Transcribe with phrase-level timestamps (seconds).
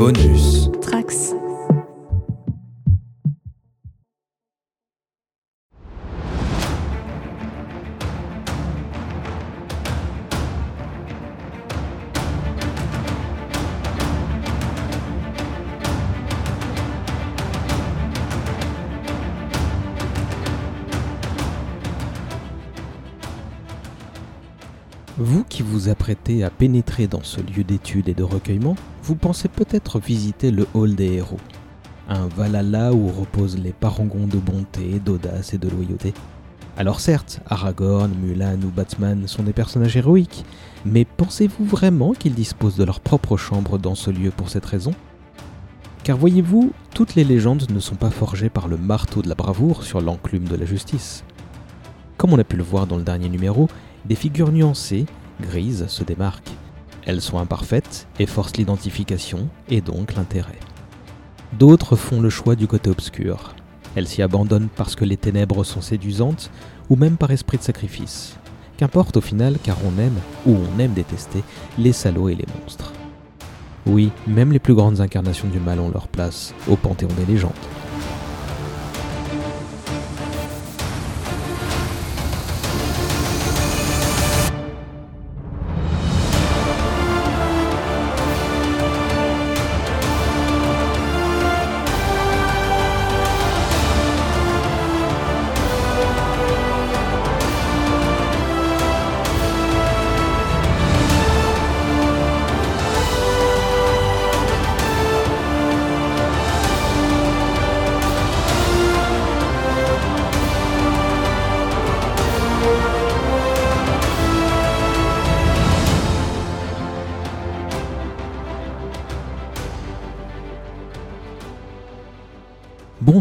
[0.00, 0.70] Bonus.
[0.80, 1.34] Trax.
[25.90, 30.66] Apprêtez à pénétrer dans ce lieu d'étude et de recueillement, vous pensez peut-être visiter le
[30.74, 31.40] hall des héros.
[32.08, 36.14] Un Valhalla où reposent les parangons de bonté, d'audace et de loyauté.
[36.76, 40.44] Alors certes, Aragorn, Mulan ou Batman sont des personnages héroïques,
[40.84, 44.92] mais pensez-vous vraiment qu'ils disposent de leur propre chambre dans ce lieu pour cette raison?
[46.04, 49.82] Car voyez-vous, toutes les légendes ne sont pas forgées par le marteau de la bravoure
[49.82, 51.24] sur l'enclume de la justice.
[52.16, 53.68] Comme on a pu le voir dans le dernier numéro,
[54.06, 55.06] des figures nuancées,
[55.40, 56.50] grises, se démarquent.
[57.06, 60.58] Elles sont imparfaites et forcent l'identification et donc l'intérêt.
[61.58, 63.54] D'autres font le choix du côté obscur.
[63.96, 66.50] Elles s'y abandonnent parce que les ténèbres sont séduisantes
[66.88, 68.36] ou même par esprit de sacrifice.
[68.76, 71.42] Qu'importe au final car on aime, ou on aime détester,
[71.76, 72.92] les salauds et les monstres.
[73.86, 77.52] Oui, même les plus grandes incarnations du mal ont leur place au panthéon des légendes.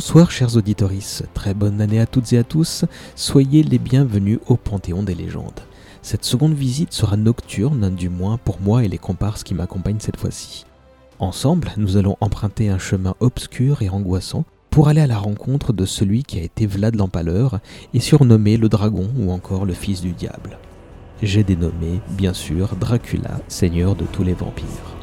[0.09, 2.83] Bonsoir chers auditoris, très bonne année à toutes et à tous,
[3.15, 5.59] soyez les bienvenus au Panthéon des légendes.
[6.02, 10.17] Cette seconde visite sera nocturne, du moins pour moi et les comparses qui m'accompagnent cette
[10.17, 10.65] fois-ci.
[11.20, 15.86] Ensemble, nous allons emprunter un chemin obscur et angoissant pour aller à la rencontre de
[15.86, 17.59] celui qui a été Vlad l'Empaleur
[17.93, 20.58] et surnommé le dragon ou encore le fils du diable.
[21.21, 24.98] J'ai dénommé, bien sûr, Dracula, seigneur de tous les vampires.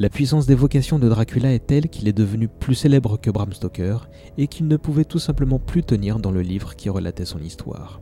[0.00, 4.08] La puissance d'évocation de Dracula est telle qu'il est devenu plus célèbre que Bram Stoker
[4.36, 8.00] et qu'il ne pouvait tout simplement plus tenir dans le livre qui relatait son histoire.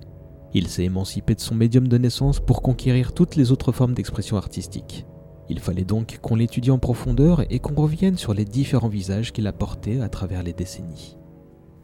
[0.52, 4.36] Il s'est émancipé de son médium de naissance pour conquérir toutes les autres formes d'expression
[4.36, 5.06] artistique.
[5.48, 9.46] Il fallait donc qu'on l'étudie en profondeur et qu'on revienne sur les différents visages qu'il
[9.46, 11.16] a portés à travers les décennies.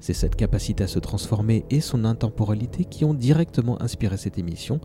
[0.03, 4.81] C'est cette capacité à se transformer et son intemporalité qui ont directement inspiré cette émission.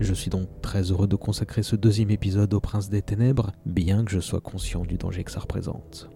[0.00, 4.04] Je suis donc très heureux de consacrer ce deuxième épisode au Prince des Ténèbres, bien
[4.04, 6.08] que je sois conscient du danger que ça représente.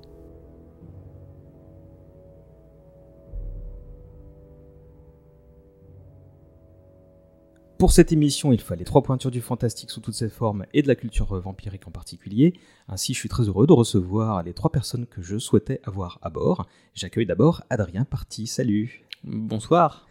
[7.76, 10.86] Pour cette émission, il fallait trois pointures du fantastique sous toutes ses formes et de
[10.86, 12.54] la culture vampirique en particulier.
[12.86, 16.30] Ainsi, je suis très heureux de recevoir les trois personnes que je souhaitais avoir à
[16.30, 16.68] bord.
[16.94, 18.46] J'accueille d'abord Adrien Parti.
[18.46, 19.04] Salut.
[19.24, 20.06] Bonsoir.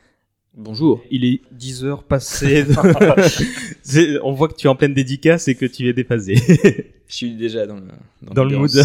[0.55, 1.01] Bonjour.
[1.09, 2.65] Il est 10 heures passées.
[4.23, 6.35] On voit que tu es en pleine dédicace et que tu es déphasé.
[7.07, 7.87] Je suis déjà dans le,
[8.33, 8.71] dans le mood.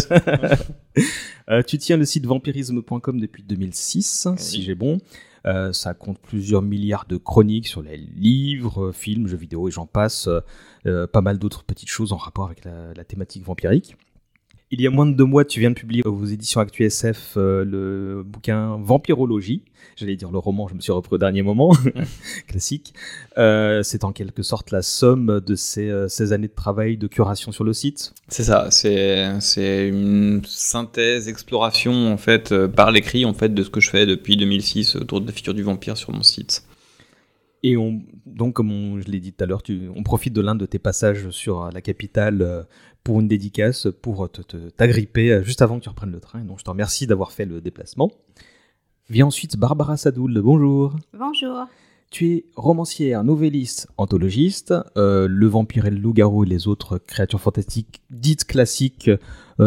[1.49, 4.97] Euh, tu tiens le site vampirisme.com depuis 2006, si j'ai bon.
[5.45, 9.85] Euh, ça compte plusieurs milliards de chroniques sur les livres, films, jeux vidéo et j'en
[9.85, 10.27] passe.
[10.85, 13.95] euh, pas mal d'autres petites choses en rapport avec la, la thématique vampirique.
[14.69, 17.35] Il y a moins de deux mois, tu viens de publier aux éditions Actu SF
[17.37, 19.63] euh, le bouquin Vampirologie.
[19.95, 21.73] J'allais dire le roman, je me suis repris au dernier moment,
[22.47, 22.93] classique.
[23.37, 27.07] Euh, c'est en quelque sorte la somme de ces, euh, ces années de travail de
[27.07, 28.13] curation sur le site.
[28.27, 33.69] C'est ça, c'est une synthèse, exploration en fait euh, par l'écrit en fait de ce
[33.69, 36.66] que je fais depuis 2006 autour de la figure du vampire sur mon site.
[37.67, 39.61] Et on, donc, comme je l'ai dit tout à l'heure,
[39.93, 42.63] on profite de l'un de tes passages sur la capitale euh,
[43.03, 44.29] pour une dédicace, pour
[44.77, 46.39] t'agripper euh, juste avant que tu reprennes le train.
[46.45, 48.09] Donc, je te remercie d'avoir fait le déplacement.
[49.09, 50.39] Vient ensuite Barbara Sadoul.
[50.41, 50.95] Bonjour.
[51.11, 51.65] Bonjour.
[52.09, 54.73] Tu es romancière, novelliste, anthologiste.
[54.95, 59.11] Euh, le vampire et le loup-garou et les autres créatures fantastiques dites classiques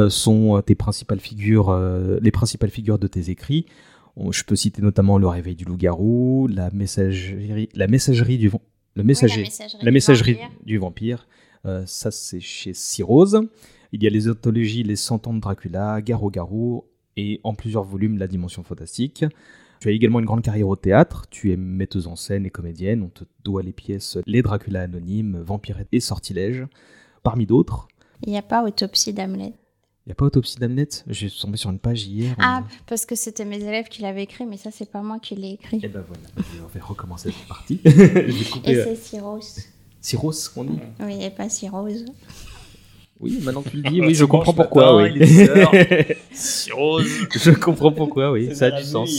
[0.08, 1.76] sont tes principales figures,
[2.23, 3.67] les principales figures de tes écrits.
[4.16, 8.50] Je peux citer notamment le réveil du loup-garou, la messagerie, la messagerie du
[8.96, 9.46] le messager,
[9.82, 11.26] la messagerie, du vampire.
[11.64, 13.40] Euh, ça c'est chez Cyrose.
[13.92, 16.84] Il y a les anthologies Les Cent ans de Dracula, Garou-Garou
[17.16, 19.24] et en plusieurs volumes La Dimension Fantastique.
[19.80, 23.02] Tu as également une grande carrière au théâtre, tu es metteuse en scène et comédienne,
[23.02, 26.66] on te doit les pièces Les Dracula Anonymes, Vampirette et Sortilège,
[27.22, 27.88] parmi d'autres.
[28.22, 29.54] Il n'y a pas Autopsie d'Hamlet?
[30.10, 32.34] N'y a pas Autopsie d'Amnet J'ai tombé sur une page hier.
[32.38, 35.36] Ah, parce que c'était mes élèves qui l'avaient écrit, mais ça, c'est pas moi qui
[35.36, 35.76] l'ai écrit.
[35.76, 37.80] Et eh ben voilà, je vais recommencer cette partie.
[37.84, 39.60] et euh, c'est Cyrose.
[40.00, 40.78] Cyrose, on dit?
[41.00, 42.04] Oui, et pas Cyrose.
[43.20, 45.02] Oui, maintenant que tu le dis, oui, je comprends pourquoi.
[45.02, 45.12] oui.
[46.32, 47.06] Cyrose.
[47.32, 49.10] je comprends pourquoi, oui, ça a du sens.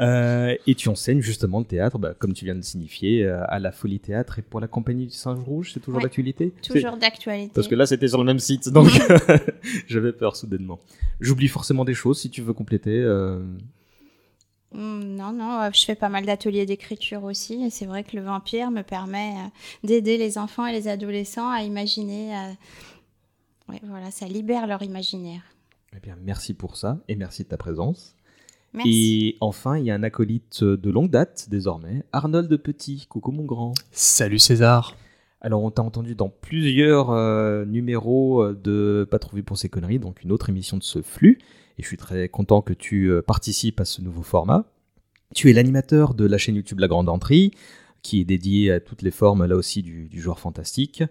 [0.00, 3.58] Euh, et tu enseignes justement le théâtre, bah, comme tu viens de signifier, euh, à
[3.58, 6.52] la Folie Théâtre et pour la Compagnie du Singe Rouge, c'est toujours d'actualité?
[6.62, 7.50] Toujours d'actualité.
[7.54, 8.88] Parce que là, c'était sur le même site, donc
[9.88, 10.78] j'avais peur soudainement.
[11.20, 12.96] J'oublie forcément des choses si tu veux compléter.
[12.96, 13.40] Euh.
[14.70, 18.22] Hmm, non, non, je fais pas mal d'ateliers d'écriture aussi, et c'est vrai que le
[18.22, 19.34] vampire me permet
[19.82, 22.32] d'aider les enfants et les adolescents à imaginer.
[23.68, 25.42] Ouais, voilà, ça libère leur imaginaire.
[25.96, 28.14] Eh bien, merci pour ça, et merci de ta présence.
[28.74, 28.90] Merci.
[28.90, 33.06] Et enfin, il y a un acolyte de longue date désormais, Arnold Petit.
[33.08, 33.72] Coucou mon grand.
[33.92, 34.94] Salut César.
[35.40, 40.00] Alors, on t'a entendu dans plusieurs euh, numéros euh, de Pas trouvé pour ces conneries,
[40.00, 41.38] donc une autre émission de ce flux.
[41.78, 44.64] Et je suis très content que tu euh, participes à ce nouveau format.
[45.34, 47.52] Tu es l'animateur de la chaîne YouTube La Grande Entrée,
[48.02, 51.04] qui est dédiée à toutes les formes, là aussi, du, du joueur fantastique.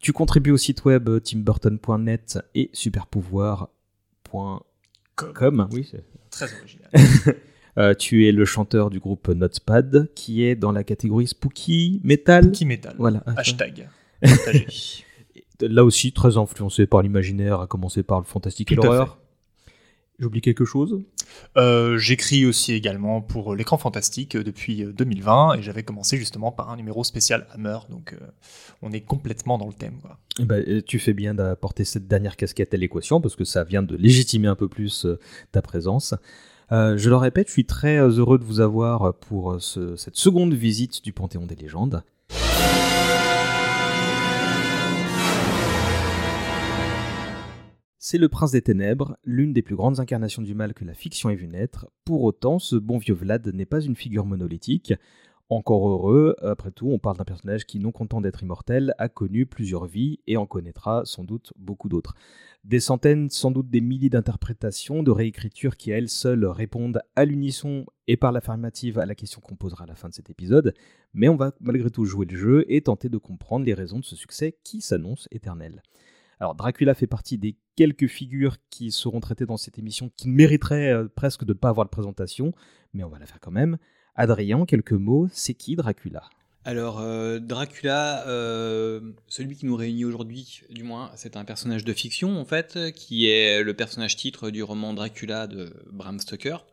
[0.00, 5.68] Tu contribues au site web timburton.net et superpouvoir.com.
[5.72, 6.90] Oui, c'est Très original.
[7.76, 12.44] Euh, tu es le chanteur du groupe Notepad, qui est dans la catégorie Spooky Metal.
[12.44, 12.94] Spooky Metal.
[12.98, 13.24] Voilà.
[13.36, 13.88] Hashtag.
[15.60, 19.18] Là aussi, très influencé par l'imaginaire, à commencer par le fantastique et l'horreur.
[20.20, 21.02] J'oublie quelque chose?
[21.56, 26.76] Euh, J'écris aussi également pour l'écran fantastique depuis 2020 et j'avais commencé justement par un
[26.76, 28.26] numéro spécial Hammer, donc euh,
[28.80, 29.98] on est complètement dans le thème.
[30.00, 30.18] Quoi.
[30.38, 33.82] Eh ben, tu fais bien d'apporter cette dernière casquette à l'équation parce que ça vient
[33.82, 35.18] de légitimer un peu plus euh,
[35.50, 36.14] ta présence.
[36.70, 41.12] je le répète, je suis très heureux de vous avoir pour cette seconde visite du
[41.12, 42.04] Panthéon des légendes.
[48.06, 51.30] C'est le prince des ténèbres, l'une des plus grandes incarnations du mal que la fiction
[51.30, 51.88] ait vu naître.
[52.04, 54.92] Pour autant, ce bon vieux Vlad n'est pas une figure monolithique.
[55.48, 59.46] Encore heureux, après tout, on parle d'un personnage qui, non content d'être immortel, a connu
[59.46, 62.14] plusieurs vies et en connaîtra sans doute beaucoup d'autres.
[62.62, 67.24] Des centaines, sans doute des milliers d'interprétations, de réécritures qui à elles seules répondent à
[67.24, 70.74] l'unisson et par l'affirmative à la question qu'on posera à la fin de cet épisode,
[71.14, 74.04] mais on va malgré tout jouer le jeu et tenter de comprendre les raisons de
[74.04, 75.80] ce succès qui s'annonce éternel.
[76.40, 80.92] Alors Dracula fait partie des quelques figures qui seront traitées dans cette émission qui mériteraient
[80.92, 82.52] euh, presque de ne pas avoir de présentation,
[82.92, 83.78] mais on va la faire quand même.
[84.14, 86.22] Adrien, quelques mots, c'est qui Dracula?
[86.66, 91.92] Alors, euh, Dracula, euh, celui qui nous réunit aujourd'hui, du moins, c'est un personnage de
[91.92, 96.64] fiction, en fait, qui est le personnage titre du roman Dracula de Bram Stoker.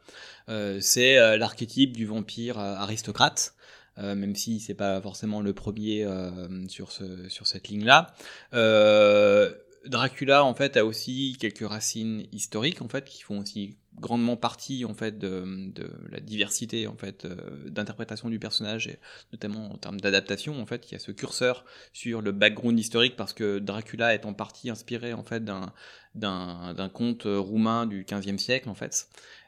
[0.80, 3.54] c'est l'archétype du vampire aristocrate,
[4.02, 8.14] euh, même si c'est pas forcément le premier euh, sur, ce, sur cette ligne-là.
[8.54, 9.54] Euh,
[9.86, 14.86] Dracula en fait a aussi quelques racines historiques en fait qui font aussi grandement partie
[14.86, 15.74] en fait de,
[16.12, 17.28] la diversité en fait
[17.66, 19.00] d'interprétation du personnage et
[19.34, 23.16] notamment en termes d'adaptation en fait il y a ce curseur sur le background historique
[23.16, 25.74] parce que Dracula est en partie inspiré en fait d'un
[26.14, 29.08] d'un conte roumain du 15e siècle en fait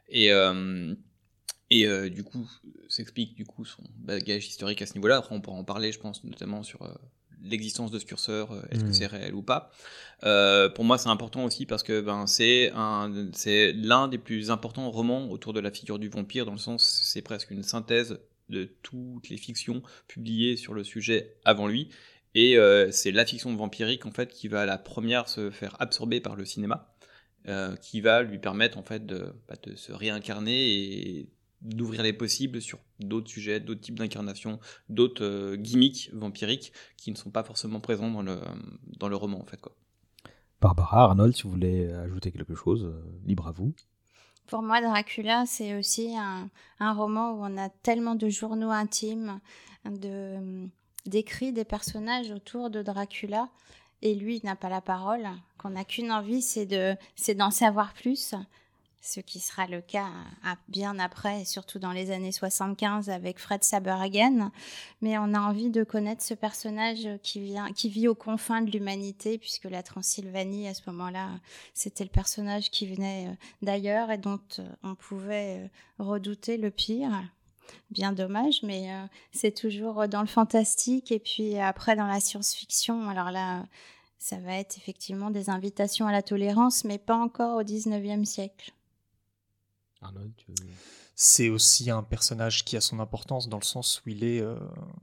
[0.09, 0.31] et
[1.69, 2.49] et euh, du coup,
[2.87, 5.17] s'explique du coup son bagage historique à ce niveau-là.
[5.17, 6.93] Après, on pourra en parler, je pense, notamment sur euh,
[7.41, 8.93] l'existence de ce curseur, euh, est-ce que mmh.
[8.93, 9.71] c'est réel ou pas.
[10.75, 14.89] pour moi, c'est important aussi parce que ben, c'est un, c'est l'un des plus importants
[14.91, 18.65] romans autour de la figure du vampire, dans le sens, c'est presque une synthèse de
[18.83, 21.89] toutes les fictions publiées sur le sujet avant lui.
[22.35, 22.57] Et
[22.91, 26.45] c'est la fiction vampirique en fait qui va la première se faire absorber par le
[26.45, 26.95] cinéma,
[27.81, 31.29] qui va lui permettre en fait de, bah, de se réincarner et
[31.63, 37.15] d'ouvrir les possibles sur d'autres sujets, d'autres types d'incarnations, d'autres euh, gimmicks vampiriques qui ne
[37.15, 38.39] sont pas forcément présents dans le,
[38.99, 39.75] dans le roman en fait quoi.
[40.61, 43.73] Barbara, Arnold, si vous voulez ajouter quelque chose, euh, libre à vous.
[44.47, 49.41] Pour moi, Dracula, c'est aussi un, un, roman où on a tellement de journaux intimes,
[49.85, 50.69] de,
[51.05, 53.49] d'écrits des personnages autour de Dracula,
[54.01, 55.27] et lui n'a pas la parole,
[55.57, 58.35] qu'on n'a qu'une envie, c'est de, c'est d'en savoir plus,
[59.03, 60.07] ce qui sera le cas
[60.69, 64.49] bien après, surtout dans les années 75 avec Fred Saberhagen.
[65.01, 69.37] Mais on a envie de connaître ce personnage qui, qui vit aux confins de l'humanité,
[69.37, 71.31] puisque la Transylvanie, à ce moment-là,
[71.73, 75.67] c'était le personnage qui venait euh, d'ailleurs et dont euh, on pouvait euh,
[75.99, 77.11] redouter le pire.
[77.91, 78.89] Bien dommage, mais
[79.31, 83.09] c'est toujours dans le fantastique et puis après dans la science-fiction.
[83.09, 83.65] Alors là,
[84.19, 88.73] ça va être effectivement des invitations à la tolérance, mais pas encore au 19e siècle.
[91.15, 94.55] C'est aussi un personnage qui a son importance dans le sens où il est, euh,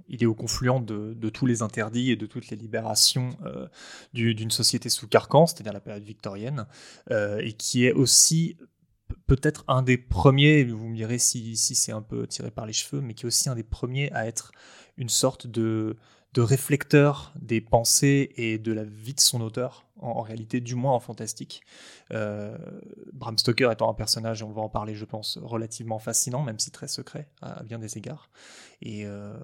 [0.08, 3.68] il est au confluent de, tous les interdits et de toutes les libérations euh,
[4.12, 6.66] d'une société sous carcan, c'est-à-dire la période victorienne,
[7.10, 8.56] euh, et qui est aussi
[9.26, 12.72] peut-être un des premiers, vous me direz si, si c'est un peu tiré par les
[12.72, 14.50] cheveux, mais qui est aussi un des premiers à être
[14.96, 15.96] une sorte de,
[16.32, 20.94] de réflecteur des pensées et de la vie de son auteur, en, réalité, du moins
[20.94, 21.62] en fantastique.
[22.12, 22.56] Euh,
[23.12, 26.70] Bram Stoker étant un personnage, on va en parler, je pense, relativement fascinant, même si
[26.70, 28.30] très secret à, bien des égards.
[28.80, 29.34] Et, euh,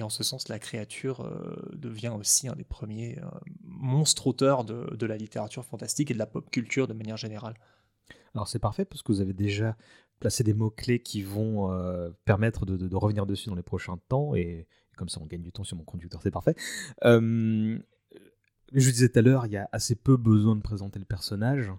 [0.00, 3.18] en ce sens, la créature euh, devient aussi un des premiers
[3.62, 7.54] monstres auteurs de, la littérature fantastique et de la pop culture de manière générale.
[8.34, 9.76] Alors c'est parfait parce que vous avez déjà
[10.20, 11.70] placé des mots-clés qui vont
[12.24, 15.52] permettre de, de, revenir dessus dans les prochains temps et comme ça, on gagne du
[15.52, 16.54] temps sur mon conducteur, c'est parfait.
[17.04, 17.78] Euh,
[18.72, 21.70] je disais tout à l'heure, il y a assez peu besoin de présenter le personnage.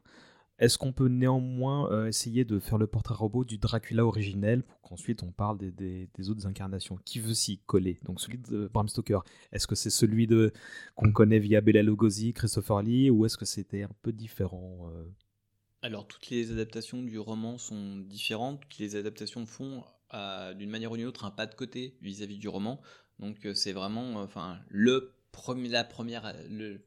[0.57, 4.79] Est-ce qu'on peut néanmoins euh, essayer de faire le portrait robot du Dracula originel pour
[4.81, 6.97] qu'ensuite on parle des, autres incarnations?
[7.03, 7.99] Qui veut s'y coller?
[8.03, 9.19] Donc celui de Bram Stoker,
[9.51, 10.53] est-ce que c'est celui de
[10.95, 15.03] qu'on connaît via Bela Lugosi, Christopher Lee, ou est-ce que c'était un peu différent euh?
[15.81, 19.83] Alors toutes les adaptations du roman sont différentes, toutes les adaptations font
[20.55, 22.81] d'une manière ou d'une autre un pas de côté vis-à-vis du roman.
[23.19, 26.81] Donc euh, c'est vraiment, euh, enfin, la première, le,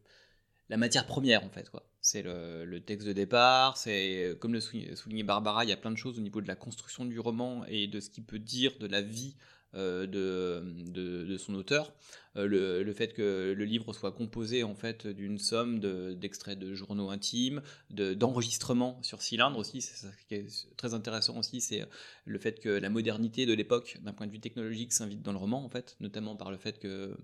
[0.68, 1.84] la matière première en fait quoi.
[2.00, 5.90] C'est le, texte de départ, c'est euh, comme le soulignait Barbara, il y a plein
[5.90, 8.78] de choses au niveau de la construction du roman et de ce qu'il peut dire
[8.78, 9.36] de la vie
[9.74, 11.92] euh, de, de, son auteur.
[12.36, 15.80] Euh, le, fait que le livre soit composé en fait d'une somme
[16.14, 21.60] d'extraits de, journaux intimes, d'enregistrements sur cylindre aussi, c'est ça qui est très intéressant aussi,
[21.60, 21.84] c'est
[22.24, 25.38] le fait que la modernité de l'époque, d'un point de vue technologique, s'invite dans le
[25.38, 27.16] roman en fait, notamment par le fait que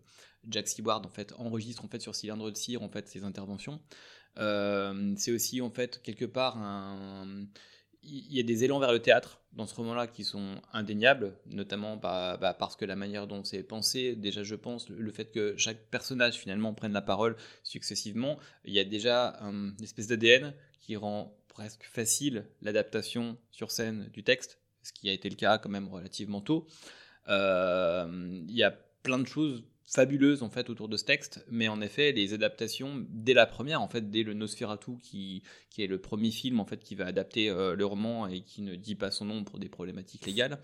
[0.48, 3.80] Jack Seward en fait enregistre en fait sur cylindre de cire en fait ses interventions.
[4.38, 7.46] Euh, c'est aussi en fait quelque part un
[8.04, 11.96] il y a des élans vers le théâtre dans ce roman-là qui sont indéniables, notamment
[11.96, 15.78] bah, parce que la manière dont c'est pensé, déjà je pense, le fait que chaque
[15.90, 21.36] personnage finalement prenne la parole successivement, il y a déjà une espèce d'ADN qui rend
[21.48, 25.88] presque facile l'adaptation sur scène du texte, ce qui a été le cas quand même
[25.88, 26.66] relativement tôt.
[27.28, 31.68] Euh, il y a plein de choses fabuleuse en fait autour de ce texte, mais
[31.68, 35.86] en effet les adaptations dès la première en fait dès le Nosferatu qui, qui est
[35.86, 38.94] le premier film en fait qui va adapter euh, le roman et qui ne dit
[38.94, 40.58] pas son nom pour des problématiques légales.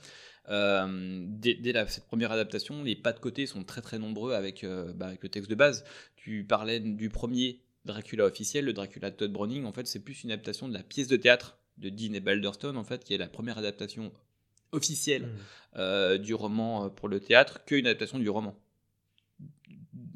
[0.48, 1.58] Euh, dès,
[1.88, 5.22] cette première adaptation, les pas de côté sont très très nombreux avec, euh, bah, avec
[5.22, 5.84] le texte de base.
[6.16, 9.64] Tu parlais du premier Dracula officiel, le Dracula de Todd Browning.
[9.64, 12.76] En fait, c'est plus une adaptation de la pièce de théâtre de Dean et Balderstone
[12.76, 14.12] en fait qui est la première adaptation
[14.72, 15.28] officielle
[15.76, 16.18] mmh.
[16.18, 18.54] du roman pour le théâtre qu'une adaptation du roman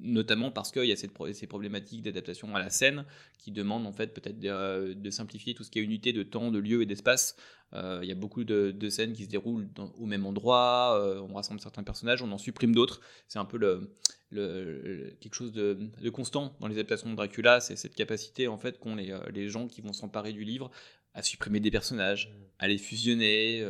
[0.05, 3.05] notamment parce qu'il y a cette, ces problématiques d'adaptation à la scène
[3.39, 6.59] qui demandent en fait peut-être de, simplifier tout ce qui est unité de temps, de
[6.59, 7.37] lieu et d'espace.
[7.73, 9.69] Euh, il y a beaucoup de, scènes qui se déroulent
[9.99, 13.01] au même endroit, euh, on rassemble certains personnages, on en supprime d'autres.
[13.29, 17.95] C'est un peu le, quelque chose de, constant dans les adaptations de Dracula, c'est cette
[17.95, 20.71] capacité en fait qu'ont les, euh, les, gens qui vont s'emparer du livre
[21.15, 23.69] à supprimer des personnages, à les fusionner.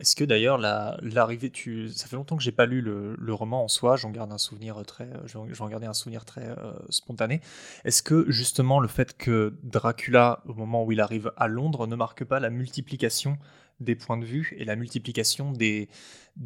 [0.00, 1.88] Est-ce que d'ailleurs l'arrivée, tu...
[1.90, 4.82] ça fait longtemps que j'ai pas lu le, roman en soi, j'en garde un souvenir
[4.84, 7.40] très, j'en gardais un souvenir très euh, spontané.
[7.84, 11.96] Est-ce que justement le fait que Dracula, au moment où il arrive à Londres, ne
[11.96, 13.38] marque pas la multiplication
[13.80, 15.88] des points de vue et la multiplication des,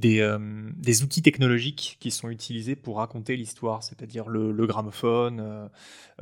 [0.05, 5.69] euh, des, outils technologiques qui sont utilisés pour raconter l'histoire, c'est-à-dire le, gramophone, euh,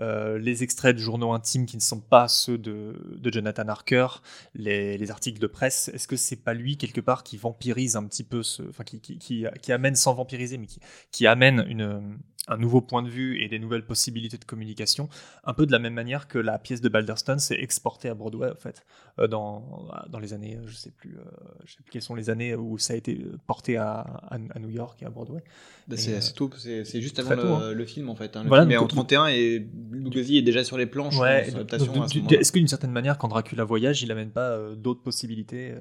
[0.00, 4.06] euh, les extraits de journaux intimes qui ne sont pas ceux de, de Jonathan Harker,
[4.54, 5.88] les, les, articles de presse.
[5.88, 9.00] Est-ce que c'est pas lui quelque part qui vampirise un petit peu, ce, enfin qui,
[9.00, 13.40] qui, qui, amène sans vampiriser, mais qui, qui amène une, un nouveau point de vue
[13.40, 15.08] et des nouvelles possibilités de communication,
[15.44, 18.50] un peu de la même manière que la pièce de Balderston s'est exportée à Broadway
[18.50, 18.84] en fait,
[19.20, 21.22] euh, dans, dans les années, je sais plus, euh,
[21.64, 24.70] je sais plus quelles sont les années où ça a été porté à, à, New
[24.70, 25.42] York et à Broadway.
[25.86, 27.72] Bah, c'est euh, c'est juste avant le, hein.
[27.72, 28.36] le, film en fait.
[28.36, 28.42] Hein.
[28.42, 31.18] Le voilà, film est en 31 et Lugosi est déjà sur les planches.
[31.18, 35.74] Ouais, Est-ce que d'une certaine manière, quand Dracula voyage, il n'amène pas d'autres possibilités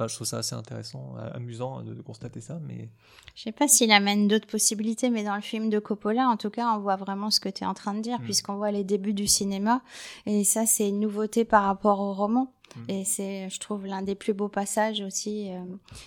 [0.00, 2.58] je trouve ça assez intéressant, amusant de, constater ça.
[2.66, 2.88] Mais...
[3.34, 6.50] Je sais pas s'il amène d'autres possibilités, mais dans le film de Coppola, en tout
[6.50, 8.24] cas, on voit vraiment ce que tu es en train de dire, mm.
[8.24, 9.82] puisqu'on voit les débuts du cinéma.
[10.26, 12.52] Et ça, c'est une nouveauté par rapport au roman.
[12.76, 12.90] Mm.
[12.90, 15.58] Et c'est, je trouve, l'un des plus beaux passages aussi euh,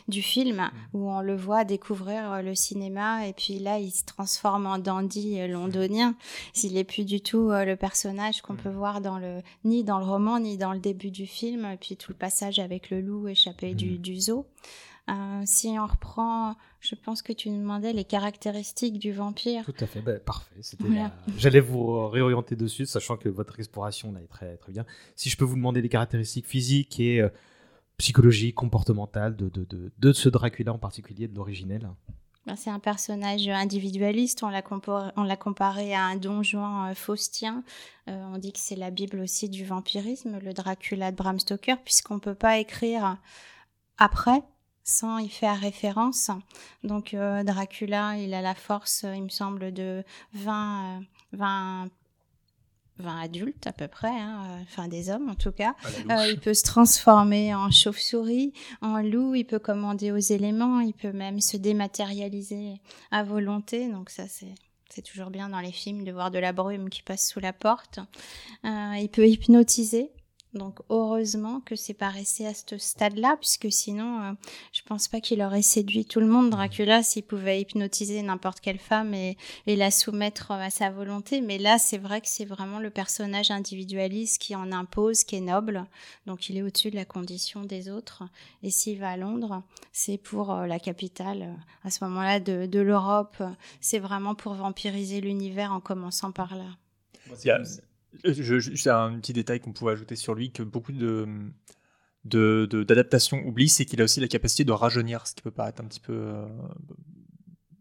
[0.08, 0.98] du film mm.
[0.98, 4.78] où on le voit découvrir euh, le cinéma et puis là, il se transforme en
[4.78, 6.16] dandy euh, londonien.
[6.54, 10.06] S'il n'est plus du tout le personnage qu'on peut voir dans le, ni dans le
[10.06, 11.66] roman, ni dans le début du film.
[11.66, 14.46] Et puis tout le passage avec le loup échappé du, du zoo.
[15.10, 19.64] Euh, si on reprend, je pense que tu nous demandais les caractéristiques du vampire.
[19.64, 20.56] Tout à fait, bah, parfait.
[21.38, 24.86] J'allais vous réorienter dessus, sachant que votre exploration là est très, très bien.
[25.16, 27.30] Si je peux vous demander les caractéristiques physiques et euh,
[27.98, 31.90] psychologiques, comportementales de, de, de, de, ce Dracula en particulier, de l'originel
[32.46, 37.62] bah, c'est un personnage individualiste, on l'a comparé, comparé à un donjon euh, faustien.
[38.08, 42.16] on dit que c'est la Bible aussi du vampirisme, le Dracula de Bram Stoker, puisqu'on
[42.16, 43.18] ne peut pas écrire
[43.98, 44.44] après
[44.88, 46.32] sans y faire référence.
[46.84, 50.04] Donc euh, Dracula, il a la force, il me semble, de
[50.34, 51.02] 20,
[51.34, 51.90] 20,
[53.00, 55.76] 20 adultes à peu près, hein, euh, enfin des hommes en tout cas.
[56.10, 60.94] Euh, il peut se transformer en chauve-souris, en loup, il peut commander aux éléments, il
[60.94, 62.80] peut même se dématérialiser
[63.12, 63.90] à volonté.
[63.90, 64.56] Donc ça c'est
[64.90, 67.52] c'est toujours bien dans les films de voir de la brume qui passe sous la
[67.52, 68.00] porte.
[68.64, 70.12] il peut hypnotiser.
[70.54, 74.32] Donc heureusement que c'est pas resté à ce stade-là, puisque sinon, euh,
[74.72, 78.80] je pense pas qu'il aurait séduit tout le monde, Dracula, s'il pouvait hypnotiser n'importe quelle
[78.80, 79.38] femme et,
[79.68, 81.42] la soumettre à sa volonté.
[81.42, 85.42] Mais là, c'est vrai que c'est vraiment le personnage individualiste qui en impose, qui est
[85.42, 85.86] noble.
[86.26, 88.24] Donc il est au-dessus de la condition des autres.
[88.64, 92.80] Et s'il va à Londres, c'est pour euh, la capitale, euh, à ce moment-là, de,
[92.80, 93.42] l'Europe.
[93.82, 96.78] C'est vraiment pour vampiriser l'univers en commençant par là.
[98.24, 101.28] C'est un petit détail qu'on pouvait ajouter sur lui que beaucoup de
[102.26, 105.86] d'adaptations oublient, c'est qu'il a aussi la capacité de rajeunir, ce qui peut paraître un
[105.86, 106.46] petit peu euh,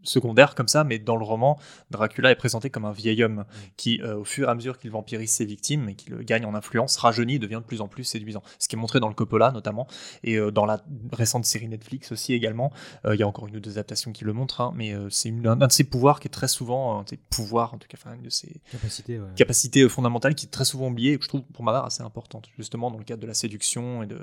[0.09, 1.59] secondaire comme ça, mais dans le roman,
[1.91, 3.45] Dracula est présenté comme un vieil homme mm.
[3.77, 6.55] qui, euh, au fur et à mesure qu'il vampirise ses victimes et qu'il gagne en
[6.55, 8.42] influence, rajeunit, devient de plus en plus séduisant.
[8.59, 9.87] Ce qui est montré dans le Coppola notamment,
[10.23, 12.73] et euh, dans la récente série Netflix aussi également.
[13.05, 15.33] Euh, il y a encore une ou deux adaptations qui le montrent, hein, mais c'est
[15.45, 17.97] un, de ses pouvoirs qui est très souvent, un de ses pouvoirs en tout cas,
[18.14, 21.42] une de ses capacités, capacités fondamentales qui est très souvent oubliée et que je trouve
[21.42, 24.19] pour ma part assez importante, justement dans le cadre de la séduction et de,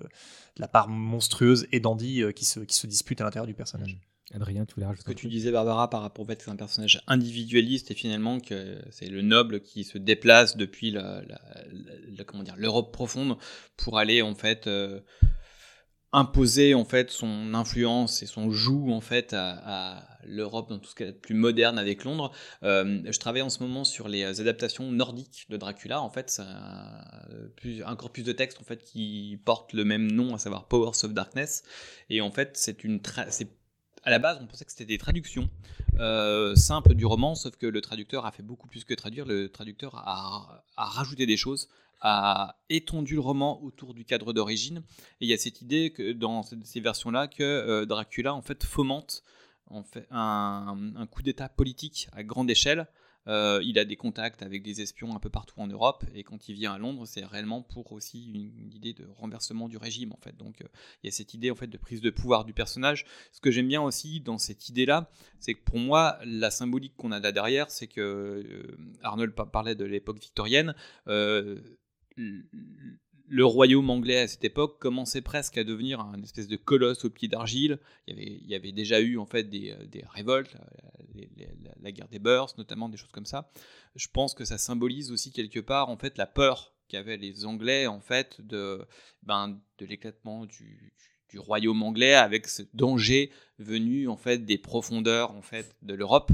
[0.57, 3.95] la part monstrueuse et dandy qui, se, qui se dispute à l'intérieur du personnage.
[3.95, 4.12] Mm.
[4.31, 6.51] Adrien, tu voulais rajouter Ce que tu disais, Barbara, par rapport au fait que c'est
[6.51, 11.21] un personnage individualiste et finalement que c'est le noble qui se déplace depuis la,
[12.25, 13.37] comment dire l'Europe profonde
[13.75, 15.01] pour aller en fait euh,
[16.13, 20.95] imposer en fait son influence et son joug en fait à, l'Europe dans tout ce
[20.95, 22.31] qui est plus moderne avec Londres.
[22.63, 26.01] Euh, je travaille en ce moment sur les adaptations nordiques de Dracula.
[26.01, 26.43] En fait, c'est
[27.83, 31.13] un, corpus de textes en fait qui porte le même nom, à savoir Powers of
[31.13, 31.63] Darkness.
[32.09, 33.49] Et en fait, c'est une c'est
[34.03, 35.49] à la base, on pensait que c'était des traductions
[35.99, 39.25] euh, simples du roman, sauf que le traducteur a fait beaucoup plus que traduire.
[39.25, 41.69] Le traducteur a, rajouté des choses,
[42.01, 44.83] a étendu le roman autour du cadre d'origine.
[45.21, 48.63] Et il y a cette idée que dans ces versions-là, que euh, Dracula en fait
[48.63, 49.23] fomente
[49.67, 52.87] en fait, un coup d'État politique à grande échelle
[53.27, 56.49] euh, il a des contacts avec des espions un peu partout en Europe, et quand
[56.49, 60.19] il vient à Londres, c'est réellement pour aussi une, idée de renversement du régime, en
[60.21, 60.35] fait.
[60.37, 60.67] Donc, euh,
[61.01, 63.05] il y a cette idée, en fait, de prise de pouvoir du personnage.
[63.31, 65.09] Ce que j'aime bien aussi dans cette idée-là,
[65.39, 69.75] c'est que pour moi, la symbolique qu'on a là derrière, c'est que euh, Arnold parlait
[69.75, 70.75] de l'époque victorienne
[73.33, 77.09] le royaume anglais à cette époque commençait presque à devenir un espèce de colosse au
[77.09, 77.79] pied d'argile.
[78.05, 81.45] Il y, avait, déjà eu en fait des, euh, révoltes, euh,
[81.81, 83.51] la, guerre des Boers notamment, des choses comme ça.
[83.95, 87.87] Je pense que ça symbolise aussi quelque part en fait la peur qu'avaient les Anglais
[87.87, 88.85] en fait de,
[89.23, 90.93] ben, l'éclatement du,
[91.35, 96.31] royaume anglais avec ce danger venu en fait des profondeurs en fait de l'Europe.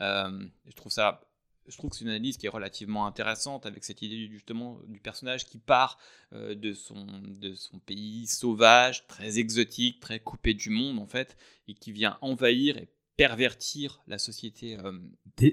[0.00, 1.28] Euh, je trouve ça
[1.68, 5.00] je trouve que c'est une analyse qui est relativement intéressante avec cette idée justement du
[5.00, 5.98] personnage qui part
[6.32, 7.06] euh, de, son,
[7.40, 11.36] de son pays sauvage, très exotique, très coupé du monde en fait,
[11.68, 14.78] et qui vient envahir et pervertir la société.
[14.78, 14.92] Euh,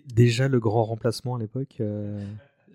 [0.06, 2.20] déjà le grand remplacement à l'époque euh,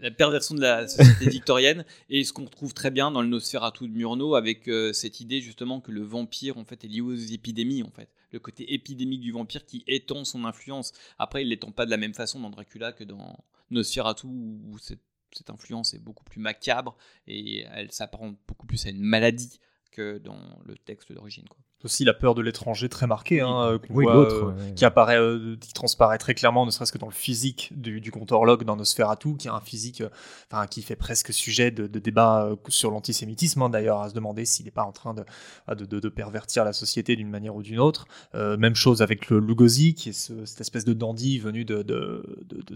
[0.01, 3.89] la perversion de la société victorienne et ce qu'on trouve très bien dans le Nosferatu
[3.89, 7.83] de Murnau avec cette idée justement que le vampire en fait est lié aux épidémies
[7.83, 10.93] en fait le côté épidémique du vampire qui étend son influence.
[11.19, 15.01] Après, il l'étend pas de la même façon dans Dracula que dans Nosferatu, où cette,
[15.49, 19.61] influence est beaucoup plus macabre et elle s'apparente beaucoup plus à une maladie
[19.93, 21.45] que dans le texte d'origine.
[21.85, 25.73] Aussi la peur de l'étranger très marquée, hein, euh, oui, euh, qui apparaît, euh, qui
[25.73, 29.37] transparaît très clairement, ne serait-ce que dans le physique du, du compte horloge dans Nosferatu,
[29.37, 30.03] qui a un physique,
[30.51, 34.45] enfin, qui fait presque sujet de, de débat sur l'antisémitisme, hein, d'ailleurs, à se demander
[34.45, 35.25] s'il n'est pas en train de,
[35.73, 38.07] de, de, pervertir la société d'une manière ou d'une autre.
[38.35, 42.25] même chose avec le Lugosi, qui est ce, cette espèce de dandy venu de,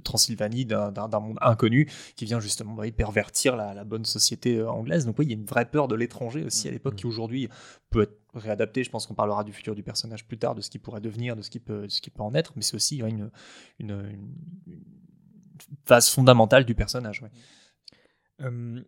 [0.04, 5.06] Transylvanie, d'un monde inconnu, qui vient justement bah, pervertir la, la, bonne société anglaise.
[5.06, 7.48] Donc oui, il y a une vraie peur de l'étranger aussi à l'époque, qui aujourd'hui
[7.90, 8.84] peut être réadapté.
[8.84, 11.36] Je pense qu'on parlera du futur du personnage plus tard, de ce qu'il pourrait devenir,
[11.36, 13.30] de ce qui peut, qui peut en être, mais c'est aussi une,
[15.84, 17.22] phase fondamentale du personnage.
[18.40, 18.82] Euh,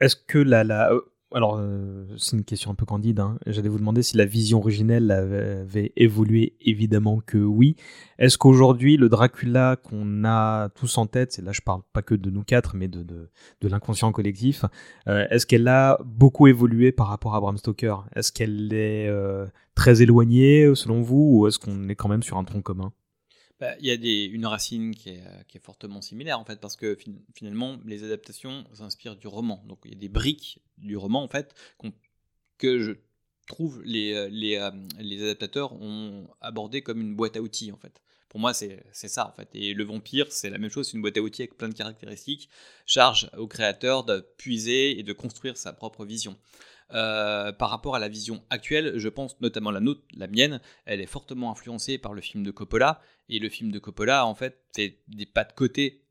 [0.00, 0.90] est-ce que la,
[1.34, 3.20] alors, euh, c'est une question un peu candide.
[3.20, 3.38] Hein.
[3.46, 6.56] J'allais vous demander si la vision originelle avait, évolué.
[6.60, 7.76] Évidemment que oui.
[8.18, 12.14] Est-ce qu'aujourd'hui, le Dracula qu'on a tous en tête, et là je parle pas que
[12.14, 14.64] de nous quatre, mais de, de, l'inconscient collectif,
[15.06, 18.06] euh, est-ce qu'elle a beaucoup évolué par rapport à Bram Stoker?
[18.14, 22.38] Est-ce qu'elle est, euh, très éloignée selon vous, ou est-ce qu'on est quand même sur
[22.38, 22.92] un tronc commun?
[23.60, 26.60] Bah, il y a des, une racine qui est, qui est, fortement similaire en fait,
[26.60, 26.96] parce que
[27.34, 29.62] finalement les adaptations s'inspirent du roman.
[29.66, 31.54] Donc il y a des briques du roman en fait
[32.58, 32.92] que je
[33.46, 38.02] trouve les, les, euh, les, adaptateurs ont abordé comme une boîte à outils en fait.
[38.28, 39.48] Pour moi, c'est ça en fait.
[39.54, 41.74] Et le vampire, c'est la même chose, c'est une boîte à outils avec plein de
[41.74, 42.50] caractéristiques.
[42.84, 46.36] Charge au créateur de puiser et de construire sa propre vision.
[46.94, 51.00] Euh, par rapport à la vision actuelle, je pense notamment la nôtre, la mienne, elle
[51.00, 53.00] est fortement influencée par le film de Coppola.
[53.28, 56.04] Et le film de Coppola, en fait, fait des pas de côté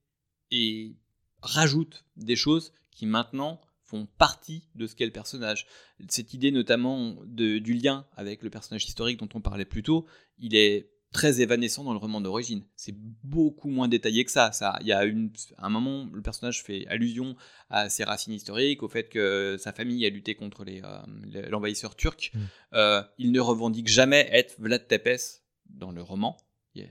[0.52, 0.96] et
[1.42, 5.66] rajoute des choses qui maintenant font partie de ce qu'est le personnage.
[6.10, 10.06] Cette idée notamment de, du lien avec le personnage historique dont on parlait plus tôt,
[10.38, 12.62] il est très évanescent dans le roman d'origine.
[12.76, 14.52] C'est beaucoup moins détaillé que ça.
[14.52, 14.78] ça.
[14.82, 17.36] Il y a une, un moment, le personnage fait allusion
[17.72, 22.32] à ses racines historiques, au fait que sa famille a lutté contre euh, l'envahisseur turc.
[22.36, 22.40] Mm.
[22.74, 26.38] Euh, il ne revendique jamais être Vlad Tepes dans le roman.
[26.76, 26.88] Il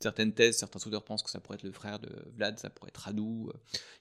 [0.00, 2.88] certaines thèses, certains auteurs pensent que ça pourrait être le frère de Vlad, ça pourrait
[2.88, 3.52] être Radu, euh,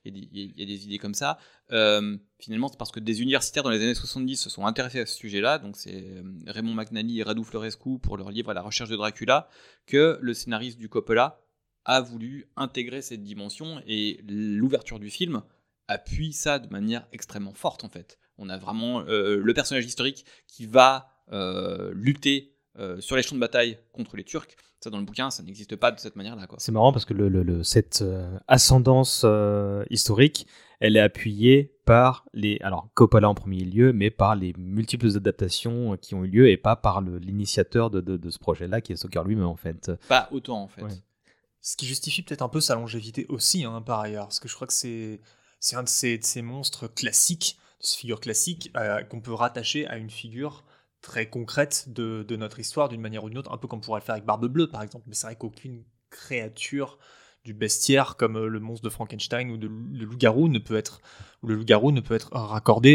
[0.03, 1.38] il y, a des, idées comme ça.
[1.71, 5.05] Euh, finalement, c'est parce que des universitaires dans les années 70 se sont intéressés à
[5.05, 8.62] ce sujet-là, donc c'est euh, Raymond McNally et Radu Florescu pour leur livre À la
[8.62, 9.49] recherche de Dracula,
[9.86, 11.41] que le scénariste du Coppola
[11.86, 15.43] a voulu intégrer cette dimension et l'ouverture du film
[15.88, 18.17] appuie ça de manière extrêmement forte en fait.
[18.38, 21.08] On a vraiment le personnage historique qui va
[21.93, 22.54] lutter
[22.99, 24.55] sur les champs de bataille contre les Turcs
[24.89, 26.47] dans le bouquin, ça n'existe pas de cette manière-là.
[26.57, 30.47] C'est marrant parce que le, cette euh, ascendance euh, historique,
[30.79, 32.59] elle est appuyée par les.
[32.61, 36.49] Alors, Coppola en premier lieu, mais par les multiples adaptations euh, qui ont eu lieu
[36.49, 39.91] et pas par l'initiateur de, de, ce projet-là, qui est Stoker lui-même, en fait.
[40.07, 40.83] Pas autant, en fait.
[41.61, 44.25] Ce qui justifie peut-être un peu sa longévité aussi, hein, par ailleurs.
[44.25, 45.19] Parce que je crois que c'est
[45.73, 48.71] un de ces, de ces monstres classiques, de ces figures classiques,
[49.09, 50.63] qu'on peut rattacher à une figure
[51.05, 54.01] très concrète de, notre histoire d'une manière ou d'une autre, un peu comme on pourrait
[54.01, 55.05] le faire avec Barbe Bleue par exemple.
[55.07, 56.97] Mais c'est vrai qu'aucune créature
[57.43, 59.67] du bestiaire comme euh, le monstre de Frankenstein ou le
[60.03, 61.01] loup-garou ne peut être
[61.43, 62.17] ou le loup-garou ne peut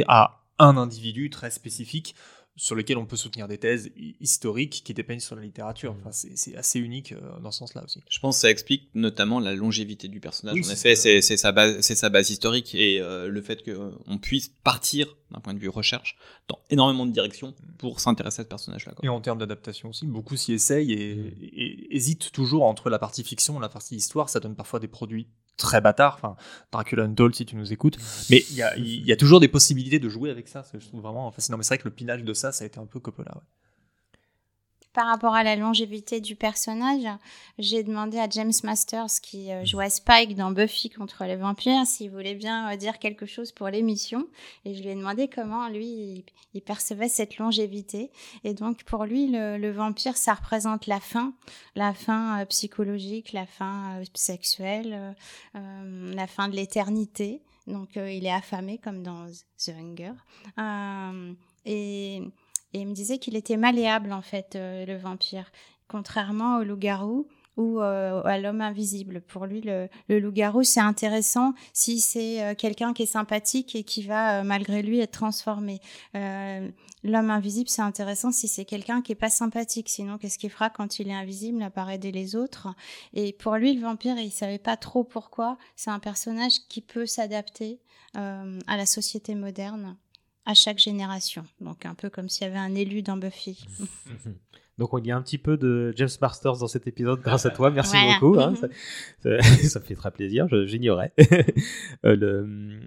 [0.09, 2.17] à un individu très spécifique
[2.57, 5.95] sur lesquels on peut soutenir des thèses historiques qui dépeignent sur la littérature.
[5.99, 8.03] Enfin, c'est assez unique euh, dans ce sens-là aussi.
[8.11, 10.55] Je pense que ça explique notamment la longévité du personnage.
[10.55, 15.17] en effet, c'est sa, base, sa base historique et euh, le fait qu'on puisse partir
[15.31, 18.95] d'un point de vue recherche dans énormément de directions pour s'intéresser à ce personnage-là.
[19.03, 23.23] Et en termes d'adaptation aussi, beaucoup s'y essayent et, et, hésitent toujours entre la partie
[23.23, 24.29] fiction et la partie histoire.
[24.29, 26.15] Ça donne parfois des produits très bâtard.
[26.17, 26.37] Enfin,
[26.73, 27.99] Dracula Untold, si tu nous écoutes.
[28.31, 30.65] Mais il y a, toujours des possibilités de jouer avec ça.
[30.73, 31.59] Je trouve vraiment fascinant.
[31.59, 33.33] Mais c'est vrai que le pinage de ça, ça a été un peu Coppola.
[33.35, 33.43] Ouais
[34.93, 37.07] par rapport à la longévité du personnage,
[37.59, 42.11] j'ai demandé à James Masters, qui euh, jouait Spike dans Buffy contre les vampires, s'il
[42.11, 44.27] voulait bien euh, dire quelque chose pour l'émission.
[44.65, 46.25] Et je lui ai demandé comment lui,
[46.55, 48.11] il, percevait cette longévité.
[48.43, 51.35] Et donc, pour lui, le, vampire, ça représente la fin,
[51.77, 55.15] la fin euh, psychologique, la fin sexuelle,
[55.55, 57.43] la fin de l'éternité.
[57.67, 59.27] Donc, il est affamé comme dans
[59.59, 60.13] The Hunger.
[61.65, 62.23] et
[62.73, 65.51] et il me disait qu'il était malléable, en fait, euh, le vampire,
[65.89, 69.21] contrairement au loup-garou ou euh, à l'homme invisible.
[69.23, 74.03] Pour lui, le, loup-garou, c'est intéressant si c'est euh, quelqu'un qui est sympathique et qui
[74.03, 75.81] va, malgré lui, être transformé.
[77.03, 79.89] L'homme invisible, c'est intéressant si c'est quelqu'un qui est pas sympathique.
[79.89, 82.69] Sinon, qu'est-ce qu'il fera quand il est invisible à part aider les autres?
[83.15, 85.59] Et pour lui, le vampire, il savait pas trop pourquoi.
[85.77, 87.81] C'est un personnage qui peut s'adapter
[88.15, 89.97] à la société moderne.
[90.47, 91.45] À chaque génération.
[91.61, 93.65] Donc un peu comme s'il y avait un élu dans Buffy.
[94.79, 97.51] Donc on y a un petit peu de James Masters dans cet épisode grâce à
[97.51, 97.71] toi.
[97.71, 98.19] Merci Voilà.
[98.19, 98.41] beaucoup.
[98.41, 98.51] hein.
[98.53, 98.57] Mhm.
[98.57, 100.47] ça, ça- ça me fait très plaisir.
[100.67, 101.13] J'ignorais.
[102.07, 102.81] Euh,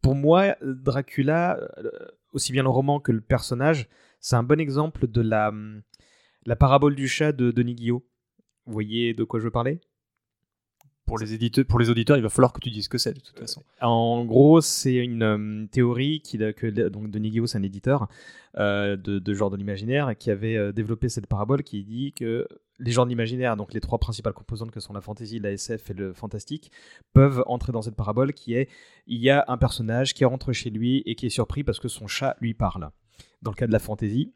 [0.00, 1.90] pour moi, Dracula, euh,
[2.32, 3.88] aussi bien le roman que le personnage,
[4.20, 5.52] c'est un bon exemple de la,
[6.46, 8.06] la parabole du chat de Denis Guillot.
[8.66, 9.80] Vous voyez de quoi je veux parler?
[11.06, 13.12] Pour les, éditeurs, pour les auditeurs, il va falloir que tu dises ce que c'est
[13.12, 13.62] de toute façon.
[13.82, 18.08] En gros, c'est une euh, théorie qui, que donc Denis Guillot, c'est un éditeur
[18.56, 22.48] euh, de, de genre de l'imaginaire, qui avait euh, développé cette parabole qui dit que
[22.78, 25.90] les genres de l'imaginaire, donc les trois principales composantes que sont la fantasy, la SF
[25.90, 26.70] et le fantastique,
[27.12, 28.68] peuvent entrer dans cette parabole qui est
[29.06, 31.88] il y a un personnage qui rentre chez lui et qui est surpris parce que
[31.88, 32.90] son chat lui parle.
[33.42, 34.32] Dans le cas de la fantasy,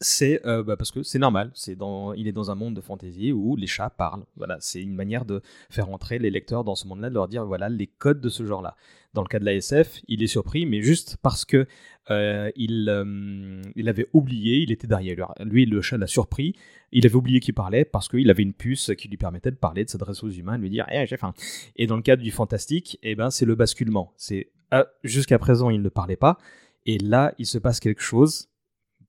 [0.00, 1.50] c'est euh, bah, parce que c'est normal.
[1.54, 4.24] C'est dans, il est dans un monde de fantasy où les chats parlent.
[4.36, 7.44] Voilà, c'est une manière de faire entrer les lecteurs dans ce monde-là, de leur dire
[7.44, 8.76] voilà les codes de ce genre-là.
[9.12, 11.66] Dans le cas de la SF, il est surpris, mais juste parce que
[12.10, 16.56] euh, il, euh, il avait oublié, il était derrière lui, le chat l'a surpris.
[16.90, 19.84] Il avait oublié qu'il parlait parce qu'il avait une puce qui lui permettait de parler,
[19.84, 21.34] de s'adresser aux humains, de lui dire Eh, j'ai faim.
[21.76, 24.12] Et dans le cadre du fantastique, eh ben, c'est le basculement.
[24.16, 26.38] C'est ah, jusqu'à présent, il ne parlait pas,
[26.84, 28.48] et là, il se passe quelque chose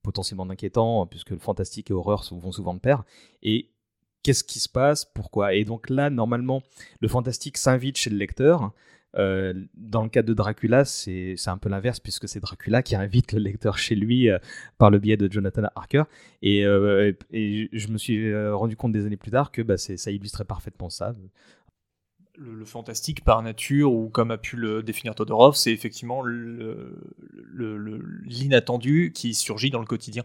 [0.05, 3.03] potentiellement inquiétant, puisque le fantastique et horreur vont souvent de pair.
[3.43, 3.69] Et
[4.23, 5.03] qu'est-ce qui se passe?
[5.05, 5.53] Pourquoi?
[5.53, 6.63] Et donc là, normalement,
[7.01, 8.71] le fantastique s'invite chez le lecteur.
[9.17, 13.33] Euh, dans le cas de Dracula, c'est un peu l'inverse, puisque c'est Dracula qui invite
[13.33, 14.37] le lecteur chez lui euh,
[14.77, 16.03] par le biais de Jonathan Harker.
[16.41, 20.45] Et, euh, je me suis rendu compte des années plus tard que bah, ça illustrait
[20.45, 21.15] parfaitement ça.
[22.37, 26.21] Le, le fantastique par nature, ou comme a pu le définir Todorov, c'est effectivement
[28.25, 30.23] l'inattendu qui surgit dans le quotidien.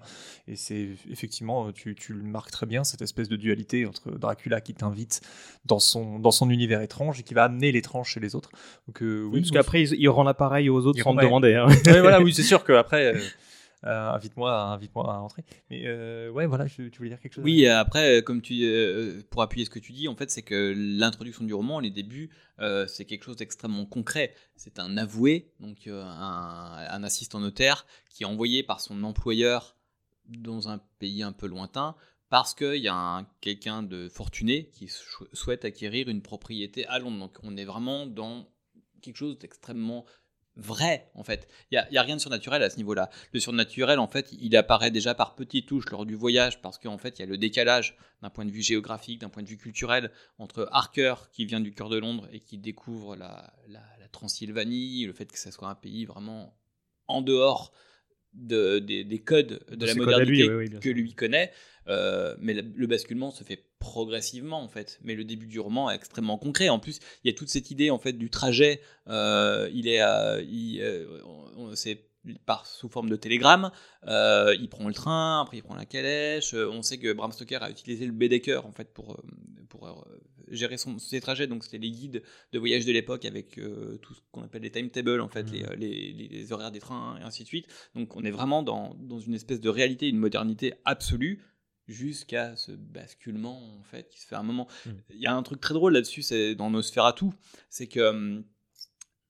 [0.49, 4.61] Et c'est effectivement, tu, tu le marques très bien, cette espèce de dualité entre Dracula
[4.61, 5.21] qui t'invite
[5.67, 8.51] dans son, dans son univers étrange et qui va amener l'étrange chez les autres.
[8.89, 11.55] Donc, euh, Oui, oui, parce qu'après, il, il rend l'appareil aux autres sans te demander.
[11.55, 11.67] hein.
[11.87, 13.21] Ouais, voilà, oui, c'est sûr qu'après, euh,
[13.85, 15.45] euh, invite-moi invite à entrer.
[15.71, 18.63] Mais euh, ouais, voilà, je- tu voulais dire quelque chose Oui, euh, après, comme tu,
[19.31, 22.31] pour appuyer ce que tu dis, en fait, c'est que l'introduction du roman, les débuts,
[22.89, 24.35] c'est quelque chose d'extrêmement concret.
[24.57, 25.93] C'est un avoué, donc un,
[26.91, 29.77] un assistant notaire, qui est envoyé par son employeur
[30.29, 31.95] dans un pays un peu lointain
[32.29, 36.99] parce qu'il y a un- quelqu'un de fortuné qui sou- souhaite acquérir une propriété à
[37.01, 37.19] Londres.
[37.19, 38.47] Donc on est vraiment dans
[39.03, 40.05] quelque chose d'extrêmement
[40.57, 41.49] vrai en fait.
[41.71, 43.09] Il n'y a, il y a rien de surnaturel à ce niveau-là.
[43.33, 46.99] Le surnaturel en fait il apparaît déjà par petites touches lors du voyage parce qu'en
[46.99, 49.57] fait il y a le décalage d'un point de vue géographique, d'un point de vue
[49.59, 54.09] culturel entre Harker qui vient du cœur de Londres et qui découvre la, la- la
[54.09, 56.57] Transylvanie, le fait que ce soit un pays vraiment
[57.07, 57.73] en dehors
[58.33, 60.95] de- des, des codes de, De la lui, modernité oui, oui, bien que sûr.
[60.95, 61.53] lui connaît.
[61.89, 65.01] Euh, mais le, le basculement se fait progressivement en fait.
[65.03, 66.69] Mais le début du roman est extrêmement concret.
[66.69, 68.81] En plus, il y a toute cette idée en fait du trajet.
[69.09, 70.01] Euh, il est,
[70.45, 71.21] il, euh,
[71.57, 72.05] on- c'est
[72.45, 73.71] par sous forme de télégramme.
[74.07, 76.53] Euh, il prend le train, après il prend la calèche.
[76.55, 79.21] On sait que Bram Stoker a utilisé le Baedeker en fait pour
[79.71, 80.05] pour
[80.51, 81.47] gérer son, ses trajets.
[81.47, 83.59] Donc c'était les guides de voyage de l'époque avec
[84.03, 87.17] tout ce qu'on appelle les timetables en fait, les, les, les- les horaires des trains
[87.19, 87.67] et ainsi de suite.
[87.95, 91.43] Donc on est vraiment dans, dans une espèce de réalité, une modernité absolue
[91.91, 94.67] jusqu'à ce basculement en fait qui se fait à un moment.
[94.87, 94.95] Mhm.
[95.11, 97.27] Il y a un truc très drôle là-dessus, c'est dans Nosferatu,
[97.69, 98.45] c'est que hum,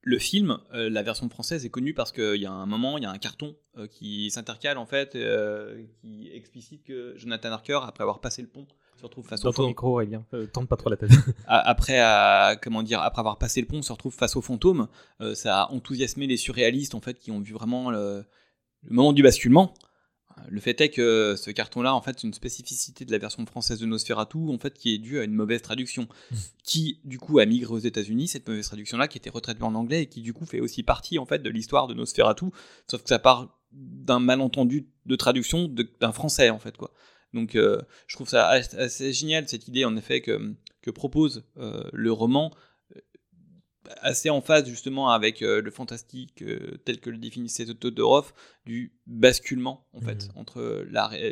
[0.02, 3.02] le film, euh, la version française est connue parce qu'il y a un moment, il
[3.02, 7.80] y a un carton euh, qui s'intercale en fait, euh, qui explicite que Jonathan Harker,
[7.82, 9.68] après avoir passé le pont, se retrouve face Dans au ton fond.
[9.68, 10.24] micro, Aurélien.
[10.34, 11.10] Euh, tente pas trop la tête.
[11.46, 14.88] Après, à- comment dire, après avoir passé le pont, on se retrouve face aux fantômes.
[15.22, 18.24] Euh, ça a enthousiasmé les surréalistes en fait qui ont vu vraiment le,
[18.82, 19.72] le moment du basculement.
[20.48, 23.80] Le fait est que ce carton-là, en fait, c'est une spécificité de la version française
[23.80, 26.08] de Nosferatu, en fait, qui est due à une mauvaise traduction,
[26.64, 28.28] qui du coup a migré aux États-Unis.
[28.28, 31.18] Cette mauvaise traduction-là, qui était retraduite en anglais et qui du coup fait aussi partie
[31.18, 32.46] en fait de l'histoire de Nosferatu,
[32.86, 35.68] sauf que ça part d'un malentendu de traduction
[36.00, 36.92] d'un français en fait quoi.
[37.32, 41.44] Donc euh, je trouve ça assez, assez génial cette idée en effet que, que propose
[41.58, 42.52] euh, le roman,
[44.00, 48.32] assez en phase justement avec euh, le fantastique euh, tel que le définissait Todorov,
[48.66, 50.40] du basculement en fait Mhm.
[50.40, 50.84] entre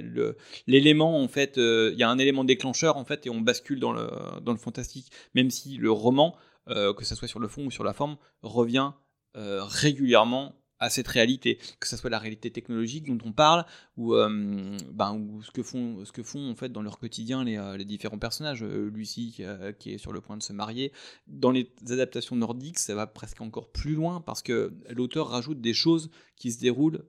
[0.03, 3.40] le- l'élément en fait, euh, il y a un élément déclencheur en fait et on
[3.40, 4.09] bascule dans le
[4.42, 6.37] dans le fantastique, même si le roman,
[6.68, 8.92] euh, que ça soit sur le fond ou sur la forme, revient
[9.37, 13.64] euh, régulièrement à cette réalité, que ce soit la réalité technologique dont on parle,
[13.97, 17.45] ou, euh, ben, ou ce, que font, ce que font en fait dans leur quotidien
[17.45, 18.62] les, euh, différents personnages.
[18.62, 19.41] Euh, Lucie
[19.79, 20.93] qui est sur le point de se marier.
[21.27, 25.75] Dans les adaptations nordiques, ça va presque encore plus loin parce que l'auteur rajoute des
[25.75, 27.05] choses qui se déroulent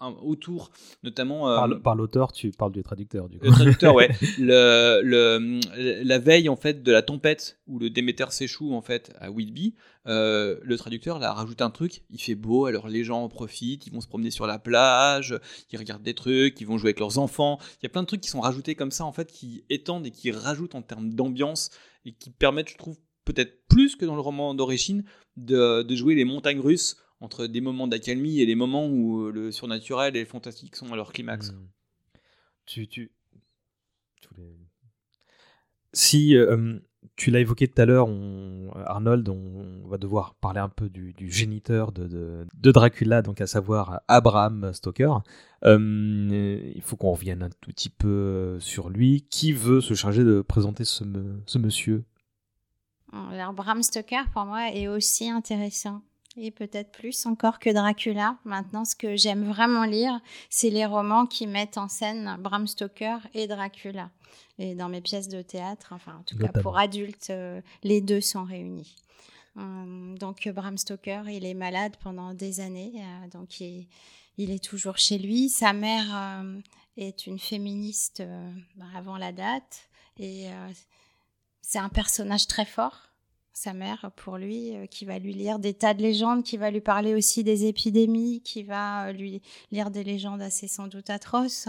[0.00, 0.70] autour,
[1.02, 1.78] notamment.
[1.80, 3.46] par l'auteur, tu parles du traducteur, du coup.
[3.46, 4.10] Le traducteur, ouais.
[4.38, 5.60] Le, le,
[6.04, 9.74] la veille, en fait, de la tempête où le Déméter s'échoue, en fait, à Whitby,
[10.06, 12.02] euh, le traducteur, là, rajoute un truc.
[12.10, 15.38] Il fait beau, alors les gens en profitent, ils vont se promener sur la plage,
[15.72, 17.58] ils regardent des trucs, ils vont jouer avec leurs enfants.
[17.80, 20.06] Il y a plein de trucs qui sont rajoutés comme ça, en fait, qui étendent
[20.06, 21.70] et qui rajoutent en termes d'ambiance
[22.04, 25.04] et qui permettent, je trouve, peut-être plus que dans le roman d'origine,
[25.36, 29.32] de, de jouer les montagnes russes entre des moments d'accalmie et les moments où euh,
[29.32, 31.50] le surnaturel et le fantastique sont à leur climax.
[31.50, 31.66] Hmm.
[32.66, 33.12] Tu, tu,
[35.92, 36.78] Si euh,
[37.14, 38.08] tu l'as évoqué tout à l'heure,
[38.86, 44.00] Arnold, on va devoir parler un peu du, géniteur de, de, Dracula, donc à savoir
[44.08, 45.22] Abraham Stoker.
[45.64, 49.22] Euh, il faut qu'on revienne un tout petit peu sur lui.
[49.30, 51.04] Qui veut se charger de présenter ce,
[51.46, 52.04] ce monsieur?
[53.12, 56.02] Alors, Bram Stoker, pour moi, est aussi intéressant
[56.36, 58.36] et peut-être plus encore que Dracula.
[58.44, 60.20] Maintenant, ce que j'aime vraiment lire,
[60.50, 64.10] c'est les romans qui mettent en scène Bram Stoker et Dracula.
[64.58, 68.20] Et dans mes pièces de théâtre, enfin en tout cas pour adultes, euh, les deux
[68.20, 68.96] sont réunis.
[69.56, 73.86] Euh, donc Bram Stoker, il est malade pendant des années, euh, donc il,
[74.38, 75.48] est toujours chez lui.
[75.48, 76.42] Sa mère
[76.98, 78.22] est une féministe
[78.94, 80.48] avant la date et
[81.62, 83.05] c'est un personnage très fort
[83.56, 86.70] sa mère pour lui, euh, qui va lui lire des tas de légendes, qui va
[86.70, 89.40] lui parler aussi des épidémies, qui va euh, lui
[89.72, 91.68] lire des légendes assez sans doute atroces.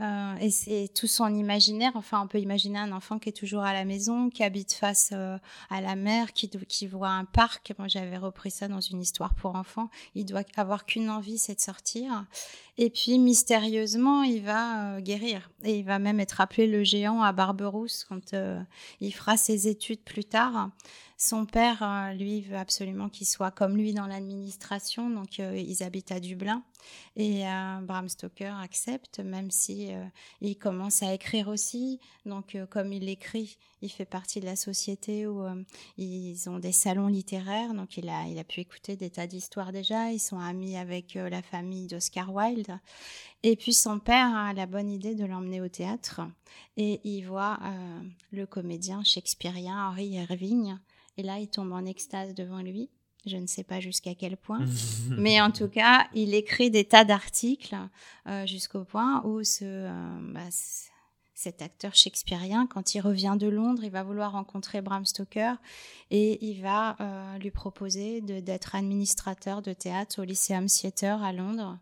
[0.00, 1.92] Euh, et c'est tout son imaginaire.
[1.94, 5.12] Enfin, on peut imaginer un enfant qui est toujours à la maison, qui habite face
[5.12, 7.74] à la mer, qui, qui voit un parc.
[7.78, 9.90] Moi, j'avais repris ça dans une histoire pour enfants.
[10.14, 12.24] Il doit avoir qu'une envie, c'est de sortir.
[12.78, 15.50] Et puis, mystérieusement, il va guérir.
[15.64, 18.34] Et il va même être appelé le géant à Barberousse quand
[19.00, 20.70] il fera ses études plus tard.
[21.18, 25.82] Son père, euh, lui, veut absolument qu'il soit comme lui dans l'administration, donc euh, ils
[25.82, 26.62] habitent à Dublin.
[27.16, 29.90] Et euh, Bram Stoker accepte, même si
[30.40, 32.00] il commence à écrire aussi.
[32.24, 35.44] Donc, comme il écrit, il fait partie de la société où
[35.96, 37.74] ils ont des salons littéraires.
[37.74, 40.12] Donc, il a, il a pu écouter des tas d'histoires déjà.
[40.12, 42.78] Ils sont amis avec la famille d'Oscar Wilde.
[43.42, 46.20] Et puis, son père a la bonne idée de l'emmener au théâtre.
[46.76, 47.58] Et il voit
[48.32, 50.76] le comédien shakespearien Henry Irving
[51.16, 52.90] et là, il tombe en extase devant lui.
[53.26, 54.64] Je ne sais pas jusqu'à quel point.
[55.10, 57.76] Mais en tout cas, il écrit des tas d'articles
[58.28, 60.48] euh, jusqu'au point où ce, euh, bah,
[61.34, 65.54] cet acteur shakespearien, quand il revient de Londres, il va vouloir rencontrer Bram Stoker
[66.10, 71.78] et il va euh, lui proposer d'être administrateur de théâtre au Lyceum Theatre à Londres.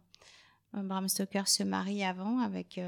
[0.72, 2.80] Bram Stoker se marie avant avec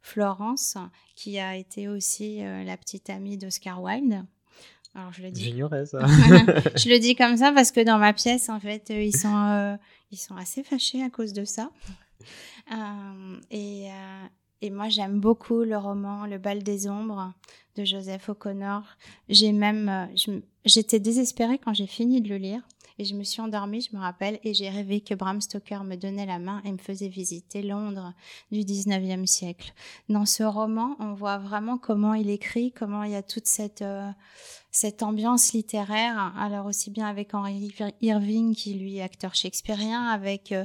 [0.00, 0.78] Florence,
[1.16, 4.24] qui a été aussi la petite amie d'Oscar Wilde.
[4.96, 5.44] Alors je le dis.
[5.44, 5.98] J'ignorais ça.
[6.06, 9.36] je le dis comme ça parce que dans ma pièce, en fait, euh, ils sont,
[9.36, 9.76] euh,
[10.10, 11.70] ils sont assez fâchés à cause de ça.
[12.72, 13.88] Euh, et,
[14.62, 17.34] et moi, j'aime beaucoup le roman Le bal des ombres
[17.76, 18.82] de Joseph O'Connor.
[19.28, 20.08] J'ai même,
[20.64, 22.62] j'étais désespérée quand j'ai fini de le lire
[22.98, 25.96] et je me suis endormie, je me rappelle, et j'ai rêvé que Bram Stoker me
[25.96, 28.14] donnait la main et me faisait visiter Londres
[28.50, 29.72] du 19e siècle.
[30.08, 33.82] Dans ce roman, on voit vraiment comment il écrit, comment il y a toute cette,
[33.82, 34.10] euh,
[34.70, 40.52] cette ambiance littéraire, alors aussi bien avec Henry Irving, qui lui est acteur shakespearien, avec
[40.52, 40.64] euh,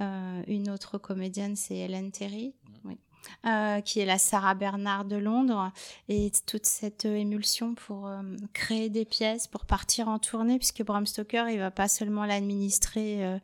[0.00, 2.54] euh, une autre comédienne, c'est Helen Terry.
[2.84, 2.98] Oui.
[3.44, 5.72] Euh, qui est la Sarah Bernard de Londres,
[6.08, 11.06] et toute cette émulsion pour euh, créer des pièces, pour partir en tournée, puisque Bram
[11.06, 13.38] Stoker, il va pas seulement l'administrer euh,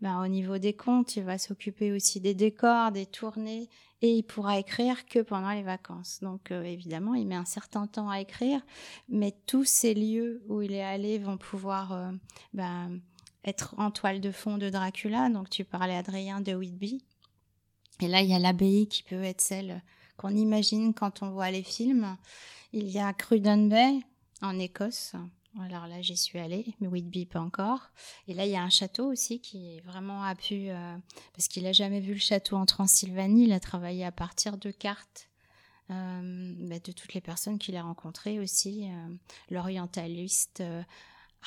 [0.00, 3.68] ben, au niveau des comptes, il va s'occuper aussi des décors, des tournées,
[4.00, 6.20] et il pourra écrire que pendant les vacances.
[6.22, 8.60] Donc évidemment, il met un certain temps à écrire,
[9.08, 12.12] mais tous ces lieux où il est allé vont pouvoir
[12.52, 13.00] ben,
[13.44, 15.30] être en toile de fond de Dracula.
[15.30, 17.02] Donc tu parlais, Adrien, de Whitby.
[18.00, 19.82] Et là, il y a l'abbaye qui peut être celle
[20.16, 22.16] qu'on imagine quand on voit les films.
[22.72, 24.00] Il y a Cruden Bay
[24.42, 25.14] en Écosse.
[25.60, 27.90] Alors là, j'y suis allée, mais Whitby pas encore.
[28.26, 30.96] Et là, il y a un château aussi qui vraiment a pu, euh,
[31.32, 33.44] parce qu'il a jamais vu le château en Transylvanie.
[33.44, 35.28] Il a travaillé à partir de cartes
[35.90, 39.14] euh, bah, de toutes les personnes qu'il a rencontrées aussi, euh,
[39.50, 40.62] l'orientaliste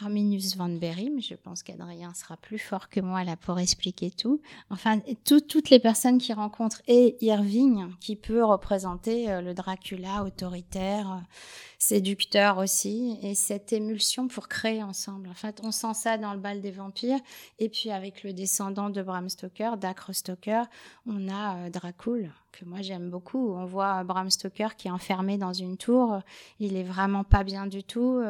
[0.01, 4.41] Arminius van Berim, je pense qu'Adrien sera plus fort que moi là pour expliquer tout.
[4.69, 11.11] Enfin, toutes les personnes qui rencontrent et Irving, qui peut représenter euh, le Dracula autoritaire,
[11.11, 11.33] euh,
[11.79, 15.29] séducteur aussi, et cette émulsion pour créer ensemble.
[15.29, 17.19] En fait, on sent ça dans le bal des vampires,
[17.57, 20.65] et puis avec le descendant de Bram Stoker, Dacre Stoker,
[21.07, 23.53] on a euh, Dracul que moi j'aime beaucoup.
[23.53, 26.19] On voit Bram Stoker qui est enfermé dans une tour,
[26.59, 28.21] il est vraiment pas bien du tout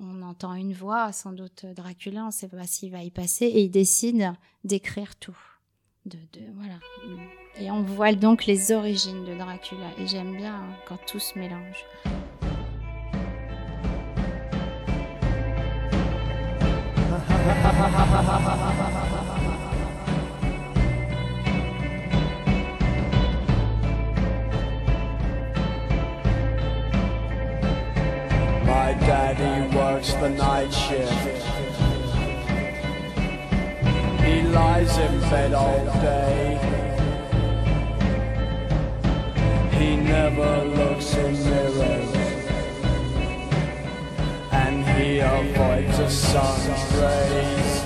[0.00, 3.46] on entend une voix, sans doute Dracula, on ne sait pas s'il va y passer,
[3.46, 4.32] et il décide
[4.64, 5.36] d'écrire tout.
[6.04, 6.18] de,
[6.54, 6.78] voilà.
[7.58, 9.90] Et on voit donc les origines de Dracula.
[9.98, 11.84] Et j'aime bien hein, quand tout se mélange.
[28.86, 31.42] My daddy works the night shift.
[34.22, 36.56] He lies in bed all day.
[39.72, 42.12] He never looks in mirrors.
[44.52, 47.85] And he avoids the sun's rays.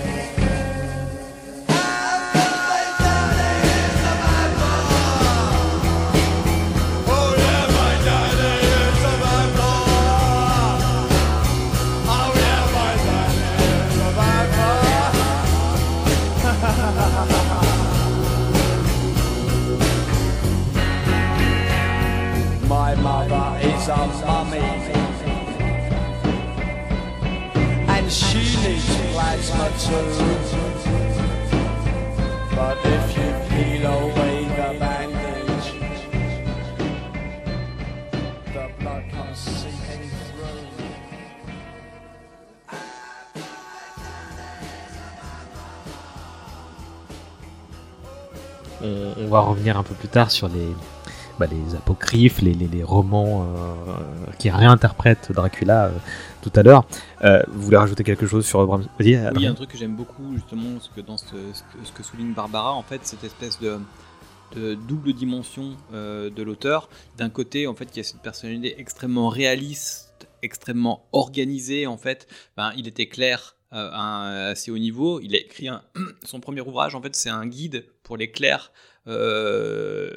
[49.61, 50.75] Revenir un peu plus tard sur les,
[51.39, 51.47] bah,
[51.77, 53.95] apocryphes, les, romans euh,
[54.39, 55.91] qui réinterprètent Dracula euh,
[56.41, 56.87] tout à l'heure.
[57.25, 59.51] Euh, vous voulez rajouter quelque chose sur Bram Oui, Adrien.
[59.51, 63.79] un truc que j'aime beaucoup, justement, ce que souligne Barbara, en fait, cette espèce de,
[64.75, 66.89] double dimension de l'auteur.
[67.19, 72.27] D'un côté, en fait, il y a cette personnalité extrêmement réaliste, extrêmement organisée, en fait.
[72.57, 75.21] Ben, il était clair à un assez haut niveau.
[75.21, 75.83] Il a écrit un-
[76.25, 78.73] son premier ouvrage, en fait, c'est un guide pour les clercs
[79.11, 80.11] euh,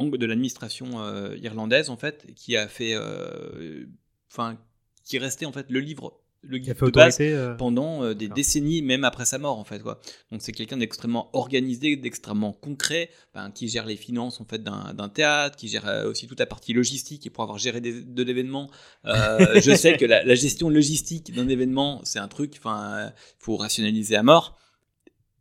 [0.00, 3.84] de l'administration euh, irlandaise, en fait, qui a fait, euh,
[4.30, 4.58] enfin,
[5.04, 8.80] qui est resté en fait le livre, le guide de autorité euh, pendant des décennies,
[8.80, 9.98] même après sa mort en fait quoi.
[10.30, 15.08] Donc c'est quelqu'un d'extrêmement organisé, d'extrêmement concret, ben, qui gère les finances en fait d'un
[15.08, 18.70] théâtre, qui gère aussi toute la partie logistique et pour avoir géré des- de l'événement,
[19.04, 24.14] je sais que la, la gestion logistique d'un événement c'est un truc, enfin faut rationaliser
[24.14, 24.56] à mort.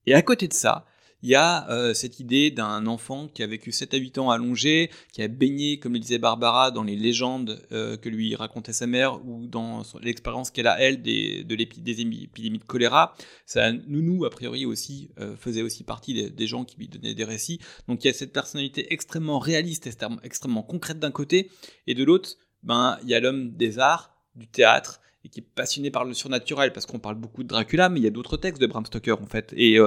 [0.07, 0.85] Et à côté de ça,
[1.23, 4.29] il y a euh, cette idée d'un enfant qui a vécu 7 à 8 ans
[4.29, 8.73] allongé, qui a baigné, comme le disait Barbara, dans les légendes euh, que lui racontait
[8.73, 12.63] sa mère ou dans l'expérience qu'elle a, elle, des, de l'épi- des émi- épidémies de
[12.63, 13.15] choléra.
[13.47, 17.15] Ça, Nounou, a priori, aussi, euh, faisait aussi partie des, des gens qui lui donnaient
[17.15, 17.59] des récits.
[17.87, 19.89] Donc il y a cette personnalité extrêmement réaliste,
[20.23, 21.49] extrêmement, concrète d'un côté,
[21.87, 25.43] et de l'autre, ben, il y a l'homme des arts, du théâtre, et qui est
[25.55, 28.37] passionné par le surnaturel, parce qu'on parle beaucoup de Dracula, mais il y a d'autres
[28.37, 29.51] textes de Bram Stoker, en fait.
[29.57, 29.77] Et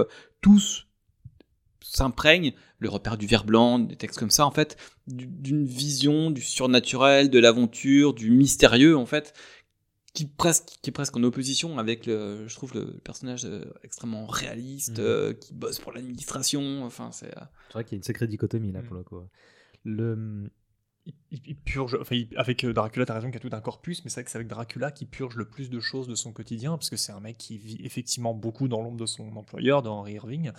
[0.41, 0.87] tous
[1.83, 4.77] s'imprègnent, le repère du ver blanc, des textes comme ça, en fait,
[5.07, 9.35] du- d'une vision du surnaturel, de l'aventure, du mystérieux, en fait,
[10.13, 14.27] qui, presque, qui est presque en opposition avec, le, je trouve, le personnage euh, extrêmement
[14.27, 15.05] réaliste, Mhm.
[15.05, 17.27] euh, qui bosse pour l'administration, enfin, c'est...
[17.37, 18.87] euh, C'est vrai qu'il y a une sacrée dichotomie là Mm.
[18.87, 19.21] pour le coup.
[19.85, 20.51] Le...
[21.31, 24.11] il, purge, enfin, avec euh, Dracula, t'as raison qu'il y a tout un corpus, mais
[24.11, 26.73] c'est vrai que c'est avec Dracula qui purge le plus de choses de son quotidien,
[26.73, 29.89] parce que c'est un mec qui vit effectivement beaucoup dans l'ombre de son employeur, de
[29.89, 30.51] Henry Irving,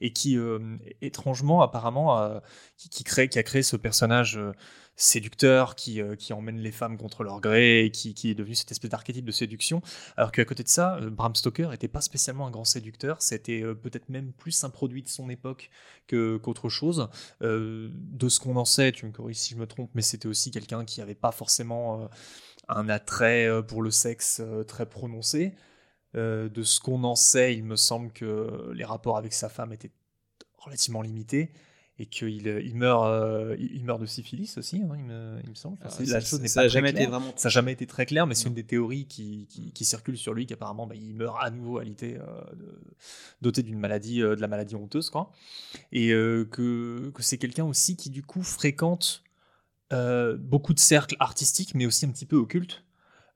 [0.00, 2.40] et qui, euh, étrangement, apparemment,
[2.76, 4.52] qui, qui crée, qui a créé ce personnage euh,
[4.98, 8.72] séducteur qui, euh, qui emmène les femmes contre leur gré, et qui, est devenu cette
[8.72, 9.80] espèce d'archétype de séduction,
[10.16, 13.62] alors qu'à côté de ça, euh, Bram Stoker n'était pas spécialement un grand séducteur, c'était
[13.62, 15.70] euh, peut-être même plus un produit de son époque
[16.08, 17.08] que- qu'autre chose.
[17.40, 20.50] De ce qu'on en sait, tu me corriges si je me trompe, mais c'était aussi
[20.50, 22.08] quelqu'un qui n'avait pas forcément
[22.68, 25.54] un attrait pour le sexe très prononcé.
[26.14, 29.92] De ce qu'on en sait, il me semble que les rapports avec sa femme étaient
[30.56, 31.52] relativement limités
[32.00, 35.50] et qu'il euh, il meurt, euh, il meurt de syphilis aussi, hein, il, me, il
[35.50, 35.76] me semble.
[35.80, 37.32] Enfin, ça- la chose n'est pas jamais été vraiment...
[37.36, 40.16] Ça n'a jamais été très clair, mais c'est une des théories qui, qui, qui circulent
[40.16, 42.24] sur lui, qu'apparemment bah, il meurt à nouveau alité, euh,
[42.54, 42.78] de-
[43.42, 45.32] doté d'une maladie, euh, de la maladie honteuse, quoi.
[45.92, 49.22] Et que, que c'est quelqu'un aussi qui du coup fréquente
[49.90, 52.84] beaucoup de cercles artistiques, mais aussi un petit peu occultes,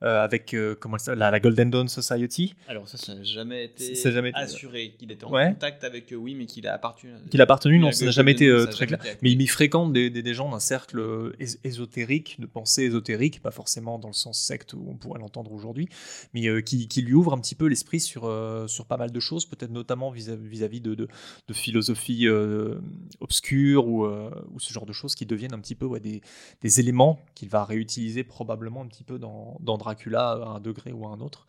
[0.03, 3.95] avec euh, comment ça, la, la Golden Dawn Society, Alors ça, ça n'a jamais été
[3.95, 5.49] Ça a jamais été- assuré qu'il était en Ouais.
[5.53, 7.13] contact avec eux, oui, mais qu'il a appartenu...
[7.31, 9.01] qu'il a appartenu, non, ça n'a jamais été euh, Dawn, très clair.
[9.23, 12.83] Mais il y fréquente des, des, des gens d'un cercle euh, és- ésotérique, de pensée
[12.83, 15.89] ésotérique, pas forcément dans le sens secte où on pourrait l'entendre aujourd'hui,
[16.35, 19.13] mais euh, qui, qui lui ouvre un petit peu l'esprit sur, euh, sur pas mal
[19.13, 21.07] de choses, peut-être notamment vis- vis-à-vis de, de,
[21.49, 22.81] de philosophie euh,
[23.21, 26.21] obscure ou, euh, ou ce genre de choses qui deviennent un petit peu ouais, des,
[26.61, 29.92] des éléments qu'il va réutiliser probablement un petit peu dans, dans Dracula.
[30.15, 31.47] À un degré ou à un autre.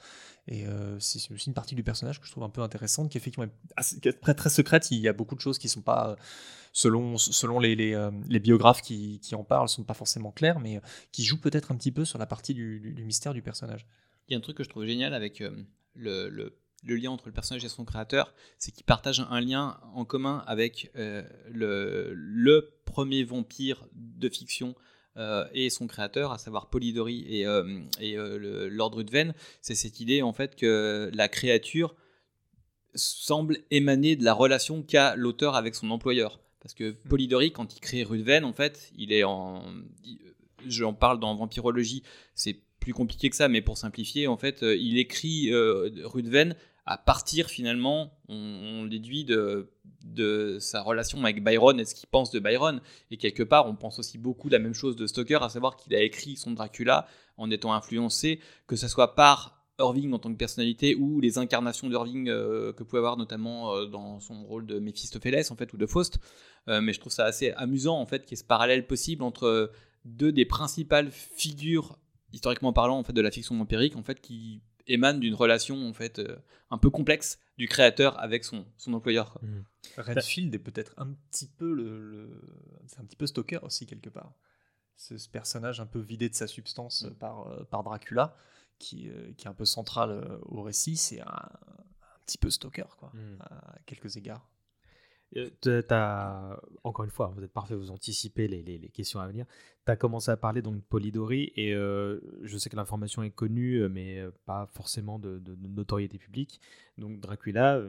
[0.48, 0.66] Et
[1.00, 4.34] c'est aussi une partie du personnage que je trouve un peu intéressante, qui, est très,
[4.34, 4.91] très secrète.
[4.91, 6.18] Il y a beaucoup de choses qui sont pas,
[6.74, 10.82] selon, selon les, les, biographes qui, qui, en parlent, sont pas forcément claires, mais
[11.14, 13.88] qui jouent peut-être un petit peu sur la partie du, mystère du personnage.
[14.28, 15.41] Il y a un truc que je trouve génial avec
[15.96, 20.06] le, le lien entre le personnage et son créateur, c'est qu'ils partagent un lien en
[20.06, 24.76] commun avec euh, le, premier vampire de fiction
[25.18, 28.16] euh, et son créateur, à savoir Polidori et, euh, et
[28.70, 29.34] Lord Ruthven.
[29.61, 31.95] C'est cette idée en fait que la créature
[32.95, 36.39] semble émaner de la relation qu'a l'auteur avec son employeur.
[36.61, 36.95] Parce que mm.
[37.09, 39.64] Polidori, quand il crée Ruthven, en fait, il est en.
[40.66, 42.03] J'en parle dans Vampirologie,
[42.36, 46.55] c'est plus compliqué que ça, mais pour simplifier, en fait, il écrit Ruthven
[46.86, 52.40] à partir finalement, on, déduit de, sa relation avec Byron et ce qu'il pense de
[52.40, 52.82] Byron.
[53.12, 55.78] Et quelque part, on pense aussi beaucoup de la même chose de Stoker, à savoir
[55.78, 57.08] qu'il a écrit son Dracula
[57.38, 61.90] en étant influencé, que ce soit par Irving en tant que personnalité ou les incarnations
[61.90, 65.78] d'Irving euh, que pouvait avoir notamment euh, dans son rôle de Mephistopheles en fait ou
[65.78, 66.20] de Faust.
[66.68, 69.24] Euh, mais je trouve ça assez amusant en fait qu'il y ait ce parallèle possible
[69.24, 69.72] entre
[70.06, 71.98] deux des principales figures
[72.34, 75.94] historiquement parlant en fait de la fiction empirique en fait qui émane d'une relation en
[75.94, 76.38] fait euh,
[76.70, 79.40] un peu complexe du créateur avec son, son employeur.
[79.42, 79.60] Mmh.
[79.98, 82.30] Redfield est peut-être un petit peu le,
[82.88, 84.34] c'est un petit peu Stoker aussi quelque part.
[84.96, 87.16] Ce, ce, personnage un peu vidé de sa substance mmh.
[87.16, 88.36] par, euh, par Dracula,
[88.80, 92.96] qui, euh, qui, est un peu central au récit, c'est un, un, petit peu Stoker
[92.98, 93.42] quoi, mmh.
[93.42, 94.48] à quelques égards.
[95.90, 99.46] As, encore une fois, vous êtes parfait, vous anticipez les, questions à venir.
[99.86, 103.32] Tu as commencé à parler donc de Polidori et euh, je sais que l'information est
[103.32, 106.62] connue, euh, mais euh, pas forcément de, notoriété publique.
[106.98, 107.82] Donc Dracula,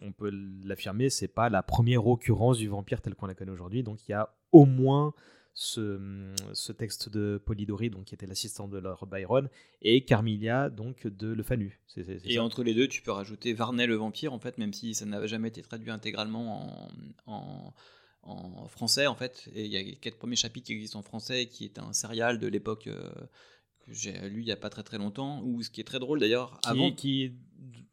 [0.00, 0.30] on peut
[0.64, 3.82] l'affirmer, c'est pas la première occurrence du vampire tel qu'on la connaît aujourd'hui.
[3.82, 5.14] Donc il y a au moins
[5.54, 9.48] ce, texte de Polidori, donc, qui était l'assistant de Lord Byron,
[9.82, 11.80] et Carmilia, donc de Le Fanu.
[12.24, 15.04] et entre les deux, tu peux rajouter Varney le vampire, en fait, même si ça
[15.04, 16.90] n'a jamais été traduit intégralement
[17.26, 17.74] en,
[18.22, 19.50] en, français, en fait.
[19.54, 22.38] Et il y a quatre premiers chapitres qui existent en français, qui est un serial
[22.38, 23.10] de l'époque euh,
[23.80, 25.98] que j'ai lu il n'y a pas très très longtemps, ou ce qui est très
[25.98, 26.58] drôle d'ailleurs.
[26.64, 26.92] Avant...
[26.92, 27.32] Qui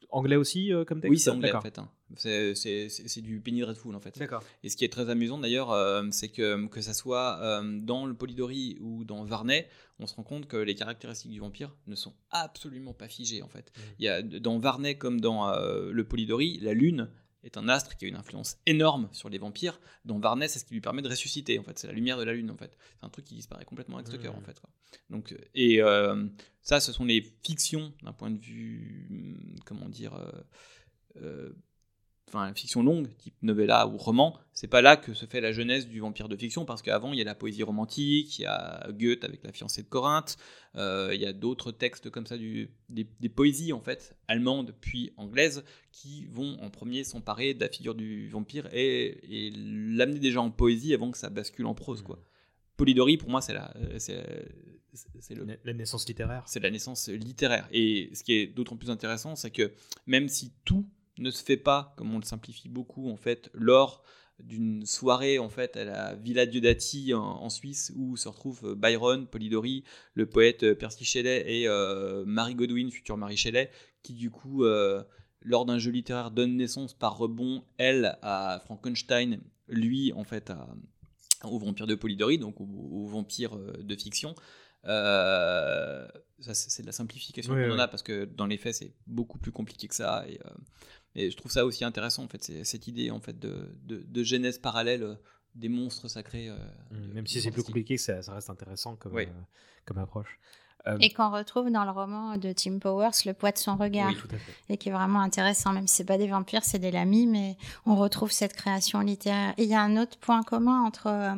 [0.10, 1.12] anglais aussi euh, comme texte?
[1.12, 1.80] Oui, c'est anglais en fait.
[1.80, 1.90] Hein.
[2.16, 4.18] C'est du Penny Dreadful en fait.
[4.18, 4.44] D'accord.
[4.64, 8.06] Et ce qui est très amusant d'ailleurs, euh, c'est que que ça soit euh, dans
[8.06, 9.68] le Polidori ou dans Varney,
[10.00, 13.50] on se rend compte que les caractéristiques du vampire ne sont absolument pas figées en
[13.50, 13.72] fait.
[13.76, 13.82] Mmh.
[14.00, 17.10] Il y a dans Varney comme dans le Polidori, la lune
[17.44, 20.66] est un astre qui a une influence énorme sur les vampires, dont Varney, c'est ce
[20.66, 21.80] qui lui permet de ressusciter, en fait.
[21.80, 22.78] C'est la lumière de la lune, en fait.
[23.00, 24.46] C'est un truc qui disparaît complètement avec Stoker, en mmh.
[24.46, 24.62] fait.
[25.10, 26.28] Donc, et euh,
[26.62, 30.32] ça, ce sont les fictions d'un point de vue, hum, comment dire, euh,
[31.18, 31.54] euh,
[32.30, 35.88] enfin fiction longue, type novella ou roman, c'est pas là que se fait la jeunesse
[35.88, 38.88] du vampire de fiction, parce qu'avant il y a la poésie romantique, il y a
[38.92, 40.38] Goethe avec la fiancée de Corinthe,
[40.76, 45.12] euh, il y a d'autres textes comme ça, du, des, poésies en fait, allemandes puis
[45.18, 50.52] anglaises, qui vont en premier s'emparer de la figure du vampire et, l'amener déjà en
[50.52, 52.02] poésie avant que ça bascule en prose.
[52.02, 52.18] quoi.
[52.18, 52.20] Mmh.
[52.78, 54.24] Polidori, pour moi, c'est la, c'est,
[55.64, 56.44] la naissance littéraire.
[56.48, 57.68] C'est la naissance littéraire.
[57.72, 59.74] Et ce qui est d'autant plus intéressant, c'est que
[60.08, 60.86] même si tout
[61.20, 64.04] ne se fait pas, comme on le simplifie beaucoup, en fait, lors
[64.44, 69.28] d'une soirée en fait à la Villa Diodati en, Suisse où se retrouvent euh, Byron,
[69.28, 73.70] Polidori, le poète euh, Percy Shelley et euh, Marie Godwin, future Marie Shelley,
[74.02, 74.64] qui du coup
[75.42, 80.52] lors d'un jeu littéraire donne naissance par rebond elle à Frankenstein, lui en fait
[81.44, 84.36] au vampire de Polidori, donc au, vampire de fiction.
[84.84, 89.38] ça c'est de la simplification qu'on en a parce que dans les faits c'est beaucoup
[89.38, 90.40] plus compliqué que ça et
[91.16, 94.60] et je trouve ça aussi intéressant, en fait, cette idée en fait, de, de, genèse
[94.60, 95.16] parallèle euh,
[95.56, 96.50] des monstres sacrés.
[96.50, 96.58] Euh,
[96.92, 99.26] mmh, même si c'est plus compliqué, ça, ça, reste intéressant comme, euh,
[99.86, 100.40] comme approche.
[101.02, 104.14] Et qu'on retrouve dans le roman de Tim Powers, Le poids de son regard.
[104.70, 107.58] Et qui est vraiment intéressant, même si c'est pas des vampires, c'est des lamis, mais
[107.86, 109.54] on retrouve cette création littéraire.
[109.58, 111.36] Et il y a un autre point commun entre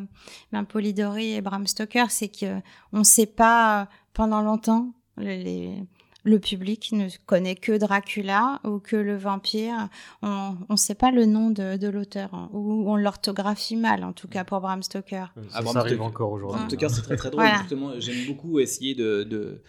[0.52, 5.84] ben, Polidori et Bram Stoker, c'est qu'on ne sait pas pendant longtemps les,
[6.24, 9.90] le public ne connaît que Dracula ou que le vampire.
[10.22, 14.28] On ne sait pas le nom de, l'auteur hein, ou on l'orthographie mal, en tout
[14.28, 15.26] cas pour Bram Stoker.
[15.50, 16.60] Ça, ça arrive encore aujourd'hui.
[16.60, 17.46] Bram Stoker, c'est très très drôle.
[17.60, 19.62] Justement, j'aime beaucoup essayer de de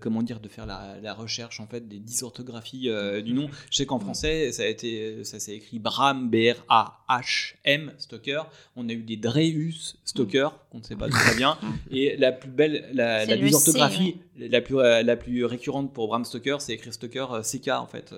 [0.00, 3.48] comment dire de faire la, recherche en fait des dysorthographies euh, du nom.
[3.70, 7.54] Je sais qu'en français ça a été ça s'est écrit Bram B R A H
[7.64, 8.48] M Stoker.
[8.76, 11.58] On a eu des Dreus Stoker qu'on ne sait pas très bien
[11.90, 16.24] et la plus belle la, la dysorthographie la plus euh, la plus récurrente pour Bram
[16.24, 18.14] Stoker c'est écrire Stoker euh, CK en fait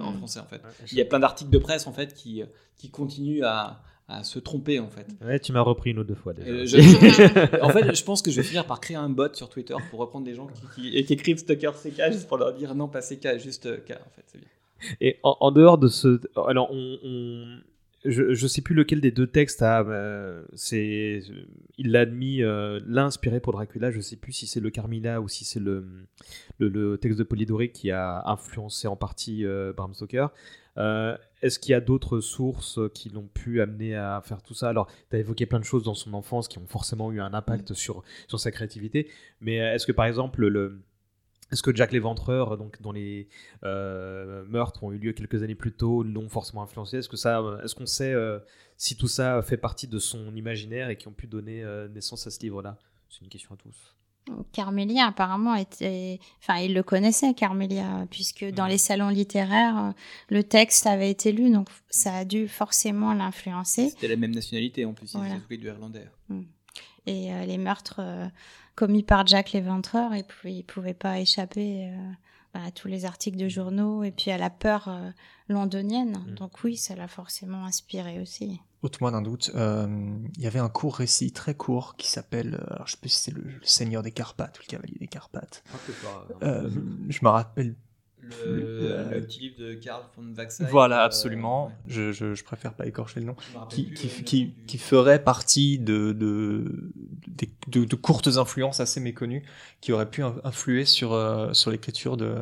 [0.00, 0.16] en mm.
[0.18, 0.60] français en fait.
[0.90, 2.42] Il y a plein d'articles de presse en fait qui
[2.76, 5.06] qui continuent à à se tromper en fait.
[5.24, 6.50] Ouais, tu m'as repris une ou deux fois déjà.
[6.50, 9.48] Euh, je- en fait, je pense que je vais finir par créer un bot sur
[9.48, 12.74] Twitter pour reprendre des gens qui, qui- qui écrivent Stalker CK juste pour leur dire
[12.74, 14.24] non, pas CK, juste euh, K en fait.
[14.26, 14.48] C'est bien.
[15.00, 17.58] Et en, en dehors de ce, alors on, on-
[18.04, 21.22] je, je sais plus lequel des deux textes a, euh, c'est,
[21.78, 23.90] il l'a admis, euh, l'un inspiré pour Dracula.
[23.90, 25.86] Je sais plus si c'est le Carmilla ou si c'est le,
[26.58, 30.26] le, le texte de Polidori qui a influencé en partie Bram Stoker.
[31.44, 34.68] Euh, Est-ce qu'il y a d'autres sources qui l'ont pu amener à faire tout ça?
[34.68, 37.34] Alors, tu as évoqué plein de choses dans son enfance qui ont forcément eu un
[37.34, 40.82] impact sur, sur sa créativité, mais est-ce que par exemple, le,
[41.52, 43.28] est-ce que Jack l'Éventreur, donc dans les
[43.64, 46.98] euh, meurtres ont eu lieu quelques années plus tôt, l'ont forcément influencé?
[46.98, 48.38] Est-ce que ça, euh, est-ce qu'on sait euh,
[48.76, 52.26] si tout ça fait partie de son imaginaire et qui ont pu donner euh, naissance
[52.26, 52.78] à ce livre-là?
[53.08, 53.94] C'est une question à tous.
[54.52, 56.18] Carmélia, apparemment, était...
[56.40, 59.90] enfin, il le connaissait, Carmélia, puisque dans les salons littéraires, euh,
[60.30, 63.90] le texte avait été lu, donc ça a dû forcément l'influencer.
[63.90, 65.36] C'était la même nationalité en plus, il Voilà.
[65.36, 66.08] était du irlandais.
[67.06, 68.26] Et euh, les meurtres euh,
[68.76, 72.10] commis par Jack l'Éventreur, et puis il pouvait pas échapper euh,
[72.54, 75.10] bah, à tous les articles de journaux et puis à la peur euh,
[75.48, 76.22] londonienne.
[76.26, 76.34] Mhm.
[76.36, 78.60] Donc oui, ça l'a forcément inspiré aussi.
[78.82, 79.88] Ôte-moi d'un doute, euh,
[80.36, 83.08] il y avait un court récit très court qui s'appelle, euh, alors je sais plus
[83.08, 85.64] si c'est le, le Seigneur des Carpates ou le Cavalier des Carpates.
[86.42, 86.70] Euh,
[87.08, 87.74] je me rappelle.
[88.46, 90.66] Le, le petit livre de Karl von Waxheim.
[90.70, 91.66] Voilà, euh, absolument.
[91.66, 91.72] ouais.
[91.88, 93.36] Je, je, je préfère pas écorcher le nom.
[93.68, 96.90] Qui, qui, le qui, du- qui ferait partie de, de,
[97.68, 99.42] de, de courtes influences assez méconnues
[99.80, 102.36] qui auraient pu in- influer sur, euh, sur l'écriture de,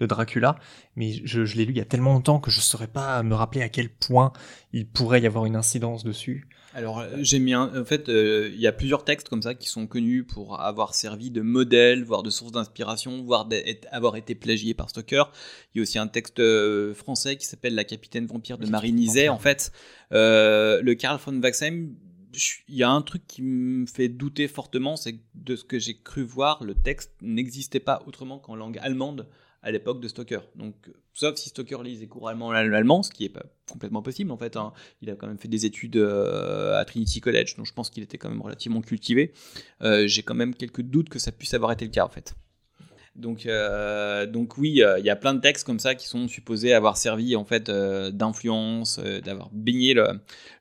[0.00, 0.56] de Dracula.
[0.96, 3.34] Mais je, je l'ai lu il y a tellement longtemps que je saurais pas me
[3.34, 4.32] rappeler à quel point
[4.72, 6.48] il pourrait y avoir une incidence dessus.
[6.74, 9.54] Alors, euh, j'ai mis un- En fait, euh, il y a plusieurs textes comme ça
[9.54, 13.48] qui sont connus pour avoir servi de modèle, voire de source d'inspiration, voire
[13.90, 15.24] avoir été plagiés par Stoker.
[15.74, 18.92] Il y a aussi un texte euh, français qui s'appelle La capitaine vampire de Marie
[18.92, 19.28] Nizet.
[19.28, 19.72] En fait,
[20.12, 21.90] Euh, le Karl von Waxheim,
[22.68, 25.78] il y a un truc qui me fait douter fortement, c'est que de ce que
[25.78, 29.28] j'ai cru voir, le texte n'existait pas autrement qu'en langue allemande
[29.62, 30.40] à l'époque de Stoker.
[30.56, 34.36] Donc, euh, sauf si Stoker lisait couramment l'allemand, ce qui est pas complètement possible en
[34.36, 34.56] fait.
[34.56, 34.72] hein.
[35.02, 38.02] Il a quand même fait des études euh, à Trinity College, donc je pense qu'il
[38.02, 39.32] était quand même relativement cultivé.
[39.82, 42.34] Euh, J'ai quand même quelques doutes que ça puisse avoir été le cas en fait.
[43.16, 46.28] Donc, euh, donc oui, euh, il y a plein de textes comme ça qui sont
[46.28, 49.94] supposés avoir servi en fait euh, d'influence, d'avoir baigné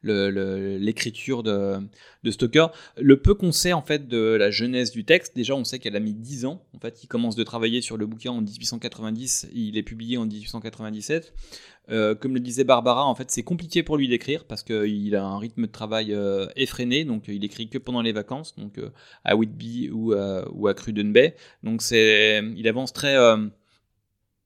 [0.04, 1.78] l'écriture de,
[2.24, 2.72] de Stoker.
[2.98, 5.96] Le peu qu'on sait en fait de la jeunesse du texte, déjà on sait qu'elle
[5.96, 6.64] a mis 10 ans.
[6.76, 10.26] En fait, il commence de travailler sur le bouquin en 1890, il est publié en
[10.26, 11.34] 1897.
[11.92, 15.24] Euh, comme le disait Barbara, en fait, c'est compliqué pour lui d'écrire parce qu'il a
[15.26, 18.90] un rythme de travail euh, effréné, donc il écrit que pendant les vacances, donc euh,
[19.24, 21.36] à Whitby ou, à- ou à Cruden Bay.
[21.64, 23.48] Donc c'est, il avance très euh,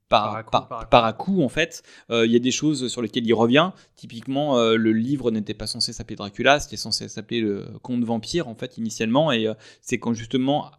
[0.09, 0.89] par, Par à coup, par- par à coup.
[0.89, 1.83] par à coup, en fait.
[2.11, 3.71] Euh, Il y a des choses sur lesquelles il revient.
[3.95, 8.47] Typiquement, euh, le livre n'était pas censé s'appeler Dracula, c'était censé s'appeler le Conte vampire
[8.47, 10.71] en fait initialement, et euh, c'est quand justement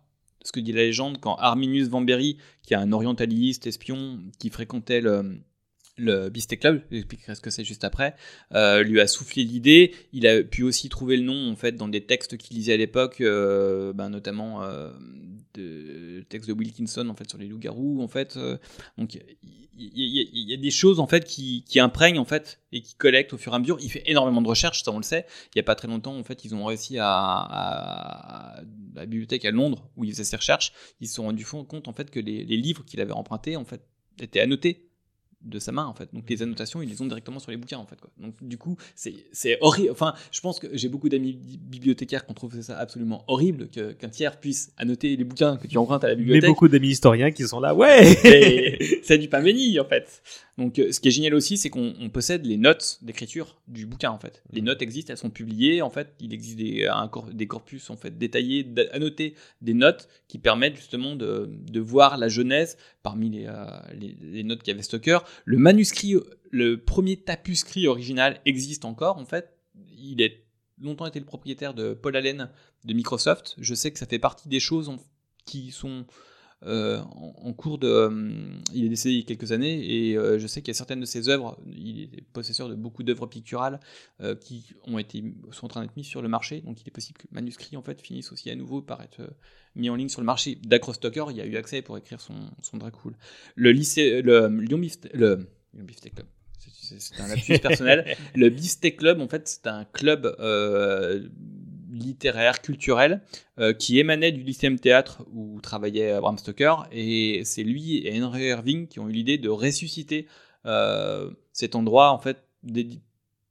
[0.44, 5.00] ce que dit la légende, quand Arminius Vambéry, qui est un orientaliste espion qui fréquentait
[5.00, 5.40] le,
[5.96, 8.16] le Beastie Club, j'expliquerai ce que c'est juste après,
[8.52, 9.94] euh, lui a soufflé l'idée.
[10.12, 12.76] Il a pu aussi trouver le nom en fait dans des textes qu'il lisait à
[12.76, 14.90] l'époque, euh, ben, notamment euh,
[15.54, 18.36] de, le texte de Wilkinson en fait sur les loups-garous en fait.
[18.36, 18.58] euh,
[18.98, 19.18] donc
[19.76, 23.32] il y, a des choses en fait qui, qui imprègnent en fait et qui collectent
[23.32, 23.76] au fur et à mesure.
[23.80, 25.26] Il fait énormément de recherches, ça on le sait.
[25.54, 28.62] Il y a pas très longtemps en fait ils ont réussi à, à-
[28.94, 31.92] la bibliothèque à Londres où il faisait ses recherches, ils se sont rendus compte en
[31.92, 33.80] fait que les, les livres qu'il avait empruntés en fait
[34.20, 34.88] étaient annotés
[35.44, 36.08] de sa main en fait.
[36.12, 38.10] Donc les annotations, ils les ont directement sur les bouquins en fait quoi.
[38.18, 39.90] Donc du coup, c'est c'est horrible.
[39.90, 43.68] Enfin, je pense que j'ai beaucoup d'amis bi- bibliothécaires qui ont trouvé ça absolument horrible
[43.68, 46.48] que qu'un tiers puisse annoter les bouquins que tu empruntes à la Mais bibliothèque.
[46.48, 48.04] beaucoup d'amis historiens qui sont là, ouais
[49.02, 50.22] c'est du pain béni en fait.
[50.56, 53.86] Donc euh, ce qui est génial aussi, c'est qu'on on possède les notes d'écriture du
[53.86, 54.42] bouquin en fait.
[54.52, 56.14] Les notes existent, elles sont publiées en fait.
[56.20, 60.76] Il existe des, un cor- des corpus en fait détaillés, annotés des notes qui permettent
[60.76, 63.64] justement de, de voir la genèse parmi les, euh,
[63.98, 65.18] les, les notes qu'avait Stoker.
[65.44, 66.14] Le manuscrit,
[66.50, 69.56] le premier tapuscrit original existe encore en fait.
[69.98, 70.28] Il a
[70.80, 72.48] longtemps été le propriétaire de Paul Allen
[72.84, 73.56] de Microsoft.
[73.58, 74.90] Je sais que ça fait partie des choses
[75.46, 76.06] qui sont
[76.66, 77.86] euh, en, en cours de.
[77.88, 80.76] euh, il est décédé il y a quelques années et euh, je sais qu'il y
[80.76, 81.58] a certaines de ses œuvres.
[81.66, 83.80] Il est possesseur de beaucoup d'œuvres picturales
[84.40, 86.60] qui ont été sont en train d'être mises sur le marché.
[86.62, 89.22] Donc il est possible que le manuscrit en fait finisse aussi à nouveau par être
[89.76, 90.58] mis en ligne sur le marché.
[90.64, 93.14] D'across Stoker, il y a eu accès pour écrire son, son Dracul.
[93.56, 95.84] Le lycée, le Lyon Beefsteak, le Lyon
[96.14, 96.26] Club.
[96.58, 98.16] C'est- un lapsus personnel.
[98.34, 100.26] Le Beefsteak Club, en fait, c'est un club
[101.94, 103.22] littéraire, culturel,
[103.58, 106.74] euh, qui émanait du lycéum théâtre où travaillait Bram Stoker.
[106.92, 110.26] Et c'est lui et Henry Irving qui ont eu l'idée de ressusciter
[110.66, 113.00] euh, cet endroit, en fait, dédi-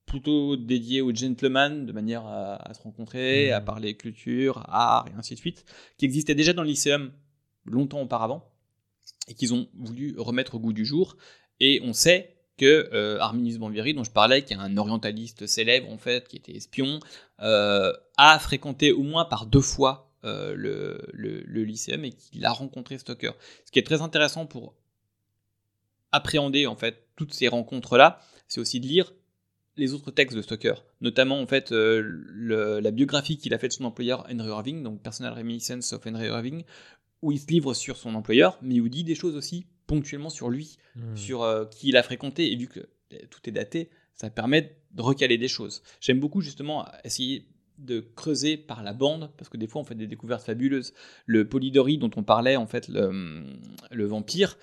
[0.05, 3.65] plutôt dédié aux gentlemen, de manière à, se rencontrer, à Mhm.
[3.65, 5.65] parler culture, art et ainsi de suite,
[5.97, 7.11] qui existait déjà dans le lycéum
[7.65, 8.43] longtemps auparavant
[9.27, 11.17] et qu'ils ont voulu remettre au goût du jour.
[11.59, 15.89] Et on sait que euh, Arminius Banvieri, dont je parlais, qui est un orientaliste célèbre
[15.89, 16.99] en fait, qui était espion,
[17.41, 22.45] euh, a fréquenté au moins par deux fois euh, le, le, le lycéum et qu'il
[22.45, 23.35] a rencontré Stoker.
[23.65, 24.75] Ce qui est très intéressant pour
[26.11, 29.13] appréhender en fait toutes ces rencontres là, c'est aussi de lire
[29.75, 33.85] les autres textes de Stoker, notamment en fait la biographie qu'il a faite de son
[33.85, 36.63] employeur Henry Irving, donc Personal Reminiscence of Henry Irving,
[37.23, 40.29] où il se livre sur son employeur, mais où il dit des choses aussi ponctuellement
[40.29, 41.15] sur lui, Hmm.
[41.15, 44.77] sur euh, qui il a fréquenté, et vu que euh, tout est daté, ça permet
[44.91, 45.81] de recaler des choses.
[45.99, 47.47] J'aime beaucoup justement essayer
[47.79, 50.93] de creuser par la bande, parce que des fois on fait des découvertes fabuleuses.
[51.25, 53.43] Le Polidori dont on parlait, en fait, le,
[53.89, 54.57] le vampire,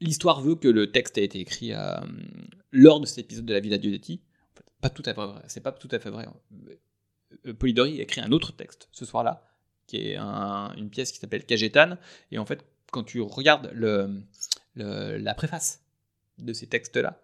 [0.00, 1.94] l'histoire veut que le texte a été écrit euh,
[2.72, 4.20] lors de cet épisode de la Villa fait,
[4.80, 6.26] pas tout à fait vrai, c'est pas tout à fait vrai.
[7.58, 9.46] Polidori a écrit un autre texte ce soir-là,
[9.86, 11.98] qui est un- une pièce qui s'appelle Cagetane,
[12.32, 14.22] et en fait, quand tu regardes le,
[14.74, 15.82] le- la préface
[16.38, 17.20] de ces textes-là,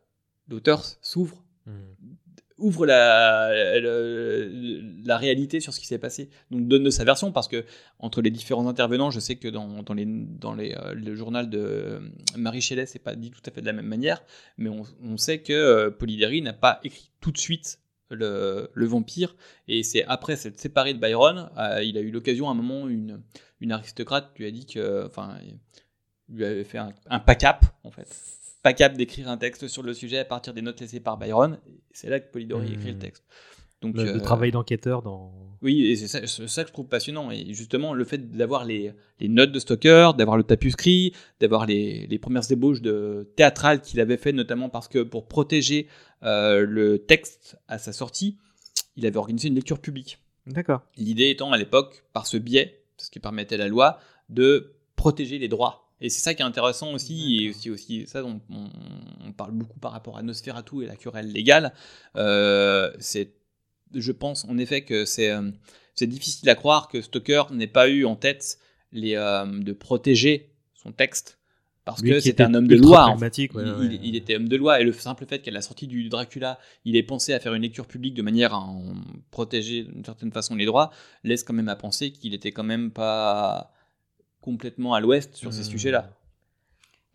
[0.49, 2.15] l'auteur s'ouvre Hmm.
[2.59, 3.49] ouvre la,
[5.17, 7.65] réalité sur ce qui s'est passé, donc donne de sa version, parce que
[7.99, 11.51] entre les différents intervenants, je sais que dans, dans, les, dans les, euh, le journal
[11.51, 12.01] de euh,
[12.37, 14.23] Marie Shelley, c'est pas dit tout à fait de la même manière,
[14.59, 18.87] mais on, on sait que euh, Polidori n'a pas écrit tout de suite le, le
[18.87, 19.37] vampire,
[19.69, 22.89] et c'est après s'être séparé de Byron, euh, il a eu l'occasion à un moment,
[22.89, 23.23] une,
[23.61, 25.39] une aristocrate lui a dit que, enfin,
[26.29, 28.09] lui avait fait un, un pack-up, en fait
[28.75, 31.59] capable d'écrire un texte sur le sujet à partir des notes laissées par Byron.
[31.93, 32.75] C'est là que Polidori Hmm.
[32.75, 33.25] écrit le texte.
[33.83, 35.33] Donc, Le, le euh, travail d'enquêteur dans.
[35.63, 36.27] Oui, et c'est ça, que
[36.69, 37.31] je trouve passionnant.
[37.31, 42.07] Et justement, le fait d'avoir les, les notes de Stoker, d'avoir le tapuscrit, d'avoir les,
[42.07, 45.89] les premières ébauches de théâtrales qu'il avait fait, notamment parce que pour protéger
[46.23, 48.37] euh, le texte à sa sortie,
[48.97, 50.19] il avait organisé une lecture publique.
[50.47, 50.83] D'accord.
[50.97, 53.99] L'idée étant à l'époque, par ce biais, ce qui permettait la loi,
[54.29, 55.89] de protéger les droits.
[56.01, 58.69] Et c'est ça qui est intéressant aussi, et aussi, aussi ça, on, on-
[59.27, 61.73] on parle beaucoup par rapport à Nosferatu et la querelle légale.
[62.17, 63.33] Euh, c'est,
[64.01, 65.51] je pense en effet que c'est, euh,
[65.95, 68.59] c'est difficile à croire que Stoker n'ait pas eu en tête
[68.93, 71.39] les, euh, de protéger son texte,
[71.85, 73.03] parce Lui que était un homme de loi.
[73.03, 73.11] en fait.
[73.13, 73.63] pragmatique, ouais,
[74.03, 76.59] il, ouais, était homme de loi, et le simple fait qu'à la sortie du Dracula,
[76.85, 78.95] il ait pensé à faire une lecture publique de manière à en
[79.31, 80.91] protéger d'une certaine façon les droits,
[81.25, 83.73] laisse quand même à penser qu'il était quand même pas
[84.41, 85.71] complètement à l'ouest sur ces Hmm.
[85.71, 86.11] sujets-là.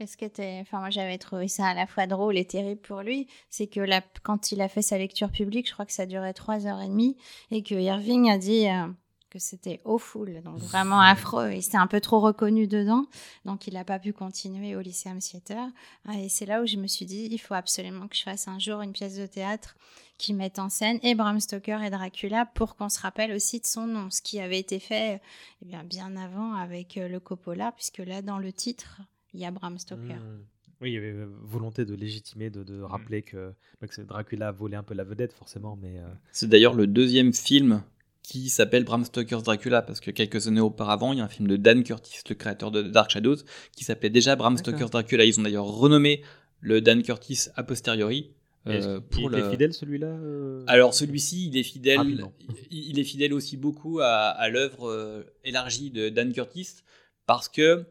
[0.02, 2.82] Et ce qui était, enfin moi j'avais trouvé ça à la fois drôle et terrible
[2.82, 3.82] pour lui, c'est que
[4.24, 6.88] quand il a fait sa lecture publique, je crois que ça durait trois heures et
[6.88, 7.18] demie,
[7.52, 8.88] et que Irving a dit euh,
[9.30, 13.06] que c'était awful, donc vraiment affreux, il s'est un peu trop reconnu dedans,
[13.46, 15.68] donc il n'a pas pu continuer au lycéum Theater.
[16.08, 18.48] Ah, Et c'est là où je me suis dit, il faut absolument que je fasse
[18.48, 19.76] un jour une pièce de théâtre
[20.18, 23.68] qui mette en scène et Bram Stoker et Dracula pour qu'on se rappelle aussi de
[23.68, 25.22] son nom, ce qui avait été fait
[25.62, 29.02] eh bien, bien avant avec euh, le Coppola, puisque là dans le titre,
[29.34, 30.16] il y a Bram Stoker.
[30.16, 30.44] Hmm.
[30.82, 34.78] Oui, il y avait volonté de légitimer, de, de rappeler que, bah, que Dracula volait
[34.78, 36.00] un peu la vedette, forcément, mais.
[36.00, 37.84] euh, C'est d'ailleurs le deuxième film
[38.24, 41.48] qui s'appelle Bram Stoker's Dracula, parce que quelques années auparavant, il y a un film
[41.48, 43.38] de Dan Curtis, le créateur de Dark Shadows,
[43.76, 44.58] qui s'appelait déjà Bram.
[44.58, 45.24] Stoker's Dracula.
[45.26, 46.24] Ils ont d'ailleurs renommé
[46.62, 48.32] le Dan Curtis a posteriori.
[48.68, 49.50] euh, il pour était le...
[49.52, 50.64] fidèle celui-là euh?
[50.68, 51.98] Alors celui-ci, il est fidèle.
[51.98, 52.34] Rapidement.
[52.70, 56.82] Il, il est fidèle aussi beaucoup à, à l'œuvre euh, élargie de Dan Curtis
[57.26, 57.86] parce que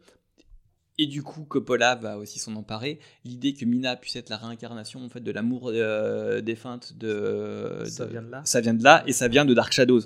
[1.03, 2.98] et du coup Coppola va aussi s'en emparer.
[3.24, 8.05] L'idée que Mina puisse être la réincarnation en fait de l'amour euh, défunte de, Ça
[8.07, 10.03] de- vient de là Ça vient de là et ça vient de Dark Shadows.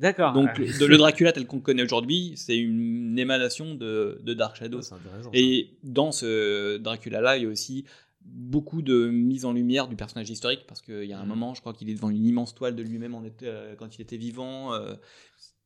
[0.00, 0.32] D'accord.
[0.32, 4.34] Donc le, de- le Dracula tel qu'on le connaît aujourd'hui, c'est une émanation de, de
[4.34, 4.82] Dark Shadows.
[4.82, 4.98] ça.
[5.32, 7.84] Et dans ce Dracula-là, il y a aussi
[8.26, 11.28] beaucoup de mise en lumière du personnage historique, parce qu'il y a un Mhm.
[11.28, 14.16] moment, je crois qu'il est devant une immense toile de lui-même euh, quand il était
[14.16, 14.72] vivant.
[14.74, 14.94] euh,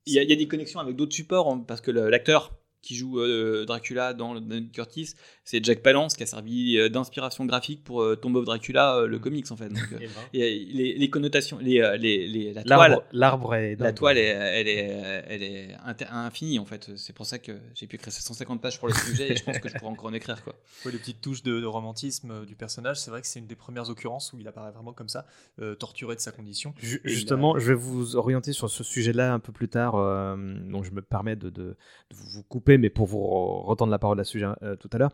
[0.06, 2.52] Il y, a- il y a des connexions avec d'autres supports, hein, parce que l'acteur
[2.88, 5.12] qui joue euh, Dracula dans dans Curtis,
[5.50, 9.06] c'est Jack Palance, qui a servi euh, d'inspiration graphique pour euh, Tomb of Dracula, euh,
[9.06, 9.70] le comics en fait.
[9.70, 10.00] Donc, ben.
[10.34, 13.76] et, les, les connotations, les, les, les- la toile, L'arbre, est.
[13.80, 16.90] la toile, est, elle est, elle est inter- infinie en fait.
[16.96, 19.42] C'est pour ça que j'ai pu écrire ces 150 pages pour le sujet et je
[19.42, 20.54] pense que je pourrais encore en écrire quoi.
[20.84, 23.56] Ouais, les petites touches de, de romantisme du personnage, c'est vrai que c'est une des
[23.56, 25.24] premières occurrences où il apparaît vraiment comme ça,
[25.62, 26.74] euh, torturé de sa condition.
[27.04, 29.94] Justement, je vais vous orienter sur ce sujet-là un peu plus tard.
[29.94, 30.36] euh,
[30.70, 31.62] donc, je me permets de, de-
[32.10, 34.90] de vous couper, mais pour vous re- retendre la parole à ce sujet euh, tout
[34.92, 35.10] à l'heure.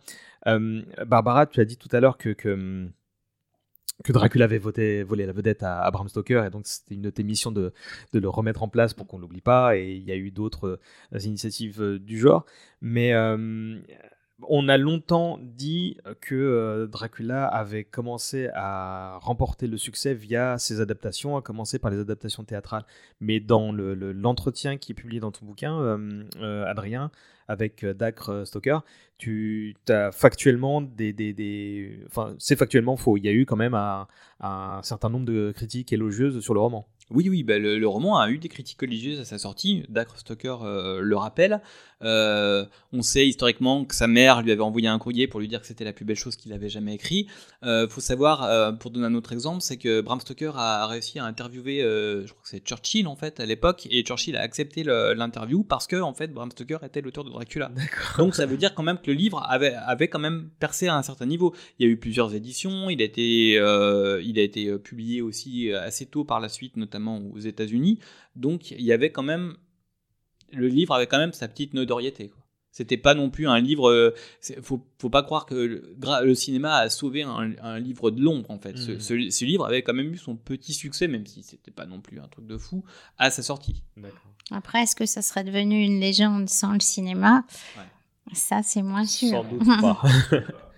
[0.46, 2.34] Euh, Barbara, tu as dit tout à l'heure que,
[4.08, 7.22] Dracula avait volé la vedette à, à Bram Stoker, et donc c'était une de tes
[7.22, 7.72] missions de,
[8.12, 10.80] le remettre en place pour qu'on ne l'oublie pas, et il y a eu d'autres
[11.12, 12.44] euh, initiatives euh, du genre.
[12.80, 13.12] Mais
[14.42, 20.80] on a longtemps dit que euh, Dracula avait commencé à remporter le succès via ses
[20.80, 22.84] adaptations, à commencer par les adaptations théâtrales.
[23.20, 27.10] Mais dans l'entretien qui est publié dans ton bouquin, euh, euh, Adrien,
[27.46, 28.84] avec Dacre Stoker,
[29.18, 33.16] tu as factuellement des, des, Enfin, c'est factuellement faux.
[33.16, 34.08] Il y a eu quand même un,
[34.40, 36.88] un certain nombre de critiques élogieuses sur le roman.
[37.10, 39.84] Oui, oui, bah, le, roman a eu des critiques religieuses à sa sortie.
[39.90, 41.60] Dacre Stoker euh, le rappelle.
[42.04, 45.60] Euh, on sait historiquement que sa mère lui avait envoyé un courrier pour lui dire
[45.60, 47.26] que c'était la plus belle chose qu'il avait jamais écrit.
[47.62, 51.18] Euh, faut savoir, euh, pour donner un autre exemple, c'est que Bram Stoker a réussi
[51.18, 54.84] à interviewer, je crois que c'est Churchill en fait à l'époque, et Churchill a accepté
[54.84, 57.70] l'interview parce que en fait Bram Stoker était l'auteur de Dracula.
[58.18, 60.96] Donc ça veut dire quand même que le livre avait, avait quand même percé à
[60.96, 61.54] un certain niveau.
[61.78, 66.06] Il y a eu plusieurs éditions, il a été, il a été publié aussi assez
[66.06, 67.98] tôt par la suite, notamment aux États-Unis.
[68.36, 69.56] Donc il y avait quand même
[70.54, 72.32] le livre avait quand même sa petite notoriété.
[72.74, 73.88] C'était pas non plus un livre.
[73.88, 74.12] Euh,
[74.60, 78.76] faut, faut pas croire que le, cinéma a sauvé un, livre de l'ombre en fait.
[78.76, 79.46] Ce, mmh.
[79.46, 82.26] livre avait quand même eu son petit succès, même si c'était pas non plus un
[82.26, 82.84] truc de fou,
[83.16, 83.84] à sa sortie.
[84.50, 87.44] Après, est-ce que ça serait devenu une légende sans le cinéma?
[88.32, 89.30] Ça, c'est moins sûr.
[89.30, 90.02] Sans doute pas.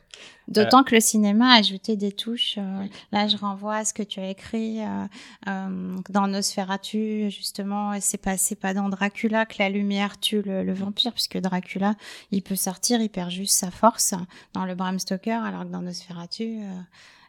[0.49, 2.57] D'autant que le cinéma a ajouté des touches.
[2.59, 5.05] Euh, là, je renvoie à ce que tu as écrit euh,
[5.49, 7.99] euh, dans Nosferatu, justement.
[8.01, 11.95] C'est pas, c'est pas dans Dracula que la lumière tue le, vampire, puisque Dracula,
[12.31, 14.15] il peut sortir, il perd juste sa force
[14.53, 16.61] dans le Bram Stoker, alors que dans Nosferatu,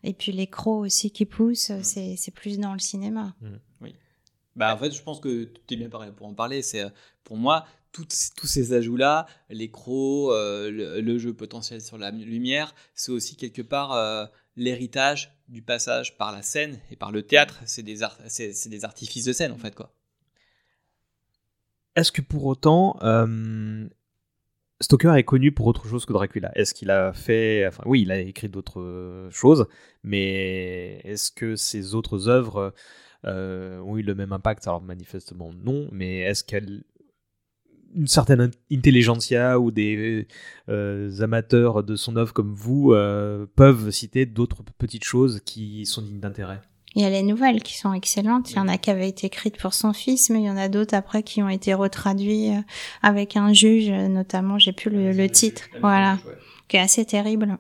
[0.04, 3.34] et puis les crocs aussi qui poussent, c'est, c'est plus dans le cinéma.
[3.42, 3.48] Mmh.
[3.82, 3.96] Oui.
[4.56, 6.62] Bah, en fait, je pense que tu es bien pareil pour en parler.
[6.62, 6.86] C'est,
[7.24, 13.12] pour moi, tous ces ajouts-là, les crocs, euh, le, jeu potentiel sur la lumière, c'est
[13.12, 14.26] aussi quelque part euh,
[14.56, 17.60] l'héritage du passage par la scène et par le théâtre.
[17.66, 19.74] C'est des, c'est, des artifices de scène, en fait.
[19.76, 19.94] quoi.
[21.96, 23.88] Est-ce que pour autant, euh,
[24.82, 26.52] Stoker est connu pour autre chose que Dracula?
[26.56, 27.70] Est-ce qu'il a fait.
[27.86, 29.66] Oui, il a écrit d'autres choses,
[30.04, 32.74] mais est-ce que ses autres œuvres.
[33.24, 34.68] ont eu le même impact?
[34.68, 36.84] Alors manifestement non, mais est-ce qu'elles
[37.96, 40.28] une certaine intelligentsia ou des
[40.70, 46.02] euh, amateurs de son œuvre comme vous euh, peuvent citer d'autres petites choses qui sont
[46.02, 46.60] dignes d'intérêt.
[46.96, 48.52] Il y a les nouvelles qui sont excellentes.
[48.52, 50.58] Il y en a qui avaient été écrites pour son fils, mais il y en
[50.58, 52.62] a d'autres après qui ont été retraduits euh,
[53.04, 56.18] avec un juge, notamment, j'ai plus le, titre, voilà,
[56.68, 57.58] qui est assez terrible.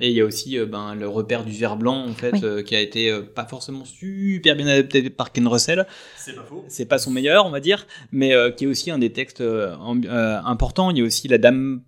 [0.00, 2.62] Et il y a aussi euh, ben, le repère du ver blanc, en fait, euh,
[2.62, 5.86] qui a été euh, pas forcément super bien adapté par Ken Russell.
[6.16, 6.64] C'est pas faux.
[6.68, 10.90] C'est pas son meilleur, on va dire, mais qui est aussi un des textes importants.
[10.90, 11.82] Il y a aussi La Dame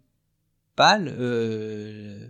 [0.75, 1.15] Pâle.
[1.17, 2.29] Je,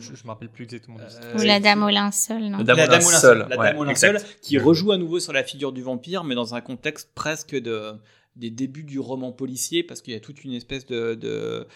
[0.00, 0.98] je, me rappelle plus exactement.
[1.36, 3.84] Ou La Dame au linceul, non La Dame, la dame au linceul, la dame au
[3.84, 7.54] linceul qui rejoue à nouveau sur la figure du vampire, mais dans un contexte presque
[7.54, 7.92] de,
[8.36, 11.66] des débuts du roman policier, parce qu'il y a toute une espèce de, de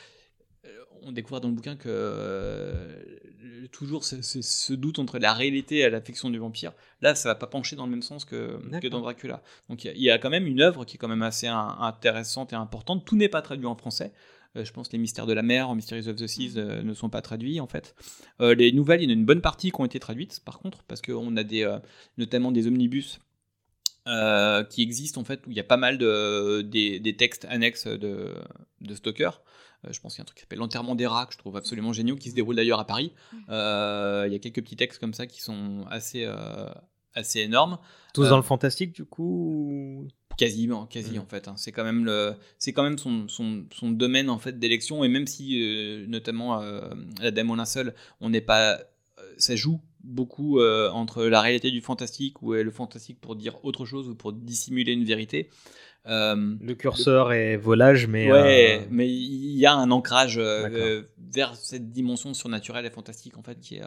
[1.03, 6.01] on découvre dans le bouquin que euh, toujours ce, doute entre la réalité et la
[6.01, 6.73] fiction du vampire.
[7.01, 9.43] Là, ça va pas pencher dans le même sens que, dans Dracula.
[9.69, 12.57] Donc il y, a quand même une œuvre qui est quand même assez intéressante et
[12.57, 13.05] importante.
[13.05, 14.13] Tout n'est pas traduit en français.
[14.57, 16.93] Euh, je pense que les mystères de la mer, Mysteries of the Seas euh, ne
[16.95, 17.95] sont pas traduits en fait.
[18.41, 20.83] les nouvelles, il y en a une bonne partie qui ont été traduites par contre,
[20.85, 21.79] parce qu'on a des,
[22.19, 23.21] notamment des omnibus
[24.71, 28.35] qui existent en fait où il y a pas mal de, des, textes annexes de,
[28.81, 29.41] de Stoker.
[29.87, 31.39] Euh, je pense qu'il y a un truc qui s'appelle L'enterrement des rats, que je
[31.39, 33.13] trouve absolument génial, qui se déroule d'ailleurs à Paris.
[33.33, 33.37] Mm.
[33.51, 36.69] Euh, il y a quelques petits textes comme ça qui sont assez, euh,
[37.15, 37.79] assez énormes.
[38.15, 40.07] Tous dans le fantastique, du coup
[40.37, 41.21] Quasiment, quasi mm.
[41.21, 41.49] en fait.
[41.49, 41.55] Hein.
[41.57, 45.09] C'est quand même le, c'est quand même son, son, son, domaine en fait d'élection et
[45.09, 46.63] même si notamment
[47.21, 48.79] la Dame au linceul, on n'est pas,
[49.37, 54.09] ça joue beaucoup entre la réalité du fantastique ou le fantastique pour dire autre chose
[54.09, 55.51] ou pour dissimuler une vérité.
[56.07, 58.31] Euh, le curseur est volage, mais.
[58.31, 63.37] Ouais, euh, mais il y a un ancrage euh, vers cette dimension surnaturelle et fantastique,
[63.37, 63.83] en fait, qui est,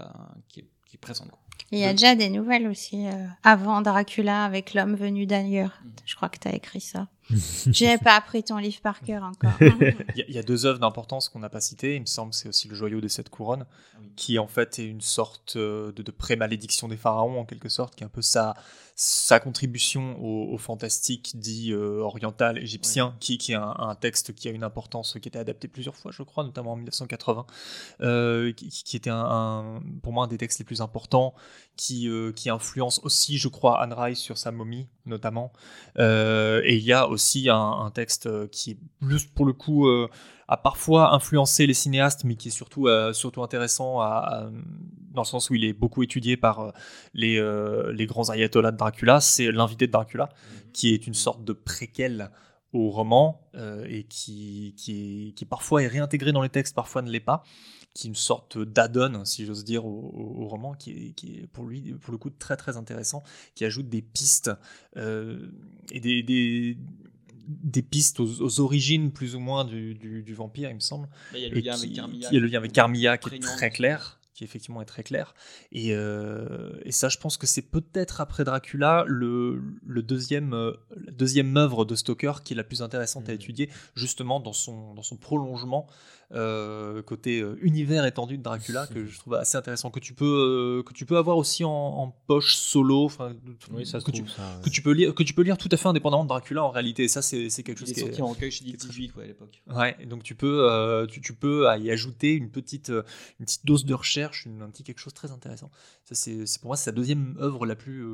[0.48, 1.30] qui est, qui est présente.
[1.72, 3.06] Il y a déjà des nouvelles aussi,
[3.42, 5.82] avant Dracula, avec l'homme venu d'ailleurs.
[5.84, 5.90] Mm.
[6.06, 7.08] Je crois que tu as écrit ça.
[7.68, 9.54] J'ai pas appris ton livre par cœur encore.
[10.16, 11.96] il, y a, deux œuvres d'importance qu'on n'a pas citées.
[11.96, 13.66] Il me semble c'est aussi le joyau des sept couronnes,
[13.96, 17.96] ah qui en fait est une sorte de, de pré-malédiction des pharaons en quelque sorte,
[17.96, 18.56] qui est un peu ça
[18.96, 24.52] sa contribution au, fantastique dit euh, oriental égyptien, qui, qui est un, texte qui a
[24.52, 27.46] une importance, qui a été adapté plusieurs fois, je crois, notamment en 1980,
[28.02, 31.34] euh, qui, était un, pour moi un des textes les plus importants,
[31.76, 35.52] qui, euh, qui influence aussi, je crois, Anne Rice sur sa momie, notamment.
[35.98, 39.88] et il y a aussi un, un, texte qui est plus, pour le coup,
[40.48, 44.50] a parfois influencé les cinéastes, mais qui est surtout, euh, surtout intéressant à,
[45.12, 46.72] dans le sens où il est beaucoup étudié par euh,
[47.14, 50.72] les, euh, les grands ayatollahs de Dracula, c'est l'invité de Dracula, mhm.
[50.74, 52.30] qui est une sorte de préquel
[52.72, 53.40] au roman
[53.88, 57.44] et qui, qui, est, qui parfois est réintégré dans les textes, parfois ne l'est pas
[57.94, 61.66] qui est une sorte d'addon, si j'ose dire, au, roman, qui est, qui est, pour
[61.66, 63.24] lui, pour le coup, très très intéressant,
[63.56, 64.52] qui ajoute des pistes
[64.98, 65.52] euh,
[65.92, 66.78] et des, des,
[67.48, 71.08] des, pistes aux, origines plus ou moins du, du, vampire, il me semble.
[71.34, 72.30] Il y a le lien avec Carmilla.
[72.32, 75.04] Il y a le lien avec Carmilla qui est très clair qui effectivement est très
[75.04, 75.36] clair.
[75.72, 80.74] Et, euh, et ça, je pense que c'est peut-être après Dracula le, le deuxième, euh,
[81.06, 83.36] la deuxième œuvre de Stoker qui est la plus intéressante à mmh.
[83.36, 85.88] étudier, justement dans son, dans son prolongement
[87.06, 90.26] côté euh, univers étendu de Dracula que je trouve assez intéressant que tu peux
[90.80, 93.34] euh, que tu peux avoir aussi en, poche solo enfin
[93.72, 95.88] oui, ça que, tu, que tu peux lire que tu peux lire tout à fait
[95.88, 97.08] indépendamment de Dracula en réalité.
[97.08, 99.62] Ça c'est quelque chose qui est sorti en recueil chez 18 à l'époque.
[99.68, 103.94] Ouais donc tu peux tu, tu, peux y ajouter une petite une petite dose de
[103.94, 105.70] recherche un petit quelque chose de très intéressant.
[106.06, 108.06] Ça c'est pour moi c'est sa deuxième œuvre la plus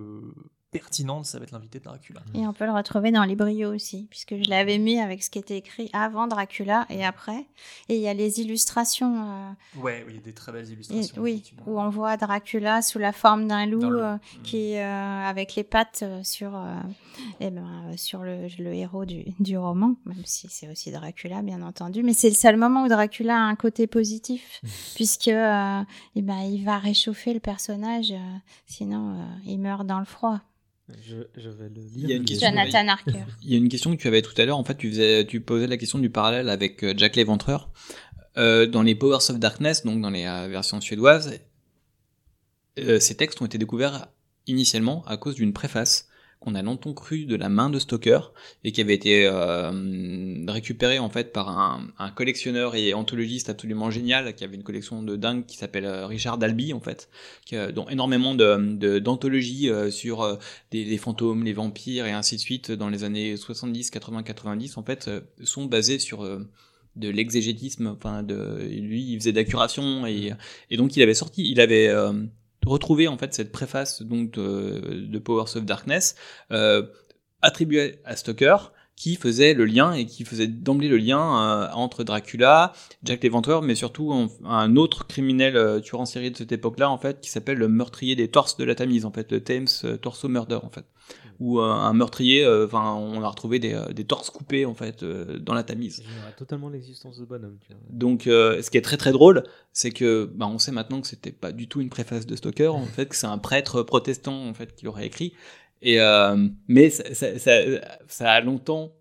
[0.71, 2.21] pertinente, ça va être l'invité de Dracula.
[2.35, 5.29] Et on peut le retrouver dans les brio aussi, puisque je l'avais mis avec ce
[5.31, 7.47] qui était écrit avant Dracula et après.
[7.87, 9.23] Et il y a les illustrations.
[9.27, 11.21] Euh, ouais, il y a des très belles illustrations.
[11.21, 14.41] oui, où on voit Dracula sous la forme d'un loup euh, mm.
[14.43, 16.51] qui est euh, avec les pattes sur,
[17.39, 21.63] eh ben, sur le, le héros du, du, roman, même si c'est aussi Dracula, bien
[21.63, 22.03] entendu.
[22.03, 24.67] Mais c'est le seul moment où Dracula a un côté positif, mm.
[24.93, 28.13] puisque eh ben, il va réchauffer le personnage,
[28.67, 29.17] sinon
[29.47, 30.41] il meurt dans le froid.
[31.01, 31.91] Je, vais le lire.
[31.95, 33.25] Il y a une question, Jonathan Harker.
[33.43, 34.57] Il y a une question que tu avais tout à l'heure.
[34.57, 37.69] En fait, tu, faisais, tu posais la question du parallèle avec euh, Jack l'Éventreur.
[38.37, 41.39] Euh, dans les Powers of Darkness, donc dans les euh, versions suédoises,
[42.77, 44.07] ces textes ont été découverts
[44.47, 46.07] initialement à cause d'une préface
[46.39, 48.31] qu'on a longtemps cru de la main de Stoker
[48.63, 49.71] et qui avait été euh,
[50.47, 55.03] récupéré en fait par un, un, collectionneur et anthologiste absolument génial qui avait une collection
[55.03, 57.09] de dingue qui s'appelle euh, Richard Dalby en fait,
[57.45, 60.37] qui, a, dont énormément de d'anthologies euh, sur euh,
[60.71, 64.77] des, les fantômes, les vampires et ainsi de suite dans les années 70, 80, 90
[64.77, 65.09] en fait
[65.43, 66.23] sont basés sur
[66.95, 70.33] de l'exégétisme enfin de lui il faisait d'accuration et,
[70.69, 71.93] et donc il avait sorti il avait
[72.65, 76.15] retrouver en fait cette préface donc de, de Powers of Darkness
[76.51, 76.83] euh,
[77.41, 82.03] attribuée à Stoker qui faisait le lien et qui faisait d'emblée le lien euh, entre
[82.03, 86.89] Dracula, Jack l'Éventreur, mais surtout un, autre criminel euh, tueur en série de cette époque-là
[86.89, 89.67] en fait qui s'appelle le meurtrier des torses de la Tamise en fait, le Thames
[89.85, 90.83] euh, Torso Murder en fait
[91.39, 94.73] où euh, un meurtrier, euh, enfin, on a retrouvé des, euh, des, torses coupés en
[94.73, 96.03] fait dans la Tamise.
[96.37, 97.57] totalement l'existence de bonhomme.
[97.89, 101.31] Donc, ce qui est très très drôle, c'est que, bah, on sait maintenant que c'était
[101.31, 104.53] pas du tout une préface de Stoker, en fait, que c'est un prêtre protestant en
[104.53, 105.33] fait qui l'aurait écrit.
[105.81, 105.97] Et
[106.67, 107.51] mais ça, ça, ça,
[108.07, 108.91] ça, a longtemps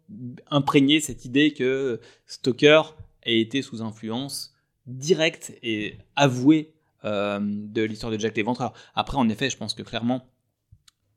[0.48, 4.54] imprégné cette idée que Stoker ait été sous influence
[4.86, 6.72] directe et avouée
[7.02, 8.74] de l'histoire de Jack l'Éventreur.
[8.94, 10.28] Après, en effet, je pense que clairement,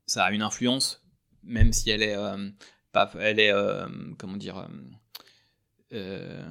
[0.08, 1.01] ça a une influence
[1.44, 2.50] même si elle est euh,
[2.92, 3.88] pas, elle est euh,
[4.18, 4.68] comment dire,
[5.94, 6.44] euh,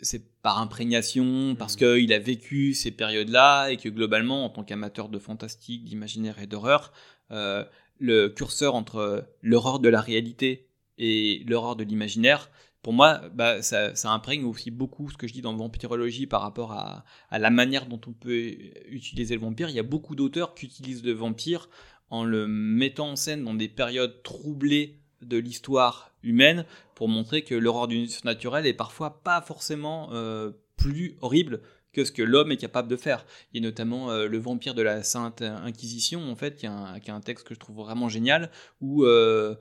[0.00, 1.78] c'est par imprégnation, parce mmh.
[1.78, 6.46] qu'il a vécu ces périodes-là et que globalement, en tant qu'amateur de fantastique, d'imaginaire et
[6.46, 6.92] d'horreur,
[7.30, 12.50] le curseur entre l'horreur de la réalité et l'horreur de l'imaginaire,
[12.82, 16.40] pour moi, bah, ça, ça, imprègne aussi beaucoup ce que je dis dans Vampirologie par
[16.40, 18.54] rapport à, à, la manière dont on peut
[18.88, 19.68] utiliser le vampire.
[19.68, 21.68] Il y a beaucoup d'auteurs qui utilisent le vampire
[22.10, 27.54] en le mettant en scène dans des périodes troublées de l'histoire humaine pour montrer que
[27.54, 31.60] l'horreur du surnaturel est parfois pas forcément euh, plus horrible
[31.92, 33.26] que ce que l'homme est capable de faire.
[33.52, 36.68] Il y a notamment euh, le vampire de la Sainte Inquisition, en fait, qui est
[36.68, 38.50] un, texte que je trouve vraiment génial,
[38.80, 39.56] où euh,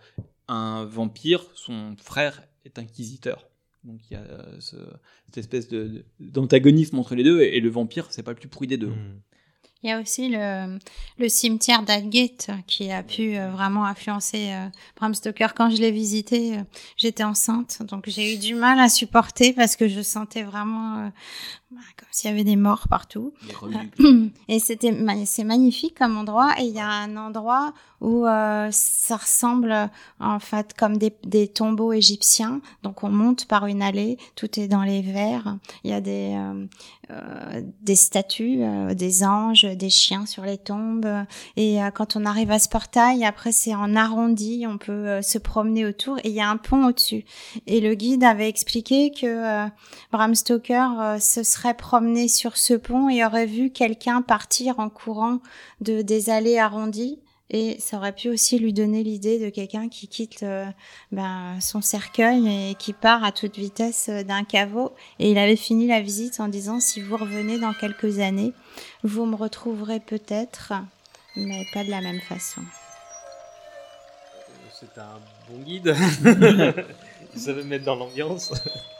[0.47, 3.49] un vampire, son frère est inquisiteur.
[3.83, 4.27] Donc il y a
[4.59, 5.69] cette espèce
[6.19, 8.89] d'antagonisme entre les deux, et, le vampire, c'est pas le plus pourri des deux.
[8.89, 9.21] Hmm.
[9.81, 10.77] Il y a aussi le,
[11.17, 14.67] le cimetière d'Algate qui a pu euh, vraiment influencer euh,
[14.97, 15.53] Bram Stoker.
[15.55, 16.63] Quand je l'ai visité, euh,
[16.97, 21.09] j'étais enceinte, donc j'ai eu du mal à supporter parce que je sentais vraiment
[21.71, 23.31] bah, comme s'il y avait des morts partout.
[24.47, 24.91] Et c'était
[25.25, 26.55] c'est magnifique comme endroit.
[26.59, 31.47] Et il y a un endroit où euh, ça ressemble en fait comme des, des,
[31.47, 32.61] tombeaux égyptiens.
[32.81, 35.57] Donc on monte par une allée, tout est dans les verres.
[35.83, 36.65] Il y a des euh,
[37.11, 41.07] euh des statues, euh, des anges, des chiens sur les tombes.
[41.55, 45.37] Et euh, quand on arrive à ce portail, après c'est en arrondi, on peut se
[45.37, 46.17] promener autour.
[46.19, 47.25] Et il y a un pont au-dessus.
[47.67, 49.67] Et le guide avait expliqué que
[50.11, 55.39] Bram Stoker se serait promené sur ce pont et aurait vu quelqu'un partir en courant
[55.81, 57.19] de des allées arrondies.
[57.51, 60.65] Et ça aurait pu aussi lui donner l'idée de quelqu'un qui quitte euh,
[61.11, 64.93] ben, son cercueil et qui part à toute vitesse euh, d'un caveau.
[65.17, 68.53] Et il avait fini la visite en disant si vous revenez dans quelques années,
[69.03, 70.73] vous me retrouverez peut-être,
[71.35, 72.61] mais pas de la même façon.
[74.79, 75.19] C'est un
[75.49, 75.93] bon guide.
[77.35, 78.53] Ça veut mettre dans l'ambiance.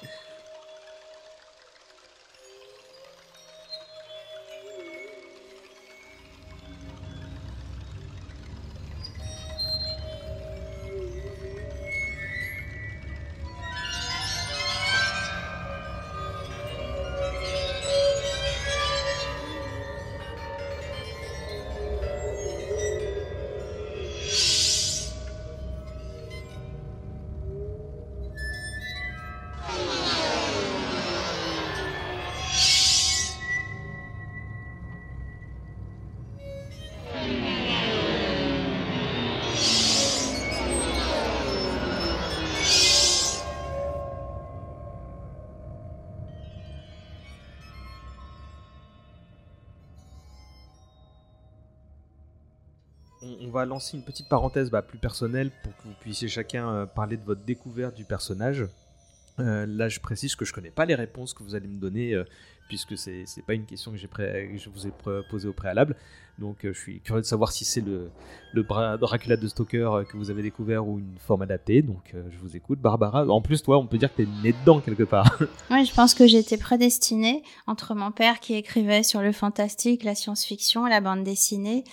[53.66, 57.24] lancer une petite parenthèse bah, plus personnelle pour que vous puissiez chacun euh, parler de
[57.24, 58.66] votre découverte du personnage.
[59.39, 62.14] Euh, là, je précise que je connais pas les réponses que vous allez me donner,
[62.14, 62.26] euh,
[62.70, 64.92] puisque c'est n'est pas une question que, que je vous ai
[65.30, 65.98] posée au préalable.
[66.40, 68.10] Donc euh, je suis curieux de savoir si c'est le,
[68.54, 71.82] le Dracula de Stoker euh, que vous avez découvert ou une forme adaptée.
[71.82, 72.80] Donc euh, je vous écoute.
[72.80, 75.38] Barbara, en plus toi, on peut dire que tu es née dedans quelque part.
[75.72, 80.16] Oui, je pense que j'étais prédestinée entre mon père qui écrivait sur le fantastique, la
[80.16, 81.84] science-fiction, la bande dessinée,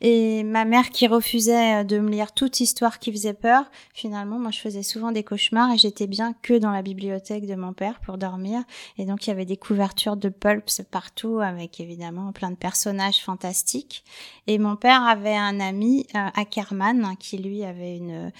[0.00, 3.70] et ma mère qui refusait de me lire toute histoire qui faisait peur.
[3.92, 7.54] Finalement, moi je faisais souvent des cauchemars et j'étais bien que dans la bibliothèque de
[7.54, 8.62] mon père pour dormir.
[8.98, 13.20] Et donc il y avait des couvertures de pulps partout avec évidemment plein de personnages
[13.20, 14.04] fantastiques.
[14.46, 18.30] Et mon père avait un ami, euh, Ackerman, qui lui avait une,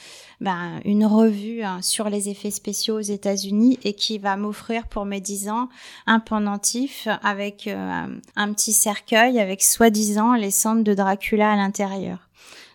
[0.41, 5.05] ben, une revue hein, sur les effets spéciaux aux États-Unis et qui va m'offrir pour
[5.05, 5.69] mes 10 ans
[6.07, 8.07] un pendentif avec euh,
[8.37, 12.29] un petit cercueil avec soi-disant les cendres de Dracula à l'intérieur.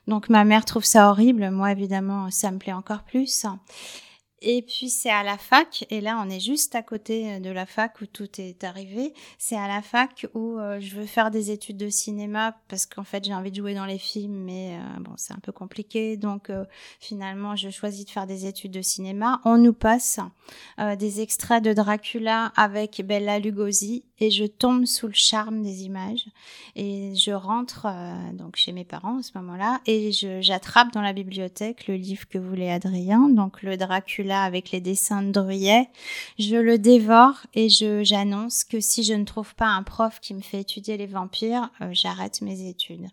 [0.08, 3.46] Donc ma mère trouve ça horrible, moi évidemment ça me plaît encore plus.
[4.48, 7.50] Et puis c'est à la fac, et là on est juste à côté euh, de
[7.50, 9.12] la fac où tout est arrivé.
[9.40, 13.04] C'est à la fac où euh, je veux faire des études de cinéma parce qu'en
[13.04, 16.16] fait j'ai envie de jouer dans les films, mais euh, bon c'est un peu compliqué.
[16.16, 16.52] Donc
[17.00, 19.42] finalement je choisis de faire des études de cinéma.
[19.46, 20.20] On nous passe
[21.00, 26.26] des extraits de Dracula avec Bella Lugosi et je tombe sous le charme des images
[26.76, 27.88] et je rentre
[28.34, 32.38] donc chez mes parents à ce moment-là et j'attrape dans la bibliothèque le livre que
[32.38, 35.90] voulait Adrien, donc le Dracula avec les dessins de Druyet.
[36.40, 40.34] Je le dévore et je j'annonce que si je ne trouve pas un prof qui
[40.34, 43.08] me fait étudier les vampires, euh, j'arrête mes études.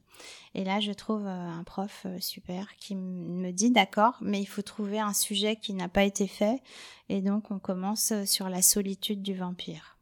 [0.55, 4.47] Et là, je trouve euh, un prof euh, super qui me dit d'accord, mais il
[4.47, 6.63] faut trouver un sujet qui n'a pas été fait.
[7.09, 9.97] Et donc, on commence sur la solitude du vampire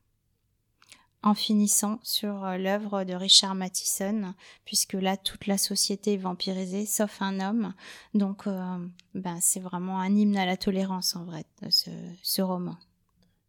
[1.22, 6.86] en finissant sur euh, l'œuvre de Richard Matheson, puisque là, toute la société est vampirisée,
[6.86, 7.74] sauf un homme.
[8.14, 8.78] Donc, euh,
[9.14, 11.90] ben, c'est vraiment un hymne à la tolérance, en vrai, ce,
[12.22, 12.76] ce roman.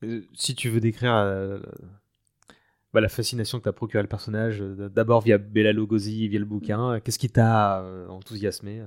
[0.03, 1.13] Euh, si tu veux décrire
[2.93, 6.99] bah, la fascination que t'a procuré le personnage, d'abord via Bella Lugosi, via le bouquin,
[6.99, 8.83] qu'est-ce qui t'a enthousiasmé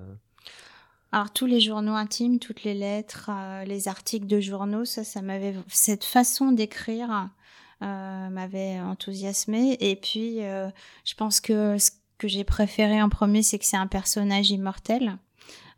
[1.12, 3.30] alors tous les journaux intimes, toutes les lettres,
[3.66, 7.30] les articles de journaux, ça, ça m'avait cette façon d'écrire
[7.80, 9.76] m'avait enthousiasmé.
[9.80, 10.68] Et puis, euh,
[11.04, 15.18] je pense que ce que j'ai préféré en premier, c'est que c'est un personnage immortel.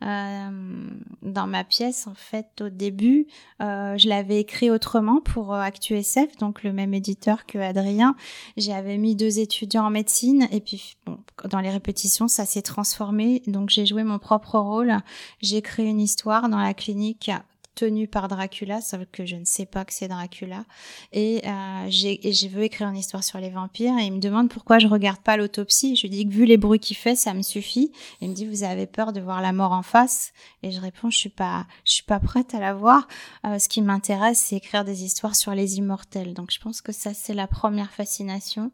[0.04, 0.90] Euh,
[1.22, 3.26] dans ma pièce, en fait, au début,
[3.62, 8.14] euh, je l'avais écrit autrement pour ActuSF, donc le même éditeur que Adrien.
[8.58, 11.18] J'avais mis deux étudiants en médecine et puis bon,
[11.48, 13.42] dans les répétitions, ça s'est transformé.
[13.46, 14.98] Donc j'ai joué mon propre rôle.
[15.40, 17.30] J'ai créé une histoire dans la clinique
[17.76, 20.64] tenu par Dracula, sauf que je ne sais pas que c'est Dracula.
[21.12, 23.96] Et, euh, j'ai, et je veux écrire une histoire sur les vampires.
[23.98, 25.94] Et il me demande pourquoi je regarde pas l'autopsie.
[25.94, 27.92] Je lui dis que vu les bruits qu'il fait, ça me suffit.
[28.20, 30.32] Il me dit, vous avez peur de voir la mort en face?
[30.62, 33.06] Et je réponds, je suis pas, je suis pas prête à la voir.
[33.46, 36.34] Euh, ce qui m'intéresse, c'est écrire des histoires sur les immortels.
[36.34, 38.72] Donc je pense que ça, c'est la première fascination.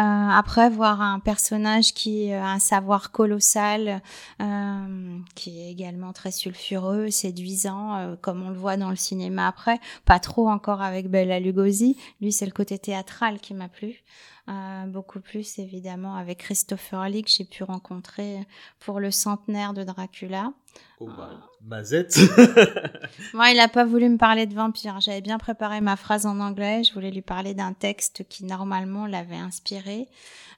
[0.00, 4.00] Euh, après, voir un personnage qui a un savoir colossal,
[4.40, 9.48] euh, qui est également très sulfureux, séduisant, euh, comme on le voit dans le cinéma
[9.48, 11.96] après, pas trop encore avec Bella Lugosi.
[12.20, 14.04] Lui, c'est le côté théâtral qui m'a plu.
[14.48, 18.38] Euh, beaucoup plus évidemment avec Christopher Lee que j'ai pu rencontrer
[18.78, 20.52] pour le centenaire de Dracula.
[21.00, 22.16] Oh bah, Mazette
[23.34, 25.00] Moi, il n'a pas voulu me parler de vampire.
[25.00, 26.82] J'avais bien préparé ma phrase en anglais.
[26.82, 30.08] Je voulais lui parler d'un texte qui normalement l'avait inspiré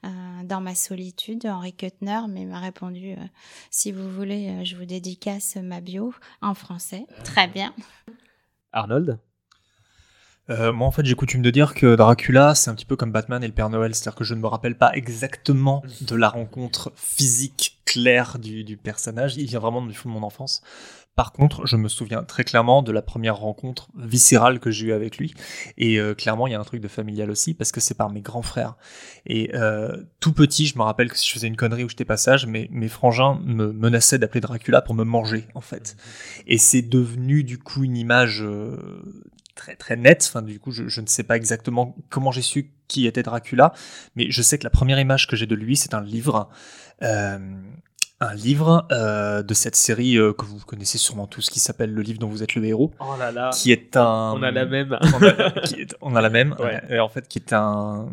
[0.04, 0.08] euh,
[0.44, 3.26] dans ma solitude, Henri Kuttner, mais il m'a répondu euh,
[3.70, 7.06] si vous voulez, je vous dédicace ma bio en français.
[7.24, 7.74] Très bien.
[8.72, 9.18] Arnold?
[10.50, 13.12] Euh, moi, en fait, j'ai coutume de dire que Dracula, c'est un petit peu comme
[13.12, 16.28] Batman et le Père Noël, c'est-à-dire que je ne me rappelle pas exactement de la
[16.28, 19.36] rencontre physique claire du, du personnage.
[19.36, 20.62] Il vient vraiment du fond de mon enfance.
[21.16, 24.92] Par contre, je me souviens très clairement de la première rencontre viscérale que j'ai eue
[24.92, 25.34] avec lui.
[25.76, 28.10] Et euh, clairement, il y a un truc de familial aussi, parce que c'est par
[28.10, 28.76] mes grands frères.
[29.26, 32.06] Et euh, tout petit, je me rappelle que si je faisais une connerie ou j'étais
[32.06, 35.96] pas sage, mes, mes frangins me menaçaient d'appeler Dracula pour me manger, en fait.
[36.46, 38.78] Et c'est devenu du coup une image euh,
[39.54, 40.24] très très nette.
[40.28, 43.72] Enfin, du coup, je, je ne sais pas exactement comment j'ai su qui était Dracula,
[44.16, 46.48] mais je sais que la première image que j'ai de lui, c'est un livre.
[47.02, 47.38] Euh,
[48.22, 52.02] un livre euh, de cette série euh, que vous connaissez sûrement tous, qui s'appelle Le
[52.02, 53.48] livre dont vous êtes le héros, Oh là là.
[53.54, 54.34] qui est un.
[54.36, 54.98] On a la même.
[55.14, 56.54] on a, qui est- on a la même.
[56.58, 56.82] Ouais.
[56.90, 58.10] Et en fait, qui est un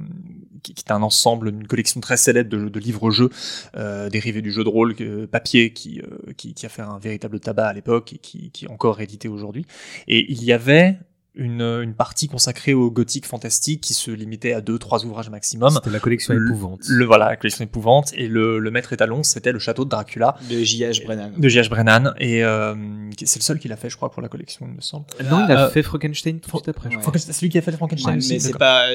[0.63, 3.29] qui qui est un ensemble, une collection très célèbre de, de livres-jeux
[3.75, 4.95] euh, dérivés du jeu de rôle
[5.27, 8.63] papier qui, euh, qui qui a fait un véritable tabac à l'époque et qui, qui
[8.63, 9.65] est encore édité aujourd'hui.
[10.07, 10.99] Et il y avait
[11.37, 15.69] une, une partie consacrée au gothique fantastique qui se limitait à deux trois ouvrages maximum.
[15.71, 16.81] C'était la collection Le- épouvante.
[16.89, 20.35] Le voilà, la collection épouvante et le, le maître étalon, c'était le château de Dracula
[20.49, 21.05] De J.H.
[21.05, 21.31] Brennan.
[21.37, 21.69] de J.H.
[21.69, 22.75] Brennan et euh,
[23.23, 25.05] c'est le seul qu'il a fait, je crois, pour la collection, il me semble.
[25.29, 26.89] Non, il a Euh, fait Frankenstein tout de après.
[26.89, 27.01] ouais.
[27.17, 28.87] C'est celui qui a fait le Frankenstein Ouais, aussi, mais c'est pas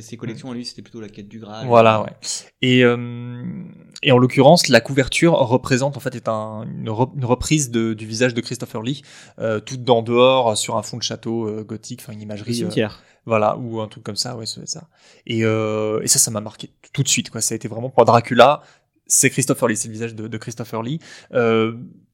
[0.00, 1.66] ses collections à lui, c'était plutôt la quête du Graal.
[1.66, 2.10] Voilà, ouais.
[2.62, 2.96] Et, euh,
[4.02, 7.92] et en l'occurrence, la couverture représente en fait est un, une, re- une reprise de-
[7.94, 9.02] du visage de Christopher Lee,
[9.38, 12.54] euh, toute en dehors sur un fond de château euh, gothique, enfin une imagerie, euh,
[12.56, 13.02] cimetière.
[13.26, 14.88] voilà, ou un truc comme ça, ouais, c'est ça.
[15.26, 17.40] Et, euh, et ça, ça m'a marqué tout de suite, quoi.
[17.40, 18.62] Ça a été vraiment pour Dracula.
[19.06, 21.00] C'est Christopher Lee, c'est le visage de, de Christopher Lee.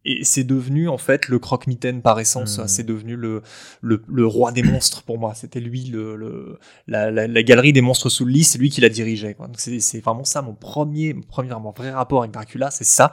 [0.08, 2.58] Et c'est devenu en fait le croque-mitaine par essence.
[2.58, 2.68] Mhm.
[2.68, 3.42] C'est devenu le,
[3.80, 5.34] le, le roi des monstres pour moi.
[5.34, 8.70] C'était lui le, le la, la, la galerie des monstres sous le lit, c'est lui
[8.70, 9.34] qui la dirigeait.
[9.34, 9.48] quoi.
[9.48, 12.84] Donc c'est c'est vraiment ça mon premier, mon premier mon vrai rapport avec Dracula, c'est
[12.84, 13.12] ça.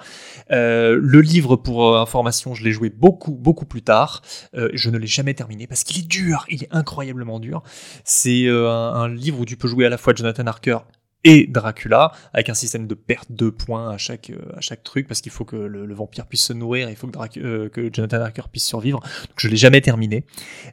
[0.52, 4.22] Euh, le livre pour euh, information, je l'ai joué beaucoup beaucoup plus tard.
[4.56, 7.64] Euh, je ne l'ai jamais terminé parce qu'il est dur, il est incroyablement dur.
[8.04, 10.78] C'est euh, un, un livre où tu peux jouer à la fois Jonathan Harker
[11.24, 15.08] et Dracula avec un système de perte de points à chaque euh, à chaque truc
[15.08, 17.70] parce qu'il faut que le, le vampire puisse se nourrir, il faut que, Drac- euh,
[17.70, 19.00] que Jonathan Harker puisse survivre.
[19.00, 20.26] Donc je l'ai jamais terminé.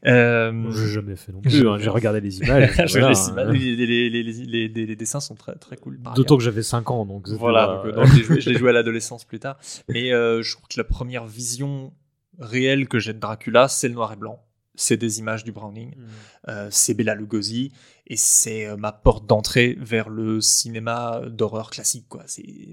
[0.07, 1.69] Euh, Je l'ai jamais fait non plus.
[1.69, 1.79] hein.
[1.79, 2.71] J'ai regardé les images.
[2.93, 3.09] voilà,
[3.49, 3.53] hein.
[3.53, 5.99] les, les, les, les, les- les- les dessins sont très très cool.
[6.15, 8.07] D'autant que j'avais 5 ans, donc Voilà, donc, euh, donc,
[8.41, 9.57] je l'ai joué, à l'adolescence plus tard.
[9.89, 11.93] Mais euh, je trouve que la première vision
[12.39, 14.41] réelle que j'ai de Dracula, c'est le noir et blanc.
[14.81, 15.95] C'est des images du Browning.
[15.95, 16.07] Mm.
[16.49, 17.71] Euh, c'est Bela Lugosi
[18.07, 22.07] et c'est euh, ma porte d'entrée vers le cinéma d'horreur classique.
[22.09, 22.25] Quoi.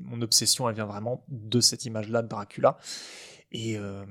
[0.04, 2.78] Mon obsession, elle vient vraiment de cette image-là de Dracula.
[3.52, 4.06] Et, euh,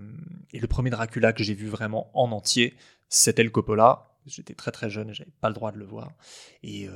[0.53, 2.77] et le premier Dracula que j'ai vu vraiment en entier,
[3.09, 4.19] c'était le Coppola.
[4.27, 6.13] J'étais très très jeune, et j'avais pas le droit de le voir.
[6.63, 6.89] Et,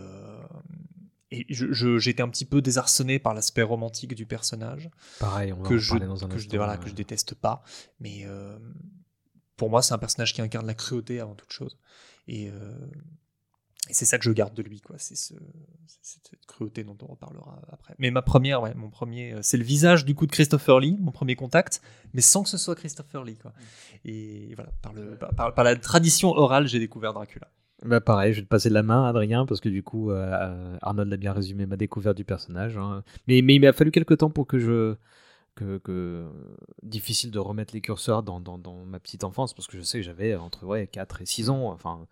[1.31, 4.91] j'étais un petit peu désarçonné par l'aspect romantique du personnage
[5.21, 6.95] Pareil, on va que en je, parler dans un que, je, instant, voilà, que je
[6.95, 7.63] déteste pas.
[8.01, 8.27] Mais
[9.61, 11.77] pour moi, c'est un personnage qui incarne la cruauté avant toute chose.
[12.29, 12.53] Et, euh,
[13.91, 14.97] c'est ça que je garde de lui, quoi.
[14.99, 15.35] C'est ce,
[16.01, 17.95] cette cruauté dont on reparlera après.
[17.99, 20.97] Mais ma première, ouais, mon premier, euh, c'est le visage du coup de Christopher Lee,
[20.99, 21.83] mon premier contact,
[22.15, 23.53] mais sans que ce soit Christopher Lee, quoi.
[24.07, 24.71] Et voilà,
[25.53, 27.49] par la tradition orale, j'ai découvert Dracula.
[27.85, 31.13] Bah pareil, je vais te passer la main, Adrien, parce que du coup, euh, Arnold
[31.13, 32.79] a bien résumé ma découverte du personnage.
[32.79, 33.03] hein.
[33.29, 34.97] Mais, mais il m'a fallu quelques temps pour que je...
[35.61, 36.27] Que, que-
[36.83, 39.99] difficile de remettre les curseurs dans, dans, dans ma petite enfance, parce que je sais
[39.99, 41.71] que j'avais entre ouais, 4 et 6 ans.
[41.71, 42.07] Enfin,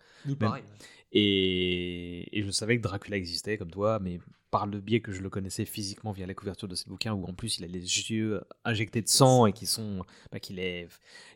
[0.47, 0.65] pareil.
[1.13, 4.21] Et, et je savais que Dracula existait comme toi, mais
[4.51, 7.25] par le biais que je le connaissais physiquement via la couverture de ce bouquin, où
[7.25, 10.89] en plus il a les yeux injectés de sang et qui sont, bah, qu'il est,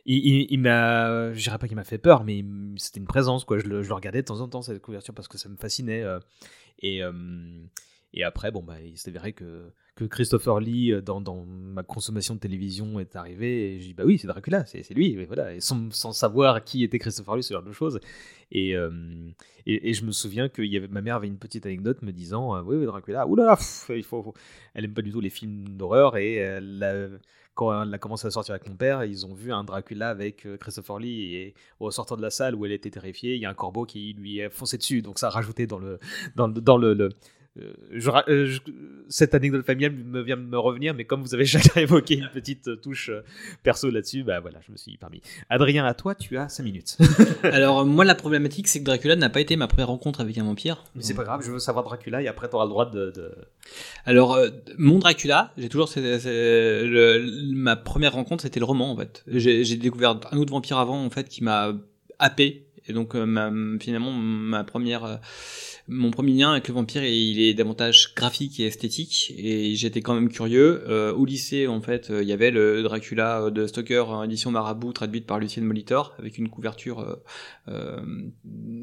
[0.05, 2.43] il, il, il m'a, je dirais pas qu'il m'a fait peur, mais
[2.77, 3.57] c'était une présence quoi.
[3.59, 5.57] Je le, je le regardais de temps en temps cette couverture parce que ça me
[5.57, 6.03] fascinait.
[6.03, 6.19] euh,
[6.79, 7.11] et euh,
[8.13, 12.35] et après, bon bah, il s'est avéré que que Christopher Lee euh, dans, ma consommation
[12.35, 15.25] de télévision est arrivé et j'ai dit bah oui c'est Dracula c'est c'est lui et
[15.25, 17.99] voilà et sans, savoir qui était Christopher Lee ce genre de choses.
[18.51, 18.91] Et, euh,
[19.65, 22.55] et, je me souviens que y avait, ma mère avait une petite anecdote me disant
[22.55, 23.57] euh, oui, oui Dracula oulala
[23.89, 24.33] il faut,
[24.73, 26.59] elle aime pas du tout les films d'horreur et
[27.55, 30.47] quand elle a commencé à sortir avec mon père ils ont vu un Dracula avec
[30.59, 33.49] Christopher Lee et au sortant de la salle où elle était terrifiée il y a
[33.49, 35.99] un corbeau qui lui a foncé dessus donc ça a rajouté dans le
[36.35, 37.09] dans dans le, le-
[37.55, 38.59] je euh, je-
[39.09, 42.29] cette anecdote familiale me vient de me revenir, mais comme vous avez chacun évoqué une
[42.33, 43.21] petite euh, touche euh,
[43.61, 45.21] perso là-dessus, bah voilà, je me suis permis.
[45.49, 46.97] Adrien, à toi, tu as 5 minutes.
[47.43, 50.37] Alors euh, moi la problématique c'est que Dracula n'a pas été ma première rencontre avec
[50.37, 50.83] un vampire.
[50.95, 53.11] mais c'est pas grave, je veux savoir Dracula et après tu auras le droit de.
[53.11, 53.35] de-
[54.05, 59.23] Alors euh, mon Dracula, j'ai toujours le- ma première rencontre c'était le roman en fait.
[59.27, 61.73] J'ai découvert un autre vampire avant en fait qui m'a
[62.19, 65.15] happé et donc euh, ma- finalement ma première euh,
[65.87, 70.13] mon premier lien avec le vampire il est davantage graphique et esthétique et j'étais quand
[70.13, 70.83] même curieux.
[70.87, 74.93] Euh, au lycée en fait euh, il y avait le Dracula de Stoker édition Marabout
[74.93, 77.19] traduite par Lucien Molitor avec une couverture
[77.67, 78.01] euh,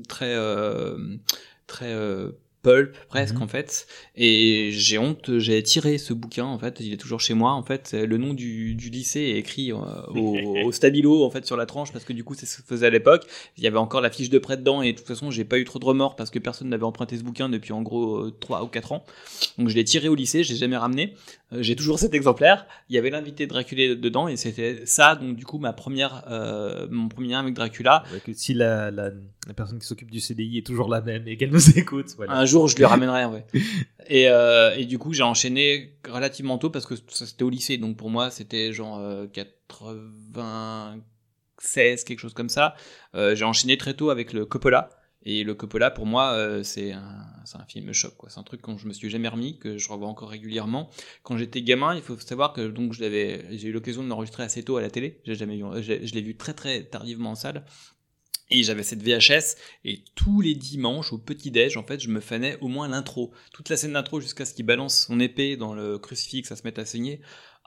[0.09, 0.37] très
[1.67, 1.95] très
[2.63, 3.43] pulp presque Mhm.
[3.43, 3.87] en fait.
[4.17, 6.77] Et j'ai honte j'ai tiré ce bouquin en fait.
[6.81, 7.93] Il est toujours chez moi en fait.
[7.95, 9.77] Le nom du, du lycée est écrit euh,
[10.15, 12.63] au, au stabilo en fait sur la tranche parce que du coup c'est ce que
[12.67, 13.27] faisait à l'époque.
[13.57, 15.59] Il y avait encore la fiche de prêt dedans et de toute façon j'ai pas
[15.59, 18.63] eu trop de remords parce que personne n'avait emprunté ce bouquin depuis en gros 3
[18.65, 19.05] ou 4 ans.
[19.59, 21.15] Donc je l'ai tiré au lycée je l'ai jamais ramené.
[21.15, 25.17] Euh, j'ai toujours cet exemplaire il y avait l'invité de Dracula dedans et c'était ça
[25.17, 28.91] donc du coup ma première euh, mon premier lien avec Dracula Ouais, que si la,
[28.91, 29.11] la,
[29.47, 32.35] la personne qui s'occupe du CDI est toujours la même et qu'elle nous écoute, voilà.
[32.35, 33.45] Un jour, je le ramènerai, ouais.
[34.09, 37.79] Et, euh, et du coup, j'ai enchaîné relativement tôt parce que ça c'était au lycée.
[37.79, 42.75] Donc pour moi, c'était genre euh, 96, quelque chose comme ça.
[43.15, 44.91] Euh, j'ai enchaîné très tôt avec le Coppola.
[45.23, 48.15] Et le Coppola, pour moi, euh, c'est un, film choc.
[48.29, 50.91] C'est un truc dont je me suis jamais remis, que je revois encore régulièrement.
[51.23, 54.79] Quand j'étais gamin, il faut savoir que donc j'ai eu l'occasion de l'enregistrer assez tôt
[54.79, 55.21] à la télé.
[55.27, 57.65] Jamais vu, je l'ai vu très très tardivement en salle.
[58.53, 62.59] Et j'avais cette VHS et tous les dimanches au petit-déj, en fait, je me fanais
[62.61, 63.33] au moins l'intro.
[63.53, 66.63] Toute la scène d'intro jusqu'à ce qu'il balance son épée dans le crucifix, ça se
[66.65, 67.21] mette à saigner.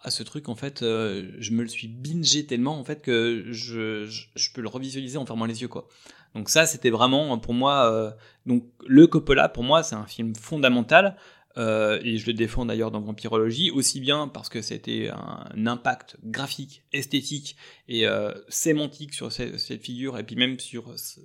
[0.05, 3.45] Ah, ce truc, en fait, euh, je me le suis bingé tellement, en fait, que
[3.51, 5.87] je, je, je peux le revisualiser en fermant les yeux, quoi.
[6.35, 8.11] Donc ça, c'était vraiment, pour moi, euh,
[8.45, 11.15] donc le Coppola, pour moi, c'est un film fondamental.
[11.55, 16.17] Euh, et je le défends d'ailleurs dans Vampirologie, aussi bien parce que c'était un impact
[16.23, 17.55] graphique, esthétique
[17.87, 21.19] et euh, sémantique sur ce- cette figure, et puis même sur ce,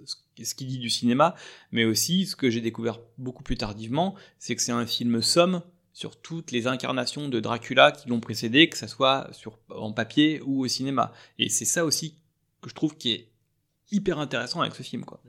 [0.44, 1.34] ce qu'il dit du cinéma,
[1.72, 5.62] mais aussi ce que j'ai découvert beaucoup plus tardivement, c'est que c'est un film somme
[5.94, 10.42] sur toutes les incarnations de Dracula qui l'ont précédé, que ce soit sur, en papier
[10.44, 11.10] ou au cinéma.
[11.38, 12.16] Et c'est ça aussi
[12.60, 13.28] que je trouve qui est
[13.90, 15.04] hyper intéressant avec ce film.
[15.04, 15.20] Quoi.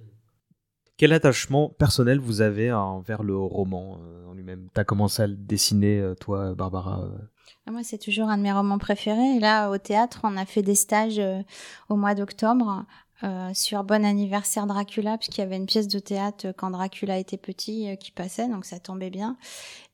[0.97, 4.67] Quel attachement personnel vous avez envers le roman euh, en lui-même?
[4.73, 7.17] T'as commencé à le dessiner, euh, toi, Barbara euh,
[7.65, 9.37] Ah, Moi, c'est toujours un de mes romans préférés.
[9.37, 11.41] Et là, au théâtre, on a fait des stages euh,
[11.87, 12.85] au mois d'octobre
[13.23, 17.17] euh, sur Bon anniversaire Dracula, puisqu'il y avait une pièce de théâtre euh, quand Dracula
[17.17, 19.37] était petit euh, qui passait, donc ça tombait bien.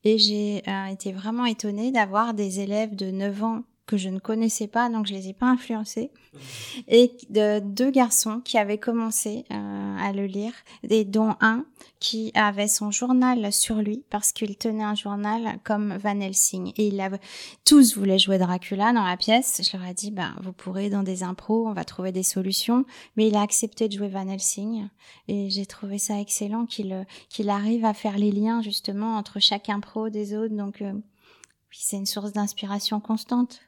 [0.04, 4.20] Et j'ai euh, été vraiment étonnée d'avoir des élèves de 9 ans que je ne
[4.20, 6.12] connaissais pas, donc je les ai pas influencés,
[6.88, 10.54] et de deux garçons qui avaient commencé euh, à le lire,
[10.90, 11.66] et dont un
[12.00, 16.88] qui avait son journal sur lui parce qu'il tenait un journal comme Van Helsing et
[16.90, 17.20] il avait
[17.64, 19.62] tous voulaient jouer Dracula dans la pièce.
[19.64, 22.86] Je leur ai dit, bah, vous pourrez dans des impros, on va trouver des solutions.
[23.16, 24.88] Mais il a accepté de jouer Van Helsing
[25.28, 29.40] et j'ai trouvé ça excellent qu'il euh, qu'il arrive à faire les liens justement entre
[29.40, 30.56] chaque impro des autres.
[30.56, 30.94] Donc euh,
[31.72, 33.62] c'est une source d'inspiration constante.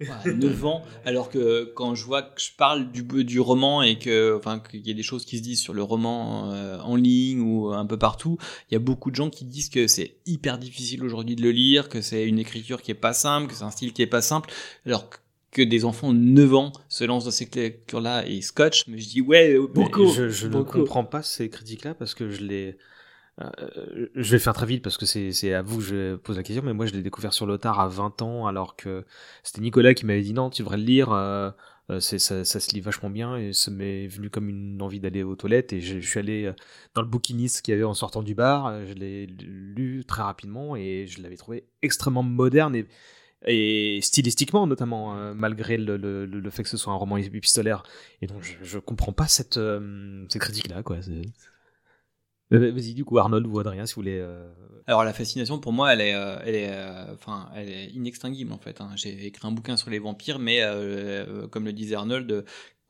[0.00, 3.98] Voilà, 9 ans, alors que quand je vois que je parle du, du roman et
[3.98, 6.94] que, enfin, qu'il y a des choses qui se disent sur le roman euh, en
[6.96, 8.38] ligne ou un peu partout,
[8.70, 11.50] il y a beaucoup de gens qui disent que c'est hyper difficile aujourd'hui de le
[11.50, 14.06] lire, que c'est une écriture qui est pas simple, que c'est un style qui est
[14.06, 14.50] pas simple,
[14.86, 15.16] alors que
[15.50, 19.08] que des enfants de 9 ans se lancent dans ces lectures-là et scotch, mais je
[19.08, 20.04] dis ouais, beaucoup.
[20.04, 20.80] Mais je je ne beaucoup.
[20.80, 22.76] comprends pas ces critiques-là parce que je les.
[23.40, 26.42] Euh, je vais faire très vite parce que c'est à vous que je pose la
[26.42, 29.04] question, mais moi je l'ai découvert sur le à 20 ans alors que
[29.42, 31.50] c'était Nicolas qui m'avait dit non, tu devrais le lire, euh,
[31.90, 35.36] euh, ça, se lit vachement bien et ça m'est venu comme une envie d'aller aux
[35.36, 36.52] toilettes et je, suis allé
[36.94, 40.74] dans le bouquiniste qu'il y avait en sortant du bar, je l'ai lu très rapidement
[40.74, 42.82] et je l'avais trouvé extrêmement moderne
[43.46, 47.84] et stylistiquement notamment malgré le, fait que ce soit un roman épistolaire.
[48.20, 49.60] Et donc je, je comprends pas cette
[50.28, 50.96] cette critique là quoi
[52.50, 54.48] vas-y du coup Arnold ou Adrien si vous voulez euh,
[54.86, 57.14] Alors la fascination pour moi, elle est, euh, elle est, euh,
[57.54, 58.80] elle est inextinguible en fait.
[58.80, 58.90] hein.
[58.96, 62.42] J'ai écrit un bouquin sur les vampires, mais euh, comme le disait Arnold, euh,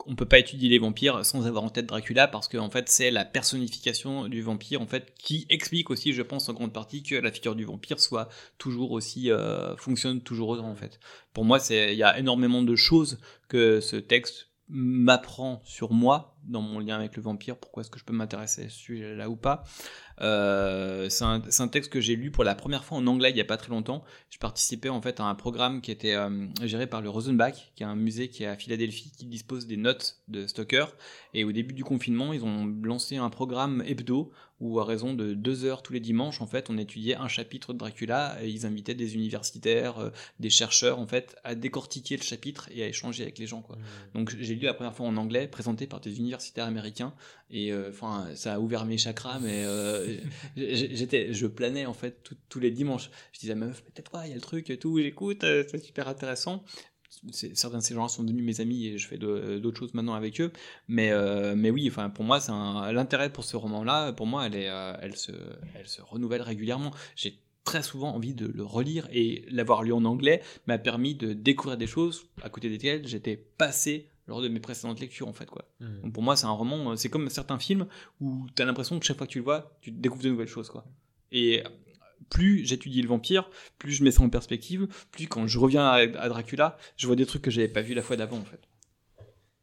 [0.06, 2.88] on peut pas étudier les vampires sans avoir en tête Dracula parce que en fait
[2.88, 7.02] c'est la personnification du vampire en fait qui explique aussi, je pense en grande partie
[7.02, 8.28] que la figure du vampire soit
[8.58, 11.00] toujours aussi euh, fonctionne toujours autant en fait.
[11.32, 13.18] Pour moi, c'est il y a énormément de choses
[13.48, 17.98] que ce texte m'apprend sur moi dans mon lien avec le vampire, pourquoi est-ce que
[17.98, 19.64] je peux m'intéresser à ce sujet-là ou pas.
[20.20, 23.40] Euh, c'est un, texte que j'ai lu pour la première fois en anglais il n'y
[23.40, 24.02] a pas très longtemps.
[24.30, 27.82] Je participais en fait à un programme qui était euh, géré par le Rosenbach, qui
[27.82, 30.96] est un musée qui est à Philadelphie, qui dispose des notes de Stoker.
[31.34, 35.34] Et au début du confinement, ils ont lancé un programme hebdo où à raison de
[35.34, 38.66] deux heures tous les dimanches, en fait, on étudiait un chapitre de Dracula et ils
[38.66, 40.10] invitaient des universitaires, euh,
[40.40, 43.78] des chercheurs, en fait, à décortiquer le chapitre et à échanger avec les gens, quoi.
[44.14, 47.14] Donc j'ai lu la première fois en anglais, présenté par des universitaires américains,
[47.50, 50.16] et euh, enfin ça a ouvert mes chakras, mais euh,
[50.56, 53.10] j'étais, je planais en fait tous les dimanches.
[53.32, 55.78] Je disais meuf, peut-être quoi, il y a le truc et tout, j'écoute, euh, c'est
[55.78, 56.64] super intéressant.
[57.32, 60.40] Certains de ces gens sont devenus mes amis et je fais d'autres choses maintenant avec
[60.40, 60.52] eux.
[60.88, 61.10] Mais,
[61.56, 64.70] mais oui, enfin pour moi, c'est l'intérêt pour ce roman-là, pour moi, elle, est,
[65.00, 65.32] elle, se,
[65.74, 66.92] elle se renouvelle régulièrement.
[67.16, 71.34] J'ai très souvent envie de le relire et l'avoir lu en anglais m'a permis de
[71.34, 75.46] découvrir des choses à côté desquelles j'étais passé lors de mes précédentes lectures en fait
[75.46, 75.64] quoi.
[75.80, 77.86] Donc pour moi c'est un roman, euh, c'est comme certains films
[78.20, 80.48] où tu as l'impression que chaque fois que tu le vois, tu découvres de nouvelles
[80.48, 80.84] choses quoi.
[81.32, 81.62] Et
[82.30, 85.96] plus j'étudie le vampire, plus je mets ça en perspective, plus quand je reviens à,
[85.96, 88.60] à Dracula, je vois des trucs que j'avais pas vu la fois d'avant en fait.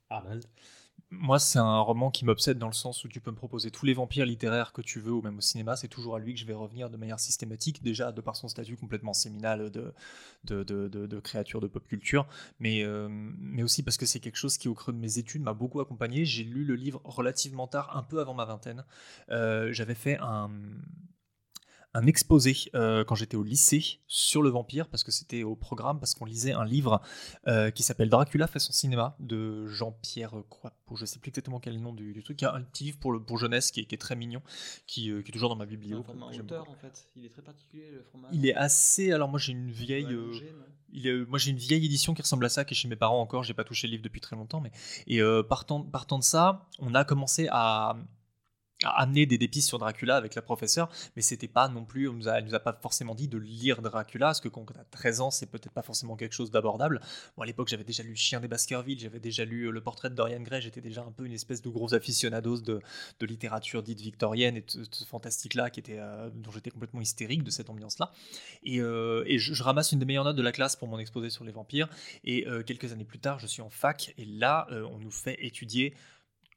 [0.10, 0.46] Arnold
[1.20, 3.86] moi, c'est un roman qui m'obsède dans le sens où tu peux me proposer tous
[3.86, 6.40] les vampires littéraires que tu veux, ou même au cinéma, c'est toujours à lui que
[6.40, 11.62] je vais revenir de manière systématique, déjà de par son statut complètement séminal de, créature
[11.62, 12.28] de pop culture,
[12.60, 15.42] mais, euh, mais aussi parce que c'est quelque chose qui, au creux de mes études,
[15.42, 16.26] m'a beaucoup accompagné.
[16.26, 18.86] J'ai lu le livre relativement tard, un peu avant ma vingtaine.
[19.30, 20.50] Euh, j'avais fait un,
[21.96, 25.98] un exposé euh, quand j'étais au lycée sur le vampire, parce que c'était au programme,
[25.98, 27.02] parce qu'on lisait un livre
[27.48, 31.74] euh, qui s'appelle Dracula fait son cinéma de Jean-Pierre Croix-Pour Je sais plus exactement quel
[31.74, 32.42] est le nom du, truc.
[32.42, 34.42] Y a un petit livre pour, le, pour jeunesse qui est, très mignon,
[34.88, 36.16] qui, euh, qui, est toujours dans ma bibliothèque.
[36.20, 37.08] en fait.
[37.16, 38.28] Il est très particulier le format.
[38.34, 39.14] Il est assez.
[39.14, 40.18] Alors moi j'ai une vieille.
[40.92, 42.98] il est, moi j'ai une vieille édition qui ressemble à ça, qui est chez mes
[42.98, 43.44] parents encore.
[43.44, 44.72] J'ai pas touché le livre depuis très longtemps, mais
[45.08, 47.96] et partant, partant de ça, on a commencé à
[48.90, 52.28] amener des, dépistes sur Dracula avec la professeure, mais c'était pas non plus, on nous
[52.28, 55.22] a, nous a pas forcément dit de lire Dracula, parce que quand on a 13
[55.22, 57.02] ans, c'est peut-être pas forcément quelque chose d'abordable.
[57.38, 60.10] Moi, à l'époque, j'avais déjà lu Chien des Baskerville, j'avais déjà lu euh, Le Portrait
[60.10, 62.80] de Dorian Gray, j'étais déjà un peu une espèce de gros aficionados de,
[63.20, 67.44] de littérature dite victorienne et de, ce fantastique-là, qui était, euh, dont j'étais complètement hystérique
[67.44, 68.12] de cette ambiance-là.
[68.64, 71.30] Et, euh, et je, ramasse une des meilleures notes de la classe pour mon exposé
[71.30, 71.90] sur les vampires,
[72.24, 75.96] et quelques années plus tard, je suis en fac, et là, on nous fait étudier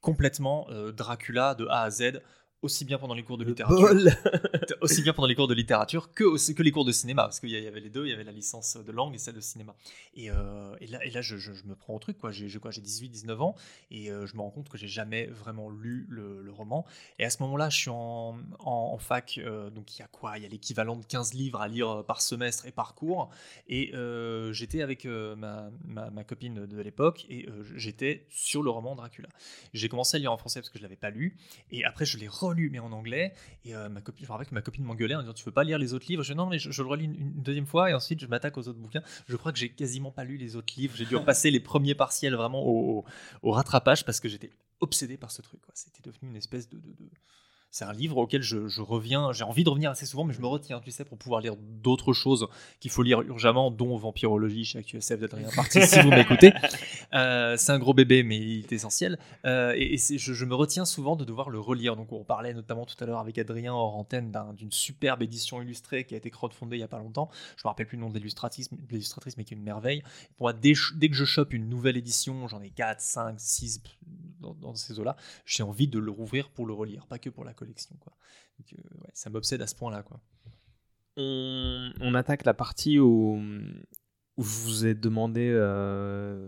[0.01, 2.21] complètement euh, Dracula de A à Z
[2.61, 3.89] aussi bien pendant les cours de littérature,
[4.81, 7.49] aussi bien pendant les cours de littérature que, que les cours de cinéma, parce qu'il
[7.49, 9.75] y avait les deux, il y avait la licence de langue et celle de cinéma.
[10.15, 12.31] Et, euh, et là, et là je, je, me prends au truc, quoi.
[12.31, 13.55] J'ai, quoi, j'ai 18, 19 ans,
[13.91, 16.85] et euh, je me rends compte que j'ai jamais vraiment lu le, le, roman.
[17.17, 20.37] Et à ce moment-là, je suis en, en, fac, euh, donc il y a quoi?
[20.37, 23.29] Il y a l'équivalent de 15 livres à lire par semestre et par cours.
[23.67, 23.93] Et
[24.51, 29.29] j'étais avec ma, ma, ma, copine de l'époque, et j'étais sur le roman Dracula.
[29.73, 31.37] J'ai commencé à lire en français parce que je l'avais pas lu,
[31.71, 33.33] et après je l'ai lu mais en anglais.
[33.65, 35.51] Et euh, ma copine, je me rappelle que ma copine m'engueulait en disant Tu veux
[35.51, 36.23] pas lire les autres livres?
[36.23, 38.67] Je dis Non, mais je, le relis une, deuxième fois et ensuite je m'attaque aux
[38.67, 39.01] autres bouquins.
[39.27, 40.95] Je crois que j'ai quasiment pas lu les autres livres.
[40.95, 43.05] J'ai dû repasser les premiers partiels vraiment au,
[43.43, 45.61] rattrapage parce que j'étais obsédé par ce truc.
[45.73, 46.79] C'était devenu une espèce de
[47.71, 50.47] c'est un livre auquel je, reviens, j'ai envie de revenir assez souvent, mais je me
[50.47, 52.47] retiens, tu sais, pour pouvoir lire d'autres choses
[52.79, 56.53] qu'il faut lire urgemment, dont Vampirologie chez AQSF d'Adrien Parti, si vous m'écoutez.
[57.13, 59.17] Euh, c'est un gros bébé, mais il est essentiel.
[59.43, 61.95] Euh, et, je, me retiens souvent de devoir le relire.
[61.95, 66.03] Donc, on parlait notamment tout à l'heure avec Adrien hors antenne d'une superbe édition illustrée
[66.03, 67.29] qui a été crowdfundée il n'y a pas longtemps.
[67.57, 68.69] Je me rappelle plus le nom de l'illustratrice,
[69.37, 70.03] mais qui est une merveille.
[70.37, 73.81] Pour moi, dès, que je chope une nouvelle édition, j'en ai 4, 5, 6
[74.39, 75.15] dans, dans ces eaux-là,
[75.45, 77.95] j'ai envie de le rouvrir pour le relire, pas que pour la collection.
[77.99, 78.13] Quoi.
[78.73, 78.77] Euh,
[79.13, 80.03] ça m'obsède à ce point-là.
[80.03, 80.21] Quoi.
[81.17, 83.41] On, attaque la partie où,
[84.37, 86.47] où je vous ai demandé euh,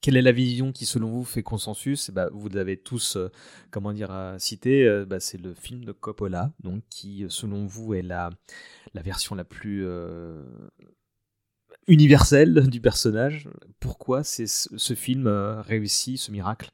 [0.00, 2.10] quelle est la vision qui, selon vous, fait consensus?
[2.10, 3.30] Bah, Vous l'avez tous, euh,
[3.70, 5.04] comment dire, cité.
[5.06, 8.30] Bah, c'est le film de Coppola, donc, qui, selon vous, est la,
[8.94, 9.86] la version la plus
[11.86, 13.48] universelle du personnage.
[13.78, 16.70] Pourquoi c'est ce film réussit ce miracle?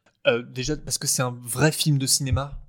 [0.48, 2.65] Déjà parce que c'est un vrai film de cinéma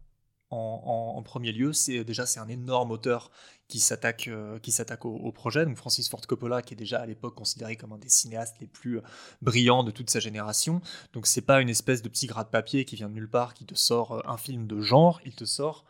[0.50, 1.74] en, premier lieu.
[1.74, 3.32] C'est déjà c'est un énorme auteur
[3.68, 5.66] qui s'attaque euh, qui s'attaque au, projet.
[5.66, 8.68] Donc Francis Ford Coppola, qui est déjà à l'époque considéré comme un des cinéastes les
[8.68, 9.04] plus euh,
[9.42, 10.82] brillants de toute sa génération.
[11.14, 13.54] Donc c'est pas une espèce de petit gras de papier qui vient de nulle part,
[13.54, 15.20] qui te sort euh, un film de genre.
[15.26, 15.86] Il te sort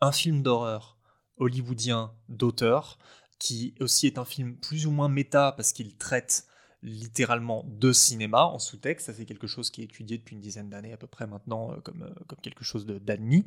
[0.00, 0.98] un film d'horreur
[1.38, 2.98] hollywoodien d'auteur,
[3.38, 6.46] qui aussi est un film plus ou moins méta parce qu'il traite
[6.86, 9.06] littéralement de cinéma en sous-texte.
[9.06, 11.72] Ça, c'est quelque chose qui est étudié depuis une dizaine d'années à peu près maintenant
[11.72, 13.44] euh, comme, euh, comme quelque chose d'admis.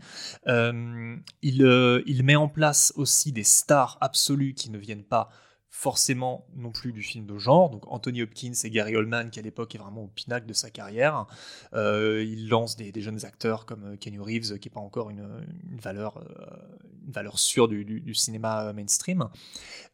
[0.47, 5.29] Euh, il, il met en place aussi des stars absolues qui ne viennent pas
[5.69, 7.69] forcément non plus du film de genre.
[7.69, 10.69] Donc Anthony Hopkins et Gary Oldman, qui à l'époque est vraiment au pinacle de sa
[10.69, 11.25] carrière.
[11.73, 15.27] Euh, il lance des, jeunes acteurs comme euh, Kenny Reeves, qui n'est pas encore une,
[15.79, 16.55] valeur, euh,
[17.05, 19.29] une valeur sûre du, cinéma mainstream.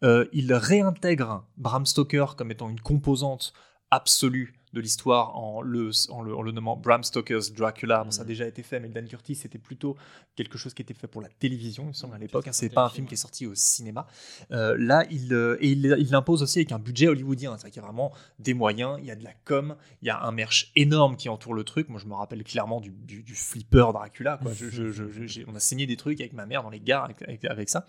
[0.01, 3.53] il réintègre Bram Stoker comme étant une composante
[3.91, 8.05] absolue de l'histoire en le, en, le, nommant Bram Stoker's Dracula.
[8.09, 8.27] ça a mm.
[8.27, 9.95] déjà été fait, mais Dan Curtis, c'était plutôt
[10.35, 12.45] quelque chose qui était fait pour la télévision, il me semble, à l'époque.
[12.47, 14.05] Hein, c'est pas un film qui est sorti au cinéma.
[14.51, 17.51] Euh, là, il, euh, et il, l'impose aussi avec un budget hollywoodien.
[17.57, 20.11] C'est-à-dire qu'il y a vraiment des moyens, il y a de la com, il y
[20.11, 21.87] a un merch énorme qui entoure le truc.
[21.87, 24.39] Moi, je me rappelle clairement du, du, flipper Dracula.
[24.41, 24.51] Quoi.
[24.53, 27.85] Je, on a saigné des trucs avec ma mère dans les gares avec, avec, ça.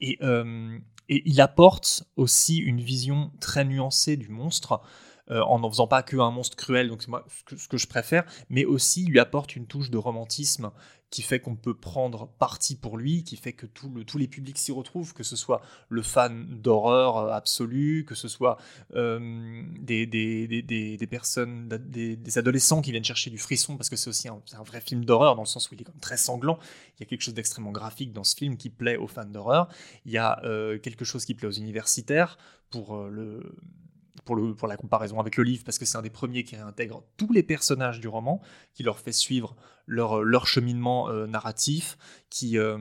[0.00, 0.78] Et, euh,
[1.08, 4.80] et il apporte aussi une vision très nuancée du monstre.
[5.30, 7.24] En n'en faisant pas que un monstre cruel, donc c'est moi
[7.56, 10.70] ce que, je préfère, mais aussi lui apporte une touche de romantisme
[11.10, 14.70] qui fait qu'on peut prendre parti pour lui, qui fait que tous les publics s'y
[14.70, 18.58] retrouvent, que ce soit le fan d'horreur euh, absolu, que ce soit
[18.94, 20.06] euh, des,
[21.10, 25.04] personnes, des, adolescents qui viennent chercher du frisson, parce que c'est aussi un, vrai film
[25.04, 26.58] d'horreur, dans le sens où il est très sanglant.
[26.96, 29.68] Il y a quelque chose d'extrêmement graphique dans ce film qui plaît aux fans d'horreur.
[30.06, 32.38] Il y a euh, quelque chose qui plaît aux universitaires
[32.70, 33.56] pour le
[34.56, 37.32] pour, la comparaison avec le livre, parce que c'est un des premiers qui réintègre tous
[37.32, 38.40] les personnages du roman,
[38.74, 41.98] qui leur fait suivre leur, cheminement euh, narratif,
[42.28, 42.78] qui, euh,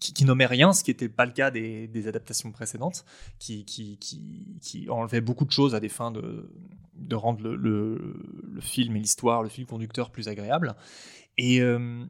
[0.00, 3.04] qui, nommait rien, ce qui n'était pas le cas des, adaptations précédentes,
[3.38, 3.98] qui, qui,
[4.60, 6.50] qui, enlevait beaucoup de choses à des fins de,
[6.94, 10.74] de rendre le, le, film et l'histoire, le fil conducteur plus agréable.
[11.38, 12.04] Et, euh,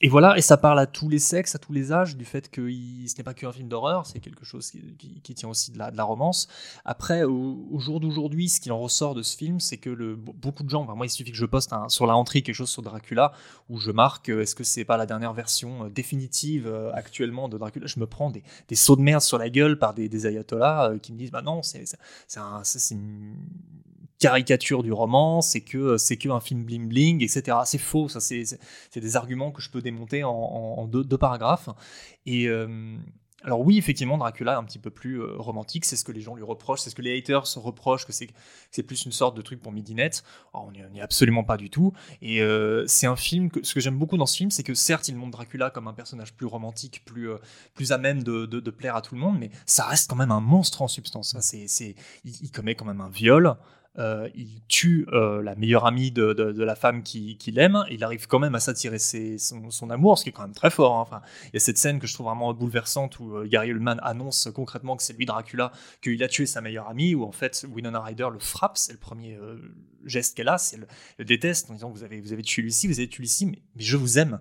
[0.00, 2.50] et voilà, et ça parle à tous les sexes, à tous les âges, du fait
[2.50, 6.04] que ce n'est pas qu'un film d'horreur, c'est quelque chose qui, tient aussi de la,
[6.04, 6.48] romance.
[6.84, 10.70] Après, au, jour d'aujourd'hui, ce qu'il en ressort de ce film, c'est que beaucoup de
[10.70, 13.32] gens, moi il suffit que je poste sur la rentrée quelque chose sur Dracula,
[13.68, 17.48] où je marque, euh, est-ce que c'est pas la dernière version euh, définitive euh, actuellement
[17.48, 17.86] de Dracula?
[17.86, 18.42] Je me prends des,
[18.74, 21.84] sauts de merde sur la gueule par des, ayatollahs qui me disent, bah non, c'est
[22.90, 23.36] une
[24.22, 27.58] caricature du roman, c'est que c'est que un film bling bling, etc.
[27.64, 28.46] C'est faux, ça c'est
[28.94, 31.68] des arguments que je peux démonter en, deux, paragraphes.
[32.24, 32.96] Et euh,
[33.42, 36.20] alors oui, effectivement, Dracula est un petit peu plus euh, romantique, c'est ce que les
[36.20, 39.42] gens lui reprochent, c'est ce que les haters reprochent, que c'est plus une sorte de
[39.42, 40.22] truc pour midinette.
[40.54, 41.92] on n'y est absolument pas du tout.
[42.20, 44.74] Et euh, c'est un film, que, ce que j'aime beaucoup dans ce film, c'est que
[44.74, 47.28] certes, il montre Dracula comme un personnage plus romantique, plus,
[47.74, 50.40] plus à même de, plaire à tout le monde, mais ça reste quand même un
[50.40, 51.36] monstre en substance.
[51.40, 53.56] C'est, il, il, commet quand même un viol.
[53.98, 56.32] Euh, il tue euh, la meilleure amie de,
[56.62, 60.30] la femme qu'il qui aime, il arrive quand même à s'attirer son, amour, ce qui
[60.30, 60.96] est quand même très fort.
[60.96, 61.02] Hein.
[61.02, 64.00] Enfin, il y a cette scène que je trouve vraiment bouleversante où euh, Gary Oldman
[64.02, 67.66] annonce concrètement que c'est lui Dracula, qu'il a tué sa meilleure amie, où en fait
[67.70, 69.38] Winona Ryder le frappe, c'est le premier
[70.06, 70.86] geste qu'elle a, c'est le,
[71.18, 73.62] le, déteste en disant vous avez, vous avez tué Lucie, vous avez tué Lucie, mais,
[73.76, 74.40] mais je vous aime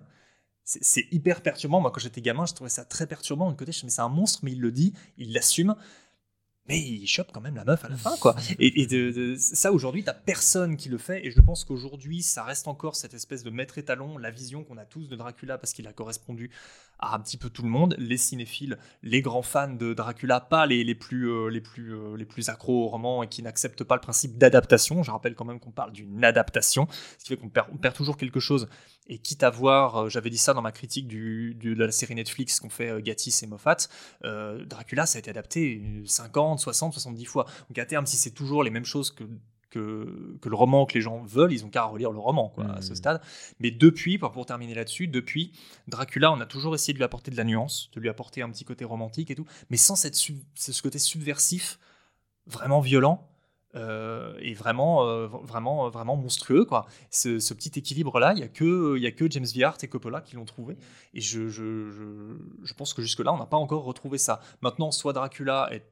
[0.63, 1.81] c'est hyper perturbant.
[1.81, 3.49] Moi, quand j'étais gamin, je trouvais ça très perturbant.
[3.49, 5.75] D'un côté, je me mais c'est un monstre, mais il le dit, il l'assume
[6.71, 8.33] mais il chope quand même la meuf à la fin, quoi.
[8.59, 12.67] Et, de, ça, aujourd'hui, t'as personne qui le fait, et je pense qu'aujourd'hui, ça reste
[12.69, 15.85] encore cette espèce de maître étalon, la vision qu'on a tous de Dracula, parce qu'il
[15.87, 16.49] a correspondu
[17.01, 20.65] à un petit peu tout le monde, les cinéphiles, les grands fans de Dracula, pas
[20.65, 23.83] les, les plus, euh, les, plus, euh, les plus accros au roman et qui n'acceptent
[23.83, 25.03] pas le principe d'adaptation.
[25.03, 26.87] Je rappelle quand même qu'on parle d'une adaptation,
[27.17, 28.67] ce qui fait qu'on perd, on perd toujours quelque chose
[29.07, 32.15] et quitte à voir, euh, j'avais dit ça dans ma critique du, de la série
[32.15, 33.77] Netflix qu'ont fait Gatiss et Moffat,
[34.23, 37.45] Dracula, ça a été adapté 50, 60, 70 fois.
[37.69, 39.23] Donc à terme, si c'est toujours les mêmes choses que
[39.71, 42.65] que, que, le roman que les gens veulent, ils ont qu'à relire le roman quoi,
[42.75, 42.95] à ce mmh.
[42.95, 43.21] stade.
[43.59, 45.53] Mais depuis, pour, terminer là-dessus, depuis
[45.87, 48.49] Dracula, on a toujours essayé de lui apporter de la nuance, de lui apporter un
[48.49, 51.79] petit côté romantique et tout, mais sans cette ce côté subversif,
[52.45, 53.27] vraiment violent.
[53.73, 56.87] Euh, et vraiment, euh, vraiment, vraiment monstrueux quoi.
[57.09, 59.87] Ce, petit équilibre là, il y a que, il y a que James Viart et
[59.87, 60.75] Coppola qui l'ont trouvé.
[61.13, 61.89] Et je, je,
[62.63, 64.41] je, pense que jusque là, on n'a pas encore retrouvé ça.
[64.61, 65.85] Maintenant, soit Dracula est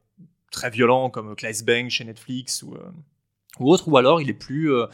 [0.51, 2.91] très violent comme Claes Bang chez Netflix ou euh,
[3.57, 4.85] ou autre, ou alors il est plus, euh,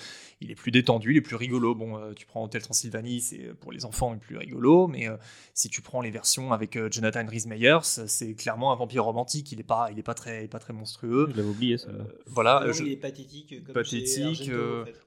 [0.42, 1.76] il est plus détendu, il est plus rigolo.
[1.76, 5.18] Bon, euh, tu prends Hotel Transylvanie, c'est pour les enfants le plus rigolo, mais euh,
[5.54, 9.52] si tu prends les versions avec Jonathan Rhys Meyers, c'est clairement un vampire romantique.
[9.52, 11.28] Il est pas, il est pas très, pas très monstrueux.
[11.32, 11.90] Je l'avais oublié ça.
[12.28, 13.56] voilà, il est pathétique.
[13.66, 14.50] Comme pathétique.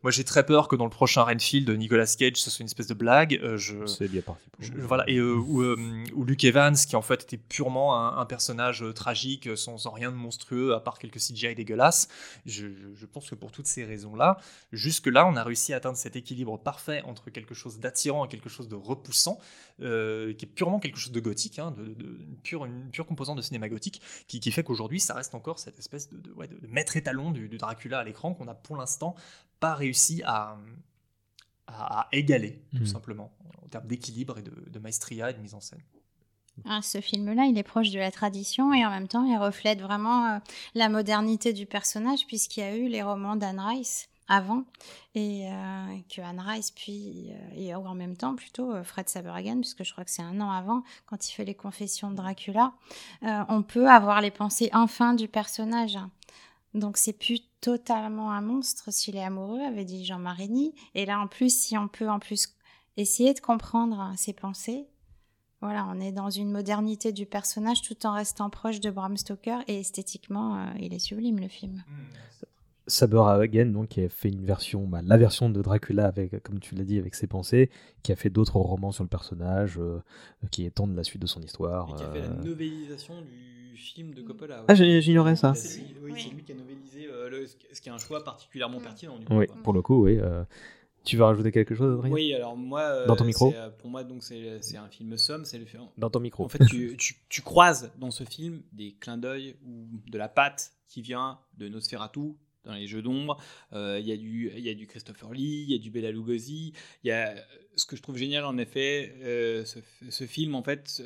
[0.02, 2.86] Moi, j'ai très peur que dans le prochain Renfield, Nicolas Cage, ce soit une espèce
[2.86, 3.40] de blague.
[3.56, 4.44] je, c'est bien parti.
[4.76, 5.64] voilà, et ou,
[6.14, 10.16] ou, Luke Evans, qui en fait était purement un, personnage tragique, sans, sans, rien de
[10.16, 12.08] monstrueux, à part quelques CGI dégueulasses.
[12.44, 14.38] Je, je pense que pour toutes ces raisons-là,
[14.72, 18.48] jusque-là, on a réussi à atteindre cet équilibre parfait entre quelque chose d'attirant et quelque
[18.48, 19.38] chose de repoussant,
[19.80, 23.36] euh, qui est purement quelque chose de gothique, hein, de, une, pure, une pure composante
[23.36, 27.30] de cinéma gothique, qui, fait qu'aujourd'hui, ça reste encore cette espèce de, de maître étalon
[27.30, 29.14] du, Dracula à l'écran qu'on a pour l'instant
[29.58, 30.58] pas réussi à,
[31.66, 32.86] à, égaler, tout mmh.
[32.86, 33.32] simplement,
[33.64, 35.82] en termes d'équilibre et de, maestria et de mise en scène.
[36.64, 39.80] Ah, ce film-là, il est proche de la tradition et en même temps, il reflète
[39.80, 40.38] vraiment euh,
[40.74, 44.64] la modernité du personnage puisqu'il y a eu les romans d'Anne Rice avant
[45.14, 49.84] et euh, que Anne Rice puis euh, et en même temps plutôt Fred Saberhagen puisque
[49.84, 52.74] je crois que c'est un an avant quand il fait les confessions de Dracula
[53.22, 55.98] on peut avoir les pensées enfin du personnage.
[56.74, 60.74] Donc c'est plus totalement un monstre s'il est amoureux avait dit Jean Marini.
[60.94, 62.54] Et là en plus si on peut en plus
[62.98, 64.86] essayer de comprendre ses pensées
[65.60, 69.58] voilà, on est dans une modernité du personnage tout en restant proche de Bram Stoker
[69.66, 71.82] et esthétiquement, euh, il est sublime le film.
[72.86, 76.60] Saber Hagen, donc, qui a fait une version, bah, la version de Dracula avec, comme
[76.60, 77.70] tu l'as dit, avec ses pensées,
[78.02, 80.00] qui a fait d'autres romans sur le personnage, euh,
[80.50, 81.90] qui étendent la suite de son histoire.
[81.90, 82.44] Et qui a fait la euh.
[82.44, 84.64] novélisation du film de Coppola.
[84.68, 85.54] Ah, j'ignorais ça.
[85.54, 89.18] C'est lui, oui, lui, qui a novélisé le, ce qui est un choix particulièrement pertinent.
[89.18, 90.18] Du coup, oui, pour le coup, oui.
[91.08, 92.12] Tu veux rajouter quelque chose, Adrien?
[92.12, 93.06] Oui, alors moi.
[93.06, 95.46] dans ton micro Pour moi, donc c'est un film somme.
[95.46, 95.64] C'est le
[95.96, 96.44] Dans ton micro.
[96.44, 100.28] En fait, tu, tu, tu, croises dans ce film des clins d'œil ou de la
[100.28, 103.38] patte qui vient de Nosferatu, dans les jeux d'ombre.
[103.72, 106.74] Il y, a du, y a du Christopher Lee, il y a du Bela Lugosi.
[107.04, 107.34] Il y a
[107.74, 109.14] ce que je trouve génial, en effet,
[109.64, 109.80] ce,
[110.10, 111.02] ce, film, en fait,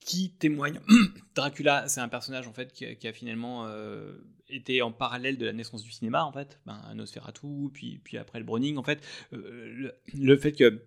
[0.00, 0.80] qui témoigne.
[1.34, 4.12] Dracula, c'est un personnage en fait qui, a finalement euh,
[4.48, 8.38] été en parallèle de la naissance du cinéma en fait, ben, Nosferatu, puis puis après
[8.38, 9.00] le Browning en fait,
[9.32, 10.82] euh, le, fait que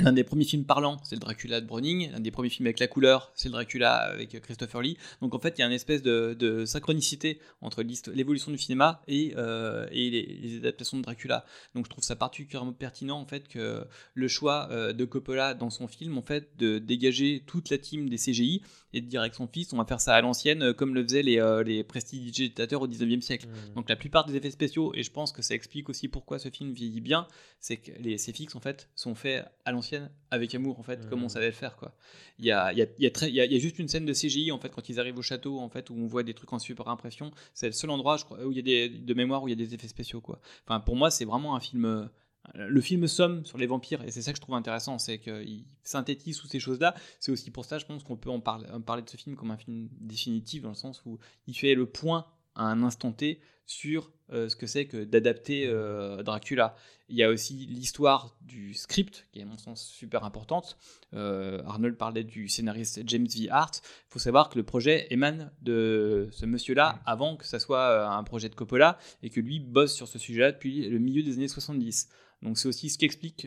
[0.00, 2.10] L'un des premiers films parlants, c'est le Dracula de Browning.
[2.12, 4.96] L'un des premiers films avec la couleur, c'est le Dracula avec Christopher Lee.
[5.20, 7.82] Donc en fait, il y a une espèce de, synchronicité entre
[8.14, 11.44] l'évolution du cinéma et, euh, et les, adaptations de Dracula.
[11.74, 13.84] Donc je trouve ça particulièrement pertinent en fait que
[14.14, 18.08] le choix euh, de Coppola dans son film, en fait, de dégager toute la team
[18.08, 18.62] des CGI
[18.94, 21.02] et de dire avec son fils, on va faire ça à l'ancienne, euh, comme le
[21.02, 23.46] faisaient les, les prestidigitateurs au 19e siècle.
[23.46, 23.74] Mmh.
[23.74, 26.48] Donc la plupart des effets spéciaux, et je pense que ça explique aussi pourquoi ce
[26.48, 27.26] film vieillit bien,
[27.60, 31.22] c'est que les CFX en fait sont faits à l'ancienne avec amour en fait, comme
[31.22, 31.30] on mmh.
[31.30, 31.94] savait le faire quoi.
[32.38, 34.58] Il y a, il y, a, y, a, y juste une scène de CGI en
[34.58, 36.88] fait quand ils arrivent au château en fait où on voit des trucs en super
[36.88, 37.30] impression.
[37.54, 39.50] C'est le seul endroit je crois où il y a des de mémoire où il
[39.50, 40.40] y a des effets spéciaux quoi.
[40.66, 42.06] Enfin pour moi c'est vraiment un film euh,
[42.54, 45.64] le film somme sur les vampires et c'est ça que je trouve intéressant c'est qu'il
[45.84, 48.68] synthétise toutes ces choses là c'est aussi pour ça je pense qu'on peut en parler,
[48.72, 51.76] en parler de ce film comme un film définitif dans le sens où il fait
[51.76, 56.74] le point à un instant T sur euh, ce que c'est que d'adapter euh, Dracula.
[57.08, 60.78] Il y a aussi l'histoire du script, qui est à mon sens super importante.
[61.14, 63.48] Euh, Arnold parlait du scénariste James V.
[63.50, 63.82] Hart.
[63.84, 68.22] Il faut savoir que le projet émane de ce monsieur-là avant que ça soit un
[68.24, 71.48] projet de Coppola et que lui bosse sur ce sujet depuis le milieu des années
[71.48, 72.08] 70.
[72.40, 73.46] Donc c'est aussi ce qui explique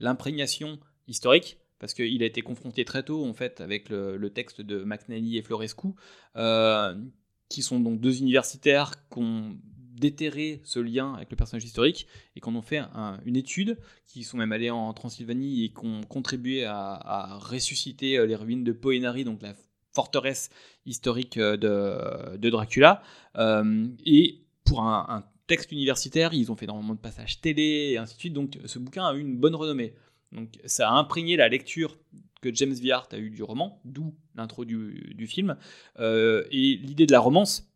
[0.00, 4.82] l'imprégnation historique parce qu'il a été confronté très tôt en fait avec le, texte de
[4.82, 5.88] McNally et Florescu,
[7.48, 9.56] qui sont donc deux universitaires qui ont
[9.98, 12.06] déterré ce lien avec le personnage historique
[12.36, 12.82] et qui en ont fait
[13.24, 18.26] une étude, qui sont même allés en Transylvanie et qui ont contribué à, ressusciter euh,
[18.26, 19.54] les ruines de Poenari, donc la
[19.94, 20.50] forteresse
[20.86, 21.56] historique euh,
[22.36, 23.02] de, Dracula.
[23.36, 28.16] Euh, et pour un, texte universitaire, ils ont fait énormément de passages télé et ainsi
[28.16, 29.94] de suite, donc ce bouquin a eu une bonne renommée.
[30.30, 31.96] Donc ça a imprégné la lecture
[32.40, 35.56] que James Viart a eu du roman, d'où l'intro du, film.
[35.98, 37.68] Euh, et l'idée de la romance,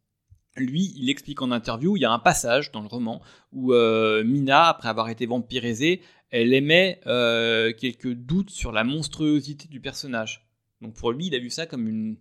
[0.57, 3.23] lui, il explique en interview, il y a un passage dans le roman
[3.53, 9.69] où euh, Mina, après avoir été vampirisée, elle émet euh, quelques doutes sur la monstruosité
[9.69, 10.47] du personnage.
[10.81, 12.17] Donc pour lui, il a vu ça comme une,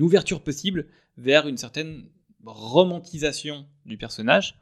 [0.00, 0.86] ouverture possible
[1.18, 2.08] vers une certaine
[2.44, 4.58] romantisation du personnage.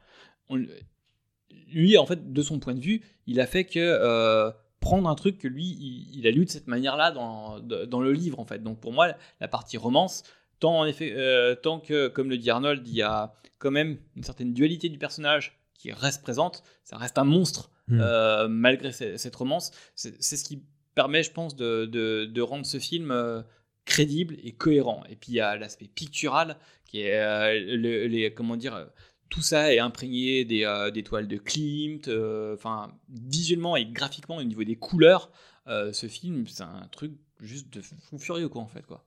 [0.49, 4.51] lui, en fait, de son point de vue, il a fait que
[4.81, 5.77] prendre un truc que lui,
[6.11, 8.61] il, a lu de cette manière-là dans, dans, le livre, en fait.
[8.61, 10.23] Donc pour moi, la partie romance,
[10.59, 13.99] tant, en effet, euh, tant que, comme le dit Arnold, il y a quand même
[14.15, 17.99] une certaine dualité du personnage qui reste présente, ça reste un monstre hmm.
[18.01, 19.71] euh, malgré cette romance.
[19.93, 20.63] C'est ce qui
[20.95, 23.43] permet, je pense, de, de, rendre ce film euh,
[23.85, 25.03] crédible et cohérent.
[25.09, 28.87] Et puis il y a l'aspect pictural qui est les, comment dire
[29.31, 32.07] tout ça est imprégné des, euh, toiles de Klimt.
[32.07, 35.31] Euh, enfin, visuellement et graphiquement, au niveau des couleurs,
[35.67, 39.03] euh, ce film, c'est un truc juste de fou furieux, quoi, en fait, quoi.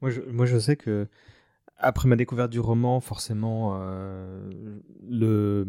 [0.00, 1.06] Moi, je, moi, je sais que
[1.80, 4.50] après ma découverte du roman, forcément, euh,
[5.08, 5.64] le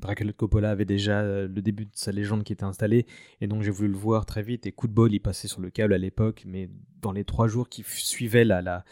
[0.00, 3.06] Dracula de Coppola avait déjà euh, le début de sa légende qui était installé,
[3.40, 4.66] et donc j'ai voulu le voir très vite.
[4.66, 6.68] Et coup de bol, il passait sur le câble à l'époque, mais
[7.00, 8.82] dans les trois jours qui suivaient la,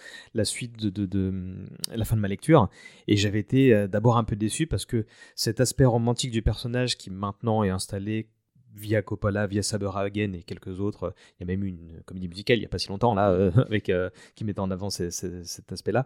[0.44, 2.68] suite de, de, la fin de ma lecture,
[3.08, 6.96] et j'avais été euh, d'abord un peu déçu parce que cet aspect romantique du personnage
[6.96, 8.28] qui maintenant est installé
[8.74, 11.14] via Coppola, via Saberhagen et quelques autres.
[11.38, 13.50] Il y a même une comédie musicale il n'y a pas si longtemps là, euh,
[13.66, 16.04] avec, euh, qui mettait en avant cet aspect-là.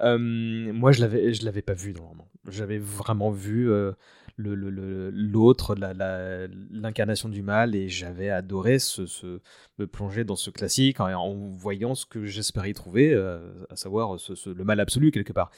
[0.00, 2.28] Euh, moi, je l'avais, l'avais pas vu roman.
[2.48, 3.70] J'avais vraiment vu
[4.36, 5.74] l'autre,
[6.70, 9.40] l'incarnation du mal, et j'avais adoré ce,
[9.78, 14.16] me plonger dans ce classique en, voyant ce que j'espérais y trouver, à savoir
[14.46, 15.50] le mal absolu quelque part.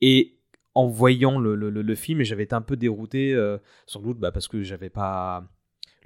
[0.00, 0.38] Et
[0.74, 3.34] en voyant le, film, j'avais été un peu dérouté,
[3.86, 5.48] sans doute bah, parce que j'avais pas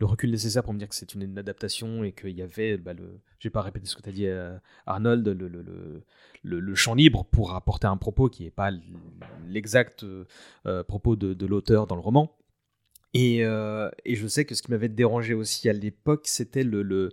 [0.01, 2.95] le recul nécessaire pour me dire que c'est une, adaptation et qu'il y avait, bah,
[2.95, 4.57] le, je vais pas répéter ce que tu as dit euh,
[4.87, 6.03] Arnold, le, le,
[6.43, 8.71] le, champ libre pour apporter un propos qui n'est pas
[9.47, 12.35] l'exact euh, propos de, l'auteur dans le roman.
[13.13, 17.11] Et, euh, et, je sais que ce qui m'avait dérangé aussi à l'époque, c'était le,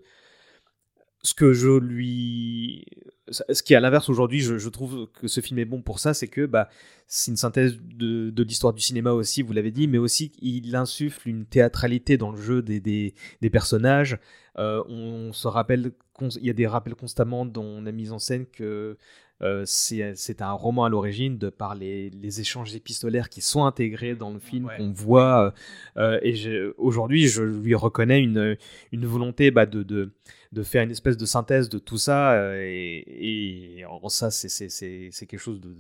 [1.27, 2.85] ce que je lui
[3.29, 6.13] ce qui est à l'inverse aujourd'hui je, trouve que ce film est bon pour ça
[6.13, 6.69] c'est que bah
[7.05, 11.27] c'est une synthèse de, l'histoire du cinéma aussi vous l'avez dit mais aussi il insuffle
[11.27, 13.13] une théâtralité dans le jeu des,
[13.51, 14.19] personnages.
[14.57, 15.91] Euh, se rappelle
[16.21, 18.97] il y a des rappels constamment dans la mise en scène que
[19.41, 24.15] euh, c'est un roman à l'origine de par les, les, échanges épistolaires qui sont intégrés
[24.15, 25.53] dans le film qu'on voit
[25.97, 26.33] euh, et
[26.77, 28.57] aujourd'hui je lui reconnais une,
[28.91, 30.11] une volonté bah, de, de,
[30.51, 35.37] de, faire une espèce de synthèse de tout ça et, et en ça c'est quelque
[35.37, 35.75] chose de,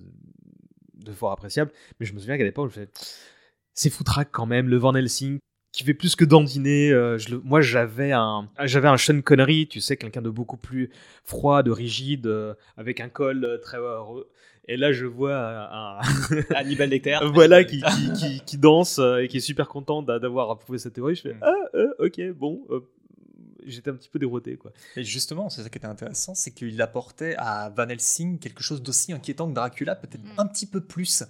[0.93, 1.71] de fort appréciable.
[1.99, 2.81] Mais je me souviens qu'à l'époque je
[3.73, 5.39] c'est foutraque quand même le Van Helsing
[5.71, 6.91] qui fait plus que dandiner.
[6.91, 10.89] Euh, je moi, j'avais un, j'avais un Sean Connery, tu sais, quelqu'un de beaucoup plus
[11.23, 13.77] froid, de rigide, euh, avec un col euh, très.
[14.67, 15.99] et là, je vois un,
[16.55, 17.19] Hannibal Lecter.
[17.33, 17.81] voilà, qui,
[18.17, 21.15] qui, qui, danse et qui est super content d'avoir approuvé cette théorie.
[21.15, 21.43] Je fais, mm.
[21.43, 21.53] ah,
[21.99, 22.65] ok, bon,
[23.67, 24.57] j'étais un petit peu dérouté.
[24.57, 24.71] Quoi.
[24.95, 28.81] Et justement, c'est ça qui était intéressant, c'est qu'il apportait à Van Helsing quelque chose
[28.81, 30.39] d'aussi inquiétant que Dracula, peut-être mm.
[30.39, 31.23] un petit peu plus.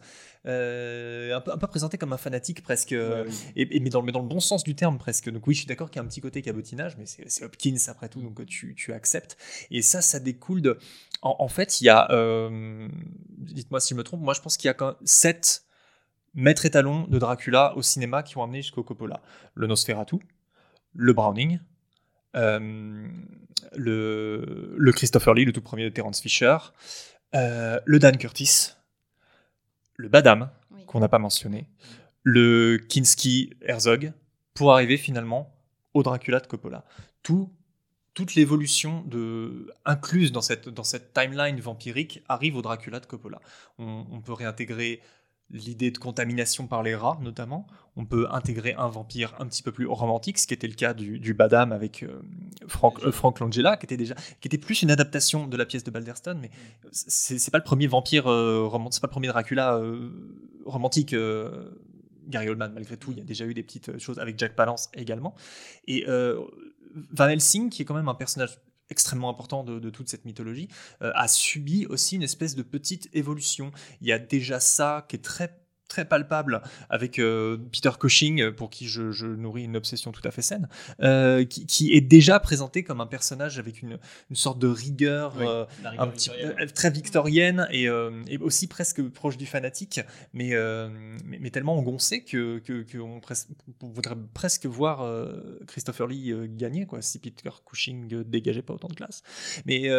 [0.45, 4.21] Euh, un, peu, un, peu, présenté comme un fanatique presque, et, mais, dans, mais dans
[4.21, 5.29] le bon sens du terme presque.
[5.29, 7.75] Donc oui, je suis d'accord qu'il y a un petit côté cabotinage, mais c'est Hopkins
[7.87, 9.37] après tout, donc tu, tu, acceptes.
[9.71, 10.77] Et ça, ça découle de...
[11.21, 12.09] En, fait, il y a...
[12.11, 12.87] Euh,
[13.29, 15.65] dites-moi si je me trompe, moi je pense qu'il y a quand sept
[16.33, 19.21] maîtres étalons de Dracula au cinéma qui ont amené jusqu'au Coppola.
[19.55, 20.17] Le Nosferatu,
[20.93, 21.59] le Browning, euh,
[22.37, 26.57] le, le, Christopher Lee, le tout premier de Terence Fisher,
[27.35, 28.71] euh, le Dan Curtis,
[29.95, 30.49] le Badam,
[30.85, 31.67] qu'on n'a pas mentionné,
[32.23, 34.13] le Kinski Herzog,
[34.53, 35.53] pour arriver finalement
[35.93, 36.85] au Dracula de Coppola.
[37.23, 37.51] Tout,
[38.13, 43.41] toute l'évolution de, incluse dans cette, dans cette timeline vampirique arrive au Dracula de Coppola.
[43.77, 45.01] On, on peut réintégrer
[45.49, 47.67] l'idée de contamination par les rats notamment.
[47.95, 50.93] On peut intégrer un vampire un petit peu plus romantique, ce qui était le cas
[50.93, 52.21] du, du Badam avec euh,
[52.67, 55.83] Frank, euh, Frank, Langella, qui était déjà, qui était plus une adaptation de la pièce
[55.83, 56.51] de Balderston, mais
[56.91, 59.81] c'est pas le premier vampire euh, romantique, c'est pas le premier Dracula
[60.65, 61.15] romantique.
[62.27, 64.89] Gary Oldman, malgré tout, il y a déjà eu des petites choses avec Jack Palance
[64.93, 65.33] également.
[65.87, 66.05] Et
[67.11, 68.57] Van Helsing, qui est quand même un personnage
[68.89, 70.67] extrêmement important de, toute cette mythologie,
[71.01, 73.71] euh, a subi aussi une espèce de petite évolution.
[74.01, 78.69] Il y a déjà ça qui est très très palpable avec euh, Peter Cushing, pour
[78.69, 80.67] qui je, nourris une obsession tout à fait saine,
[81.01, 83.97] euh, qui, est déjà présenté comme un personnage avec une,
[84.29, 86.29] une sorte de rigueur, euh, un petit,
[86.73, 90.01] très victorienne et, et, aussi presque proche du fanatique,
[90.33, 90.53] mais,
[91.25, 92.61] mais, tellement engoncé que
[92.91, 95.05] qu'on voudrait presque voir
[95.67, 99.23] Christopher Lee gagner quoi, si Peter Cushing dégageait pas autant de classe.
[99.65, 99.89] Mais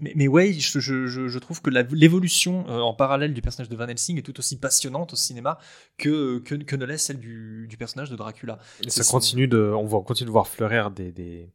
[0.00, 3.76] mais, mais ouais, je, je, je, trouve que l'évolution euh, en parallèle du personnage de
[3.76, 5.58] Van Helsing est tout aussi passionnante au cinéma
[5.98, 8.58] que, que, que ne l'est celle du, du, personnage de Dracula.
[8.82, 11.48] Et ça continue de, on va continuer de voir fleurir des, des,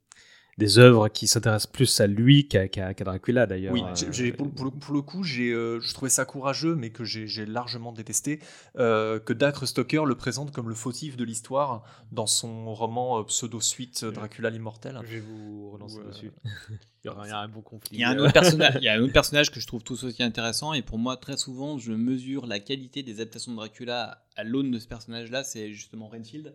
[0.60, 3.74] des œuvres qui s'intéressent plus à lui qu'à Dracula d'ailleurs.
[3.74, 6.92] Oui, euh, pour, pour, le, pour, le, coup, j'ai euh, je trouvais ça courageux, mais
[6.92, 8.40] que j'ai largement détesté,
[8.78, 14.06] euh, que Dacre Stoker le présente comme le fautif de l'histoire dans son roman pseudo-suite
[14.06, 15.00] Dracula l'immortel.
[15.06, 16.32] Je vais vous relancer dessus.
[17.04, 17.90] il, y aura, un bon conflit.
[17.98, 19.84] Il y a un, autre personnage, il y a un autre personnage que je trouve
[19.84, 23.58] tout aussi intéressant, et pour moi, très souvent, je mesure la qualité des adaptations de
[23.58, 26.54] Dracula à l'aune de ce personnage-là, c'est justement Renfield.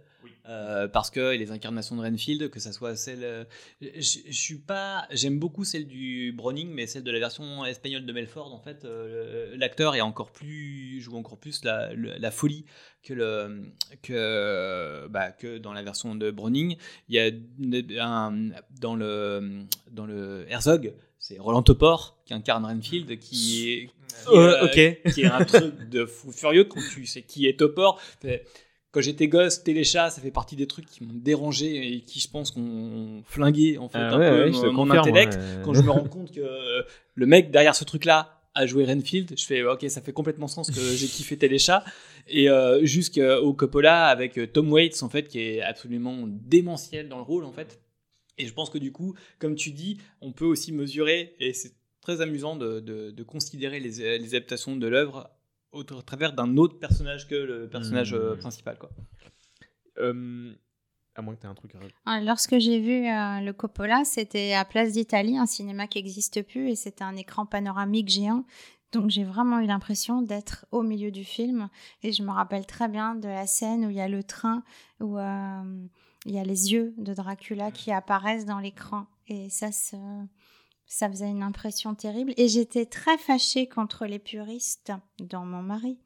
[0.48, 3.24] Euh, parce que les incarnations de Renfield, que ça soit celle.
[3.24, 3.44] Euh,
[3.82, 5.06] je, suis pas.
[5.10, 8.84] J'aime beaucoup celle du Browning, mais celle de la version espagnole de Melford, en fait,
[8.84, 11.00] euh, l'acteur est encore plus.
[11.00, 12.64] joue encore plus la, la folie
[13.04, 13.62] que, le,
[14.02, 16.76] que, bah, que dans la version de Browning.
[17.08, 18.50] Il y a un,
[18.80, 23.90] dans, le, dans le Herzog, c'est Roland Topor qui incarne Renfield, qui est,
[24.72, 28.00] qui, qui est un truc de fou furieux quand tu sais qui est Topor
[28.94, 32.30] quand j'étais gosse, Téléchat, ça fait partie des trucs qui m'ont dérangé et qui, je
[32.30, 35.36] pense, ont flingué en fait ah un peu mon, intellect.
[35.64, 36.82] Quand je me rends compte que euh,
[37.14, 40.70] le mec derrière ce truc-là a joué Renfield, je fais ok, ça fait complètement sens
[40.70, 41.84] que j'ai kiffé Téléchat.
[42.28, 47.18] Et euh, jusqu'au Coppola avec euh, Tom Waits en fait, qui est absolument démentiel dans
[47.18, 47.80] le rôle en fait.
[48.38, 51.74] Et je pense que du coup, comme tu dis, on peut aussi mesurer et c'est
[52.00, 55.30] très amusant de, de, considérer les, les adaptations de l'œuvre
[55.74, 58.38] au travers d'un autre personnage que le personnage euh, hmm.
[58.38, 58.78] principal.
[58.78, 58.90] Quoi.
[59.98, 60.52] Euh,
[61.16, 64.04] à moins que tu aies un truc à ah, Lorsque j'ai vu euh, le Coppola,
[64.04, 68.44] c'était à Place d'Italie, un cinéma qui n'existe plus, et c'était un écran panoramique géant.
[68.92, 71.68] Donc j'ai vraiment eu l'impression d'être au milieu du film.
[72.02, 74.62] Et je me rappelle très bien de la scène où il y a le train,
[75.00, 79.06] où il y a les yeux de Dracula qui apparaissent dans l'écran.
[79.26, 79.70] Et ça,
[80.94, 82.32] ça faisait une impression terrible.
[82.36, 85.98] Et j'étais très fâchée contre les puristes, dont mon mari,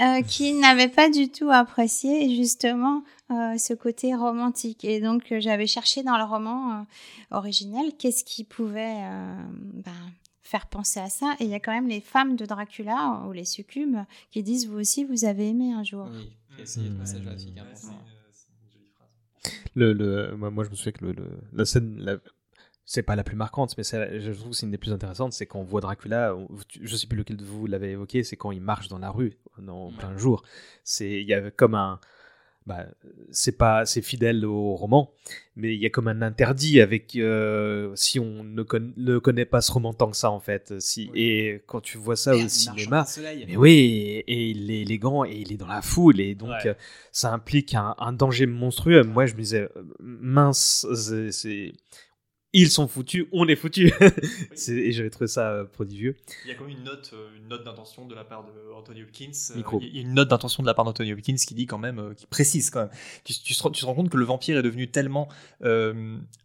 [0.00, 4.82] euh, qui n'avaient pas du tout apprécié justement euh, ce côté romantique.
[4.84, 6.86] Et donc euh, j'avais cherché dans le roman
[7.30, 9.02] originel qu'est-ce qui pouvait
[9.74, 9.92] ben,
[10.42, 11.34] faire penser à ça.
[11.38, 13.98] Et il y a quand même les femmes de Dracula ou les succubes
[14.30, 16.08] qui disent vous aussi vous avez aimé un jour.
[16.10, 16.32] Oui,
[16.64, 16.80] c'est
[19.74, 21.14] le, le, moi, moi, je me souviens que le,
[21.52, 22.18] la scène, la,
[22.90, 25.46] c'est pas la plus marquante, mais je trouve que c'est une des plus intéressantes, c'est
[25.46, 26.34] quand on voit Dracula,
[26.82, 29.38] je sais plus lequel de vous l'avez évoqué, c'est quand il marche dans la rue
[29.68, 30.42] en plein jour.
[30.82, 32.00] C'est il y a comme un
[32.66, 32.86] bah,
[33.30, 35.12] c'est pas c'est fidèle au roman,
[35.54, 38.64] mais il y a comme un interdit avec euh, si on ne,
[38.96, 40.74] ne, connaît pas ce roman tant que ça en fait.
[40.80, 43.06] Si et quand tu vois ça au cinéma,
[43.46, 46.74] mais oui, et, il est élégant et il est dans la foule et donc euh,
[47.12, 49.04] ça implique un, un, danger monstrueux.
[49.04, 50.84] Moi je me disais euh, mince,
[51.30, 51.72] c'est
[52.52, 53.92] ils sont foutus, on est foutus.
[54.68, 56.16] et j'avais trouvé ça euh, prodigieux.
[56.44, 59.02] Il y a quand même une note, euh, une note d'intention de la part d'Anthony
[59.02, 59.30] Hopkins.
[59.50, 61.78] Euh, il y a une note d'intention de la part d'Anthony Hopkins qui dit quand
[61.78, 62.90] même, qui précise quand même.
[63.22, 65.28] Tu, tu, te, tu, te, rends compte que le vampire est devenu tellement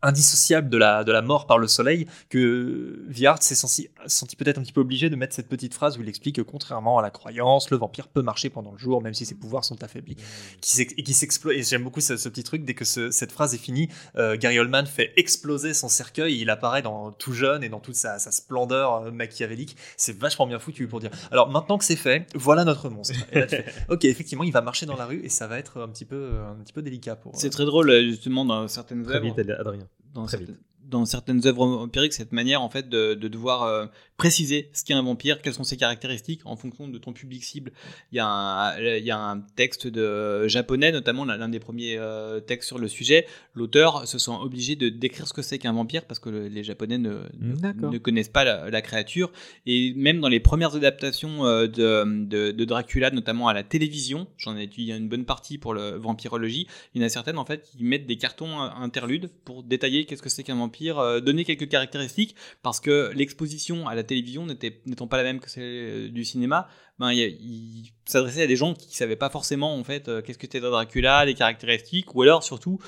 [0.01, 4.59] indissociable de la, de la mort par le soleil que Viard s'est senti, senti peut-être
[4.59, 7.01] un petit peu obligé de mettre cette petite phrase où il explique que contrairement à
[7.01, 10.17] la croyance, le vampire peut marcher pendant le jour, même si ses pouvoirs sont affaiblis.
[10.61, 11.55] Qui et qui s'explose.
[11.55, 14.85] Et j'aime beaucoup ce, ce, petit truc, dès que cette phrase est finie, Gary Oldman
[14.85, 19.11] fait exploser son cercueil, il apparaît dans tout jeune et dans toute sa, splendeur euh,
[19.11, 19.75] machiavélique.
[19.97, 21.11] C'est vachement bien foutu pour dire.
[21.31, 23.15] Alors maintenant que c'est fait, voilà notre monstre.
[23.89, 26.31] ok, effectivement, il va marcher dans la rue et ça va être un petit peu,
[26.47, 27.35] un petit peu délicat pour.
[27.35, 29.35] C'est très drôle justement dans certaines œuvres.
[29.59, 29.87] Adrien.
[30.13, 30.51] Dans Très vite
[30.87, 33.85] dans certaines œuvres empiriques cette manière en fait de, devoir euh,
[34.17, 37.71] préciser ce qu'est un vampire, quelles sont ses caractéristiques en fonction de ton public cible.
[38.11, 41.97] Il y a un, il y a un texte de japonais notamment l'un des premiers
[41.97, 43.27] euh, textes sur le sujet.
[43.53, 46.97] L'auteur se sent obligé de décrire ce que c'est qu'un vampire parce que les japonais
[46.97, 49.31] ne, ne, connaissent pas la, créature
[49.65, 54.57] et même dans les premières adaptations euh, de, de, Dracula notamment à la télévision, j'en
[54.57, 56.67] ai étudié une bonne partie pour le vampirologie.
[56.93, 60.21] Il y en a certaines en fait qui mettent des cartons interludes pour détailler qu'est-ce
[60.21, 65.07] que c'est qu'un vampire euh, donner quelques caractéristiques, parce que l'exposition à la télévision n'étant
[65.07, 66.67] pas la même que celle euh, du cinéma,
[66.99, 70.37] ben, il, s'adressait à des gens qui ne savaient pas forcément en fait euh, qu'est-ce
[70.37, 72.79] que c'était Dracula, les caractéristiques, ou alors surtout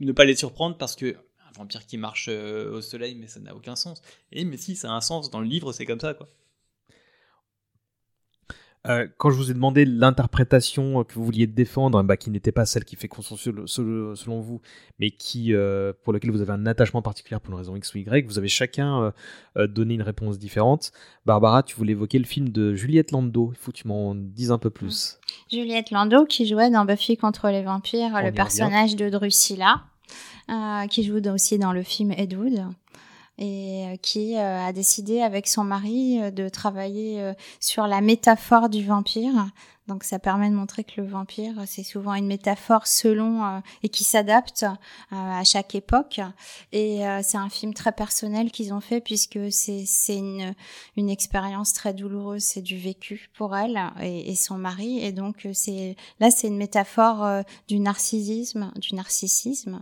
[0.00, 1.16] ne pas les surprendre parce que
[1.48, 4.00] un vampire qui marche au soleil, mais ça n'a aucun sens.
[4.32, 6.28] Et mais si, ça a un sens dans le livre, c'est comme ça quoi.
[8.88, 12.66] Euh, quand je vous ai demandé l'interprétation que vous vouliez défendre, bah, qui n'était pas
[12.66, 14.60] celle qui fait consensus selon vous,
[14.98, 17.98] mais qui, euh, pour laquelle vous avez un attachement particulier pour une raison X ou
[17.98, 19.12] Y, vous avez chacun
[19.56, 20.90] euh, donné une réponse différente.
[21.26, 23.52] Barbara, tu voulais évoquer le film de Juliette Lando.
[23.52, 25.18] Il faut que tu m'en dises un peu plus.
[25.50, 29.84] Juliette Lando, qui jouait dans Buffy contre les vampires, le personnage de Drusilla,
[30.90, 32.74] qui joue aussi dans le film Ed Wood
[33.38, 38.68] et euh, qui euh, a décidé avec son mari euh, de travailler sur la métaphore
[38.68, 39.48] du vampire.
[39.88, 44.04] Donc ça permet de montrer que le vampire, c'est souvent une métaphore selon et qui
[44.04, 44.64] s'adapte
[45.10, 46.20] à chaque époque.
[46.70, 52.44] Et c'est un film très personnel qu'ils ont fait puisque c'est une expérience très douloureuse,
[52.44, 55.04] c'est du vécu pour elle et, son mari.
[55.04, 55.48] Et donc
[56.20, 59.80] là c'est une métaphore du narcissisme, du narcissisme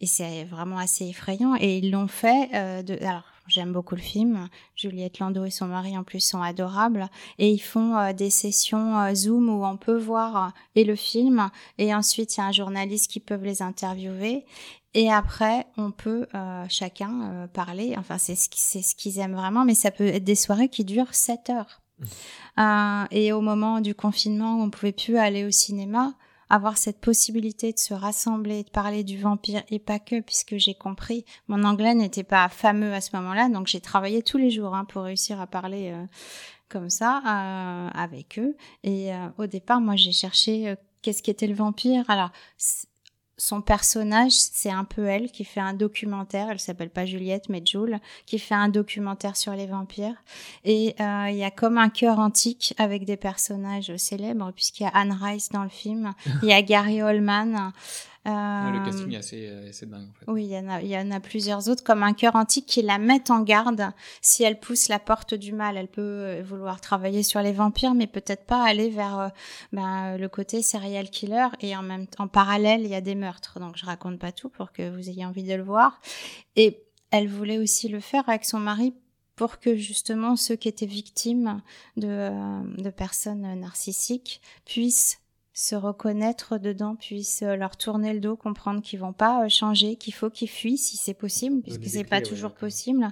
[0.00, 1.54] et c'est vraiment assez effrayant.
[1.60, 2.48] Et ils l'ont fait.
[2.54, 2.94] Euh, de...
[3.02, 4.48] Alors, j'aime beaucoup le film.
[4.74, 7.08] Juliette Landau et son mari en plus sont adorables.
[7.38, 11.50] Et ils font euh, des sessions euh, Zoom où on peut voir et le film.
[11.76, 14.46] Et ensuite, il y a un journaliste qui peut les interviewer.
[14.94, 16.26] Et après, on peut
[16.68, 17.94] chacun parler.
[17.96, 19.64] Enfin, c'est ce, c'est ce qu'ils aiment vraiment.
[19.64, 21.80] Mais ça peut être des soirées qui durent 7 heures.
[22.56, 23.04] Mmh.
[23.10, 26.14] et au moment du confinement où on pouvait plus aller au cinéma,
[26.50, 30.74] avoir cette possibilité de se rassembler, de parler du vampire et pas que, puisque j'ai
[30.74, 34.74] compris, mon anglais n'était pas fameux à ce moment-là, donc j'ai travaillé tous les jours
[34.74, 36.04] hein, pour réussir à parler euh,
[36.68, 38.56] comme ça euh, avec eux.
[38.82, 42.04] Et euh, au départ, moi, j'ai cherché qu'est-ce qu'était le vampire.
[42.08, 42.30] Alors,
[43.40, 46.48] son personnage, c'est un peu elle qui fait un documentaire.
[46.50, 50.16] Elle s'appelle pas Juliette, mais Jules, qui fait un documentaire sur les vampires.
[50.64, 54.86] Et euh, il y a comme un cœur antique avec des personnages célèbres, puisqu'il y
[54.86, 56.12] a Anne Rice dans le film,
[56.42, 57.72] il y a Gary Oldman,
[58.24, 60.08] le casting est assez, euh, assez dingue.
[60.08, 60.30] En fait.
[60.30, 62.66] Oui, il y, en a, il y en a plusieurs autres, comme un cœur antique
[62.66, 63.92] qui la met en garde.
[64.20, 67.94] Si elle pousse la porte du mal, elle peut euh, vouloir travailler sur les vampires,
[67.94, 69.28] mais peut-être pas aller vers euh,
[69.72, 71.48] ben, le côté serial killer.
[71.60, 73.58] Et en même en parallèle, il y a des meurtres.
[73.58, 76.00] Donc je raconte pas tout pour que vous ayez envie de le voir.
[76.56, 78.94] Et elle voulait aussi le faire avec son mari
[79.34, 81.62] pour que justement ceux qui étaient victimes
[81.96, 82.30] de,
[82.80, 85.19] de personnes narcissiques puissent
[85.60, 89.96] se reconnaître dedans, puissent euh, leur tourner le dos, comprendre qu'ils vont pas euh, changer,
[89.96, 93.06] qu'il faut qu'ils fuient si c'est possible, puisque c'est pas toujours possible,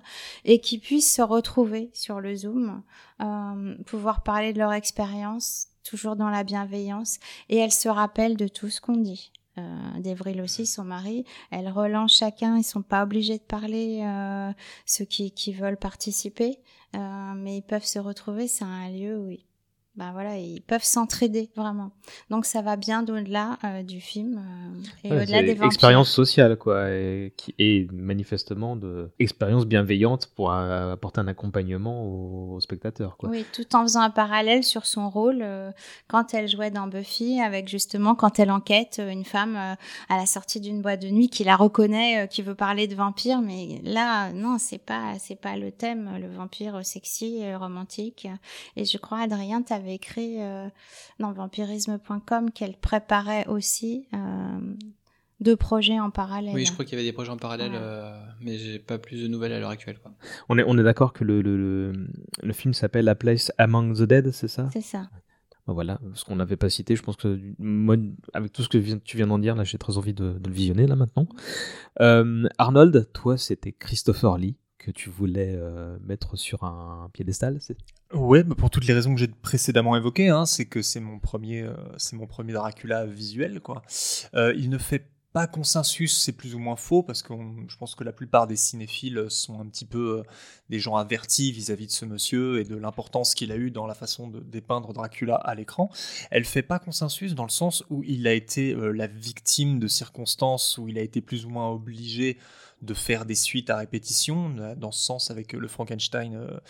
[0.47, 2.83] et qu'ils puissent se retrouver sur le Zoom,
[3.20, 7.19] euh, pouvoir parler de leur expérience, toujours dans la bienveillance,
[7.51, 9.31] et elles se rappellent de tout ce qu'on dit.
[9.59, 14.53] Euh, D'Evril aussi, son mari, elle relance chacun, ils sont pas obligés de parler, euh,
[14.87, 16.59] ceux qui, qui veulent participer,
[16.95, 19.31] mais ils peuvent se retrouver, c'est un lieu où
[19.99, 21.91] bah voilà, ils peuvent s'entraider vraiment.
[22.31, 25.66] Donc ça va bien au-delà euh, du film euh, et au-delà des vampires.
[25.66, 32.61] Expérience sociale quoi, et, qui est manifestement de expérience bienveillante pour apporter un accompagnement aux,
[32.61, 33.29] spectateurs quoi.
[33.29, 35.45] Oui, tout en faisant un parallèle sur son rôle
[36.07, 40.61] quand elle jouait dans Buffy, avec justement quand elle enquête une femme à la sortie
[40.61, 44.59] d'une boîte de nuit qui la reconnaît, qui veut parler de vampire, mais là non,
[44.59, 48.29] c'est pas c'est pas le thème, le vampire sexy, romantique.
[48.77, 50.69] Et je crois Adrien, t'avais écrit euh,
[51.19, 54.74] dans vampirisme.com qu'elle préparait aussi euh,
[55.40, 56.55] deux projets en parallèle.
[56.55, 59.23] Oui, je crois qu'il y avait des projets en parallèle, euh, mais j'ai pas plus
[59.23, 59.98] de nouvelles à l'heure actuelle.
[59.98, 60.12] Quoi.
[60.48, 61.93] On est, on est d'accord que le, le,
[62.43, 64.69] le, film s'appelle A Place Among the Dead, c'est ça?
[64.73, 65.09] C'est ça.
[65.66, 67.97] Ben voilà, ce qu'on n'avait pas cité, je pense que moi,
[68.32, 70.86] avec tout ce que tu viens d'en dire, là, j'ai très envie de, le visionner
[70.86, 71.28] là maintenant.
[72.59, 75.60] Arnold, toi, c'était Christopher Lee que tu voulais
[76.02, 77.77] mettre sur un piédestal, c'est?
[78.14, 81.60] Ouais, pour toutes les raisons que j'ai précédemment évoquées, hein, c'est que c'est mon premier,
[81.60, 83.82] euh, c'est mon premier Dracula visuel, quoi.
[84.32, 87.35] Euh, il ne fait pas consensus, c'est plus ou moins faux, parce que
[87.68, 90.22] je pense que la plupart des cinéphiles sont un petit peu euh,
[90.70, 93.94] des gens avertis vis-à-vis de ce monsieur et de l'importance qu'il a eu dans la
[93.94, 95.90] façon de dépeindre Dracula à l'écran.
[96.30, 100.78] Elle fait pas consensus dans le sens où il a été la victime de circonstances,
[100.78, 102.39] où il a été plus ou moins obligé
[102.83, 104.51] de faire des suites à répétition.
[104.77, 106.61] Dans ce sens, avec le Frankenstein euh,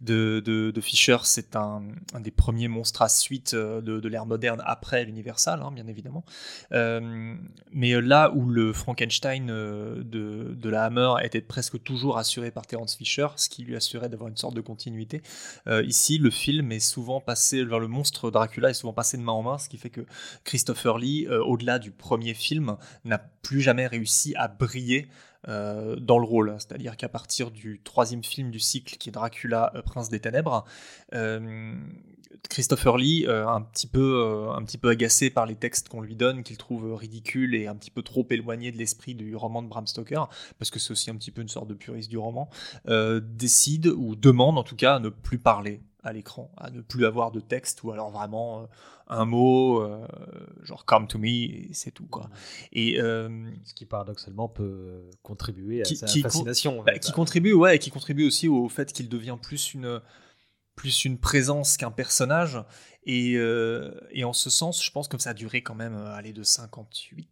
[0.00, 1.82] de, de, Fischer, c'est un,
[2.20, 6.24] des premiers monstres à suite euh, de, l'ère moderne après l'Universal, hein, bien évidemment.
[6.72, 7.34] Euh,
[7.72, 10.02] mais là où le Frankenstein de,
[10.56, 14.28] de, la Hammer était presque toujours assuré par Terence Fisher, ce qui lui assurait d'avoir
[14.28, 15.22] une sorte de continuité,
[15.84, 19.32] ici, le film est souvent passé vers le monstre Dracula est souvent passé de main
[19.32, 20.06] en main, ce qui fait que
[20.44, 25.08] Christopher Lee, au-delà du premier film, n'a plus jamais réussi à briller
[25.46, 26.56] euh, dans le rôle.
[26.58, 30.64] C'est-à-dire qu'à partir du troisième film du cycle, qui est Dracula, euh, Prince des Ténèbres,
[31.14, 31.74] euh,
[32.50, 36.42] Christopher Lee, un, petit peu, un petit peu agacé par les textes qu'on lui donne,
[36.42, 39.86] qu'il trouve ridicules et un petit peu trop éloignés de l'esprit du roman de Bram
[39.86, 40.28] Stoker,
[40.58, 42.48] parce que c'est aussi un petit peu une sorte de puriste du roman,
[42.86, 47.06] décide ou demande en tout cas à ne plus parler à l'écran, à ne plus
[47.06, 48.68] avoir de texte ou alors vraiment
[49.08, 50.06] un mot, euh,
[50.62, 52.06] genre come to me, et c'est tout.
[52.06, 52.30] Quoi.
[52.72, 53.28] Et, euh,
[53.64, 56.82] Ce qui paradoxalement peut contribuer à sa fascination.
[56.82, 60.00] Bah, qui contribue, ouais, et qui contribue aussi au fait qu'il devient plus une,
[60.74, 62.62] plus une présence qu'un personnage.
[63.04, 66.32] Et, euh, et, en ce sens, je pense que ça a duré quand même, aller
[66.32, 67.28] de 58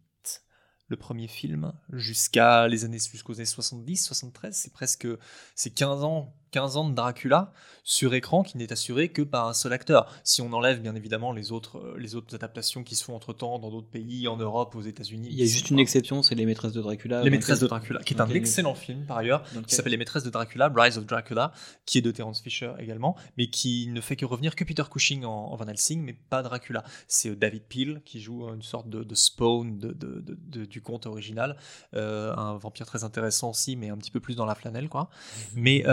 [0.89, 5.05] le premier film jusqu'à les années jusqu'aux années 70 73 c'est presque
[5.53, 7.51] c'est 15 ans 15 ans de Dracula
[7.87, 10.13] sur écran qui n'est assuré que par un seul acteur.
[10.25, 13.31] Si on enlève bien évidemment les autres, euh, les autres adaptations qui se font entre
[13.31, 15.29] temps dans d'autres pays, en Europe, aux États-Unis.
[15.31, 17.23] Il y a juste une exception, c'est Les Maîtresses de Dracula.
[17.23, 20.23] Les Maîtresses de Dracula, qui est un excellent film par ailleurs, qui s'appelle Les Maîtresses
[20.23, 21.53] de Dracula, Rise of Dracula,
[21.85, 25.23] qui est de Terence Fisher également, mais qui ne fait que revenir que Peter Cushing
[25.23, 26.83] en, Van Helsing, mais pas Dracula.
[27.07, 31.55] C'est euh, David Peel qui joue une sorte de, spawn de, du conte original,
[31.95, 35.09] euh, un vampire très intéressant aussi, mais un petit peu plus dans la flanelle, quoi.
[35.55, 35.61] Mhm.
[35.61, 35.83] Mais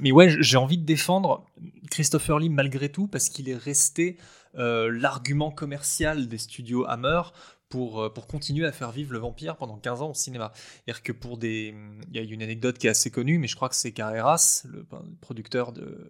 [0.00, 1.46] mais ouais, j'ai envie de défendre
[1.90, 4.16] Christopher Lee malgré tout parce qu'il est resté
[4.56, 7.22] euh, l'argument commercial des studios Hammer
[7.68, 10.52] pour, euh, pour continuer à faire vivre le vampire pendant 15 ans au cinéma.
[10.54, 11.74] C'est-à-dire que pour des.
[12.10, 14.64] Il y a une anecdote qui est assez connue, mais je crois que c'est Carreras,
[14.70, 14.86] le
[15.20, 16.08] producteur de,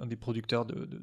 [0.00, 1.00] un des producteurs de de,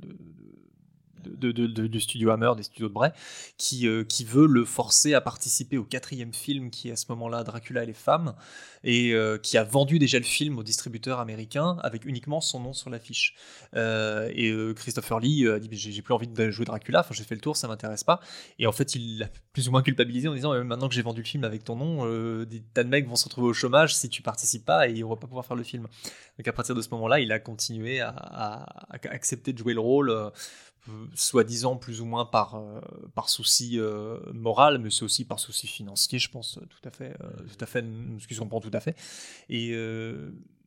[1.28, 3.12] du studio Hammer, des studios de Bray,
[3.58, 7.06] qui, euh, qui veut le forcer à participer au quatrième film qui est à ce
[7.10, 8.36] moment-là Dracula et les femmes,
[8.84, 12.74] et euh, qui a vendu déjà le film au distributeur américain avec uniquement son nom
[12.74, 13.36] sur l'affiche.
[13.76, 17.36] Euh, et Christopher Lee a dit j'ai plus envie de jouer Dracula, enfin j'ai fait
[17.36, 18.20] le tour, ça m'intéresse pas.
[18.60, 21.22] Et en fait il l'a plus ou moins culpabilisé en disant maintenant que j'ai vendu
[21.22, 24.10] le film avec ton nom, des tas de mecs vont se retrouver au chômage si
[24.10, 25.88] tu participes pas et on va pas pouvoir faire le film.
[26.38, 28.66] Donc à partir de ce moment-là, il a continué à, à
[29.10, 30.32] accepter de jouer le rôle
[31.14, 32.80] soi-disant plus ou moins par, euh,
[33.16, 37.16] par souci euh, moral, mais c'est aussi par souci financier, je pense, tout à fait,
[37.22, 37.84] euh, tout à fait,
[38.20, 38.96] ce tout à fait.
[39.50, 39.76] Et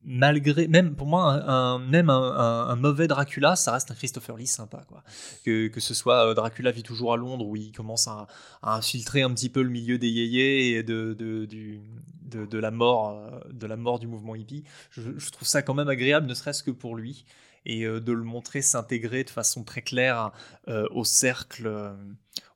[0.02, 4.82] malgré, même pour moi, un, même un, mauvais Dracula, ça reste un Christopher Lee sympa,
[4.88, 5.02] quoi.
[5.44, 8.26] Que, que ce soit Dracula vit toujours à Londres, où il commence à,
[8.62, 11.80] infiltrer un petit peu le milieu des yéyés et de, de, du,
[12.22, 13.20] de, la mort,
[13.52, 14.64] de la mort du mouvement hippie.
[14.90, 17.24] Je trouve ça quand même agréable, ne serait-ce que pour lui
[17.66, 20.32] et euh, de le montrer s'intégrer de façon très claire
[20.68, 21.94] euh, au cercle euh,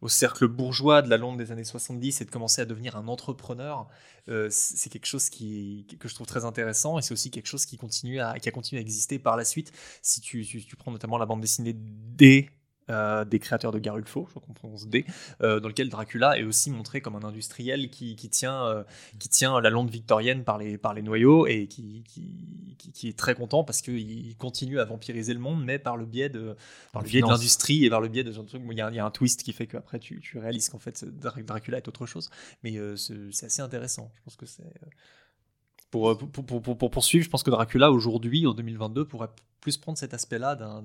[0.01, 3.09] au cercle bourgeois de la Londres des années 70 et de commencer à devenir un
[3.09, 3.89] entrepreneur,
[4.51, 5.37] c'est quelque chose que
[6.09, 8.79] je trouve très intéressant et c'est aussi quelque chose qui, continue à, qui a continué
[8.79, 9.73] à exister par la suite.
[10.01, 12.51] Si tu, tu, prends notamment la bande dessinée des
[12.91, 15.07] euh, des créateurs de Garulfo, je comprends on D,
[15.43, 18.85] euh, dans lequel Dracula est aussi montré comme un industriel qui, qui tient, euh,
[19.19, 23.19] qui tient la lande victorienne par les, par les noyaux et qui, qui, qui est
[23.19, 26.57] très content parce qu'il continue à vampiriser le monde, mais par le biais de,
[26.93, 28.63] par le biais de l'industrie et par le biais de ce truc.
[28.71, 30.79] Il y, a, il y a un twist qui fait qu'après tu, tu réalises qu'en
[30.79, 32.29] fait Dracula est autre chose,
[32.63, 34.13] mais c'est assez intéressant.
[34.15, 34.63] Je pense que c'est.
[35.91, 39.29] Pour, pour, pour, pour, poursuivre, je pense que Dracula aujourd'hui, en 2022, pourrait
[39.61, 40.83] plus prendre cet aspect-là d'un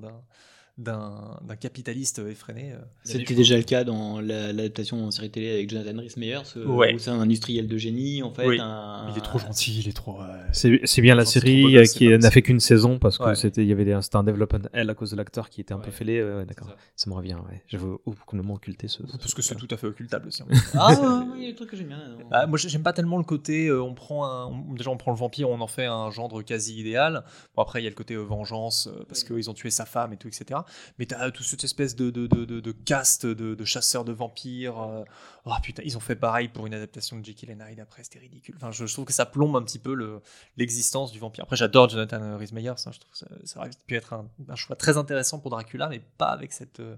[0.80, 2.72] d'un capitaliste effréné.
[2.72, 2.78] Euh.
[3.04, 7.10] C'était déjà le cas dans l'adaptation en série télé avec Jonathan Rhys Meyers, où c'est
[7.10, 8.46] un industriel de génie en fait.
[8.48, 10.20] Il est trop gentil, il est trop.
[10.54, 13.72] C'est bien la série euh, qui n'a fait qu'une saison parce que c'était il y
[13.72, 16.24] avait des, un développement L à cause de l'acteur qui était un peu fêlé.
[16.48, 17.10] D'accord, ça.
[17.10, 17.36] me revient.
[17.50, 17.62] Ouais.
[17.68, 17.86] J'avais
[18.26, 19.04] complètement occulté ce.
[19.04, 20.44] Parce que c'est tout à fait occultable aussi.
[20.76, 22.00] ah il y a des trucs que j'aime bien.
[22.32, 25.18] Bah, moi j'aime pas tellement le côté euh, on prend un, déjà on prend le
[25.18, 27.24] vampire, on en fait un gendre quasi idéal.
[27.56, 30.18] Bon après il y a le côté vengeance parce qu'ils ont tué sa femme et
[30.18, 30.62] tout etc
[30.98, 35.06] mais t'as toute cette espèce de, de, de, de caste de, chasseurs de vampires.
[35.46, 38.20] oh putain, ils ont fait pareil pour une adaptation de Jekyll and Hyde après, c'était
[38.20, 38.56] ridicule.
[38.58, 40.22] Enfin, je, trouve que ça plombe un petit peu
[40.58, 41.44] l'existence du vampire.
[41.44, 44.56] Après, j'adore Jonathan Rhys Meyers, hein, je trouve que ça, ça aurait pu être un,
[44.56, 46.80] choix très intéressant pour Dracula, mais pas avec cette.
[46.80, 46.96] Euh,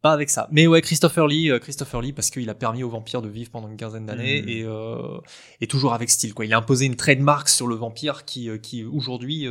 [0.00, 0.48] pas avec ça.
[0.50, 3.50] Mais ouais, Christopher Lee, euh, Christopher Lee parce qu'il a permis aux vampires de vivre
[3.50, 4.48] pendant une quinzaine d'années mm.
[4.48, 5.20] et, euh,
[5.60, 6.34] et toujours avec style.
[6.34, 6.44] Quoi.
[6.44, 9.46] Il a imposé une trademark sur le vampire qui, qui aujourd'hui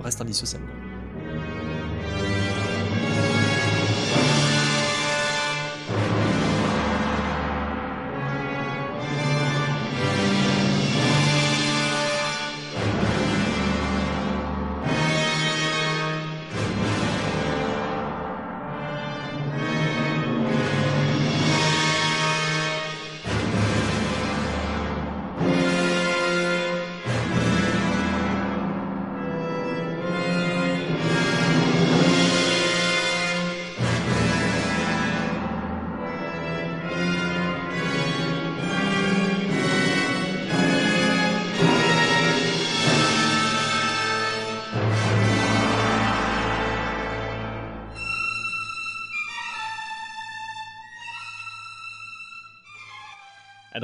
[0.00, 0.66] reste indissociable.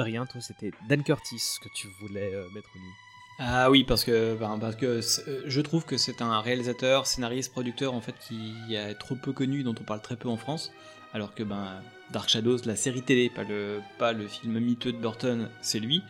[0.07, 2.91] Toi, c'était Dan Curtis que tu voulais euh, mettre au nu.
[3.39, 7.51] Ah oui, parce que, ben, parce que euh, je trouve que c'est un réalisateur, scénariste,
[7.51, 10.71] producteur en fait qui est trop peu connu, dont on parle très peu en France.
[11.13, 11.81] Alors que ben,
[12.11, 16.03] Dark Shadows, la série télé, pas le, pas le film miteux de Burton, c'est lui.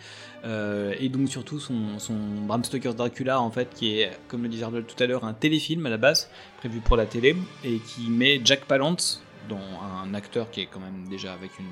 [0.45, 2.15] Euh, et donc surtout son, son,
[2.45, 5.33] Bram Stoker's Dracula, en fait, qui est, comme le disait Arnold tout à l'heure, un
[5.33, 9.59] téléfilm à la base, prévu pour la télé, et qui met Jack Palance, dont
[10.03, 11.65] un acteur qui est quand même déjà avec une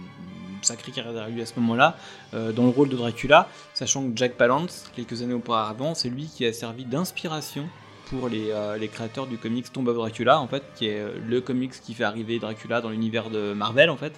[0.65, 1.97] sacré carrière derrière lui à ce moment-là,
[2.33, 6.25] euh, dans le rôle de Dracula, sachant que Jack Palance, quelques années auparavant, c'est lui
[6.25, 7.67] qui a servi d'inspiration
[8.09, 11.41] pour les, euh, créateurs du comics Tomb of Dracula, en fait, qui est euh, le
[11.41, 14.13] comics qui fait arriver Dracula dans l'univers de Marvel, en fait.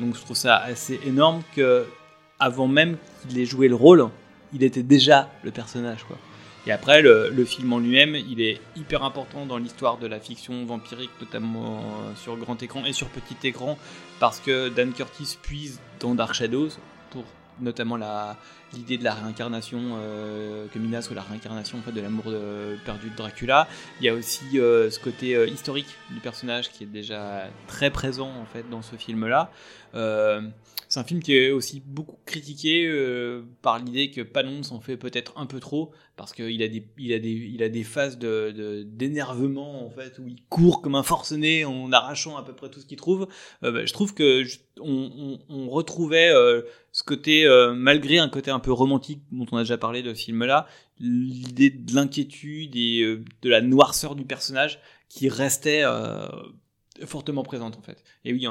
[0.00, 1.86] Donc je trouve ça assez énorme que,
[2.38, 4.08] avant même qu'il ait joué le rôle,
[4.52, 6.04] il était déjà le personnage.
[6.66, 10.64] Et après, le, film en lui-même, il est hyper important dans l'histoire de la fiction
[10.64, 11.82] vampirique, notamment
[12.16, 13.78] sur grand écran et sur petit écran,
[14.18, 16.70] parce que Dan Curtis puise dans Dark Shadows
[17.10, 17.24] pour
[17.60, 17.98] notamment
[18.72, 22.24] l'idée de la réincarnation euh, que Minas ou la réincarnation de l'amour
[22.84, 23.68] perdu de Dracula.
[24.00, 27.90] Il y a aussi euh, ce côté euh, historique du personnage qui est déjà très
[27.90, 29.50] présent en fait dans ce film-là.
[30.94, 32.88] C'est un film qui est aussi beaucoup critiqué
[33.62, 37.64] par l'idée que Panon s'en fait peut-être un peu trop parce qu'il a des a
[37.64, 42.44] a des phases d'énervement en fait où il court comme un forcené en arrachant à
[42.44, 43.26] peu près tout ce qu'il trouve.
[43.62, 44.44] Bah, je trouve que
[44.80, 46.32] on, retrouvait
[46.94, 50.14] ce côté, euh, malgré un côté un peu romantique dont on a déjà parlé de
[50.14, 50.68] ce film-là,
[51.00, 56.28] l'idée de l'inquiétude et euh, de la noirceur du personnage qui restait euh,
[57.04, 58.04] fortement présente en fait.
[58.24, 58.46] Et oui,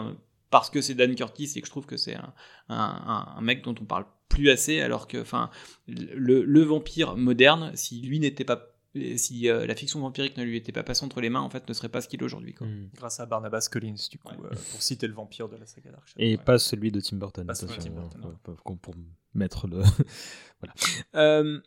[0.54, 2.32] parce que c'est Dan Curtis et que je trouve que c'est un,
[2.70, 5.50] un, mec dont on parle plus assez, alors que enfin
[5.88, 8.70] le, le vampire moderne, si lui n'était pas
[9.18, 11.68] si euh, la fiction vampirique ne lui était pas passée entre les mains, en fait,
[11.68, 12.54] ne serait pas ce qu'il est aujourd'hui.
[12.60, 12.90] Hmm.
[12.94, 16.14] Grâce à Barnabas Collins, du coup, euh, pour citer le vampire de la saga Dark
[16.18, 17.48] Et pas celui de Tim Burton.
[17.48, 18.38] Pas celui de Tim Burton.
[18.64, 18.94] pour
[19.34, 19.82] mettre le.
[20.60, 20.76] voilà.
[21.16, 21.60] Euh,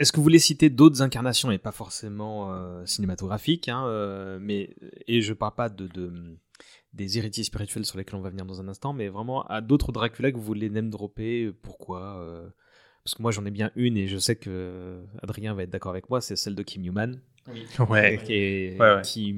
[0.00, 4.74] est-ce que vous voulez citer d'autres incarnations, et pas forcément cinématographiques, hein, mais,
[5.06, 6.38] et je parle pas de, de,
[6.92, 9.92] des héritiers spirituels sur lesquels on va venir dans un instant, mais vraiment à d'autres
[9.92, 12.52] Dracula que vous voulez name dropper, pourquoi
[13.04, 15.90] parce que moi j'en ai bien une et je sais que Adrien va être d'accord
[15.90, 17.20] avec moi, c'est celle de Kim Newman.
[17.48, 17.64] Oui.
[17.88, 18.20] Ouais.
[18.24, 19.34] Qui, est, Qui,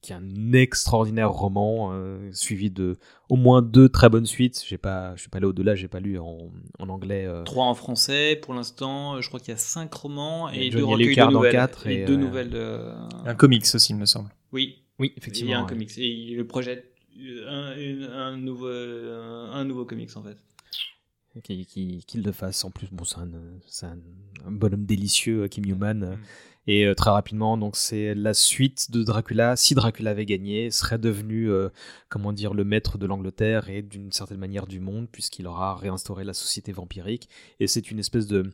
[0.00, 2.96] qui, est un extraordinaire roman euh, suivi de
[3.28, 4.64] au moins deux très bonnes suites.
[4.66, 6.38] J'ai pas, je suis pas allé au-delà, j'ai pas lu en,
[6.78, 7.26] en anglais.
[7.26, 7.42] Euh.
[7.44, 9.20] Trois en français pour l'instant.
[9.20, 11.52] Je crois qu'il y a cinq romans et, deux recueils de nouvelles.
[11.52, 12.56] Quatre et, deux euh, nouvelles.
[13.26, 14.30] Un comics aussi, il me semble.
[14.52, 15.54] Oui, Oui, Il y effectivement.
[15.54, 15.68] a un ouais.
[15.68, 20.36] comics et il le projette un, une- un nouveau, un, un nouveau comics en fait.
[21.42, 22.64] Qui- qui- Qu'il le fasse.
[22.64, 23.30] En plus, bon, c'est un,
[23.90, 23.98] un,
[24.46, 26.02] un bonhomme délicieux, euh, Kim Newman.
[26.02, 26.20] euh, Mm.
[26.68, 29.54] Et euh, très rapidement, donc c'est la suite de Dracula.
[29.54, 31.68] Si Dracula avait gagné, serait devenu, euh,
[32.08, 36.24] comment dire, le maître de l'Angleterre et d'une certaine manière du monde, puisqu'il aura réinstauré
[36.24, 37.28] la société vampirique.
[37.60, 38.50] Et c'est une espèce de,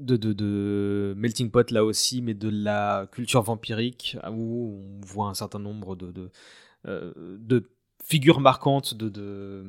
[0.00, 5.58] de, melting pot là aussi, mais de la culture vampirique, où on voit un certain
[5.58, 6.30] nombre de, de,
[6.86, 7.70] euh, de
[8.10, 9.64] figures marquantes de, de,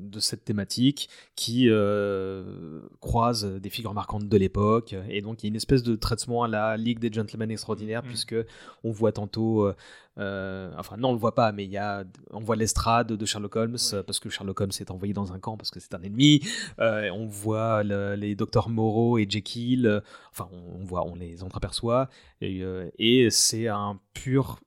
[0.00, 4.94] de cette thématique qui euh, croisent des figures marquantes de l'époque.
[5.08, 8.02] Et donc il y a une espèce de traitement à la Ligue des Gentlemen Extraordinaires,
[8.02, 8.08] Mhm.
[8.08, 8.36] puisque
[8.84, 9.66] on voit tantôt...
[9.66, 9.74] euh,
[10.18, 13.24] euh, enfin non, on le voit pas, mais il y a, on voit l'estrade de
[13.26, 13.76] Sherlock Holmes
[14.06, 16.40] parce que Sherlock Holmes est envoyé dans un camp parce que c'est un ennemi.
[16.80, 20.02] Euh, on voit le- les docteurs Moreau et Jekyll.
[20.32, 22.08] enfin, on, on voit, on les entreaperçoit
[22.40, 22.62] et,
[22.98, 24.58] et c'est un pur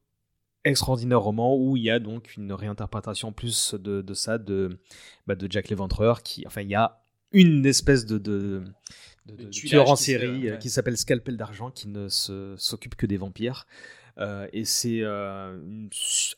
[0.64, 4.80] extraordinaire roman où il y a donc une réinterprétation plus de, de ça de,
[5.28, 7.02] bah, de Jack l'Éventreur qui, enfin, il y a
[7.32, 8.64] une espèce de, de,
[9.26, 13.18] de- tueur en série euh, qui s'appelle Scalpel d'argent qui ne se- s'occupe que des
[13.18, 13.66] vampires.
[14.18, 15.58] Euh, et c'est euh,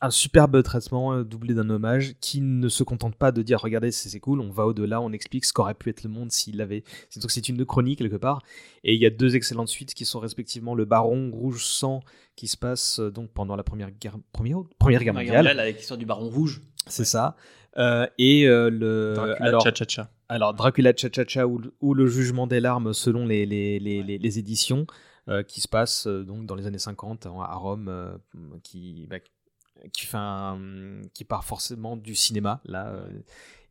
[0.02, 3.91] un superbe traitement euh, doublé d'un hommage qui ne se contente pas de dire regardez
[3.91, 6.84] c'est cool on va au-delà on explique ce qu'aurait pu être le monde s'il avait
[7.10, 8.41] c'est donc c'est une chronique quelque part.
[8.84, 12.02] Et il y a deux excellentes suites qui sont respectivement le Baron Rouge Sang
[12.36, 15.60] qui se passe euh, donc pendant la première guerre première première guerre mondiale.
[15.60, 16.62] avec l'histoire du Baron Rouge.
[16.88, 17.36] c'est ça.
[17.78, 20.12] Euh, et euh, le Dracula, alors Cha-Cha-Cha.
[20.30, 24.20] alors Dracula Cha-Cha-Cha ou, le- ou le jugement des larmes selon les, les, les, les-
[24.20, 24.86] les éditions
[25.44, 28.18] qui se passe euh, donc dans les années 50 en- à Rome euh,
[28.64, 29.18] qui, bah,
[29.91, 30.18] qui, fait
[31.14, 33.08] qui part forcément du cinéma là euh,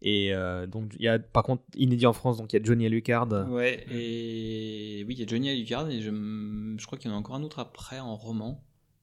[0.03, 2.65] et euh, donc il y a par contre inédit en France donc il y a
[2.65, 7.11] Johnny Alucard Ouais, et oui, il y a Johnny Alucard et je, je crois qu'il
[7.11, 8.63] y en a encore un autre après en roman.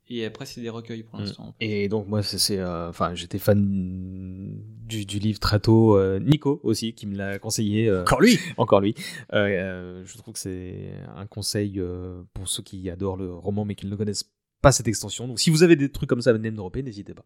[0.09, 1.23] Et après, c'est des recueils pour Mm.
[1.23, 1.55] l'instant.
[1.59, 4.57] Et donc moi c'est, euh, enfin j'étais fan
[4.87, 5.97] du, du livre très tôt.
[5.97, 7.87] euh, Nico aussi qui me l'a conseillé.
[7.89, 8.95] euh, Encore lui encore lui.
[9.33, 13.65] Euh, euh, je trouve que c'est un conseil euh, pour ceux qui adorent le roman
[13.65, 14.31] mais qui ne connaissent
[14.61, 15.27] pas cette extension.
[15.27, 17.23] Donc si vous avez des trucs comme ça à name dropper, n'hésitez pas.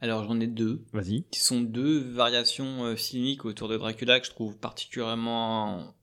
[0.00, 0.84] Alors, j'en ai deux.
[0.92, 1.24] Vas-y.
[1.30, 5.94] qui sont deux variations euh, filmiques autour de Dracula que je trouve particulièrement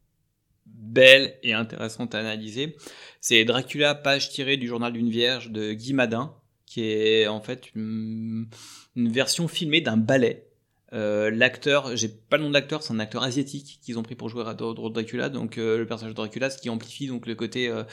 [0.75, 2.75] belles et intéressantes à analyser.
[3.21, 6.33] C'est Dracula, page tirée du journal d'une vierge de Guy Madin,
[6.65, 8.47] qui est en fait une,
[8.95, 10.45] version filmée d'un ballet.
[10.91, 14.15] Euh, l'acteur, j'ai pas le nom de l'acteur, c'est un acteur asiatique qu'ils ont pris
[14.15, 17.27] pour jouer à Dr- Dracula, donc euh, le personnage de Dracula, ce qui amplifie donc
[17.27, 17.83] le côté, euh,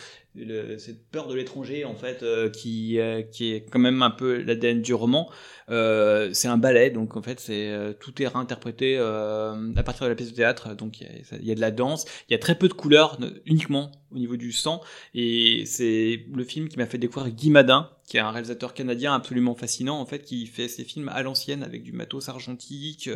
[0.79, 4.43] cette peur de l'étranger en fait, euh, qui, euh, qui est quand même un peu
[4.43, 5.31] l'ADN du roman.
[5.69, 10.15] Euh, c'est un ballet, donc en fait, c'est tout est réinterprété à partir de la
[10.15, 10.75] pièce de théâtre.
[10.75, 11.09] Donc il
[11.43, 14.19] y, y a de la danse, il y a très peu de couleurs, uniquement au
[14.19, 14.81] niveau du sang.
[15.15, 19.15] Et c'est le film qui m'a fait découvrir Guy Madin, qui est un réalisateur canadien
[19.15, 23.11] absolument fascinant, en fait, qui fait ses films à l'ancienne avec du matos argentique.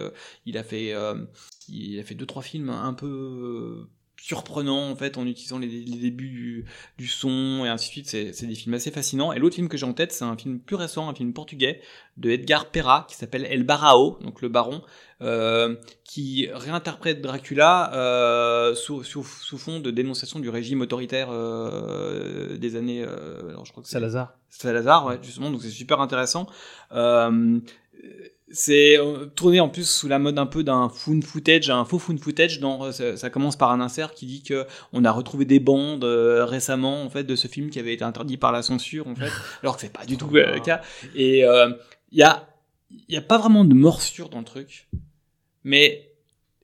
[0.47, 0.95] Il a fait,
[1.69, 3.87] il a fait deux trois films un peu
[4.23, 6.65] surprenants en fait en utilisant les, les débuts du,
[6.99, 8.09] du son et ainsi de suite.
[8.35, 9.33] C'est des films assez fascinants.
[9.33, 11.81] Et l'autre film que j'ai en tête, c'est un film plus récent, un film portugais
[12.19, 14.83] de Edgar Pera qui s'appelle El Barao, donc le baron,
[15.23, 15.75] euh,
[16.05, 22.77] qui réinterprète Dracula euh, sous, sous, sous fond de dénonciation du régime autoritaire euh, des
[22.77, 23.03] années.
[23.03, 24.35] alors je crois que c'est Salazar.
[24.51, 26.47] Salazar, ouais, justement, donc c'est super intéressant.
[28.03, 31.85] Euh, c'est euh, tourné en plus sous la mode un peu d'un found footage, un
[31.85, 32.61] faux found footage.
[32.61, 36.05] Dans, euh, ça, commence par un insert qui dit que on a retrouvé des bandes
[36.05, 39.15] euh, récemment en fait de ce film qui avait été interdit par la censure en
[39.15, 39.31] fait,
[39.63, 40.81] alors que c'est pas du tout euh, le cas.
[41.15, 42.47] Et il y a
[42.91, 44.89] il y a pas vraiment de morsure dans le truc,
[45.63, 46.10] mais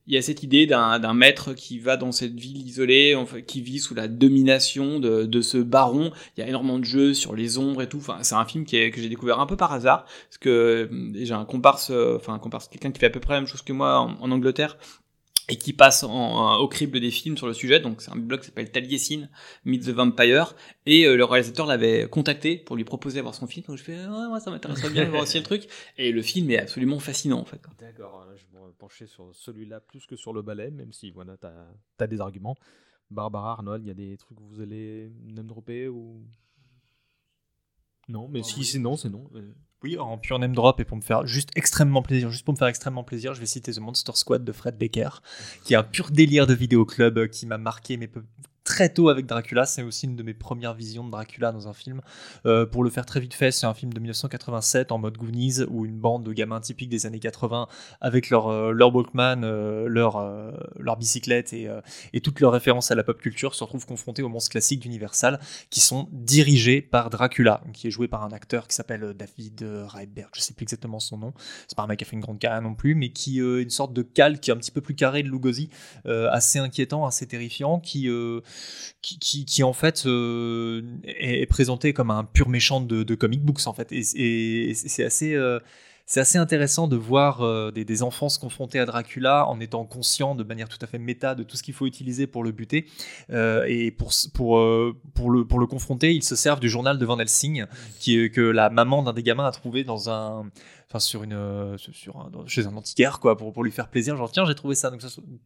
[0.07, 3.17] il y a cette idée d'un maître qui va dans cette ville isolée,
[3.47, 6.13] qui vit sous la domination de, de ce baron.
[6.37, 7.99] Il y a énormément de jeux sur les ombres et tout.
[7.99, 11.11] Enfin, c'est un film qui que j'ai découvert un peu par hasard, parce que euh,
[11.15, 13.49] j'ai un comparse, euh, enfin un comparse, quelqu'un qui fait à peu près la même
[13.49, 14.77] chose que moi en Angleterre
[15.49, 17.81] et qui passe en, au crible des films sur le sujet.
[17.81, 19.29] Donc c'est un blog qui s'appelle Taliesin
[19.65, 20.55] Meet the Vampire.
[20.87, 23.65] Et euh, le réalisateur l'avait contacté pour lui proposer d'avoir son film.
[23.67, 25.69] Donc je fais ouais moi ça m'intéresserait bien de voir aussi le truc.
[25.97, 27.61] Et le film est absolument fascinant en fait.
[27.79, 31.37] D'accord, je vais me pencher sur celui-là plus que sur le ballet, même si voilà,
[31.37, 32.57] tu as, des arguments.
[33.11, 36.25] Barbara, Arnold, il y a des trucs que vous allez name dropper ou?
[38.09, 39.29] Non, mais si c'est non, c'est non.
[39.83, 42.59] Oui, en pure name drop et pour me faire juste extrêmement plaisir, juste pour me
[42.59, 45.21] faire extrêmement plaisir, je vais citer The Monster Squad de Fred Becker,
[45.65, 48.09] qui est un pur délire de vidéoclub euh, qui m'a marqué mais
[48.67, 49.65] très tôt avec Dracula.
[49.65, 52.03] C'est aussi une de mes premières visions de Dracula dans un film.
[52.45, 55.63] Euh, pour le faire très vite fait, c'est un film de 1987 en mode Goonies
[55.69, 57.69] où une bande de gamins typiques des années 80
[58.01, 60.21] avec leur, euh, leur Walkman, euh, leur,
[60.79, 61.69] leur bicyclette et,
[62.13, 65.39] et toutes leurs références à la pop culture se retrouvent confrontés aux monstres classiques d'Universal
[65.71, 70.31] qui sont dirigés par Dracula, qui est joué par un acteur qui s'appelle David Reitberg.
[70.35, 71.33] Je sais plus exactement son nom.
[71.69, 73.63] C'est pas un mec qui a fait une grande carrière non plus, mais qui est
[73.63, 75.71] une sorte de calque un petit peu plus carré de Lugosi,
[76.05, 78.09] assez inquiétant, assez terrifiant, qui,
[79.03, 80.07] qui, en fait
[81.05, 83.93] est, présenté comme un pur méchant de, de comic books en fait.
[83.93, 85.61] Et, c'est assez, euh,
[86.07, 90.35] c'est assez intéressant de voir euh, des, enfants se confronter à Dracula en étant conscients
[90.35, 92.87] de manière tout à fait méta de tout ce qu'il faut utiliser pour le buter.
[93.31, 94.61] Euh, et pour, pour,
[95.15, 97.67] pour, le, pour le confronter, ils se servent du journal de Van Helsing,
[97.99, 100.51] qui, que la maman d'un des gamins a trouvé dans un
[100.89, 104.17] enfin sur une euh, sur un, chez un antiquaire quoi pour, pour lui faire plaisir.
[104.17, 104.91] Genre tiens j'ai trouvé ça.
[104.91, 105.03] Donc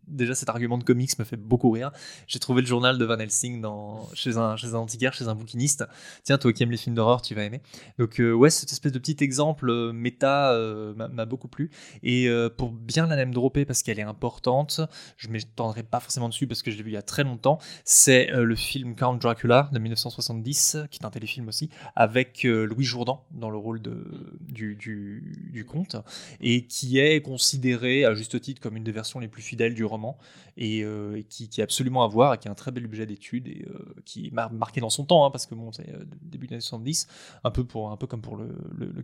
[0.07, 1.91] déjà cet argument de comics me fait beaucoup rire.
[2.27, 5.35] J'ai trouvé le journal de Van Helsing dans chez un chez un antiquaire chez un
[5.35, 5.85] bouquiniste.
[6.25, 7.63] Tiens toi qui aimes les films d'horreur tu vas aimer.
[7.99, 10.55] Donc euh, ouais cette espèce de petit exemple euh, méta
[10.97, 11.71] m'a beaucoup plu.
[12.03, 14.81] Et pour bien la même dropper parce qu'elle est importante
[15.17, 17.59] je m'étendrai pas forcément dessus parce que je l'ai vu il y a très longtemps
[17.85, 23.27] c'est le film Count Dracula de 1970 qui est un téléfilm aussi avec Louis Jourdan
[23.31, 25.97] dans le rôle de du du, conte,
[26.41, 29.85] et qui est considéré à juste titre comme une des versions les plus fidèles du
[29.85, 30.19] roman,
[30.57, 33.49] et, euh, qui, est absolument à voir, et qui est un très bel objet d'étude,
[33.49, 36.47] et euh, qui est marqué dans son temps, hein, parce que bon, c'est euh, début
[36.47, 37.09] des années 70,
[37.45, 38.51] un peu, pour, un peu comme pour le,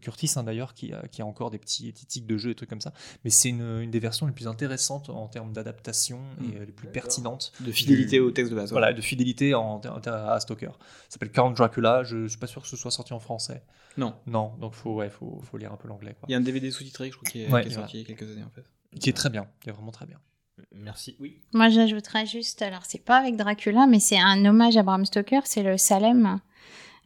[0.01, 2.69] Curtis hein, d'ailleurs, qui a, qui a encore des petits, tics de jeu et trucs
[2.69, 2.93] comme ça,
[3.25, 6.65] mais c'est une, des versions les plus intéressantes en termes d'adaptation et mmh.
[6.65, 7.53] les plus pertinentes.
[7.61, 8.71] De fidélité au texte de base.
[8.71, 10.73] Voilà, de fidélité en, à Stoker.
[11.09, 13.63] Ça s'appelle Count Dracula, je, ne suis pas sûr que ce soit sorti en français.
[13.97, 14.15] Non.
[14.27, 16.16] Non, donc faut, ouais, faut, faut lire un peu l'anglais.
[16.29, 18.31] Il y a un DVD sous-titré, je crois, qui est, sorti il y a quelques
[18.31, 18.65] années en fait.
[18.99, 20.19] Qui est très bien, qui est vraiment très bien.
[20.73, 21.17] Merci.
[21.21, 21.41] Oui.
[21.53, 25.43] Moi, j'ajouterais juste, alors c'est pas avec Dracula, mais c'est un hommage à Bram Stoker,
[25.45, 26.41] c'est le Salem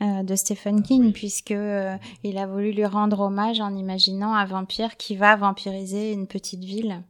[0.03, 4.45] euh, de Stephen King, puisque euh, il a voulu lui rendre hommage en imaginant un
[4.45, 7.03] vampire qui va vampiriser une petite ville.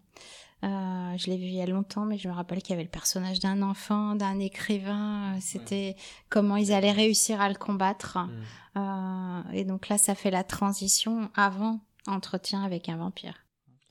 [0.62, 2.82] Euh, je l'ai vu il y a longtemps, mais je me rappelle qu'il y avait
[2.82, 5.35] le personnage d'un enfant, d'un écrivain.
[5.40, 5.97] C'était
[6.28, 8.18] comment ils allaient réussir à le combattre.
[8.18, 8.31] Mm.
[8.77, 13.35] Euh, et donc là, ça fait la transition avant entretien avec un vampire.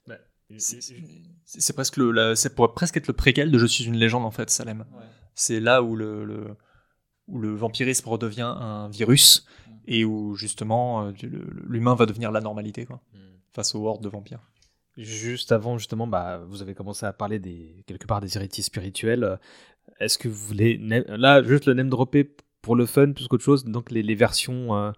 [0.07, 0.15] Bah,
[0.57, 4.31] c'est presque le, ça pourrait presque être le préquel de Je suis une légende en
[4.31, 4.85] fait, Salem.
[5.35, 6.55] C'est là où le,
[7.27, 9.71] où le vampirisme redevient un virus mm.
[9.87, 13.19] et où justement euh, l'humain va devenir la normalité quoi, mm.
[13.53, 14.41] face aux hordes de vampires.
[14.97, 19.39] Juste avant, justement, bah, vous avez commencé à parler des, quelque part des héritiers spirituels.
[20.01, 23.63] Est-ce que vous voulez, là, juste le name dropper pour le fun plus qu'autre chose,
[23.63, 24.91] donc les, les versions euh,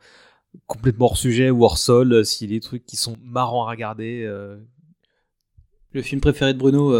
[0.67, 3.67] complètement hors sujet ou hors sol, euh, s'il y a des trucs qui sont marrants
[3.67, 4.23] à regarder.
[4.25, 4.57] Euh.
[5.93, 6.93] Le film préféré de Bruno,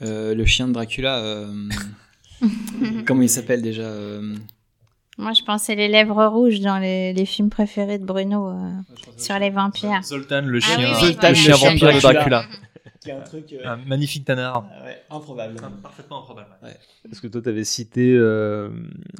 [0.00, 1.46] Le chien de Dracula,
[3.06, 3.90] comment il s'appelle déjà
[5.18, 8.70] moi, je pensais les lèvres rouges dans les, les films préférés de Bruno euh,
[9.18, 10.02] sur les vampires.
[10.02, 12.44] Zoltan, le ah chien, Zoltan, le chien vampire de Dracula.
[13.10, 13.52] un truc.
[13.52, 14.64] Euh, un magnifique tanard.
[14.70, 15.56] Ah ouais, improbable.
[15.82, 16.48] parfaitement improbable.
[16.62, 16.76] Ouais.
[17.04, 18.68] Parce que toi, tu avais cité euh,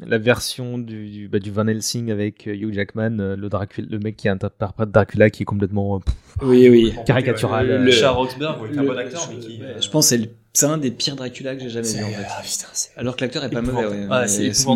[0.06, 4.16] la version du, du, bah, du, Van Helsing avec Hugh Jackman, le, Dracula, le mec
[4.16, 6.00] qui interprète Dracula qui est complètement
[6.42, 6.94] oui, oui.
[7.06, 7.84] caricatural.
[7.84, 9.60] Le, Charles Roxburgh, est un bon acteur, mais qui.
[9.80, 12.08] Je pense que c'est le c'est un des pires Dracula que j'ai jamais vu en
[12.08, 12.26] fait.
[12.28, 13.86] Ah, putain, Alors que l'acteur est pas mauvais.
[13.86, 14.06] Ouais.
[14.10, 14.26] Ah,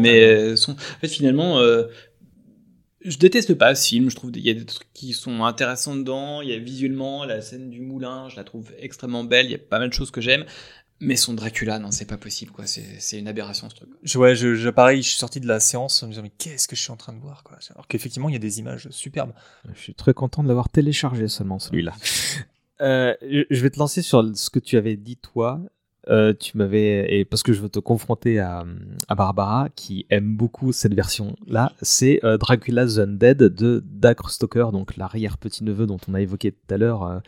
[0.01, 0.73] mais euh, son...
[0.73, 1.85] en fait finalement, euh,
[3.07, 4.11] je déteste pas ce film.
[4.11, 6.43] Je trouve qu'il y a des trucs qui sont intéressants dedans.
[6.43, 9.47] Il y a visuellement la scène du moulin, je la trouve extrêmement belle.
[9.47, 10.45] Il y a pas mal de choses que j'aime.
[10.99, 12.65] Mais son Dracula, non, c'est pas possible, quoi.
[12.67, 13.91] C'est une aberration, ce truc.
[14.03, 16.33] Je, ouais, je, je, pareil, je suis sorti de la séance en me disant, mais
[16.39, 17.59] qu'est-ce que je suis en train de voir, quoi.
[17.71, 19.33] Alors qu'effectivement, il y a des images superbes.
[19.75, 21.95] Je suis très content de l'avoir téléchargé seulement, celui-là.
[22.83, 25.63] Euh, je vais te lancer sur ce que tu avais dit toi.
[26.09, 28.65] Euh, tu m'avais et parce que je veux te confronter à,
[29.09, 34.71] à Barbara qui aime beaucoup cette version là, c'est euh, Dracula's Undead de Dacre Stoker,
[34.71, 37.03] donc l'arrière petit neveu dont on a évoqué tout à l'heure.
[37.03, 37.19] Euh.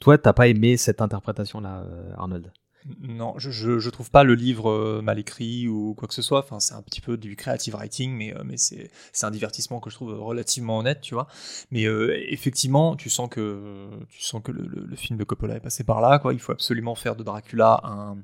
[0.00, 1.84] toi, t'as pas aimé cette interprétation là,
[2.16, 2.52] Arnold?
[3.00, 6.38] Non, je, je, trouve pas le livre euh, mal écrit ou quoi que ce soit.
[6.40, 8.90] Enfin, c'est un petit peu du creative writing, mais, euh, mais c'est,
[9.22, 11.26] un divertissement que je trouve relativement honnête, tu vois.
[11.70, 15.60] Mais euh, effectivement, tu sens que, tu sens que le, le, film de Coppola est
[15.60, 16.32] passé par là, quoi.
[16.32, 18.16] Il faut absolument faire de Dracula un,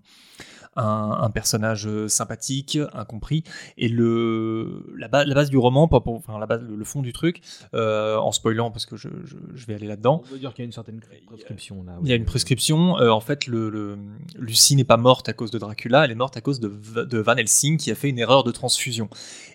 [0.77, 3.43] un, personnage euh, sympathique, incompris.
[3.77, 7.13] Et le, la, la base du roman, pas pour, enfin, la base, le, fond du
[7.13, 7.41] truc,
[7.75, 9.09] euh, en spoilant parce que je,
[9.55, 10.23] je, vais aller là-dedans.
[10.25, 11.99] On veut dire qu'il y a une certaine prescription là.
[12.03, 12.99] Il y a une prescription.
[12.99, 13.99] Euh, en fait, le, le
[14.39, 17.19] Lucie n'est pas morte à cause de Dracula, elle est morte à cause de, de
[17.19, 19.09] Van Helsing qui a fait une erreur de transfusion.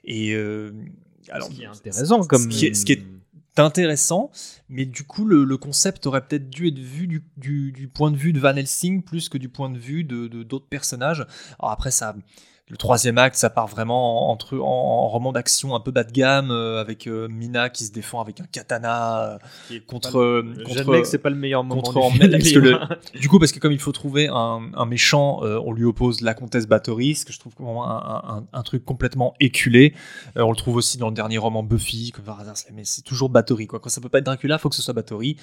[0.03, 0.35] Et
[1.29, 2.51] alors, ce qui est intéressant comme.
[2.51, 3.03] ce qui est
[3.59, 4.31] intéressant,
[4.69, 8.39] mais du coup, le, concept aurait peut-être dû être vu du, point de vue de
[8.39, 11.25] Van Helsing plus que du point de vue de d'autres personnages.
[11.59, 12.15] Alors après, ça,
[12.69, 16.11] le troisième acte, ça part vraiment en, entre, en, roman d'action un peu bas de
[16.11, 19.39] gamme, euh, avec euh, Mina qui se défend avec un katana
[19.71, 20.43] euh, contre.
[20.63, 21.81] contre que c'est pas le meilleur moment.
[21.81, 22.79] Contre du, parce que le,
[23.19, 26.33] du coup, parce que comme il faut trouver un, un méchant, on lui oppose la
[26.33, 29.93] comtesse Bathory, ce que je trouve vraiment un, un, un truc complètement éculé.
[30.35, 33.29] on le trouve aussi dans le dernier roman Buffy, comme par hasard, mais c'est toujours
[33.29, 33.67] Bathory.
[33.67, 33.79] Quoi.
[33.79, 35.35] Quand ça peut pas être Dracula, faut que ce soit Bathory.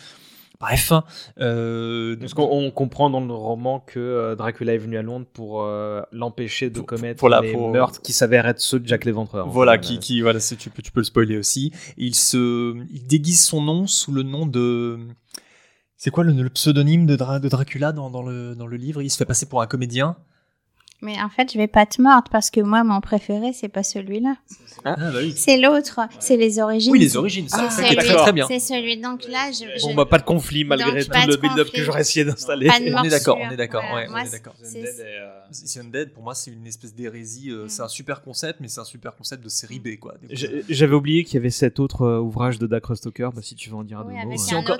[0.60, 0.92] Bref.
[1.38, 5.62] Euh, Parce qu'on comprend dans le roman que euh, Dracula est venu à Londres pour
[5.62, 9.48] euh, l'empêcher de commettre pour, les meurtres qui s'avèrent être ceux de Jack l'Éventreur.
[9.48, 11.72] Voilà, qui, qui, voilà, tu peux, tu peux le spoiler aussi.
[11.96, 14.98] Il se, il déguise son nom sous le nom de.
[15.96, 19.00] C'est quoi le, pseudonyme de, de Dracula dans, dans, le, dans le livre?
[19.02, 20.16] Il se fait passer pour un comédien.
[21.00, 23.84] Mais en fait, je vais pas te mordre parce que moi, mon préféré, c'est pas
[23.84, 24.36] celui-là.
[24.84, 25.34] Ah, bah oui.
[25.36, 26.92] C'est l'autre, c'est les origines.
[26.92, 28.46] Oui, les origines, ça, c'est très, très bien.
[28.48, 28.96] C'est celui.
[28.96, 29.82] Donc là, je.
[29.82, 32.68] Bon, bah, pas de conflit malgré tout le build-up que j'aurais essayé d'installer.
[32.70, 33.84] On est d'accord, on est d'accord.
[33.94, 34.54] Ouais, est d'accord.
[35.50, 37.50] C'est Undead, pour moi, c'est une espèce d'hérésie.
[37.50, 37.68] Euh, mm.
[37.68, 40.14] C'est un super concept, mais c'est un super concept de série B, quoi.
[40.30, 43.30] J'avais oublié qu'il y avait cet autre euh, ouvrage de Dak Stoker.
[43.34, 44.36] Bah, si tu veux en dire deux mots.
[44.36, 44.78] Si encore,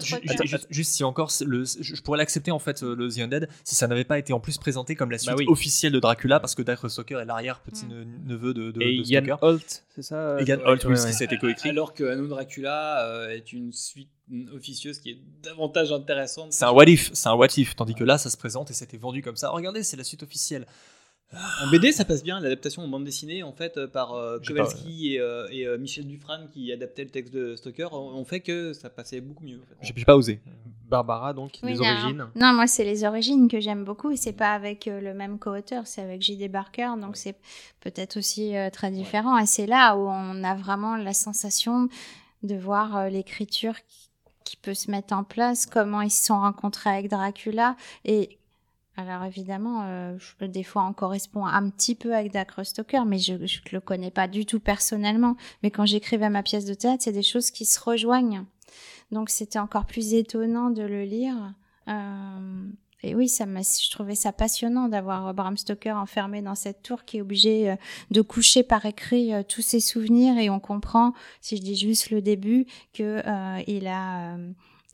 [0.70, 4.18] juste si encore, je pourrais l'accepter en fait, le The Undead, si ça n'avait pas
[4.18, 7.20] été en plus présenté comme la bah suite officielle de Dracula, parce que Dak Stoker
[7.20, 11.38] est l'arrière-petit-neveu de, de, Et Ian Holt, c'est ça Ian Holt, oui, ça a été
[11.38, 11.70] coécrit.
[11.70, 14.10] Alors que Anno Dracula euh, est une suite
[14.54, 16.52] officieuse qui est davantage intéressante.
[16.52, 18.74] C'est un what if, c'est un what if, tandis que là, ça se présente et
[18.74, 19.50] c'était vendu comme ça.
[19.50, 20.66] regardez, c'est la suite officielle.
[21.62, 22.40] En BD, ça passe bien.
[22.40, 26.72] L'adaptation en bande dessinée, en fait, par euh, Kowalski et, euh, et Michel Dufran qui
[26.72, 29.58] adaptaient le texte de Stoker, ont fait que ça passait beaucoup mieux.
[29.58, 29.92] En fait.
[29.94, 30.40] J'ai pas osé.
[30.88, 34.54] Barbara, donc, les origines Non, moi, c'est les origines que j'aime beaucoup et c'est pas
[34.54, 36.48] avec euh, le même co-auteur, c'est avec J.D.
[36.48, 37.36] Barker, donc c'est
[37.80, 39.36] peut-être aussi euh, très différent.
[39.38, 41.88] Et c'est là où on a vraiment la sensation
[42.42, 44.08] de voir euh, l'écriture qui,
[44.62, 47.76] peut se mettre en place, comment ils se sont rencontrés avec Dracula
[48.06, 48.37] et
[48.98, 49.86] alors évidemment,
[50.40, 54.10] des fois on correspond un petit peu avec Dacre Stoker, mais je ne le connais
[54.10, 55.36] pas du tout personnellement.
[55.62, 58.44] Mais quand j'écrivais ma pièce de théâtre, c'est des choses qui se rejoignent.
[59.12, 61.54] Donc c'était encore plus étonnant de le lire.
[61.88, 62.68] Euh,
[63.04, 67.18] et oui, ça je trouvais ça passionnant d'avoir Bram Stoker enfermé dans cette tour qui
[67.18, 67.76] est obligé euh,
[68.10, 72.10] de coucher par écrit euh, tous ses souvenirs et on comprend, si je dis juste
[72.10, 73.22] le début, que
[73.68, 74.36] il a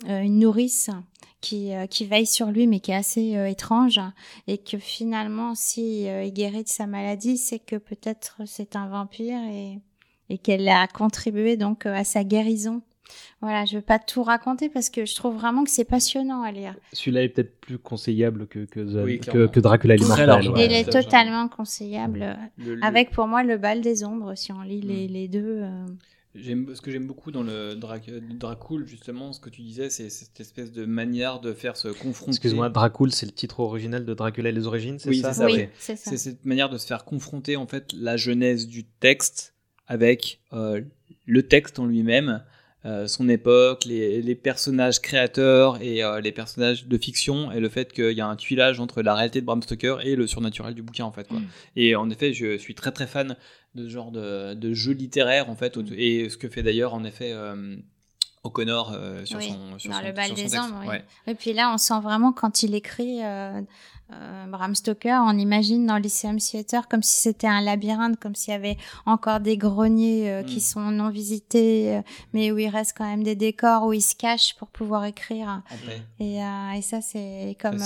[0.06, 0.90] une nourrice
[1.40, 4.00] qui, qui veille sur lui mais qui est assez étrange
[4.46, 9.38] et que finalement si il guérit de sa maladie c'est que peut-être c'est un vampire
[9.50, 9.78] et,
[10.30, 12.82] et qu'elle a contribué donc à sa guérison
[13.40, 16.42] voilà, je ne veux pas tout raconter parce que je trouve vraiment que c'est passionnant
[16.42, 16.74] à lire.
[16.92, 20.52] Celui-là est peut-être plus conseillable que, que, que, Dracula l'immortel.
[20.56, 22.36] Il est totalement conseillable.
[22.82, 25.12] avec pour moi le bal des ombres, si on lit les, mm.
[25.12, 25.60] les, deux.
[25.62, 25.86] Euh.
[26.36, 30.72] Ce que j'aime beaucoup dans le Dracul, justement, ce que tu disais, c'est cette espèce
[30.72, 32.32] de manière de faire se confronter.
[32.32, 35.46] Excuse-moi, Dracul, c'est le titre original de Dracula et les origines, c'est oui, ça, ça
[35.46, 36.10] Oui, c'est ça.
[36.10, 39.54] C'est cette manière de se faire confronter, en fait, la genèse du texte
[39.86, 40.80] avec euh,
[41.26, 42.42] le texte en lui-même
[42.86, 47.92] euh, son époque, les, personnages créateurs et euh, les personnages de fiction, et le fait
[47.92, 50.82] qu'il y a un tuilage entre la réalité de Bram Stoker et le surnaturel du
[50.82, 51.26] bouquin en fait.
[51.26, 51.38] Quoi.
[51.38, 51.46] Mm.
[51.76, 53.36] Et en effet, je suis très très fan
[53.74, 55.94] de ce genre de, de jeu littéraire en fait, mm.
[55.96, 57.76] et ce que fait d'ailleurs en effet euh,
[58.42, 58.94] O'Connor
[59.24, 60.84] sur son sur dans son, le bal des hommes.
[60.86, 60.96] Oui.
[61.26, 63.20] Et puis là, on sent vraiment quand il écrit
[64.12, 68.52] euh, Bram Stoker, on imagine dans Lyceum Theater comme si c'était un labyrinthe, comme s'il
[68.52, 68.76] y avait
[69.06, 70.60] encore des greniers euh, qui mm.
[70.60, 72.02] sont non visités, euh,
[72.34, 75.62] mais où il reste quand même des décors, où il se cache pour pouvoir écrire.
[76.20, 77.78] Et, et, ça, c'est comme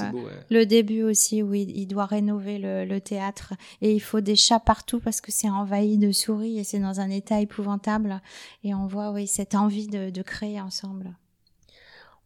[0.50, 3.54] le début aussi, où il, doit rénover le, théâtre.
[3.80, 7.00] Et il faut des chats partout parce que c'est envahi de souris et c'est dans
[7.00, 8.20] un état épouvantable.
[8.64, 11.14] Et on voit, oui, cette envie de, de créer ensemble.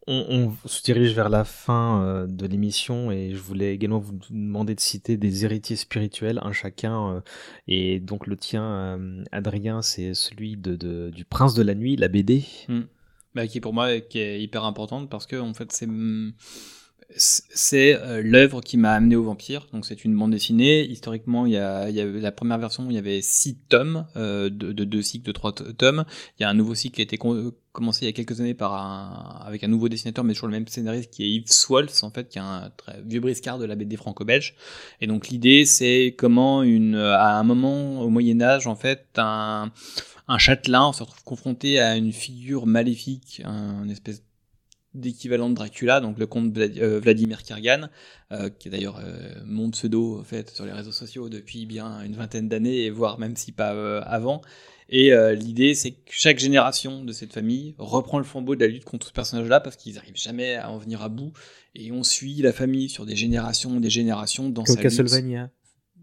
[0.09, 4.75] On, se dirige vers la fin euh, de l'émission et je voulais également vous demander
[4.75, 7.17] de citer des héritiers spirituels, un chacun.
[7.17, 7.21] Euh,
[7.69, 12.09] et donc le tien, euh, Adrien, c'est celui de, du Prince de la Nuit, la
[12.09, 12.45] BD.
[12.69, 12.83] Hmm.
[13.35, 15.89] Bah, qui pour moi qui est hyper importante parce que en fait c'est
[17.17, 19.67] c'est euh, l'œuvre qui m'a amené au vampire.
[19.73, 20.85] Donc c'est une bande dessinée.
[20.85, 24.07] Historiquement, il y a, il y a la première version, il y avait six tomes
[24.17, 26.05] euh, de, de, deux cycles de trois tomes.
[26.39, 27.19] Il y a un nouveau cycle qui a été
[27.73, 30.53] commencé il y a quelques années par un, avec un nouveau dessinateur, mais toujours le
[30.53, 33.65] même scénariste qui est Yves Swolf, en fait, qui est un très vieux briscard de
[33.65, 34.55] la BD franco-belge.
[35.01, 39.71] Et donc l'idée, c'est comment une, à un moment au Moyen Âge, en fait, un,
[40.29, 44.23] un châtelain se retrouve confronté à une figure maléfique, un espèce
[44.95, 47.89] d'équivalent de Dracula, donc le comte euh, Vladimir Kirgan,
[48.31, 52.03] euh, qui est d'ailleurs euh, mon pseudo en fait sur les réseaux sociaux depuis bien
[52.03, 54.43] une vingtaine d'années, voire même si pas avant.
[54.95, 58.85] Et l'idée, c'est que chaque génération de cette famille reprend le flambeau de la lutte
[58.85, 61.33] contre ce personnage-là parce qu'ils n'arrivent jamais à en venir à bout.
[61.75, 65.49] Et on suit la famille sur des générations, des générations dans Comme Castlevania.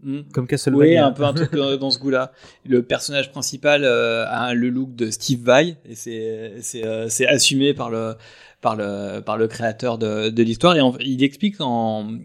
[0.02, 0.22] Hmm.
[0.32, 0.84] Comme Castlevania.
[0.84, 2.32] Oui, un peu un truc dans, dans ce goût-là.
[2.64, 7.26] Le personnage principal euh, a le look de Steve Vai et c'est c'est euh, c'est
[7.26, 8.14] assumé par le
[8.60, 12.18] par le par le créateur de, de l'histoire et en- il explique en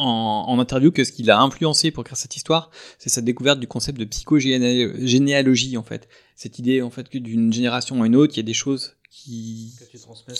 [0.00, 3.66] en, interview que ce qui l'a influencé pour créer cette histoire, c'est sa découverte du
[3.66, 6.08] concept de psychogénéalogie en fait.
[6.36, 8.96] Cette idée en fait que d'une génération à une autre, il y a des choses
[9.10, 9.72] qui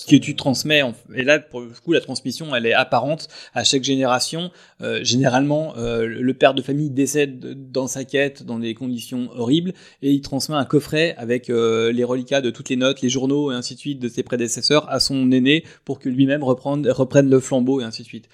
[0.09, 0.82] que tu transmets.
[0.82, 4.51] en- Et là, pour le coup, la transmission, elle est apparente à chaque génération.
[4.82, 9.73] Euh, généralement, euh, le père de famille décède dans sa quête dans des conditions horribles
[10.03, 13.51] et il transmet un coffret avec euh, les reliquats de toutes les notes, les journaux
[13.53, 17.31] et ainsi de suite de ses prédécesseurs à son aîné pour que lui-même reprenne, reprenne
[17.31, 18.28] le flambeau et ainsi de suite.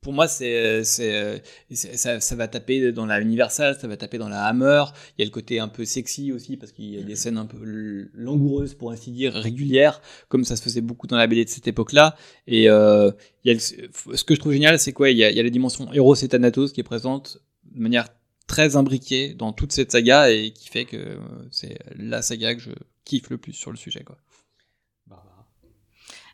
[0.00, 4.30] Pour moi, c'est, c'est, ça, ça va taper dans la Universal, ça va taper dans
[4.30, 4.84] la Hammer.
[5.18, 7.36] Il y a le côté un peu sexy aussi parce qu'il y a des scènes
[7.36, 11.44] un peu langoureuses pour ainsi dire régulières, comme ça se faisait beaucoup dans la BD
[11.44, 12.16] de cette époque-là.
[12.46, 13.10] Et euh,
[13.44, 15.10] il y a le- ce que je trouve génial, c'est quoi?
[15.10, 17.38] Il y, a, il y a la dimension Eros et Thanatos qui est présente
[17.74, 18.08] de manière
[18.46, 21.16] très imbriquée dans toute cette saga et qui fait que euh,
[21.50, 22.70] c'est la saga que je
[23.04, 24.02] kiffe le plus sur le sujet.
[24.02, 24.16] Quoi.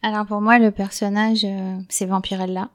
[0.02, 2.70] Alors pour moi, le personnage, euh, c'est Vampirella.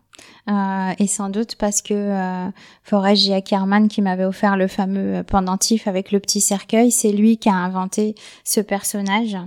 [0.49, 2.49] Euh, et sans doute parce que euh,
[2.83, 3.33] Forrest J.
[3.33, 7.49] Ackerman, qui m'avait offert le fameux euh, pendentif avec le petit cercueil, c'est lui qui
[7.49, 9.37] a inventé ce personnage.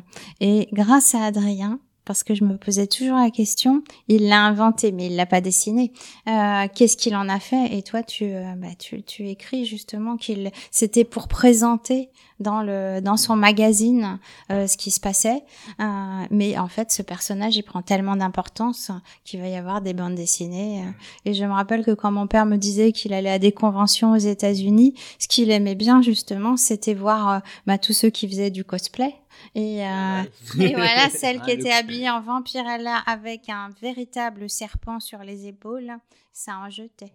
[0.40, 4.93] Et grâce à Adrien, parce que je me posais toujours la question, il l'a inventé,
[4.93, 5.93] mais il l'a pas dessiné.
[6.28, 7.76] Euh, Qu'est-ce qu'il en a fait?
[7.76, 12.10] Et toi, tu, euh, bah, tu, tu écris justement qu'il c'était pour présenter
[12.40, 14.18] dans le dans son magazine
[14.51, 15.44] euh, ce qui se passait.
[15.81, 18.90] Euh, mais en fait, ce personnage, il prend tellement d'importance
[19.24, 20.82] qu'il va y avoir des bandes dessinées.
[20.82, 20.90] euh.
[21.31, 24.12] Et je me rappelle que quand mon père me disait qu'il allait à des conventions
[24.12, 28.64] aux États-Unis, ce qu'il aimait bien justement, c'était voir bah, tous ceux qui faisaient du
[28.64, 29.14] cosplay.
[29.55, 30.23] Et, euh,
[30.61, 35.47] et voilà, celle qui Ah, était habillée en vampirella avec un véritable serpent sur les
[35.47, 35.93] épaules,
[36.32, 37.12] ça en jetait.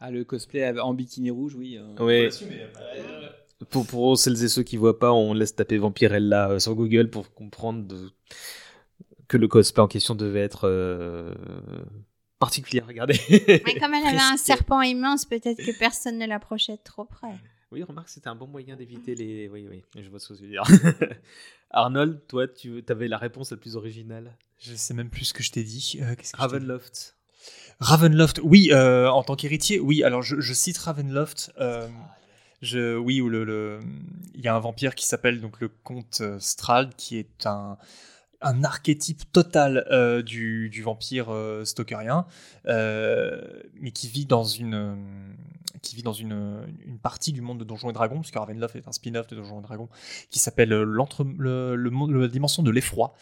[0.00, 1.76] Ah, le cosplay en bikini rouge, oui.
[1.78, 2.28] euh, Oui.
[3.68, 7.10] Pour, pour celles et ceux qui voient pas, on laisse taper Vampirella euh, sur Google
[7.10, 8.10] pour comprendre de-
[9.28, 11.34] que le cosplay en question devait être euh,
[12.38, 13.20] particulier à regarder.
[13.66, 17.28] Mais comme elle avait un serpent immense, peut-être que personne ne l'approchait de trop près.
[17.72, 19.48] Oui, remarque, c'était un bon moyen d'éviter les.
[19.48, 20.64] Oui, oui, je vois ce que tu veux dire.
[21.70, 24.36] Arnold, toi, tu avais la réponse la plus originale.
[24.58, 25.98] Je sais même plus ce que je t'ai dit.
[26.02, 27.16] Euh, que Ravenloft.
[27.78, 30.02] Ravenloft, oui, euh, en tant qu'héritier, oui.
[30.02, 31.52] Alors je, je cite Ravenloft.
[31.60, 31.88] euh,
[32.60, 33.80] je, oui, où le, le-
[34.34, 37.78] il y a un vampire qui s'appelle donc le comte Strahd, qui est un,
[38.42, 42.26] un archétype total euh, du, du vampire euh, stalkerien,
[42.66, 43.40] euh,
[43.80, 44.94] mais qui vit dans une euh,
[45.82, 48.86] qui vit dans une, une partie du monde de Donjons et Dragons, puisque Ravenloft est
[48.86, 49.88] un spin-off de Donjons et Dragons,
[50.30, 53.14] qui s'appelle l'entre le, le la dimension de l'effroi,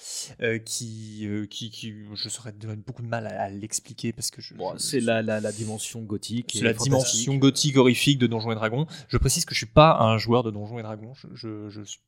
[0.42, 4.40] euh, qui, euh, qui, qui je donner beaucoup de mal à, à l'expliquer parce que
[4.42, 6.54] je, Bon, je- c'est la, la, la dimension gothique.
[6.58, 8.86] c'est la dimension gothique horrifique de Donjons et Dragons.
[9.08, 11.12] Je précise que je suis pas un joueur de Donjons et Dragons.
[11.14, 12.00] Je, je, je suis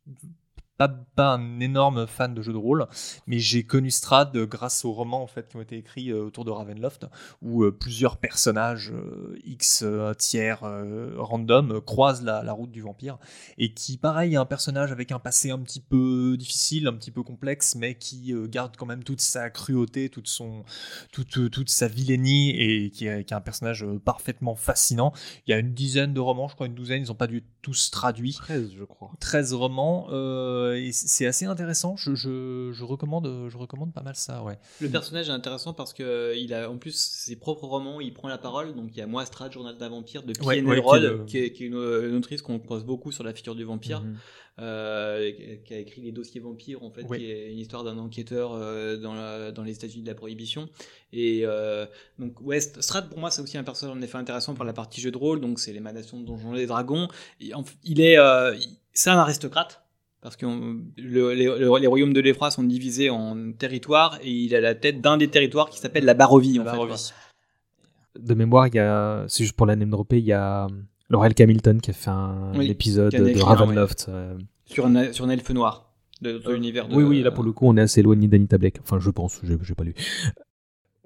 [0.81, 2.87] pas, pas un énorme fan de jeux de rôle,
[3.27, 6.47] mais j'ai connu Strad grâce aux romans en fait qui ont été écrits euh, autour
[6.47, 7.05] de Ravenloft,
[7.43, 12.71] où euh, plusieurs personnages euh, X euh, tiers euh, random euh, croisent la, la route
[12.71, 13.19] du vampire
[13.59, 17.11] et qui, pareil, est un personnage avec un passé un petit peu difficile, un petit
[17.11, 20.65] peu complexe, mais qui euh, garde quand même toute sa cruauté, toute son,
[21.13, 25.13] toute, euh, toute sa vilainie et qui est, qui est un personnage euh, parfaitement fascinant.
[25.47, 27.45] Il y a une dizaine de romans, je crois une douzaine, ils n'ont pas dû
[27.61, 28.33] tous traduits.
[28.33, 29.11] 13, je crois.
[29.21, 31.97] 13 romans, euh, c- c'est assez intéressant.
[31.97, 34.59] Je, je, je recommande, je recommande pas mal ça, ouais.
[34.81, 38.13] Le personnage est intéressant parce que euh, il a en plus ses propres romans, il
[38.15, 38.75] prend la parole.
[38.75, 40.67] Donc il y a Moi Strad, Journal d'un vampire de Ouais, P.N.
[40.69, 43.33] ouais, qui le- qui, est, qui est une, une autrice qu'on croise beaucoup sur la
[43.35, 44.17] figure du vampire, Mhm.
[44.61, 45.33] euh,
[45.65, 48.97] qui a écrit Les Dossiers Vampires, en fait, qui est une histoire d'un enquêteur euh,
[48.97, 50.69] dans, la- dans les États-Unis de la Prohibition.
[51.13, 51.87] Et euh,
[52.19, 55.01] donc, ouais, Strad, pour moi, c'est aussi un personnage en effet intéressant pour la partie
[55.01, 55.41] jeu de rôle.
[55.41, 57.09] Donc, c'est l'émanation de Donjons et Dragons.
[57.41, 58.55] Et en il est, euh,
[58.93, 59.83] c'est un aristocrate.
[60.23, 64.31] Parce que on- le- les, le- les royaumes de l'Effroi sont divisés en territoires et
[64.31, 66.59] il a la tête d'un des territoires qui s'appelle la Barovie.
[66.61, 66.93] En La fait, Barovie.
[66.95, 68.21] quoi.
[68.23, 70.67] De mémoire, il y a, c'est juste pour la name dropper, il y a
[71.09, 74.07] Laurel Hamilton qui a fait un Oui, épisode de écrit Ravenloft.
[74.09, 74.37] euh,
[74.67, 76.95] Sur un, sur un elfe noir de, de l'univers de.
[76.97, 78.79] Oui, oui, là pour le coup, on est assez éloigné d'Anita Blake.
[78.83, 79.95] Enfin, je pense, j'ai j'ai pas lu.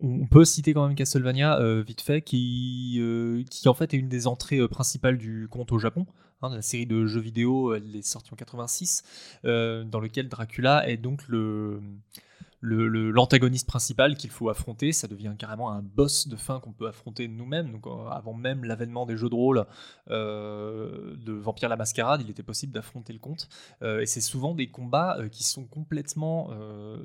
[0.02, 3.96] On peut citer quand même Castlevania, euh, vite fait, qui, euh, qui en fait est
[3.96, 6.04] une des entrées euh, principales du conte au Japon.
[6.44, 9.02] Hein, de la série de jeux vidéo, elle est sortie en 86,
[9.44, 11.80] euh, dans lequel Dracula est donc le
[12.66, 14.92] l'antagoniste principal qu'il faut affronter.
[14.92, 17.70] Ça devient carrément un boss de fin qu'on peut affronter nous-mêmes.
[17.72, 19.66] Donc, euh, avant même l'avènement des jeux de rôle
[20.10, 23.48] euh, de Vampire la Mascarade, il était possible d'affronter le comte.
[23.82, 26.96] Euh, et c'est souvent des combats euh, qui sont complètement euh,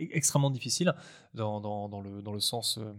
[0.00, 0.92] e- extrêmement difficiles
[1.34, 2.92] dans, dans- le, dans le sens euh,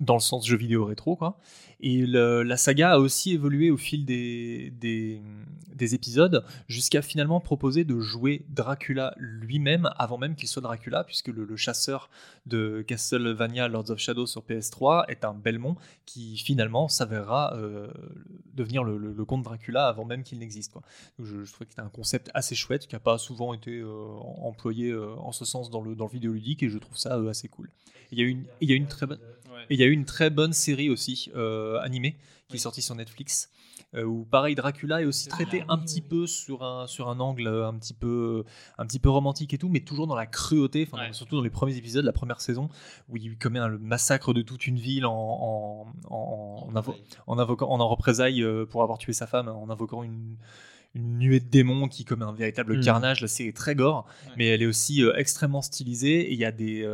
[0.00, 1.38] dans le sens jeu vidéo rétro, quoi.
[1.80, 8.00] Et la saga a aussi évolué au fil des, des, épisodes jusqu'à finalement proposer de
[8.00, 12.08] jouer Dracula lui-même avant même qu'il soit Dracula, puisque le, chasseur
[12.46, 17.88] de Castlevania Lords of Shadow sur PS3 est un Belmont qui finalement s'avérera euh,
[18.54, 20.72] devenir le, le, comte Dracula avant même qu'il n'existe.
[21.18, 23.86] Je, je trouvais que c'était un concept assez chouette qui n'a pas souvent été euh,
[24.42, 27.48] employé euh, en ce sens dans le, dans le vidéoludique et je trouve ça assez
[27.48, 27.70] cool.
[28.12, 28.18] Il
[28.60, 29.18] y a une très bonne.
[29.70, 32.16] Et il y a eu une très bonne série aussi euh, animée
[32.48, 33.50] qui est sortie sur Netflix.
[33.94, 37.46] Euh, où pareil Dracula est aussi traité un petit peu sur un sur un angle
[37.46, 38.44] un petit peu
[38.78, 41.76] un petit peu romantique et tout mais toujours dans la cruauté surtout dans les premiers
[41.76, 42.68] épisodes de la première saison
[43.08, 46.84] où il commet un massacre de toute une ville en en, en,
[47.26, 50.36] en, invoquant en, représailles euh, pour avoir tué sa femme en invoquant une
[50.94, 52.80] une nuée de démons qui commet un véritable hmm.
[52.80, 53.20] carnage.
[53.20, 54.06] La série est très gore,
[54.38, 56.22] mais elle est aussi extrêmement stylisée.
[56.22, 56.88] Et il y a des,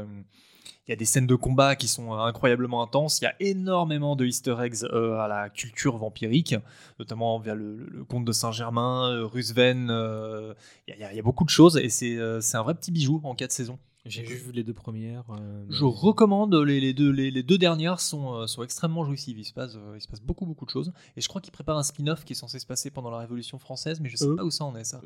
[0.86, 3.20] il y a des scènes de combat qui sont incroyablement intenses.
[3.20, 6.56] Il y a énormément de Easter eggs euh, à la culture vampirique,
[6.98, 9.90] notamment via le, comte de Saint-Germain, euh, Rusven.
[9.90, 10.54] Euh,
[10.88, 13.78] il, y a, beaucoup de choses et c'est un vrai petit bijou en quatre saisons.
[14.04, 15.22] J'ai juste vu les deux premières.
[15.70, 19.38] Je recommande les, deux, les, deux dernières sont, sont extrêmement jouissives.
[19.38, 20.92] Il se, passe, il se passe beaucoup beaucoup de choses.
[21.16, 23.60] Et je crois qu'il prépare un spin-off qui est censé se passer pendant la Révolution
[23.60, 25.00] française, mais je sais pas où ça en est ça.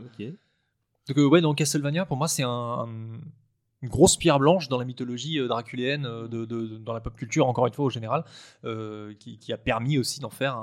[1.07, 2.89] Donc ouais, donc Castlevania pour moi c'est un
[3.83, 6.45] une grosse pierre blanche dans la mythologie euh, draculéenne, euh, de,
[6.79, 8.25] dans la pop culture, encore une fois, au général,
[8.65, 10.57] euh, qui, a permis aussi d'en faire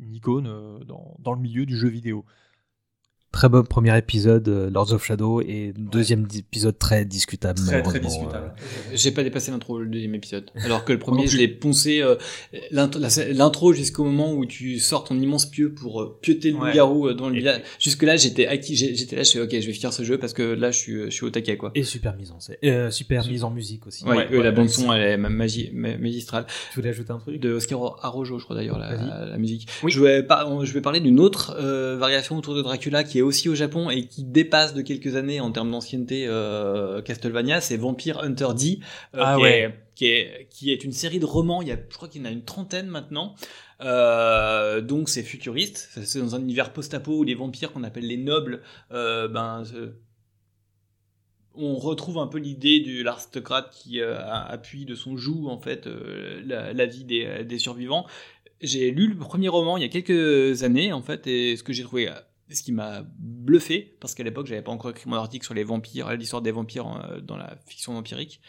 [0.00, 2.24] une icône dans, le milieu du jeu vidéo.
[3.36, 7.60] Très bon premier épisode, euh, Lords of Shadow, et deuxième épisode très discutable.
[7.66, 8.54] Très, très discutable.
[8.56, 8.94] Euh.
[8.94, 10.50] J'ai pas dépassé l'intro, le deuxième épisode.
[10.64, 12.14] Alors que le premier, je l'ai poncé euh,
[12.70, 17.28] l'intro jusqu'au moment où tu sors ton immense pieu pour euh, pioter le loup-garou dans
[17.28, 17.60] le village.
[17.78, 20.32] Jusque là, j'étais acquis, j'étais là, je fais ok, je vais finir ce jeu parce
[20.32, 21.72] que là, je suis, je suis au taquet quoi.
[21.74, 24.02] Et super mise en scène, super mise en musique aussi.
[24.06, 26.46] Ouais, la bande son, elle est magistrale.
[26.72, 27.38] Tu voulais ajouter un truc?
[27.38, 29.68] De Oscar Arrojo, je crois d'ailleurs la, la, musique.
[29.82, 29.92] Oui.
[29.92, 31.54] Je vais je vais parler d'une autre
[31.98, 35.40] variation autour de Dracula qui est aussi au Japon et qui dépasse de quelques années
[35.40, 38.80] en termes d'ancienneté euh, Castlevania, c'est Vampire Hunter D,
[39.14, 41.62] euh, ah qui, est, qui, est, qui est une série de romans.
[41.62, 43.34] Il y a, je crois qu'il y en a une trentaine maintenant.
[43.82, 48.16] Euh, donc c'est futuriste, c'est dans un univers post-apo où les vampires qu'on appelle les
[48.16, 49.64] nobles, ben
[51.56, 55.86] on retrouve un peu l'idée de l'aristocrate qui euh, appuie de son joug en fait
[55.86, 58.06] euh, la, la, vie des, des survivants.
[58.60, 61.72] J'ai lu le premier roman il y a quelques années en fait et ce que
[61.72, 62.08] j'ai trouvé
[62.50, 65.64] ce qui m'a bluffé, parce qu'à l'époque, j'avais pas encore écrit mon article sur les
[65.64, 68.40] vampires, l'histoire des vampires euh, dans la fiction vampirique,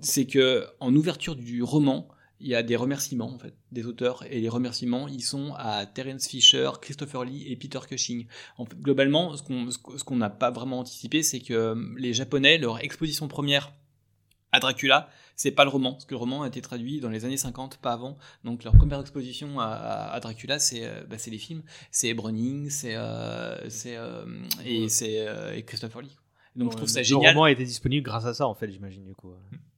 [0.00, 2.08] c'est que en ouverture du roman,
[2.40, 5.84] il y a des remerciements en fait des auteurs et les remerciements ils sont à
[5.84, 8.26] Terence Fisher, Christopher Lee et Peter Cushing.
[8.56, 13.28] En fait, globalement, ce qu'on n'a pas vraiment anticipé, c'est que les Japonais leur exposition
[13.28, 13.74] première
[14.52, 17.24] à Dracula, c'est pas le roman, parce que le roman a été traduit dans les
[17.24, 18.18] années 50, pas avant.
[18.44, 23.56] Donc leur première exposition à, Dracula, c'est euh, bah, les films, c'est Browning, c'est euh,
[23.86, 24.24] euh,
[24.64, 26.16] et c'est Christopher Lee.
[26.56, 27.22] Donc je trouve ça génial.
[27.22, 29.32] Le roman a été disponible grâce à ça, en fait, j'imagine du coup.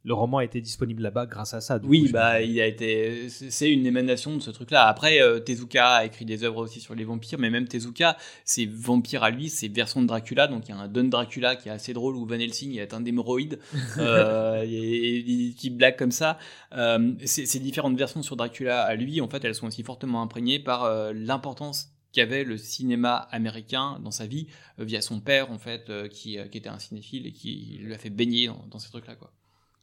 [0.05, 1.79] Le roman a été disponible là-bas grâce à ça.
[1.85, 4.89] oui, bah il a été, c'est une émanation de ce truc-là.
[4.89, 8.67] Après, euh, Tezuka a écrit des œuvres aussi sur les vampires, mais même Tezuka, c'est
[8.67, 10.49] vampire à lui, c'est version de Dracula.
[10.49, 12.95] Donc il y a un Don Dracula qui est assez drôle où Van Helsing est
[12.95, 13.61] un hémorroïde
[13.99, 16.37] euh, et, qui blague comme ça.
[16.75, 20.59] Euh, ces différentes versions sur Dracula à lui, en fait, elles sont aussi fortement imprégnées
[20.59, 24.47] par euh, l'importance qu'avait le cinéma américain dans sa vie
[24.79, 27.79] euh, via son père en fait euh, qui, euh, qui, était un cinéphile et qui
[27.83, 29.33] lui a fait baigner dans, ces trucs là quoi.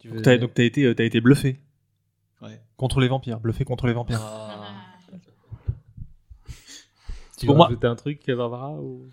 [0.05, 1.59] Donc t'as, donc t'as été as été bluffé.
[2.41, 2.61] Ouais.
[2.77, 4.21] Contre les vampires, bluffé contre les vampires.
[4.21, 4.85] Ah.
[7.37, 9.09] tu veux un truc Barbara ou...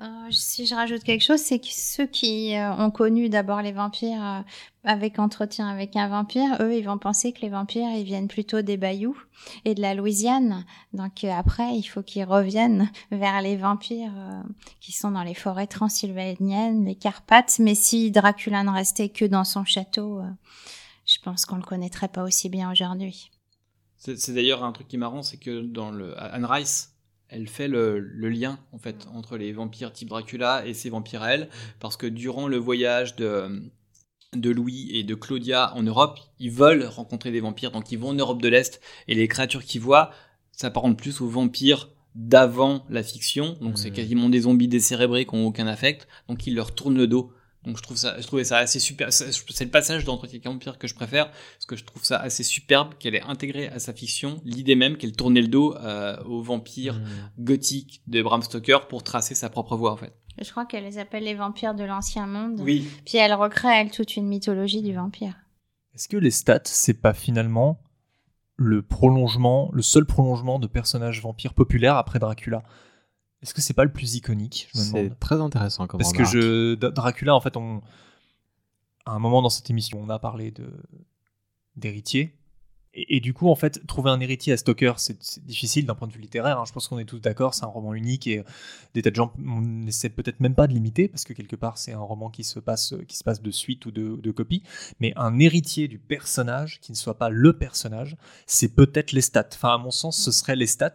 [0.00, 3.72] Euh, si je rajoute quelque chose, c'est que ceux qui euh, ont connu d'abord les
[3.72, 4.40] vampires euh,
[4.82, 8.62] avec entretien avec un vampire, eux, ils vont penser que les vampires, ils viennent plutôt
[8.62, 9.18] des bayous
[9.66, 10.64] et de la Louisiane.
[10.94, 14.42] Donc après, il faut qu'ils reviennent vers les vampires
[14.80, 17.58] qui sont dans les forêts transylvaniennes, les Carpates.
[17.58, 20.22] Mais si Dracula ne restait que dans son château,
[21.04, 23.30] je pense qu'on le connaîtrait pas aussi bien aujourd'hui.
[23.98, 26.94] C'est d'ailleurs un truc qui est marrant, c'est que dans le Anne Rice,
[27.30, 31.34] elle fait le, lien en fait entre les vampires type Dracula et ces vampires à
[31.34, 31.48] elle,
[31.78, 33.70] parce que durant le voyage de,
[34.34, 38.10] de Louis et de Claudia en Europe, ils veulent rencontrer des vampires, donc ils vont
[38.10, 40.10] en Europe de l'Est, et les créatures qu'ils voient
[40.52, 43.94] s'apparentent plus aux vampires d'avant la fiction, donc c'est mmh.
[43.94, 47.32] quasiment des zombies décérébrés qui n'ont aucun affect, donc ils leur tournent le dos.
[47.64, 49.12] Donc je trouve ça, je trouvais ça assez super.
[49.12, 52.94] C'est le passage d'Entretien Vampire que je préfère, parce que je trouve ça assez superbe
[52.98, 56.94] qu'elle ait intégré à sa fiction l'idée même qu'elle tournait le dos euh, aux vampires
[56.94, 57.42] mmh.
[57.42, 60.14] gothiques de Bram Stoker pour tracer sa propre voie en fait.
[60.40, 62.60] Je crois qu'elle les appelle les vampires de l'ancien monde.
[62.60, 62.88] Oui.
[63.04, 65.34] Puis elle recrée elle toute une mythologie du vampire.
[65.94, 67.82] Est-ce que les stats, c'est pas finalement
[68.56, 72.62] le prolongement, le seul prolongement de personnage vampire populaire après Dracula?
[73.42, 77.34] Est-ce que c'est pas le plus iconique C'est très intéressant comme Parce que je, Dracula,
[77.34, 77.80] en fait, on,
[79.06, 80.70] à un moment dans cette émission, on a parlé de
[81.76, 82.39] d'héritier.
[82.92, 86.12] Et, du coup, en fait, trouver un héritier à Stoker, c'est difficile d'un point de
[86.12, 86.58] vue littéraire.
[86.58, 86.64] Hein.
[86.66, 88.42] Je pense qu'on est tous d'accord, c'est un roman unique et
[88.94, 91.92] des tas de gens n'essaient peut-être même pas de l'imiter parce que quelque part, c'est
[91.92, 94.64] un roman qui se passe, qui se passe de suite ou de, de copie.
[94.98, 99.46] Mais un héritier du personnage qui ne soit pas le personnage, c'est peut-être Lestat.
[99.52, 100.94] Enfin, à mon sens, ce serait Lestat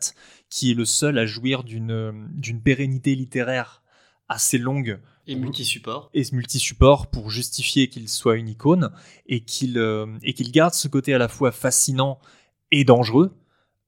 [0.50, 3.84] qui est le seul à jouir d'une pérennité littéraire
[4.28, 6.10] assez longue et multi-support.
[6.14, 8.92] Et multi-support pour justifier qu'il soit une icône
[9.28, 12.20] et qu'il euh, qu'il garde ce côté à la fois fascinant
[12.72, 13.34] et dangereux.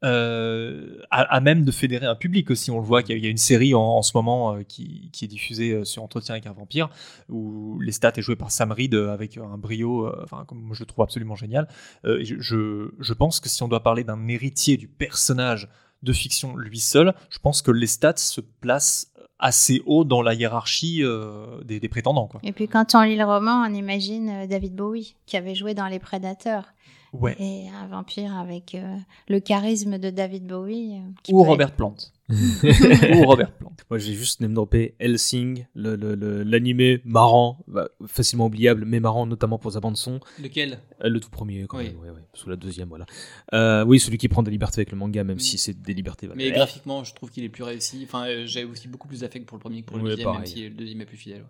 [0.04, 2.70] Euh, à, même de fédérer un public aussi.
[2.70, 5.28] On le voit qu'il y a une série en, ce moment euh, qui, qui, est
[5.28, 6.90] diffusée sur Entretien avec un vampire,
[7.30, 10.86] où les stats est joué par Sam Reed avec un brio, enfin, comme je le
[10.86, 11.68] trouve absolument génial.
[12.04, 15.68] je, je, pense que si on doit parler d'un héritier du personnage
[16.04, 20.34] de fiction lui seul, je pense que les stats se placent assez haut dans la
[20.34, 22.30] hiérarchie euh, des, prétendants.
[22.44, 25.74] Et puis quand on lit le roman, on imagine euh, David Bowie, qui avait joué
[25.74, 26.74] dans Les Prédateurs.
[27.14, 27.36] Ouais.
[27.40, 31.02] Et un vampire avec euh, le charisme de David Bowie.
[31.30, 31.96] Ou Robert Plant.
[32.30, 33.72] Ou Robert Plant.
[33.90, 39.58] Moi, j'ai juste name droppé Helsing, l'animé le, marrant, bah, facilement oubliable, mais marrant, notamment
[39.58, 40.20] pour sa bande-son.
[40.42, 40.80] Lequel?
[41.02, 41.96] Le tout premier, quand même,
[42.34, 43.06] sous la deuxième, voilà.
[43.54, 46.28] Euh, oui, celui qui prend des libertés avec le manga, même si c'est des libertés.
[46.36, 48.02] Mais graphiquement, je trouve qu'il est plus réussi.
[48.04, 50.46] Enfin, euh, j'ai aussi beaucoup plus d'affect pour le premier que pour le deuxième, même
[50.46, 51.46] si le deuxième est plus fidèle.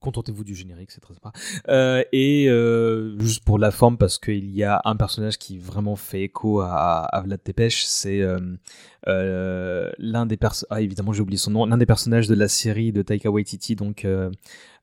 [0.00, 1.32] Contentez-vous du générique, c'est très sympa.
[1.68, 5.96] Euh, et euh, juste pour la forme, parce qu'il y a un personnage qui vraiment
[5.96, 8.38] fait écho à, à Vlad Tepes, c'est euh,
[9.08, 12.46] euh, l'un des personnages, ah évidemment j'ai oublié son nom, l'un des personnages de la
[12.46, 14.30] série de Taika Waititi, donc euh,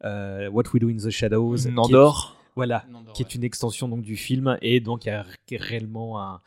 [0.03, 1.69] euh, What We Do in the Shadows.
[1.71, 2.35] Nandor.
[2.55, 6.41] voilà, qui est une extension donc du film et donc il y a réellement un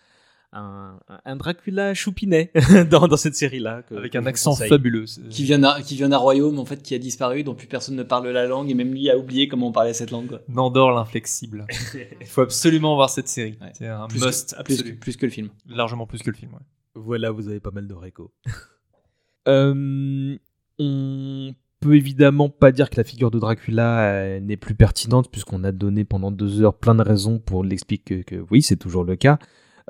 [0.52, 2.50] un, un, Dracula choupinet
[2.90, 3.82] dans, dans, cette série-là.
[3.94, 5.04] Avec un accent fabuleux.
[5.30, 8.02] Qui vient, qui vient d'un royaume en fait qui a disparu, dont plus personne ne
[8.02, 10.40] parle la langue, et même lui a oublié comment on parlait cette langue.
[10.48, 11.66] Nandor l'inflexible.
[12.20, 13.58] Il faut absolument voir cette série.
[13.74, 15.50] C'est un plus must que, plus, plus, que le film.
[15.68, 16.60] Largement plus que le film, ouais.
[16.94, 18.32] Voilà, vous avez pas mal de réco.
[19.48, 20.36] euh,
[20.78, 25.62] on peut évidemment pas dire que la figure de Dracula euh, n'est plus pertinente, puisqu'on
[25.62, 29.04] a donné pendant deux heures plein de raisons pour l'expliquer que, que oui, c'est toujours
[29.04, 29.38] le cas.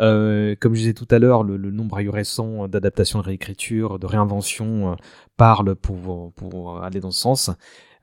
[0.00, 4.92] Euh, comme je disais tout à l'heure, le, nombre ahurissant d'adaptations, de réécriture, de réinvention
[4.92, 4.94] euh,
[5.36, 7.50] parle pour, pour aller dans ce sens.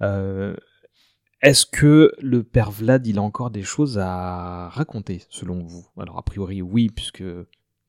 [0.02, 0.56] Euh,
[1.42, 5.86] est-ce que le père Vlad, il a encore des choses à raconter, selon vous?
[5.98, 7.24] Alors, a priori, oui, puisque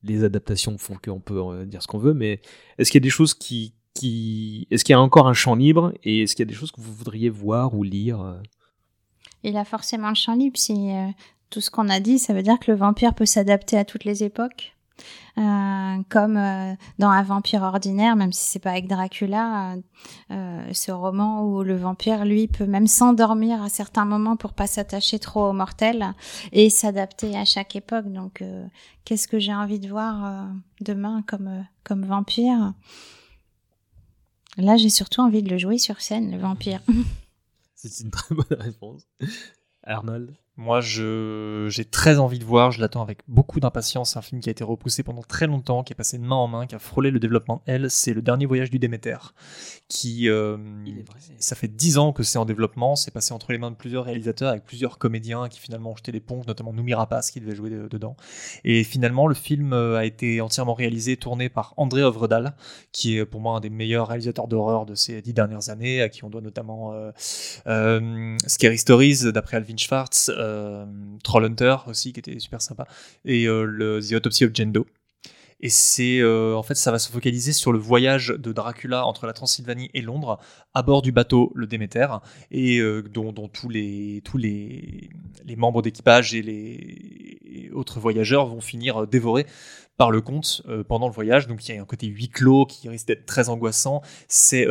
[0.02, 2.40] les adaptations font qu'on peut dire ce qu'on veut, mais
[2.78, 3.74] est-ce qu'il y a des choses qui...
[3.94, 4.68] qui...
[4.70, 6.70] Est-ce qu'il y a encore un champ libre Et est-ce qu'il y a des choses
[6.70, 8.40] que vous voudriez voir ou lire?
[9.42, 10.58] Il a forcément le champ libre.
[10.58, 10.90] Si
[11.50, 14.04] tout ce qu'on a dit, ça veut dire que le vampire peut s'adapter à toutes
[14.04, 14.76] les époques.
[15.38, 19.76] Euh, comme euh, dans un vampire ordinaire, même si c'est pas avec Dracula,
[20.30, 24.66] euh, ce roman où le vampire, lui, peut même s'endormir à certains moments pour pas
[24.66, 26.14] s'attacher trop aux mortels
[26.52, 28.10] et s'adapter à chaque époque.
[28.10, 28.42] Donc,
[29.04, 30.48] qu'est-ce que j'ai envie de voir
[30.80, 32.72] demain comme comme vampire?
[34.56, 36.80] Là, j'ai surtout envie de le jouer sur scène, le vampire.
[37.74, 39.02] C'est une très bonne réponse.
[39.82, 40.34] Arnold?
[40.58, 44.52] Moi, j'ai très envie de voir, je l'attends avec beaucoup d'impatience, un film qui a
[44.52, 47.10] été repoussé pendant très longtemps, qui est passé de main en main, qui a frôlé
[47.10, 49.18] le développement elle, c'est Le Dernier Voyage du Déméter,
[49.88, 50.56] qui, euh,
[51.38, 54.04] ça fait dix ans que c'est en développement, c'est passé entre les mains de plusieurs
[54.04, 57.70] réalisateurs, avec plusieurs comédiens qui finalement ont jeté l'éponge, notamment Noumi Rapace qui devait jouer
[57.70, 58.16] dedans.
[58.64, 62.56] Et finalement, le film euh, a été entièrement réalisé, tourné par André Ovredal,
[62.90, 66.08] qui est pour moi un des meilleurs réalisateurs d'horreur de ces dix dernières années, à
[66.08, 67.12] qui on doit notamment euh,
[67.68, 70.30] euh Scary Stories d'après Alvin Schwartz,
[71.22, 72.86] Trollhunter aussi qui était super sympa
[73.24, 74.86] et le The Autopsy of Jane Doe.
[75.60, 79.26] Et c'est euh, en fait ça va se focaliser sur le voyage de Dracula entre
[79.26, 80.38] la Transylvanie et Londres
[80.74, 82.06] à bord du bateau le Déméter
[82.50, 85.08] et dont, tous les tous les,
[85.44, 89.46] les membres d'équipage et les autres voyageurs vont finir dévorés
[89.96, 91.46] par le comte pendant le voyage.
[91.46, 94.02] Donc il y a un côté huis clos qui risque d'être très angoissant.
[94.28, 94.66] C'est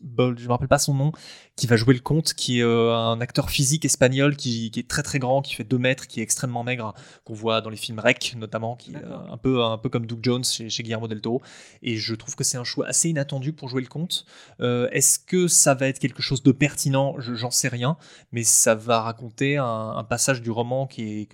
[0.00, 1.12] Ravière je me rappelle pas son nom,
[1.56, 5.02] qui va jouer le comte, qui est euh, un acteur physique espagnol qui, est très
[5.02, 6.94] très grand, qui fait 2 mètres, qui est extrêmement maigre,
[7.24, 8.96] qu'on voit dans les films Rec notamment, qui est
[9.30, 11.42] un peu un peu comme Doug Jones chez, Guillermo del Toro.
[11.82, 14.26] Et je trouve que c'est un choix assez inattendu pour jouer le comte.
[14.60, 17.14] Euh, est-ce que ça va être quelque chose de pertinent?
[17.18, 17.96] J'en sais rien,
[18.32, 21.28] mais ça va raconter un, passage du roman qui est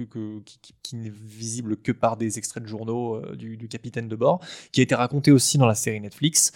[0.82, 4.40] qui, n'est visible que par des extraits de journaux euh, du, capitaine de bord,
[4.72, 6.52] qui a été raconté aussi dans la série Netflix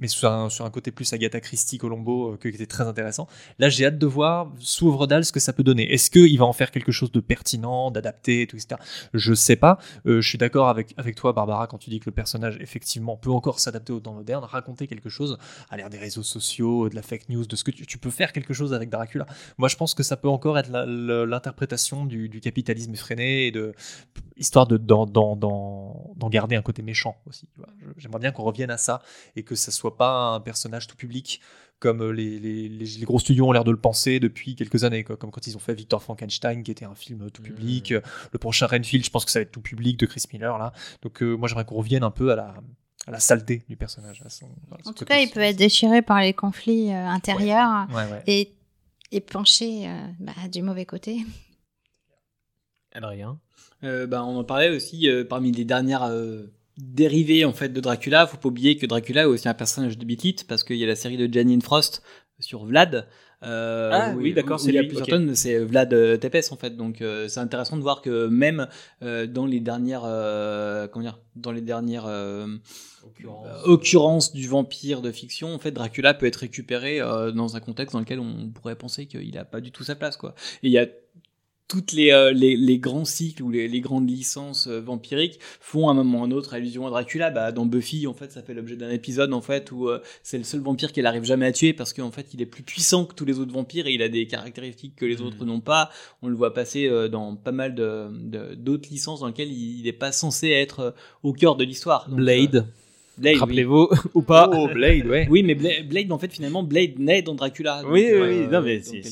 [0.00, 3.28] mais sur un, côté plus Agatha Christie, Colombo, euh, qui était très intéressant.
[3.58, 5.92] Là, j'ai hâte de voir sous Ovredal ce que ça peut donner.
[5.92, 8.76] Est-ce qu'il va en faire quelque chose de pertinent, d'adapté, etc.
[9.14, 9.78] Je sais pas.
[10.06, 13.16] Euh, je suis d'accord avec, avec toi, Barbara, quand tu dis que le personnage, effectivement,
[13.16, 15.38] peut encore s'adapter au temps moderne, raconter quelque chose
[15.68, 18.10] à l'ère des réseaux sociaux, de la fake news, de ce que tu, tu, peux
[18.10, 19.26] faire quelque chose avec Dracula.
[19.58, 23.74] Moi, je pense que ça peut encore être l'interprétation du, du, capitalisme effréné et de
[24.36, 27.46] histoire de d'en garder un côté méchant aussi.
[27.98, 29.02] J'aimerais bien qu'on revienne à ça
[29.36, 31.40] et que ça soit pas un personnage tout public
[31.78, 35.02] comme euh, les, les, les, gros studios ont l'air de le penser depuis quelques années,
[35.02, 35.16] quoi.
[35.16, 37.92] comme quand ils ont fait Victor Frankenstein, qui était un film tout public.
[37.92, 38.02] Mmh.
[38.32, 40.58] Le prochain Renfield, je pense que ça va être tout public de Chris Miller.
[40.58, 40.74] là.
[41.00, 42.54] Donc euh, moi j'aimerais qu'on revienne un peu à la,
[43.06, 44.22] à la saleté du personnage.
[44.28, 44.46] Son,
[44.84, 48.10] en tout cas, il peut être déchiré par les conflits euh, intérieurs ouais.
[48.10, 48.54] Ouais, et,
[49.10, 51.24] et pencher euh, bah, du mauvais côté.
[52.92, 53.38] Adrien?
[53.84, 56.08] Euh, bah, On en parlait aussi parmi les dernières
[56.80, 58.26] dérivé en fait de Dracula.
[58.26, 60.86] Faut pas oublier que Dracula est aussi un personnage de Beat parce qu'il y a
[60.86, 62.02] la série de Janine Frost
[62.38, 63.06] sur Vlad.
[63.42, 64.94] Euh, ah oui, d'accord, c'est lui.
[64.94, 65.34] Okay.
[65.34, 66.76] c'est Vlad euh, Tepes en fait.
[66.76, 68.66] Donc euh, c'est intéressant de voir que même
[69.02, 72.06] euh, dans les dernières, euh, comment dire, dans les dernières
[73.02, 73.64] occurrences.
[73.64, 78.00] occurrences du vampire de fiction, en fait, Dracula peut être récupéré dans un contexte dans
[78.00, 80.34] lequel on pourrait penser qu'il a pas du tout sa place, quoi.
[80.62, 80.86] Et il y a
[81.70, 85.88] toutes les, euh, les, les, grands cycles ou les, les grandes licences euh, vampiriques font
[85.88, 87.30] à un moment ou à un autre allusion à Dracula.
[87.30, 90.36] Bah, dans Buffy, en fait, ça fait l'objet d'un épisode en fait où euh, c'est
[90.36, 93.04] le seul vampire qu'elle arrive jamais à tuer parce qu'en fait, il est plus puissant
[93.04, 95.24] que tous les autres vampires et il a des caractéristiques que les mmh.
[95.24, 95.90] autres n'ont pas.
[96.22, 98.08] On le voit passer dans pas mal de
[98.56, 102.10] d'autres licences dans lesquelles il n'est pas censé être au cœur de l'histoire.
[102.10, 102.66] Blade.
[103.16, 103.98] Blade, Rappelez-vous oui.
[104.14, 105.28] ou pas Oh, Blade, ouais.
[105.30, 107.82] Oui, mais Blade, Blade, en fait, finalement, Blade naît dans Dracula.
[107.82, 108.48] Donc, oui, oui, oui.
[108.50, 109.02] non, mais c'est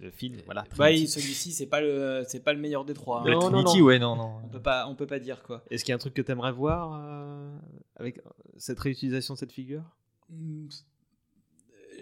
[0.00, 0.64] le film, voilà.
[0.76, 3.20] Bah, celui-ci, c'est pas le, c'est pas le meilleur des trois.
[3.20, 3.30] Hein.
[3.30, 3.80] Non, non, non.
[3.82, 4.40] ouais, non, non.
[4.44, 5.62] On peut pas, on peut pas dire quoi.
[5.70, 7.56] Est-ce qu'il y a un truc que t'aimerais voir euh,
[7.96, 8.20] avec
[8.56, 9.82] cette réutilisation de cette figure?
[10.30, 10.66] Mm,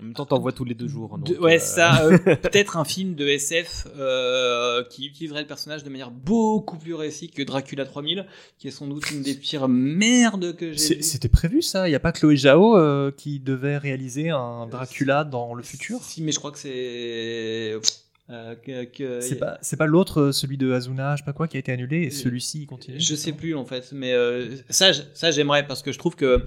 [0.01, 1.19] en même temps, t'en vois tous les deux jours.
[1.19, 1.59] Donc, de, ouais, euh...
[1.59, 2.05] ça.
[2.05, 6.95] Euh, Peut-être un film de SF euh, qui utiliserait le personnage de manière beaucoup plus
[6.95, 8.27] réussie que Dracula 3000,
[8.59, 11.03] qui est sans doute une des pires merdes que j'ai.
[11.03, 11.89] C'était prévu ça?
[11.89, 16.03] Il n'y a pas Chloé Zhao euh, qui devait réaliser un Dracula dans le futur?
[16.03, 17.79] Si, mais je crois que c'est.
[18.31, 18.87] Euh,
[19.21, 21.73] c'est pas c'est pas l'autre celui de Azuna je sais pas quoi qui a été
[21.73, 22.99] annulé et celui-ci continue?
[22.99, 26.43] je sais plus en fait mais euh, ça ça j'aimerais parce que je trouve que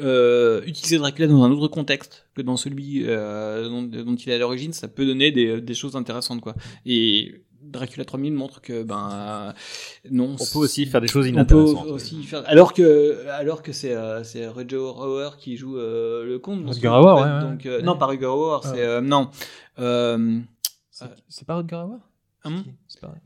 [0.00, 4.34] euh, utiliser Dracula dans un autre contexte que dans celui euh, dont, dont, il est
[4.34, 6.54] à l'origine, ça peut donner des, des, choses intéressantes, quoi.
[6.84, 9.54] Et Dracula 3000 montre que ben
[10.10, 11.78] non, on peut aussi faire des choses inintéressantes.
[11.80, 15.76] On peut aussi faire alors que alors que c'est euh, c'est Roger Hauer qui joue
[15.76, 16.64] euh, le comte.
[16.66, 17.82] Rutger Hauer, ouais, donc ouais.
[17.82, 19.30] non pas Roger Hauer, c'est euh, non.
[21.28, 21.98] c'est pas Rutger Hauer?
[22.46, 22.64] Hum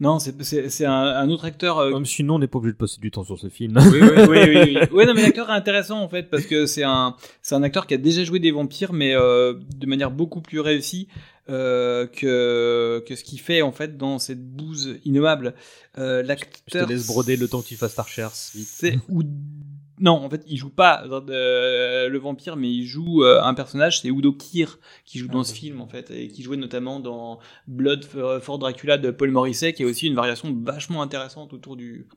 [0.01, 1.79] non, c'est un, un, autre acteur.
[1.79, 1.91] Euh...
[1.93, 3.79] Comme sinon, on n'est pas obligé de passer du temps sur ce film.
[3.93, 4.79] oui, oui, oui, oui, oui.
[4.93, 7.87] ouais, non, mais l'acteur est intéressant en fait parce que c'est un, c'est un acteur
[7.87, 11.09] qui a déjà joué des vampires, mais euh, de manière beaucoup plus réussie
[11.49, 15.55] euh, que que ce qu'il fait en fait dans cette bouse innommable.
[15.99, 16.63] Euh, l'acteur.
[16.67, 18.69] Je te laisse broder le temps que tu fasses ta recherche vite.
[18.69, 19.23] C'est ou
[20.01, 24.01] non, en fait, il joue pas euh, le vampire, mais il joue euh, un personnage,
[24.01, 24.67] c'est Udo Kier
[25.05, 27.39] qui joue ah, dans ce film en fait, et qui jouait notamment dans
[27.69, 28.05] Blood
[28.41, 32.09] for Dracula de Paul Morisset, qui est aussi une variation vachement intéressante autour du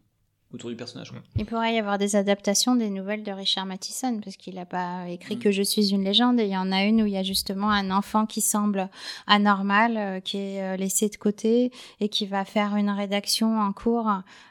[0.54, 1.12] autour du personnage.
[1.12, 1.20] Quoi.
[1.36, 5.08] Il pourrait y avoir des adaptations des nouvelles de Richard Matheson, parce qu'il n'a pas
[5.10, 5.40] écrit mm.
[5.40, 7.24] que Je suis une légende, et il y en a une où il y a
[7.24, 8.90] justement un enfant qui semble
[9.28, 13.74] anormal, euh, qui est euh, laissé de côté, et qui va faire une rédaction en
[13.74, 14.10] cours,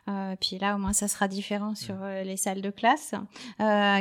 [0.08, 2.22] euh, puis là au moins ça sera différent sur mm.
[2.24, 3.14] les salles de classe,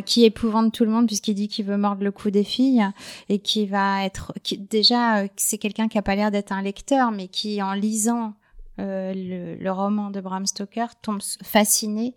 [0.05, 2.85] qui épouvante tout le monde, puisqu'il dit qu'il veut mordre le cou des filles,
[3.29, 4.33] et qui va être...
[4.43, 8.33] Qui, déjà, c'est quelqu'un qui a pas l'air d'être un lecteur, mais qui en lisant
[8.79, 12.15] euh, le, le, roman de Bram Stoker tombe fasciné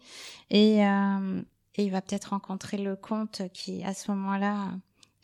[0.51, 1.43] et, euh,
[1.75, 4.71] et il va peut-être rencontrer le comte qui à ce moment-là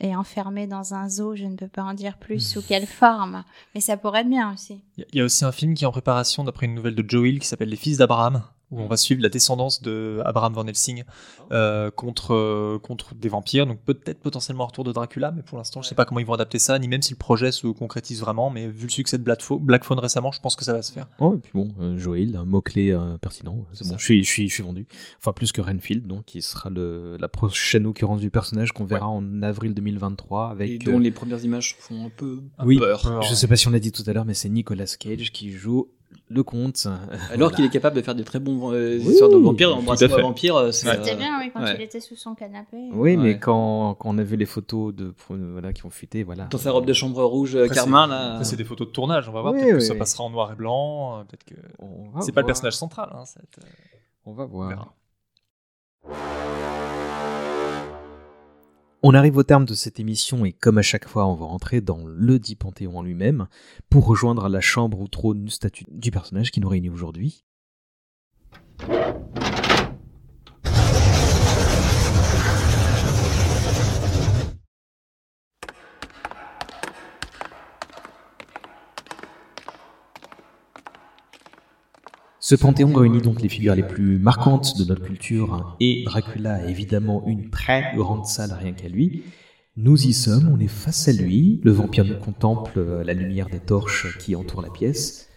[0.01, 3.45] est enfermé dans un zoo, je ne peux pas en dire plus sous quelle forme,
[3.75, 4.83] mais ça pourrait être bien aussi.
[4.97, 7.29] Il y a aussi un film qui est en préparation d'après une nouvelle de Joe
[7.29, 10.67] Hill qui s'appelle Les Fils d'Abraham, où on va suivre la descendance de Abraham Van
[10.67, 11.05] Helsing
[11.53, 15.59] euh, contre euh, contre des vampires, donc peut-être potentiellement un retour de Dracula, mais pour
[15.59, 17.67] l'instant je sais pas comment ils vont adapter ça, ni même si le projet se
[17.67, 20.83] concrétise vraiment, mais vu le succès de Black Phone récemment, je pense que ça va
[20.83, 21.09] se faire.
[21.19, 24.25] Oh, et puis bon, euh, Joel, un mot clé euh, pertinent, c'est bon, je suis
[24.25, 24.87] je suis je suis vendu.
[25.19, 29.09] Enfin plus que Renfield, donc qui sera le la prochaine occurrence du personnage qu'on verra
[29.09, 29.17] ouais.
[29.17, 33.23] en avril 2023 avec et dont les premières images font un peu oui, peur.
[33.23, 35.51] Je sais pas si on l'a dit tout à l'heure, mais c'est Nicolas Cage qui
[35.51, 35.89] joue
[36.29, 36.87] le comte.
[36.87, 37.57] Alors voilà.
[37.57, 40.21] qu'il est capable de faire des très bons euh, oui, histoires de vampires, d'embrasser un
[40.21, 40.73] vampire.
[40.73, 41.75] C'était euh, bien, oui, quand ouais.
[41.77, 42.77] il était sous son canapé.
[42.93, 46.45] Oui, mais quand, quand on a vu les photos de, voilà, qui ont fuité, voilà.
[46.45, 48.43] Dans sa robe de chambre rouge euh, Carmin, là.
[48.45, 49.55] c'est des photos de tournage, on va voir.
[49.55, 51.25] Oui, peut-être que ça passera en noir et blanc.
[51.29, 51.55] Peut-être que.
[52.21, 53.11] C'est pas le personnage central.
[53.13, 53.65] Hein, cette...
[54.25, 54.95] On va voir.
[56.05, 56.70] On
[59.15, 62.05] arrive au terme de cette émission et comme à chaque fois, on va rentrer dans
[62.05, 63.47] le dit Panthéon en lui-même
[63.89, 67.45] pour rejoindre la chambre ou trône statue du personnage qui nous réunit aujourd'hui.
[82.51, 86.65] Ce panthéon réunit donc les figures les plus marquantes de notre culture et Dracula a
[86.65, 89.23] évidemment une très grande salle rien qu'à lui.
[89.77, 93.61] Nous y sommes, on est face à lui, le vampire nous contemple la lumière des
[93.61, 95.29] torches qui entourent la pièce.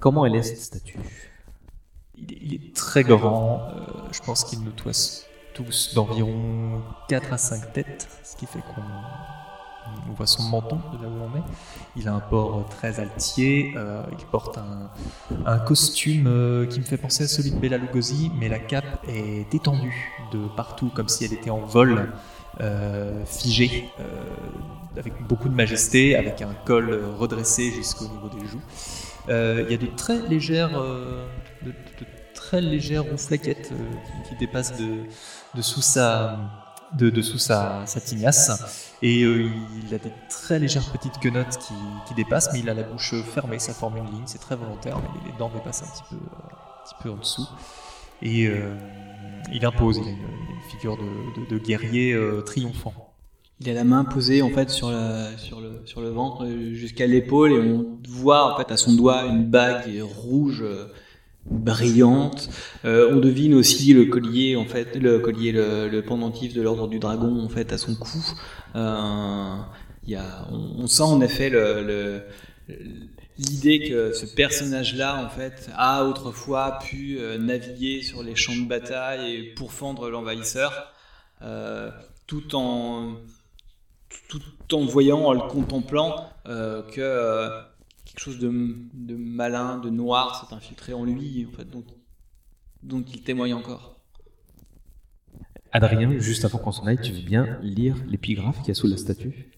[0.00, 0.98] Comment elle est cette statue?
[2.16, 7.74] Il est, très grand, euh, je pense qu'il nous toise tous d'environ 4 à 5
[7.74, 8.80] têtes, ce qui fait qu'on
[10.08, 11.42] on voit son menton de là où on est.
[11.96, 13.74] Il a un port très altier.
[13.76, 14.58] Euh, il porte
[15.46, 19.04] un, costume euh, qui me fait penser à celui de Bela Lugosi, mais la cape
[19.08, 22.12] est détendue de partout, comme si elle était en vol,
[22.60, 23.90] euh, figée,
[24.96, 28.62] avec beaucoup de majesté, avec un col redressé jusqu'au niveau des joues.
[29.28, 31.72] Il y a de très légères, de,
[32.34, 33.72] très légères rouflaquettes
[34.28, 36.38] qui, dépassent de, sous sa
[36.92, 38.87] de sa tignasse.
[39.00, 39.48] Et euh,
[39.86, 41.74] il a des très légères petites quenottes qui,
[42.08, 44.98] qui, dépassent, mais il a la bouche fermée, ça forme une ligne, c'est très volontaire,
[44.98, 47.46] mais les dents dépassent un petit peu, un petit peu en dessous.
[48.22, 48.74] Et euh,
[49.52, 50.18] il impose, il a une,
[50.68, 53.14] figure de, guerrier euh, triomphant.
[53.60, 57.06] Il a la main posée en fait sur, la, sur, le, sur le ventre jusqu'à
[57.06, 60.64] l'épaule et on voit en fait à son doigt une bague rouge
[61.50, 62.48] brillante.
[62.84, 66.98] Euh, on devine aussi le collier, en fait, le collier, le, pendentif de l'ordre du
[66.98, 68.24] dragon, en fait, à son cou.
[68.76, 69.56] Euh,
[70.50, 71.52] on, sent en effet
[73.38, 78.66] l'idée que ce personnage-là, en fait, a autrefois pu euh, naviguer sur les champs de
[78.66, 80.92] bataille et pourfendre l'envahisseur,
[81.42, 81.90] euh,
[82.26, 83.16] tout en
[84.28, 84.40] tout
[84.74, 87.50] en voyant, en le contemplant, que
[88.18, 88.48] chose de,
[89.16, 91.84] malin, de noir s'est infiltré en lui, en fait, donc,
[92.82, 93.98] donc il témoigne encore.
[95.70, 98.86] Adrien, juste avant qu'on s'en aille, tu veux bien lire l'épigraphe qu'il y a sous
[98.86, 99.50] la statue?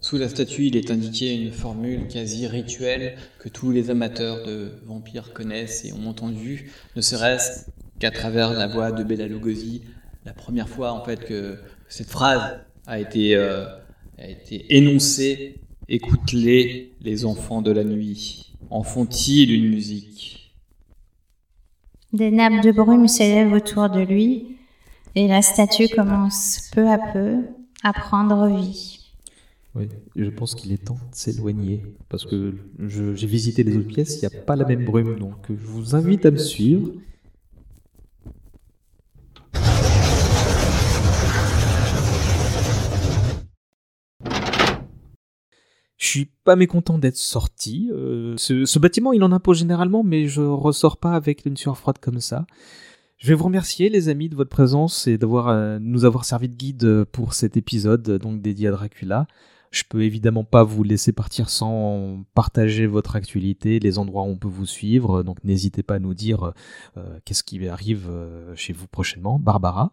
[0.00, 4.72] Sous la statue, il est indiqué une formule quasi rituelle que tous les amateurs de
[4.84, 7.66] vampires connaissent et ont entendu, ne serait-ce
[7.98, 9.82] qu'à travers la voix de Bela Lugosi,
[10.24, 13.66] la première fois en fait que cette phrase a été, euh,
[14.18, 15.60] a été énoncée
[15.92, 18.54] Écoute-les, les enfants de la nuit.
[18.70, 20.54] En font-ils une musique?
[22.12, 24.56] Des nappes de brume s'élèvent autour de lui,
[25.16, 27.38] et la statue commence peu à peu
[27.82, 29.00] à prendre vie.
[29.74, 32.54] Oui, je pense qu'il est temps de s'éloigner, parce que
[32.86, 35.96] j'ai visité les autres pièces, il n'y a pas la même brume, donc je vous
[35.96, 36.92] invite à me suivre.
[46.00, 47.90] Je suis pas mécontent d'être sorti.
[47.92, 51.98] Euh, ce, bâtiment, il en impose généralement, mais je ressors pas avec une sueur froide
[52.00, 52.46] comme ça.
[53.18, 56.48] Je vais vous remercier, les amis, de votre présence et d'avoir euh, nous avoir servi
[56.48, 59.26] de guide pour cet épisode, donc dédié à Dracula.
[59.72, 64.38] Je peux évidemment pas vous laisser partir sans partager votre actualité, les endroits où on
[64.38, 65.22] peut vous suivre.
[65.22, 66.54] Donc n'hésitez pas à nous dire
[66.96, 68.10] euh, qu'est-ce qui arrive
[68.56, 69.38] chez vous prochainement.
[69.38, 69.92] Barbara?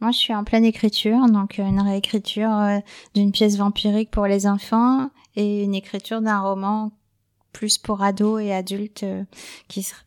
[0.00, 2.82] Moi, je suis en pleine écriture, donc une réécriture
[3.14, 6.90] d'une pièce vampirique pour les enfants et une écriture d'un roman
[7.52, 9.04] plus pour ados et adultes.
[9.04, 9.24] Euh,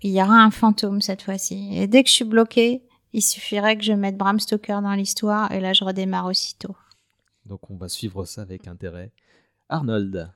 [0.02, 1.70] Il y aura un fantôme cette fois-ci.
[1.78, 5.52] Et dès que je suis bloquée, il suffirait que je mette Bram Stoker dans l'histoire
[5.52, 6.76] et là je redémarre aussitôt.
[7.46, 9.12] Donc on va suivre ça avec intérêt.
[9.70, 10.32] Arnold.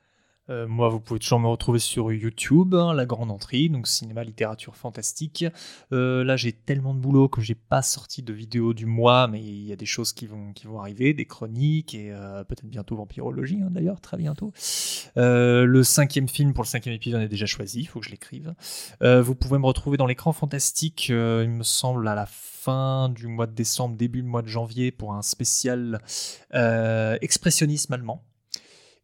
[0.50, 4.24] Euh, moi, vous pouvez toujours me retrouver sur YouTube, hein, La Grande Entrée, donc cinéma,
[4.24, 5.44] littérature fantastique.
[5.92, 9.40] Euh, là, j'ai tellement de boulot que j'ai pas sorti de vidéo du mois, mais
[9.40, 12.66] il y a des choses qui vont, qui vont arriver, des chroniques et euh, peut-être
[12.66, 14.52] bientôt Vampirologie, hein, d'ailleurs, très bientôt.
[15.16, 18.54] le cinquième film pour le cinquième épisode est déjà choisi, il faut que je l'écrive.
[19.00, 23.46] vous pouvez me retrouver dans l'écran fantastique, il me semble, à la fin du mois
[23.46, 26.00] de décembre, début du mois de janvier, pour un spécial
[26.52, 28.24] expressionnisme allemand.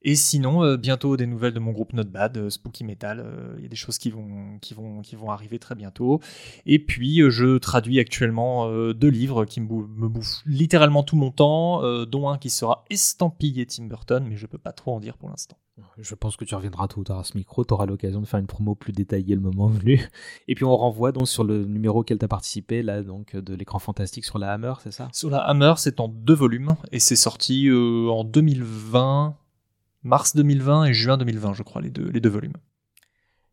[0.08, 3.18] Et sinon, euh, bientôt des nouvelles de mon groupe Not Bad, euh, Spooky Metal.
[3.18, 6.20] Euh, il y a des choses qui vont, qui, vont, qui vont arriver très bientôt.
[6.64, 12.28] Et puis, je traduis actuellement deux livres qui me, bouffent littéralement tout mon temps, dont
[12.28, 15.56] un qui sera estampillé Tim Burton, mais je peux pas trop en dire pour l'instant.
[15.98, 18.46] Je pense que tu reviendras tout à ce micro, tu auras l'occasion de faire une
[18.46, 20.00] promo plus détaillée le moment venu.
[20.46, 23.54] Et puis on renvoie donc sur le numéro auquel tu as participé, là, donc de
[23.54, 25.08] l'écran fantastique sur la Hammer, c'est ça?
[25.12, 29.36] Sur la Hammer, c'est en deux volumes et c'est sorti en 2020
[30.02, 32.57] mars 2020 et juin 2020, je crois, les deux, les deux volumes.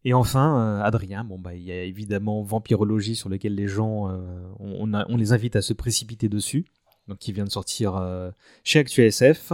[0.06, 4.10] Et enfin, euh, Adrien, bon, bah, il y a évidemment Vampirologie sur lequel les gens,
[4.10, 4.20] euh,
[4.60, 6.66] on, on, les invite à se précipiter dessus.
[7.08, 8.02] donc qui vient de sortir
[8.64, 9.54] chez ActuSF.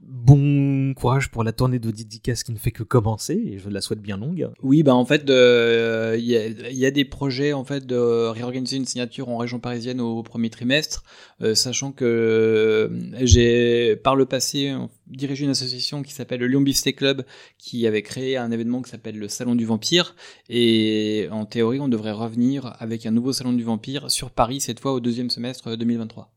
[0.00, 3.80] Bon courage pour la tournée de dédicaces qui ne fait que commencer et je la
[3.80, 4.50] souhaite bien longue.
[4.62, 8.86] Oui, bah en fait, il euh, y, a des projets en fait de réorganiser une
[8.86, 11.04] signature en région parisienne au premier trimestre,
[11.42, 12.88] euh, sachant que euh,
[13.24, 14.74] j'ai par le passé
[15.06, 17.24] dirigé une association qui s'appelle le Lyon Beefsteak Club,
[17.58, 20.16] qui avait créé un événement qui s'appelle le Salon du Vampire,
[20.48, 24.80] et en théorie, on devrait revenir avec un nouveau Salon du Vampire sur Paris cette
[24.80, 26.35] fois au deuxième semestre 2023.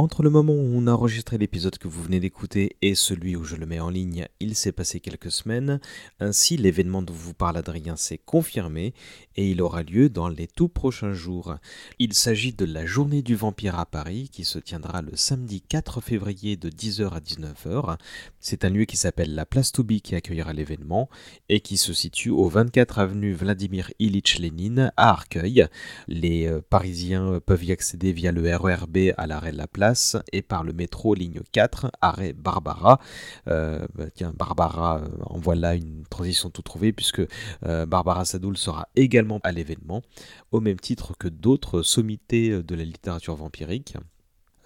[0.00, 3.44] Entre le moment où on a enregistré l'épisode que vous venez d'écouter et celui où
[3.44, 5.78] je le mets en ligne, il s'est passé quelques semaines.
[6.20, 8.94] Ainsi, l'événement dont vous parle Adrien s'est confirmé
[9.36, 11.56] et il aura lieu dans les tout prochains jours.
[11.98, 16.00] Il s'agit de la Journée du Vampire à Paris qui se tiendra le samedi 4
[16.00, 17.98] février de 10h à 19h.
[18.38, 21.10] C'est un lieu qui s'appelle la Place Toubi qui accueillera l'événement
[21.50, 25.66] et qui se situe au 24 avenue Vladimir Ilitch Lénine à Arcueil.
[26.08, 29.89] Les euh, Parisiens peuvent y accéder via le RERB à l'arrêt de la place
[30.32, 33.00] et par le métro ligne 4, arrêt Barbara.
[33.48, 37.22] Euh, bah, tiens, Barbara, euh, en voilà une transition tout trouvée puisque
[37.66, 40.02] euh, Barbara Sadoul sera également à l'événement,
[40.52, 43.96] au même titre que d'autres sommités de la littérature vampirique.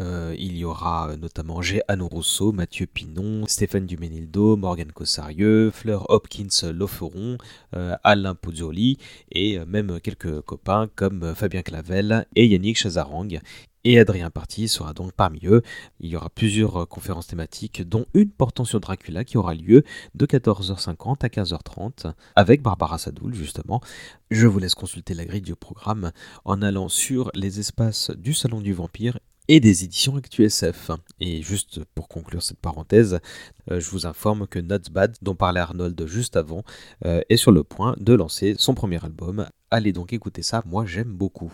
[0.00, 1.60] il y aura notamment.
[1.88, 7.38] Anno Rousseau, Mathieu Pinon, Stéphane Duménildo, Morgan Cossarieux, Fleur Hopkins Loferon,
[7.72, 8.98] Alain Pozzuoli
[9.30, 13.38] et même quelques copains comme Fabien Clavel et Yannick Chazarang
[13.84, 15.62] et Adrien Party sera donc parmi eux.
[16.00, 19.84] Il y aura plusieurs euh, conférences thématiques, dont une portant sur Dracula qui aura lieu
[20.14, 23.80] de 14h50 à 15h30 avec Barbara Sadoul justement.
[24.30, 26.12] Je vous laisse consulter la grille du programme
[26.44, 30.90] en allant sur les espaces du Salon du Vampire et des éditions ActuSF.
[31.20, 33.20] Et juste pour conclure cette parenthèse,
[33.70, 36.64] euh, je vous informe que Not Bad, dont parlait Arnold juste avant,
[37.04, 39.46] euh, est sur le point de lancer son premier album.
[39.70, 41.52] Allez donc écouter ça, moi j'aime beaucoup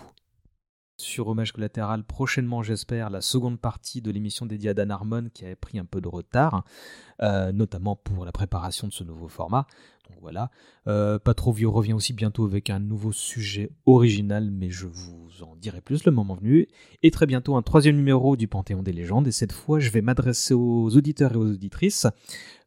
[1.00, 5.44] sur Hommage collatéral prochainement, j'espère, la seconde partie de l'émission dédiée à Dan Harmon qui
[5.44, 6.64] avait pris un peu de retard,
[7.22, 9.66] euh, notamment pour la préparation de ce nouveau format.
[10.08, 10.50] Donc voilà.
[10.86, 15.42] Euh, Pas trop vieux revient aussi bientôt avec un nouveau sujet original, mais je vous
[15.42, 16.68] en dirai plus le moment venu.
[17.02, 19.28] Et très bientôt un troisième numéro du Panthéon des légendes.
[19.28, 22.06] Et cette fois, je vais m'adresser aux auditeurs et aux auditrices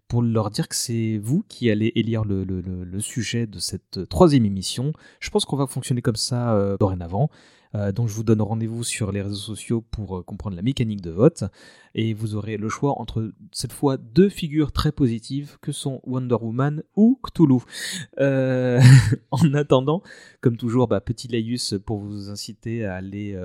[0.07, 4.93] pour leur dire que c'est vous qui allez élire le, sujet de cette troisième émission.
[5.19, 7.29] Je pense qu'on va fonctionner comme ça euh, dorénavant.
[7.75, 11.01] Euh, donc je vous donne rendez-vous sur les réseaux sociaux pour euh, comprendre la mécanique
[11.01, 11.43] de vote.
[11.95, 16.37] Et vous aurez le choix entre cette fois deux figures très positives que sont Wonder
[16.39, 17.59] Woman ou Cthulhu.
[19.31, 20.03] En attendant,
[20.41, 23.35] comme toujours, bah, petit laïus pour vous inciter à aller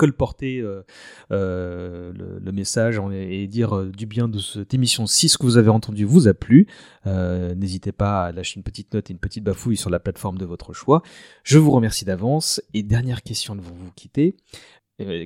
[0.00, 0.82] colporter euh,
[1.30, 2.10] euh,
[2.42, 5.68] le, message et dire euh, du bien de cette émission si ce que vous avez
[5.68, 6.66] entendu vous a plu.
[7.04, 10.46] N'hésitez pas à lâcher une petite note et une petite bafouille sur la plateforme de
[10.46, 11.02] votre choix.
[11.44, 12.62] Je vous remercie d'avance.
[12.72, 14.36] Et dernière question de vous quitter.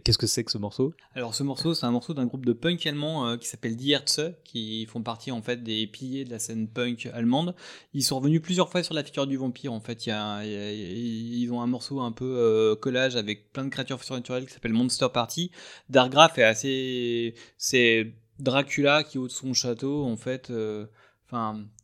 [0.04, 0.94] Qu'est-ce que c'est que ce morceau?
[1.14, 3.92] Alors ce morceau, c'est un morceau d'un groupe de punk allemand euh, qui s'appelle Die
[3.92, 7.54] Herze, qui font partie en fait des piliers de la scène punk allemande.
[7.92, 9.72] Ils sont revenus plusieurs fois sur la figure du vampire.
[9.72, 14.46] En fait, ils ont un morceau un peu euh, collage avec plein de créatures surnaturelles
[14.46, 15.50] qui s'appelle Monster Party.
[15.88, 20.86] Dargraf est assez, c'est Dracula qui haut de son château en fait, euh,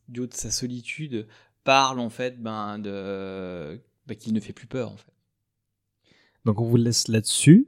[0.09, 1.27] du haut de sa solitude,
[1.65, 5.13] parle en fait ben de ben, qu'il ne fait plus peur en fait.
[6.45, 7.67] Donc on vous laisse là-dessus.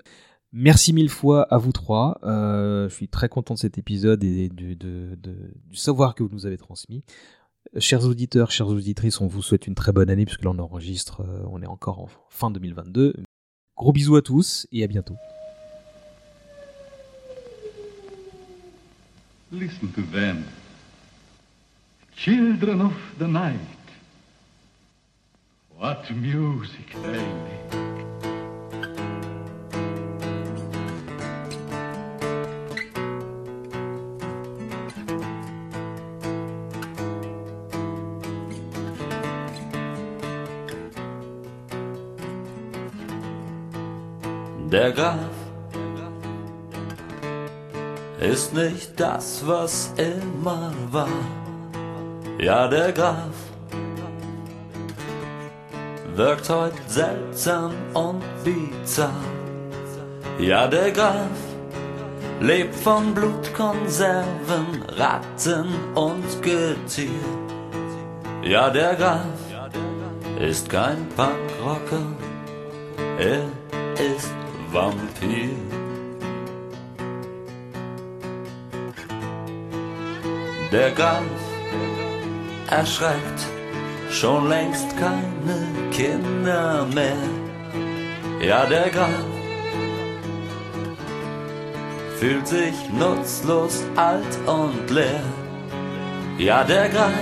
[0.52, 2.18] Merci mille fois à vous trois.
[2.24, 4.76] Euh, je suis très content de cet épisode et du,
[5.72, 7.04] savoir que vous nous avez transmis.
[7.78, 11.22] Chers auditeurs, chères auditrices, on vous souhaite une très bonne année puisque là on enregistre,
[11.22, 13.14] euh, on est encore en fin 2022.
[13.76, 15.16] Gros bisous à tous et à bientôt.
[19.50, 20.44] Listen to them.
[22.14, 23.58] Children of the night.
[25.78, 26.94] What music.
[44.94, 45.16] Der Graf
[48.20, 51.08] ist nicht das, was immer war.
[52.38, 53.32] Ja, der Graf
[56.14, 59.10] wirkt heute seltsam und bizarr.
[60.38, 61.40] Ja, der Graf
[62.40, 67.08] lebt von Blutkonserven, Ratten und Getier.
[68.42, 69.24] Ja, der Graf
[70.38, 72.04] ist kein Punkrocker,
[73.18, 73.61] er
[74.72, 75.50] Vampir.
[80.72, 81.22] Der Graf
[82.70, 83.46] erschreckt
[84.10, 87.16] schon längst keine Kinder mehr.
[88.40, 89.26] Ja, der Graf
[92.18, 95.22] fühlt sich nutzlos, alt und leer.
[96.38, 97.12] Ja, der Graf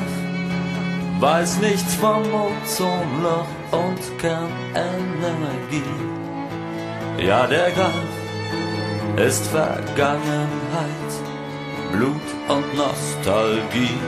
[1.18, 6.19] weiß nichts vom Ozonloch und Kernenergie.
[7.18, 7.92] Ja, der Graf
[9.16, 11.10] ist Vergangenheit,
[11.92, 13.98] Blut und Nostalgie.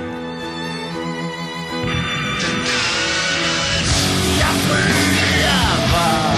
[4.40, 6.34] Ja, früher war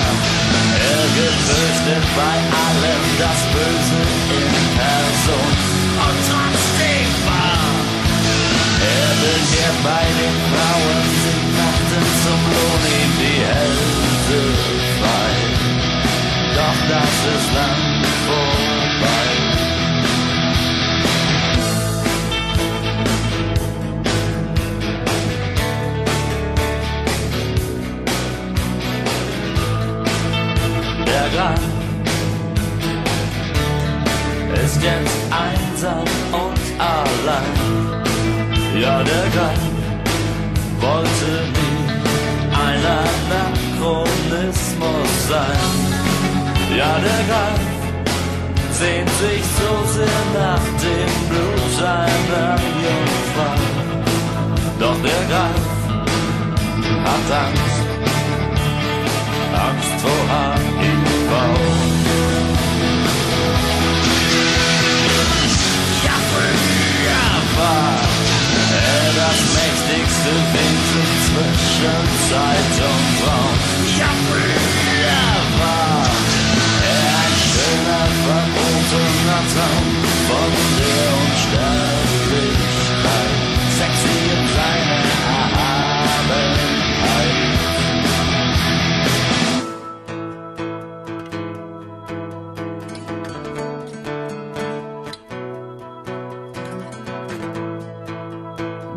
[0.91, 4.01] er gefürchtet bei allem das Böse
[4.39, 5.55] in Person.
[6.05, 7.65] Und trotzdem war
[8.84, 14.39] er begehrt bei den Frauen, sie machten zum Lohn ihm die Hälfte
[15.01, 15.53] frei.
[16.65, 17.84] Doch das ist lang
[18.26, 19.26] vorbei.
[31.07, 31.62] Der Grab
[34.65, 37.55] ist jetzt einsam und allein.
[38.81, 39.62] Ja, der Grab
[40.81, 41.84] wollte nie
[42.55, 42.83] ein
[43.83, 46.03] Anachronismus sein.
[46.77, 47.61] Ja, der Grab
[48.73, 53.59] sehnt sich so sehr nach dem Blut seiner Jungfrau.
[54.81, 55.62] Doch der Graf
[57.05, 57.78] hat Angst,
[59.53, 61.31] Angst vor HIV.
[67.57, 68.01] War
[68.75, 73.59] er das mächtigste Wesen zwischen Zeit und Raum.
[73.97, 74.93] Ja, früher er
[77.86, 79.88] ein schöner, verbotener Traum
[80.28, 83.38] von der Unsterblichkeit.
[83.78, 86.72] Sexy in seiner Erhabenheit.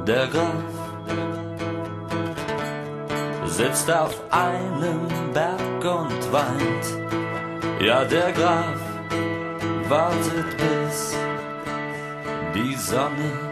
[0.07, 0.63] Der Graf
[3.45, 6.85] sitzt auf einem Berg und weint.
[7.81, 8.76] Ja, der Graf
[9.89, 11.15] wartet bis
[12.53, 13.46] die Sonne